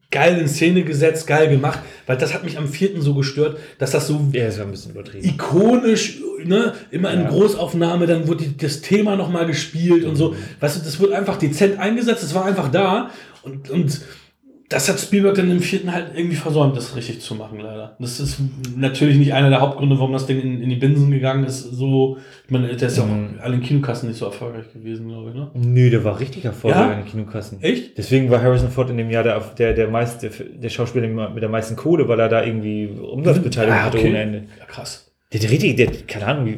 geil 0.10 0.38
in 0.38 0.48
Szene 0.48 0.84
gesetzt, 0.84 1.28
geil 1.28 1.50
gemacht, 1.50 1.80
weil 2.06 2.18
das 2.18 2.34
hat 2.34 2.46
mich 2.46 2.58
am 2.58 2.68
vierten 2.68 3.02
so 3.02 3.14
gestört, 3.14 3.58
dass 3.78 3.92
das 3.92 4.08
so 4.08 4.26
Ja, 4.32 4.46
das 4.46 4.58
war 4.58 4.66
ein 4.66 4.72
bisschen 4.72 4.92
übertrieben. 4.92 5.28
ikonisch, 5.28 6.22
ne, 6.46 6.74
immer 6.92 7.12
in 7.12 7.24
Ja. 7.24 7.30
Großaufnahme, 7.30 8.08
dann 8.08 8.28
wurde 8.28 8.46
die, 8.46 8.56
das 8.56 8.80
Thema 8.82 9.18
nochmal 9.18 9.46
gespielt 9.48 10.06
und 10.06 10.16
so. 10.16 10.34
Weißt 10.62 10.78
du, 10.78 10.80
das 10.84 11.00
wird 11.02 11.12
einfach 11.12 11.38
dezent 11.38 11.78
eingesetzt, 11.80 12.24
das 12.24 12.34
war 12.34 12.46
einfach 12.46 12.72
da 12.72 13.12
und, 13.44 13.70
und 13.70 14.02
das 14.70 14.90
hat 14.90 15.00
Spielberg 15.00 15.36
dann 15.36 15.50
im 15.50 15.62
vierten 15.62 15.94
halt 15.94 16.08
irgendwie 16.16 16.36
versäumt, 16.36 16.76
das 16.76 16.96
richtig 16.96 17.22
zu 17.22 17.36
machen, 17.36 17.60
leider. 17.60 17.96
Das 18.00 18.20
ist 18.20 18.38
natürlich 18.76 19.18
nicht 19.18 19.34
einer 19.34 19.50
der 19.50 19.62
Hauptgründe, 19.62 19.98
warum 19.98 20.12
das 20.12 20.26
Ding 20.26 20.42
in, 20.42 20.62
in 20.62 20.70
die 20.70 20.76
Binsen 20.76 21.10
gegangen 21.10 21.46
ist. 21.46 21.62
So, 21.62 22.18
ich 22.46 22.52
meine, 22.52 22.68
der 22.76 22.88
ist 22.88 22.98
ja 22.98 23.04
auch 23.04 23.08
Mhm. 23.08 23.40
an 23.42 23.52
den 23.54 23.62
Kinokassen 23.62 24.10
nicht 24.10 24.18
so 24.18 24.26
erfolgreich 24.26 24.66
gewesen, 24.74 25.08
glaube 25.08 25.30
ich, 25.30 25.36
ne? 25.36 25.50
Nö, 25.54 25.90
der 25.90 26.04
war 26.04 26.20
richtig 26.20 26.44
erfolgreich 26.44 26.82
Ja? 26.82 26.92
in 26.94 27.00
den 27.00 27.08
Kinokassen. 27.08 27.62
Echt? 27.64 27.98
Deswegen 27.98 28.30
war 28.30 28.42
Harrison 28.42 28.70
Ford 28.70 28.90
in 28.90 28.98
dem 28.98 29.10
Jahr 29.10 29.24
der, 29.24 29.40
der, 29.58 29.74
der, 29.74 29.88
meiste, 29.88 30.30
der 30.30 30.70
Schauspieler 30.70 31.08
mit 31.30 31.42
der 31.42 31.50
meisten 31.50 31.76
Kohle, 31.78 32.08
weil 32.10 32.20
er 32.20 32.28
da 32.30 32.44
irgendwie 32.44 32.88
Umsatzbeteiligung 32.88 33.78
Ah, 33.80 33.84
hatte 33.86 33.98
okay. 34.00 34.10
ohne 34.10 34.20
Ende. 34.22 34.38
Ja, 34.60 34.66
krass. 34.66 35.10
Der, 35.32 35.40
der 35.40 35.50
richtig, 35.52 35.78
der, 35.78 35.88
keine 36.08 36.26
Ahnung, 36.28 36.46
wie 36.46 36.58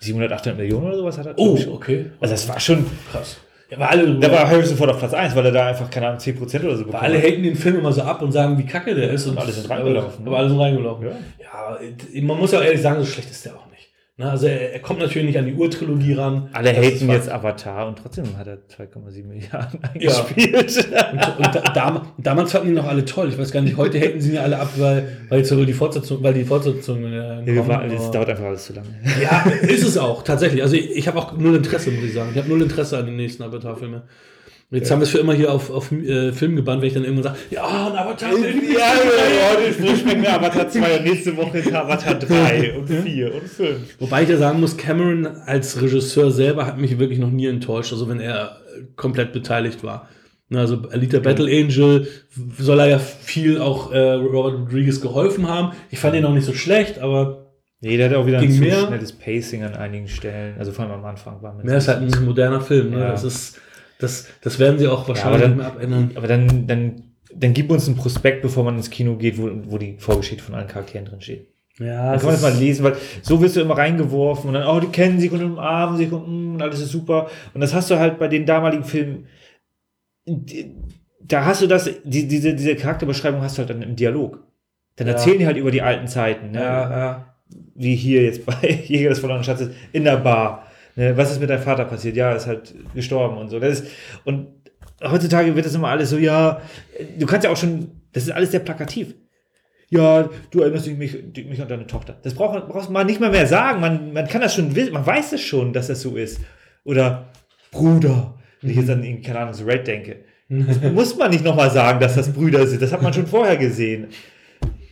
700, 0.00 0.32
800 0.32 0.58
Millionen 0.60 0.86
oder 0.86 0.96
sowas 0.96 1.18
hat 1.18 1.26
er. 1.26 1.34
Oh, 1.38 1.58
okay. 1.72 2.06
Also 2.20 2.34
das 2.34 2.48
war 2.48 2.58
schon, 2.60 2.84
Krass. 3.10 3.38
Ja, 3.72 3.78
aber 3.78 3.90
alle, 3.90 4.14
da 4.16 4.30
war 4.30 4.50
Harrison 4.50 4.76
Ford 4.76 4.90
auf 4.90 4.98
Platz 4.98 5.14
1, 5.14 5.34
weil 5.34 5.46
er 5.46 5.52
da 5.52 5.66
einfach, 5.68 5.88
keine 5.88 6.08
Ahnung, 6.08 6.20
10% 6.20 6.62
oder 6.62 6.76
so 6.76 6.84
Aber 6.88 7.00
alle 7.00 7.18
haten 7.18 7.42
den 7.42 7.56
Film 7.56 7.78
immer 7.78 7.90
so 7.90 8.02
ab 8.02 8.20
und 8.20 8.30
sagen, 8.30 8.58
wie 8.58 8.66
kacke 8.66 8.94
der 8.94 9.10
ist. 9.12 9.26
Und 9.26 9.38
alle 9.38 9.50
sind 9.50 9.70
reingelaufen, 9.70 10.24
ne? 10.24 10.28
Aber 10.28 10.38
alle 10.40 10.50
sind 10.50 10.60
reingelaufen. 10.60 11.06
Ja. 11.06 11.78
Ja, 12.12 12.22
man 12.22 12.38
muss 12.38 12.52
ja 12.52 12.58
auch 12.58 12.64
ehrlich 12.64 12.82
sagen, 12.82 13.00
so 13.00 13.06
schlecht 13.06 13.30
ist 13.30 13.46
der 13.46 13.54
auch 13.54 13.71
nicht. 14.16 14.24
Ne, 14.24 14.30
also 14.30 14.46
er, 14.46 14.74
er 14.74 14.78
kommt 14.80 15.00
natürlich 15.00 15.26
nicht 15.26 15.38
an 15.38 15.46
die 15.46 15.54
Urtrilogie 15.54 16.12
ran. 16.12 16.48
Alle 16.52 16.70
haten 16.74 17.08
jetzt 17.10 17.30
Avatar 17.30 17.86
und 17.88 17.98
trotzdem 17.98 18.36
hat 18.36 18.46
er 18.46 18.58
2,7 18.68 19.24
Milliarden 19.26 19.80
Ja. 19.98 20.10
eingespielt. 20.24 20.86
Und, 21.12 21.46
und 21.46 21.54
da, 21.54 21.60
dam, 21.72 22.06
damals 22.18 22.52
fanden 22.52 22.68
die 22.68 22.74
noch 22.74 22.86
alle 22.86 23.04
toll. 23.04 23.28
Ich 23.30 23.38
weiß 23.38 23.50
gar 23.52 23.62
nicht, 23.62 23.76
heute 23.76 23.98
haten 23.98 24.20
sie 24.20 24.32
ihn 24.32 24.38
alle 24.38 24.58
ab, 24.58 24.68
weil, 24.76 25.08
weil 25.28 25.38
jetzt 25.38 25.48
sogar 25.48 25.64
die 25.64 25.72
Fortsetzung, 25.72 26.22
weil 26.22 26.34
die 26.34 26.44
Fortsetzung 26.44 27.04
äh, 27.04 27.16
Ja, 27.16 27.36
kommen, 27.56 27.68
waren, 27.68 27.90
das 27.90 28.10
dauert 28.10 28.28
einfach 28.28 28.44
alles 28.44 28.66
zu 28.66 28.74
lange. 28.74 28.88
ja, 29.22 29.44
ist 29.62 29.82
es 29.86 29.96
auch, 29.96 30.22
tatsächlich. 30.22 30.62
Also 30.62 30.76
ich, 30.76 30.90
ich 30.90 31.08
habe 31.08 31.18
auch 31.18 31.36
null 31.36 31.56
Interesse, 31.56 31.90
muss 31.90 32.04
ich 32.04 32.12
sagen. 32.12 32.30
Ich 32.32 32.38
habe 32.38 32.48
null 32.48 32.62
Interesse 32.62 32.98
an 32.98 33.06
den 33.06 33.16
nächsten 33.16 33.42
Avatar-Filmen. 33.42 34.02
Jetzt 34.72 34.90
haben 34.90 35.00
wir 35.00 35.04
es 35.04 35.10
für 35.10 35.18
immer 35.18 35.34
hier 35.34 35.52
auf, 35.52 35.70
auf 35.70 35.92
äh, 35.92 36.32
Film 36.32 36.56
gebannt, 36.56 36.80
wenn 36.80 36.88
ich 36.88 36.94
dann 36.94 37.04
irgendwann 37.04 37.24
sage, 37.34 37.38
ja, 37.50 37.62
ein 37.88 37.92
Avatar. 37.94 38.32
Ja, 38.32 38.38
ja, 38.38 39.58
heute 39.58 39.72
sprechen 39.98 40.22
wir 40.22 40.32
Avatar 40.32 40.68
2 40.68 40.98
und 40.98 41.04
nächste 41.04 41.36
Woche 41.36 41.62
Avatar 41.78 42.14
3 42.14 42.72
und 42.78 42.88
4 42.88 43.34
und 43.34 43.42
5. 43.42 43.76
Wobei 44.00 44.22
ich 44.22 44.30
ja 44.30 44.38
sagen 44.38 44.60
muss, 44.60 44.78
Cameron 44.78 45.26
als 45.26 45.80
Regisseur 45.82 46.30
selber 46.30 46.64
hat 46.66 46.78
mich 46.78 46.98
wirklich 46.98 47.18
noch 47.18 47.30
nie 47.30 47.46
enttäuscht, 47.48 47.92
also 47.92 48.08
wenn 48.08 48.18
er 48.18 48.56
äh, 48.74 48.84
komplett 48.96 49.34
beteiligt 49.34 49.84
war. 49.84 50.08
Ne, 50.48 50.60
Also 50.60 50.82
Alita 50.90 51.18
Battle 51.18 51.50
Angel 51.50 52.08
soll 52.58 52.80
er 52.80 52.88
ja 52.88 52.98
viel 52.98 53.60
auch 53.60 53.92
äh, 53.92 54.12
Robert 54.12 54.54
Rodriguez 54.54 55.02
geholfen 55.02 55.48
haben. 55.48 55.72
Ich 55.90 55.98
fand 55.98 56.16
ihn 56.16 56.24
auch 56.24 56.32
nicht 56.34 56.46
so 56.46 56.54
schlecht, 56.54 56.98
aber 56.98 57.42
Nee, 57.84 57.96
der 57.96 58.08
hat 58.10 58.16
auch 58.16 58.26
wieder 58.26 58.38
ein 58.38 58.50
zu 58.50 58.60
mehr? 58.60 58.86
schnelles 58.86 59.12
Pacing 59.12 59.64
an 59.64 59.74
einigen 59.74 60.06
Stellen. 60.06 60.54
Also 60.56 60.70
vor 60.70 60.84
allem 60.84 60.94
am 60.94 61.04
Anfang 61.04 61.42
war 61.42 61.52
mir 61.52 61.64
mehr 61.64 61.78
ist 61.78 61.88
halt 61.88 61.98
ein 62.00 62.24
moderner 62.24 62.60
Film. 62.60 62.90
Ne? 62.90 63.00
Ja. 63.00 63.10
Das 63.10 63.24
ist, 63.24 63.60
das, 64.02 64.28
das 64.42 64.58
werden 64.58 64.78
sie 64.78 64.88
auch 64.88 65.02
ja, 65.02 65.08
wahrscheinlich 65.08 65.42
aber 65.44 65.48
nicht 65.48 65.56
mehr 65.56 65.66
dann, 65.66 65.76
abändern. 65.76 66.10
aber 66.16 66.26
dann, 66.26 66.66
dann, 66.66 67.02
dann 67.34 67.52
gib 67.54 67.70
uns 67.70 67.86
einen 67.86 67.96
Prospekt, 67.96 68.42
bevor 68.42 68.64
man 68.64 68.76
ins 68.76 68.90
Kino 68.90 69.16
geht, 69.16 69.38
wo, 69.38 69.50
wo 69.66 69.78
die 69.78 69.96
Vorgeschichte 69.98 70.42
von 70.44 70.54
allen 70.54 70.68
Charakteren 70.68 71.06
drin 71.06 71.20
steht. 71.20 71.48
Ja, 71.78 72.10
Dann 72.10 72.16
kann 72.20 72.26
man 72.26 72.34
das 72.34 72.42
mal 72.42 72.54
lesen, 72.58 72.84
weil 72.84 72.96
so 73.22 73.40
wirst 73.40 73.56
du 73.56 73.60
immer 73.60 73.78
reingeworfen 73.78 74.48
und 74.48 74.54
dann, 74.54 74.66
oh, 74.66 74.78
die 74.78 74.88
kennen 74.88 75.18
sich 75.18 75.32
und 75.32 75.42
umarmen 75.42 75.96
sich 75.96 76.12
und, 76.12 76.28
mm, 76.28 76.54
und 76.56 76.62
alles 76.62 76.80
ist 76.80 76.90
super. 76.90 77.28
Und 77.54 77.62
das 77.62 77.72
hast 77.72 77.90
du 77.90 77.98
halt 77.98 78.18
bei 78.18 78.28
den 78.28 78.44
damaligen 78.44 78.84
Filmen, 78.84 79.26
die- 80.26 80.74
da 81.20 81.44
hast 81.44 81.62
du 81.62 81.66
das, 81.66 81.88
die, 82.04 82.26
diese, 82.28 82.54
diese 82.54 82.76
Charakterbeschreibung 82.76 83.40
hast 83.42 83.56
du 83.56 83.60
halt 83.60 83.70
dann 83.70 83.82
im 83.82 83.96
Dialog. 83.96 84.40
Dann 84.96 85.06
Ja. 85.06 85.14
erzählen 85.14 85.38
die 85.38 85.46
halt 85.46 85.56
über 85.56 85.70
die 85.70 85.80
alten 85.82 86.06
Zeiten, 86.08 86.50
ne? 86.50 86.60
ja, 86.60 86.90
ja. 86.90 87.34
wie 87.74 87.94
hier 87.96 88.22
jetzt 88.24 88.44
bei 88.44 88.54
Jäger 88.86 89.08
des 89.10 89.20
verlorenen 89.20 89.44
Schatzes 89.44 89.70
in 89.92 90.04
der 90.04 90.16
Bar. 90.18 90.66
Ne? 90.96 91.16
Was 91.16 91.30
ist 91.32 91.40
mit 91.40 91.50
deinem 91.50 91.62
Vater 91.62 91.84
passiert? 91.84 92.16
Ja, 92.16 92.30
er 92.30 92.36
ist 92.36 92.46
halt 92.46 92.74
gestorben 92.94 93.36
und 93.38 93.48
so. 93.48 93.58
Das 93.58 93.80
ist, 93.80 93.90
und 94.24 94.48
heutzutage 95.02 95.54
wird 95.54 95.66
das 95.66 95.74
immer 95.74 95.88
alles 95.88 96.10
so, 96.10 96.18
ja, 96.18 96.60
du 97.18 97.26
kannst 97.26 97.44
ja 97.44 97.50
auch 97.50 97.56
schon, 97.56 97.90
das 98.12 98.24
ist 98.24 98.30
alles 98.30 98.50
sehr 98.50 98.60
plakativ. 98.60 99.14
Ja, 99.88 100.30
du 100.50 100.60
erinnerst 100.60 100.86
dich 100.86 100.96
mich, 100.96 101.18
mich 101.36 101.60
an 101.60 101.68
deine 101.68 101.86
Tochter. 101.86 102.16
Das 102.22 102.32
braucht, 102.34 102.66
brauchst 102.68 102.88
mal 102.88 103.04
nicht 103.04 103.20
mal 103.20 103.30
mehr 103.30 103.46
sagen. 103.46 103.80
Man, 103.80 104.14
man 104.14 104.26
kann 104.26 104.40
das 104.40 104.54
schon 104.54 104.74
wissen, 104.74 104.94
man 104.94 105.04
weiß 105.04 105.32
es 105.34 105.42
schon, 105.42 105.74
dass 105.74 105.88
das 105.88 106.00
so 106.00 106.16
ist. 106.16 106.40
Oder 106.84 107.28
Bruder, 107.70 108.38
wenn 108.62 108.70
ich 108.70 108.76
jetzt 108.76 108.88
an, 108.88 109.04
irgendwie, 109.04 109.22
keine 109.22 109.40
Ahnung, 109.40 109.52
so 109.52 109.64
Red 109.64 109.86
denke. 109.86 110.24
Das 110.48 110.80
muss 110.92 111.16
man 111.16 111.30
nicht 111.30 111.44
nochmal 111.44 111.70
sagen, 111.70 112.00
dass 112.00 112.14
das 112.14 112.32
Brüder 112.32 112.66
sind. 112.66 112.80
Das 112.80 112.92
hat 112.92 113.02
man 113.02 113.12
schon 113.12 113.26
vorher 113.26 113.58
gesehen. 113.58 114.08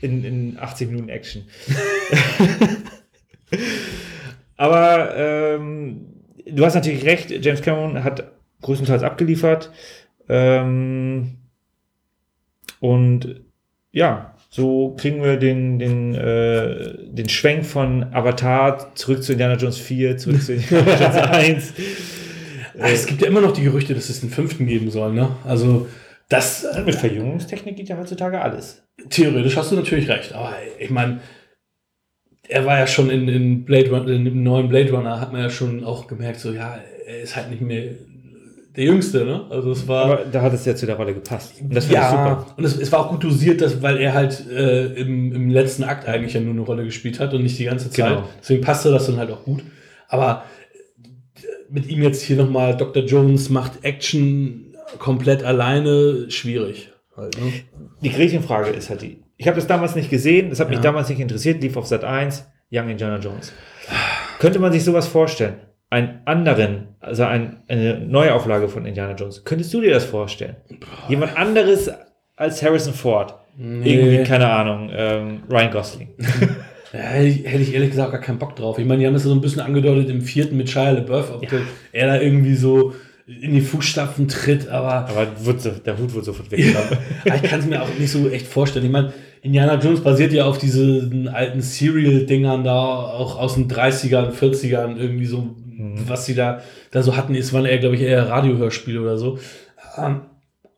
In, 0.02 0.22
in 0.24 0.58
80 0.58 0.88
Minuten 0.90 1.08
Action. 1.08 1.44
Aber 4.60 5.16
ähm, 5.16 6.06
du 6.46 6.64
hast 6.66 6.74
natürlich 6.74 7.06
recht, 7.06 7.30
James 7.30 7.62
Cameron 7.62 8.04
hat 8.04 8.30
größtenteils 8.60 9.02
abgeliefert. 9.02 9.70
Ähm, 10.28 11.38
und 12.80 13.40
ja, 13.92 14.34
So 14.50 14.94
kriegen 14.98 15.22
wir 15.22 15.36
den, 15.38 15.78
den, 15.78 16.14
äh, 16.14 16.94
den 17.06 17.28
Schwenk 17.28 17.64
von 17.64 18.12
Avatar 18.12 18.94
zurück 18.96 19.22
zu 19.22 19.32
Indiana 19.32 19.54
Jones 19.56 19.78
4, 19.78 20.18
zurück 20.18 20.42
zu 20.42 20.54
Indiana 20.54 20.90
Jones 21.00 21.16
1. 21.16 21.74
Ah, 22.78 22.88
es 22.88 23.06
gibt 23.06 23.22
ja 23.22 23.28
immer 23.28 23.40
noch 23.40 23.52
die 23.52 23.62
Gerüchte, 23.62 23.94
dass 23.94 24.08
es 24.10 24.22
einen 24.22 24.30
fünften 24.32 24.66
geben 24.66 24.90
soll, 24.90 25.12
ne? 25.12 25.36
Also, 25.44 25.88
das, 26.28 26.64
äh, 26.64 26.82
Mit 26.82 26.96
Verjüngungstechnik 26.96 27.76
geht 27.76 27.88
ja 27.88 27.96
heutzutage 27.96 28.40
alles. 28.40 28.82
theoretisch 29.08 29.56
hast 29.56 29.72
du 29.72 29.76
natürlich 29.76 30.08
recht. 30.08 30.32
Aber 30.34 30.52
ich 30.78 30.90
meine, 30.90 31.20
er 32.50 32.66
war 32.66 32.78
ja 32.78 32.86
schon 32.86 33.10
in, 33.10 33.28
in 33.28 33.64
Blade 33.64 33.90
Runner, 33.90 34.08
in 34.08 34.24
dem 34.24 34.42
neuen 34.42 34.68
Blade 34.68 34.90
Runner, 34.90 35.20
hat 35.20 35.32
man 35.32 35.40
ja 35.40 35.50
schon 35.50 35.84
auch 35.84 36.06
gemerkt, 36.06 36.40
so, 36.40 36.52
ja, 36.52 36.78
er 37.06 37.20
ist 37.22 37.36
halt 37.36 37.50
nicht 37.50 37.62
mehr 37.62 37.92
der 38.76 38.84
Jüngste, 38.84 39.24
ne? 39.24 39.46
Also, 39.50 39.72
es 39.72 39.88
war. 39.88 40.04
Aber 40.04 40.24
da 40.24 40.42
hat 40.42 40.52
es 40.52 40.64
ja 40.64 40.76
zu 40.76 40.86
der 40.86 40.96
Rolle 40.96 41.12
gepasst. 41.12 41.54
Und 41.60 41.74
das 41.74 41.90
ja, 41.90 42.10
super. 42.10 42.54
und 42.56 42.64
es, 42.64 42.76
es 42.76 42.92
war 42.92 43.00
auch 43.00 43.10
gut 43.10 43.24
dosiert, 43.24 43.60
dass, 43.60 43.82
weil 43.82 43.98
er 43.98 44.14
halt 44.14 44.46
äh, 44.48 44.86
im, 44.94 45.32
im 45.32 45.50
letzten 45.50 45.84
Akt 45.84 46.06
eigentlich 46.06 46.34
ja 46.34 46.40
nur 46.40 46.52
eine 46.52 46.62
Rolle 46.62 46.84
gespielt 46.84 47.18
hat 47.18 47.34
und 47.34 47.42
nicht 47.42 47.58
die 47.58 47.64
ganze 47.64 47.90
Zeit. 47.90 48.08
Genau. 48.08 48.28
Deswegen 48.40 48.62
passte 48.62 48.90
das 48.90 49.06
dann 49.06 49.16
halt 49.16 49.30
auch 49.30 49.42
gut. 49.44 49.62
Aber 50.08 50.44
äh, 51.34 51.40
mit 51.68 51.88
ihm 51.88 52.02
jetzt 52.02 52.22
hier 52.22 52.36
nochmal, 52.36 52.76
Dr. 52.76 53.02
Jones 53.04 53.50
macht 53.50 53.84
Action 53.84 54.76
komplett 54.98 55.42
alleine, 55.42 56.30
schwierig. 56.30 56.90
Halt, 57.16 57.40
ne? 57.40 57.52
Die 58.02 58.10
Gretchenfrage 58.10 58.70
ist 58.70 58.88
halt 58.88 59.02
die. 59.02 59.18
Ich 59.40 59.46
habe 59.46 59.56
das 59.56 59.66
damals 59.66 59.94
nicht 59.96 60.10
gesehen, 60.10 60.50
das 60.50 60.60
hat 60.60 60.68
mich 60.68 60.76
Ja. 60.76 60.82
damals 60.82 61.08
nicht 61.08 61.18
interessiert, 61.18 61.62
lief 61.62 61.74
auf 61.78 61.86
Sat 61.86 62.04
1, 62.04 62.46
Young 62.70 62.90
Indiana 62.90 63.16
Jones. 63.18 63.54
Könnte 64.38 64.58
man 64.58 64.70
sich 64.70 64.84
sowas 64.84 65.08
vorstellen? 65.08 65.54
Einen 65.88 66.20
anderen, 66.26 66.88
also 67.00 67.24
ein, 67.24 67.62
eine 67.66 67.98
Neuauflage 68.00 68.68
von 68.68 68.84
Indiana 68.84 69.14
Jones. 69.14 69.42
Könntest 69.46 69.72
du 69.72 69.80
dir 69.80 69.92
das 69.94 70.04
vorstellen? 70.04 70.56
Jemand 71.08 71.38
anderes 71.38 71.90
als 72.36 72.62
Harrison 72.62 72.92
Ford. 72.92 73.34
Irgendwie, 73.58 74.22
keine 74.24 74.46
Ahnung, 74.50 74.90
ähm, 74.92 75.42
Ryan 75.50 75.70
Gosling. 75.70 76.08
Ja, 76.92 76.98
hätte, 76.98 77.28
ich, 77.62 77.72
ehrlich 77.72 77.90
gesagt 77.90 78.10
gar 78.10 78.20
keinen 78.20 78.40
Bock 78.40 78.56
drauf. 78.56 78.76
Ich 78.80 78.84
meine, 78.84 78.98
die 78.98 79.06
haben 79.06 79.14
das 79.14 79.22
ja 79.22 79.28
so 79.28 79.34
ein 79.36 79.40
bisschen 79.40 79.60
angedeutet 79.62 80.10
im 80.10 80.22
vierten 80.22 80.56
mit 80.56 80.68
Shia 80.68 80.90
LaBeouf, 80.90 81.32
ob 81.34 81.48
der, 81.48 81.60
er 81.92 82.06
da 82.08 82.20
irgendwie 82.20 82.56
so 82.56 82.94
in 83.28 83.54
die 83.54 83.60
Fußstapfen 83.60 84.26
tritt, 84.26 84.66
aber 84.68 85.06
Aber 85.08 85.24
der 85.24 85.98
Hut 85.98 86.12
wird 86.16 86.24
sofort 86.24 86.50
weggenommen. 86.50 86.98
Ja, 87.24 87.34
ich 87.40 87.42
kann 87.44 87.60
es 87.60 87.66
mir 87.66 87.80
auch 87.80 87.88
nicht 87.96 88.10
so 88.10 88.28
echt 88.28 88.48
vorstellen. 88.48 88.84
Ich 88.86 88.90
meine, 88.90 89.12
Indiana 89.42 89.78
Jones 89.80 90.00
basiert 90.00 90.32
ja 90.32 90.44
auf 90.44 90.58
diesen 90.58 91.28
alten 91.28 91.60
Serial-Dingern 91.60 92.62
da, 92.64 92.74
auch 92.78 93.38
aus 93.38 93.54
den 93.54 93.68
30ern, 93.68 94.32
40ern, 94.32 94.96
irgendwie 94.96 95.26
so, 95.26 95.56
was 96.06 96.26
sie 96.26 96.34
da, 96.34 96.60
da 96.90 97.02
so 97.02 97.16
hatten. 97.16 97.34
Es 97.34 97.52
waren 97.52 97.64
eher, 97.64 97.78
glaube 97.78 97.94
ich, 97.96 98.02
eher 98.02 98.28
Radiohörspiele 98.28 99.00
oder 99.00 99.16
so. 99.16 99.38
Ähm, 99.96 100.20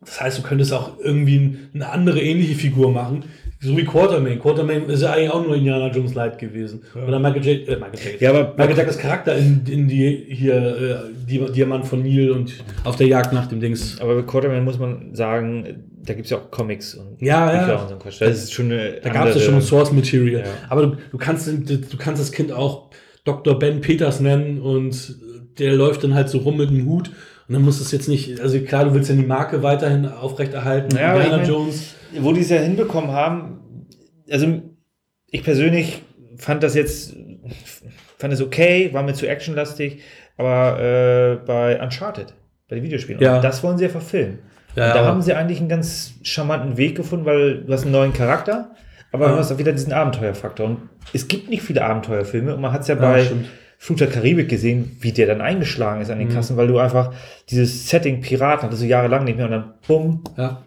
das 0.00 0.20
heißt, 0.20 0.38
du 0.38 0.42
könntest 0.42 0.72
auch 0.72 0.92
irgendwie 1.02 1.36
ein- 1.38 1.58
eine 1.74 1.88
andere 1.90 2.20
ähnliche 2.20 2.54
Figur 2.54 2.90
machen. 2.92 3.24
So 3.60 3.76
wie 3.76 3.84
Quartermain. 3.84 4.40
Quartermain 4.40 4.88
ist 4.88 5.02
ja 5.02 5.12
eigentlich 5.12 5.30
auch 5.30 5.46
nur 5.46 5.54
Indiana 5.54 5.86
Jones 5.92 6.14
Light 6.14 6.36
gewesen. 6.38 6.82
Oder 7.06 7.20
Michael 7.20 7.44
J. 7.46 7.68
Äh, 7.68 7.76
Michael 7.76 8.12
J. 8.14 8.20
Ja, 8.20 8.30
aber- 8.30 8.54
Michael 8.56 8.76
Jackers 8.76 8.98
Charakter 8.98 9.36
in, 9.36 9.62
in 9.70 9.86
die 9.86 10.24
hier, 10.30 10.54
äh, 10.56 10.96
die, 11.28 11.38
Diamant 11.52 11.86
von 11.86 12.02
Nil 12.02 12.32
und 12.32 12.52
auf 12.82 12.96
der 12.96 13.06
Jagd 13.06 13.32
nach 13.32 13.46
dem 13.46 13.60
Dings. 13.60 14.00
Aber 14.00 14.16
bei 14.16 14.22
Quarterman 14.22 14.64
muss 14.64 14.80
man 14.80 15.14
sagen, 15.14 15.84
da 16.04 16.14
gibt 16.14 16.26
es 16.26 16.30
ja 16.30 16.38
auch 16.38 16.50
Comics 16.50 16.94
und 16.94 17.20
Ja, 17.20 17.52
ja. 17.68 17.76
Und 17.80 17.88
so 17.88 17.94
ein 17.94 18.00
Quatsch. 18.00 18.20
Das 18.20 18.42
ist 18.42 18.52
schon 18.52 18.66
eine 18.72 19.00
Da 19.00 19.10
gab 19.10 19.28
es 19.28 19.34
ja 19.36 19.40
schon 19.40 19.60
Source 19.62 19.92
Material. 19.92 20.40
Ja. 20.42 20.50
Aber 20.68 20.86
du, 20.86 20.96
du, 21.10 21.18
kannst, 21.18 21.46
du 21.48 21.96
kannst 21.98 22.20
das 22.20 22.32
Kind 22.32 22.52
auch 22.52 22.90
Dr. 23.24 23.58
Ben 23.58 23.80
Peters 23.80 24.20
nennen 24.20 24.60
und 24.60 25.16
der 25.58 25.74
läuft 25.74 26.02
dann 26.04 26.14
halt 26.14 26.28
so 26.28 26.38
rum 26.38 26.56
mit 26.56 26.70
dem 26.70 26.86
Hut. 26.86 27.10
Und 27.48 27.54
dann 27.54 27.62
muss 27.62 27.80
es 27.80 27.92
jetzt 27.92 28.08
nicht, 28.08 28.40
also 28.40 28.58
klar, 28.60 28.84
du 28.86 28.94
willst 28.94 29.10
ja 29.10 29.16
die 29.16 29.22
Marke 29.26 29.62
weiterhin 29.62 30.06
aufrechterhalten. 30.06 30.96
Ja, 30.96 31.10
aber 31.10 31.20
ich 31.20 31.26
Indiana 31.26 31.42
mein- 31.42 31.52
Jones. 31.52 31.94
wo 32.20 32.32
die 32.32 32.40
es 32.40 32.48
ja 32.50 32.58
hinbekommen 32.58 33.10
haben, 33.10 33.86
also 34.30 34.62
ich 35.30 35.42
persönlich 35.44 36.02
fand 36.36 36.62
das 36.62 36.74
jetzt, 36.74 37.14
fand 38.18 38.32
es 38.32 38.40
okay, 38.40 38.90
war 38.92 39.02
mir 39.02 39.14
zu 39.14 39.26
actionlastig, 39.28 40.00
aber 40.36 40.80
äh, 40.80 41.46
bei 41.46 41.80
Uncharted, 41.82 42.32
bei 42.68 42.76
den 42.76 42.84
Videospielen, 42.84 43.20
Ja. 43.20 43.36
und 43.36 43.44
das 43.44 43.62
wollen 43.62 43.76
sie 43.78 43.84
ja 43.84 43.90
verfilmen. 43.90 44.38
Ja, 44.74 44.94
da 44.94 45.04
haben 45.04 45.20
sie 45.22 45.34
eigentlich 45.34 45.58
einen 45.60 45.68
ganz 45.68 46.14
charmanten 46.22 46.76
Weg 46.76 46.96
gefunden, 46.96 47.26
weil 47.26 47.58
du 47.64 47.72
hast 47.72 47.82
einen 47.82 47.92
neuen 47.92 48.12
Charakter, 48.12 48.70
aber 49.12 49.26
Ja. 49.26 49.32
du 49.32 49.38
hast 49.38 49.52
auch 49.52 49.58
wieder 49.58 49.72
diesen 49.72 49.92
Abenteuerfaktor. 49.92 50.66
Und 50.66 50.78
es 51.12 51.28
gibt 51.28 51.50
nicht 51.50 51.62
viele 51.62 51.84
Abenteuerfilme 51.84 52.54
und 52.54 52.60
man 52.60 52.72
hat 52.72 52.82
es 52.82 52.88
ja 52.88 52.94
bei 52.94 53.24
stimmt. 53.24 53.46
Flug 53.78 53.98
der 53.98 54.06
Karibik 54.08 54.48
gesehen, 54.48 54.96
wie 55.00 55.10
der 55.12 55.26
dann 55.26 55.40
eingeschlagen 55.40 56.00
ist 56.02 56.10
an 56.10 56.18
Mhm. 56.18 56.28
den 56.28 56.34
Kassen, 56.34 56.56
weil 56.56 56.68
du 56.68 56.78
einfach 56.78 57.12
dieses 57.50 57.88
Setting 57.90 58.20
Piraten 58.20 58.62
hattest 58.64 58.82
du 58.82 58.86
jahrelang 58.86 59.24
nicht 59.24 59.36
mehr 59.36 59.46
und 59.46 59.50
dann 59.52 59.74
bumm, 59.88 60.22
Ja, 60.36 60.62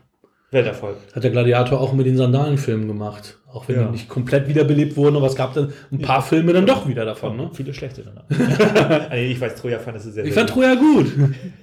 Welterfolg. 0.52 0.98
hat 1.16 1.24
der 1.24 1.32
Gladiator 1.32 1.80
auch 1.80 1.94
mit 1.94 2.06
den 2.06 2.18
Sandalenfilmen 2.18 2.88
gemacht. 2.88 3.38
Auch 3.56 3.68
wenn 3.70 3.76
Ja. 3.78 3.84
die 3.86 3.92
nicht 3.94 4.10
komplett 4.10 4.50
wiederbelebt 4.50 4.98
wurden, 4.98 5.16
aber 5.16 5.28
es 5.28 5.36
gab 5.36 5.54
dann 5.54 5.72
ein 5.92 6.00
paar 6.00 6.22
Filme 6.22 6.52
dann 6.52 6.66
doch 6.66 6.88
wieder 6.90 7.06
davon. 7.06 7.38
Ne? 7.38 7.50
Viele 7.54 7.74
schlechte 7.74 8.04
danach. 8.04 9.10
also 9.10 9.16
ich 9.32 9.40
weiß, 9.40 9.56
Troja 9.56 9.80
fandest 9.80 10.08
du 10.08 10.12
sehr, 10.12 10.26
Ich 10.26 10.34
sehr 10.34 10.42
fand 10.42 10.50
Troja 10.54 10.76
gut. 10.76 11.08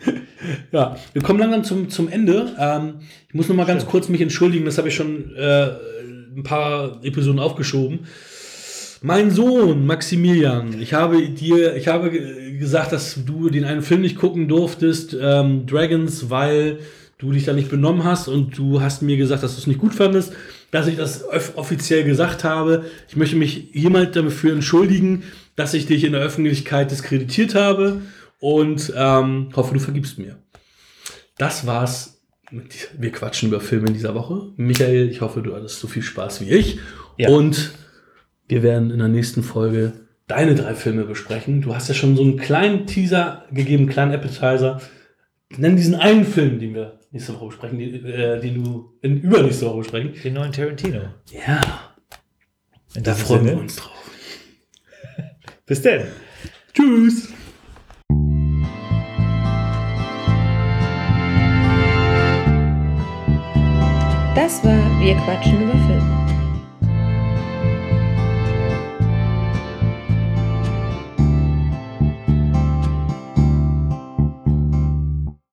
ja, 0.73 0.97
wir 1.13 1.23
kommen 1.23 1.39
langsam 1.39 1.65
zum, 1.65 1.89
zum 1.91 2.09
Ende. 2.09 2.47
Ähm, 2.59 2.95
ich 3.29 3.35
muss 3.35 3.49
noch 3.49 3.57
mal 3.57 3.67
ganz 3.67 3.85
kurz 3.87 4.09
mich 4.09 4.21
entschuldigen, 4.23 4.65
das 4.65 4.79
habe 4.79 4.89
ich 4.89 4.95
schon 4.95 5.37
äh, 5.37 5.69
ein 6.37 6.43
paar 6.45 6.99
Episoden 7.05 7.39
aufgeschoben. 7.41 8.01
Mein 9.03 9.31
Sohn 9.31 9.85
Maximilian, 9.85 10.81
ich 10.81 10.95
habe 10.95 11.21
dir, 11.29 11.75
ich 11.75 11.89
habe 11.89 12.11
ge- 12.11 12.57
gesagt, 12.57 12.93
dass 12.93 13.19
du 13.27 13.51
den 13.51 13.65
einen 13.65 13.83
Film 13.83 14.01
nicht 14.01 14.17
gucken 14.17 14.47
durftest, 14.49 15.17
ähm, 15.21 15.67
Dragons, 15.67 16.31
weil 16.31 16.79
du 17.19 17.33
dich 17.33 17.45
da 17.45 17.53
nicht 17.53 17.69
benommen 17.69 18.05
hast 18.05 18.29
und 18.29 18.57
du 18.57 18.81
hast 18.81 19.03
mir 19.03 19.17
gesagt, 19.17 19.43
dass 19.43 19.55
du 19.57 19.59
es 19.61 19.67
nicht 19.67 19.81
gut 19.81 19.95
fandest, 19.95 20.33
dass 20.73 20.87
ich 20.87 20.97
das 20.97 21.25
offiziell 21.55 22.03
gesagt 22.03 22.43
habe. 22.43 22.87
Ich 23.09 23.15
möchte 23.15 23.37
mich 23.37 23.69
hiermit 23.73 24.17
dafür 24.17 24.55
entschuldigen, 24.55 25.23
dass 25.55 25.75
ich 25.75 25.87
dich 25.87 26.03
in 26.03 26.13
der 26.13 26.23
Öffentlichkeit 26.23 26.91
diskreditiert 26.91 27.55
habe 27.55 28.01
und 28.41 28.93
ähm, 28.97 29.51
hoffe, 29.55 29.75
du 29.75 29.81
vergibst 29.81 30.19
mir. 30.19 30.39
Das 31.39 31.67
war's. 31.67 32.23
Wir 32.99 33.13
quatschen 33.13 33.51
über 33.51 33.61
Filme 33.61 33.89
in 33.89 33.95
dieser 33.95 34.15
Woche. 34.15 34.53
Michael, 34.57 35.09
ich 35.11 35.21
hoffe, 35.21 35.43
du 35.43 35.55
hattest 35.55 35.79
so 35.79 35.89
viel 35.89 36.03
Spaß 36.03 36.41
wie 36.41 36.51
ich. 36.51 36.81
Ja. 37.19 37.29
Und 37.29 37.73
wir 38.49 38.63
werden 38.63 38.91
in 38.91 38.99
der 38.99 39.09
nächsten 39.09 39.43
Folge 39.43 39.93
deine 40.27 40.55
drei 40.55 40.75
Filme 40.75 41.05
besprechen. 41.05 41.61
Du 41.61 41.75
hast 41.75 41.89
ja 41.89 41.95
schon 41.95 42.17
so 42.17 42.23
einen 42.23 42.39
kleinen 42.39 42.87
Teaser 42.87 43.45
gegeben, 43.53 43.85
einen 43.85 43.93
kleinen 43.93 44.13
Appetizer. 44.13 44.81
Nenn 45.55 45.77
diesen 45.77 45.95
einen 45.95 46.25
Film, 46.25 46.59
den 46.59 46.75
wir 46.75 46.99
nächste 47.13 47.35
Woche 47.35 47.47
besprechen, 47.47 47.79
den, 47.79 48.05
äh, 48.07 48.41
den 48.41 48.65
du 48.65 48.99
in 49.03 49.21
übernächste 49.21 49.67
Woche 49.67 49.79
besprechen. 49.79 50.15
Den 50.23 50.35
neuen 50.35 50.53
Tarantino. 50.53 51.01
Ja, 51.31 51.61
In 52.95 53.05
da 53.05 53.15
freuen 53.15 53.45
wir 53.45 53.57
uns 53.59 53.77
drauf. 53.77 54.11
Bis 55.67 55.83
denn. 55.83 56.07
Tschüss. 56.73 57.29
Das 64.35 64.65
war 64.65 65.01
Wir 65.01 65.15
quatschen 65.17 65.63
über. 65.63 65.82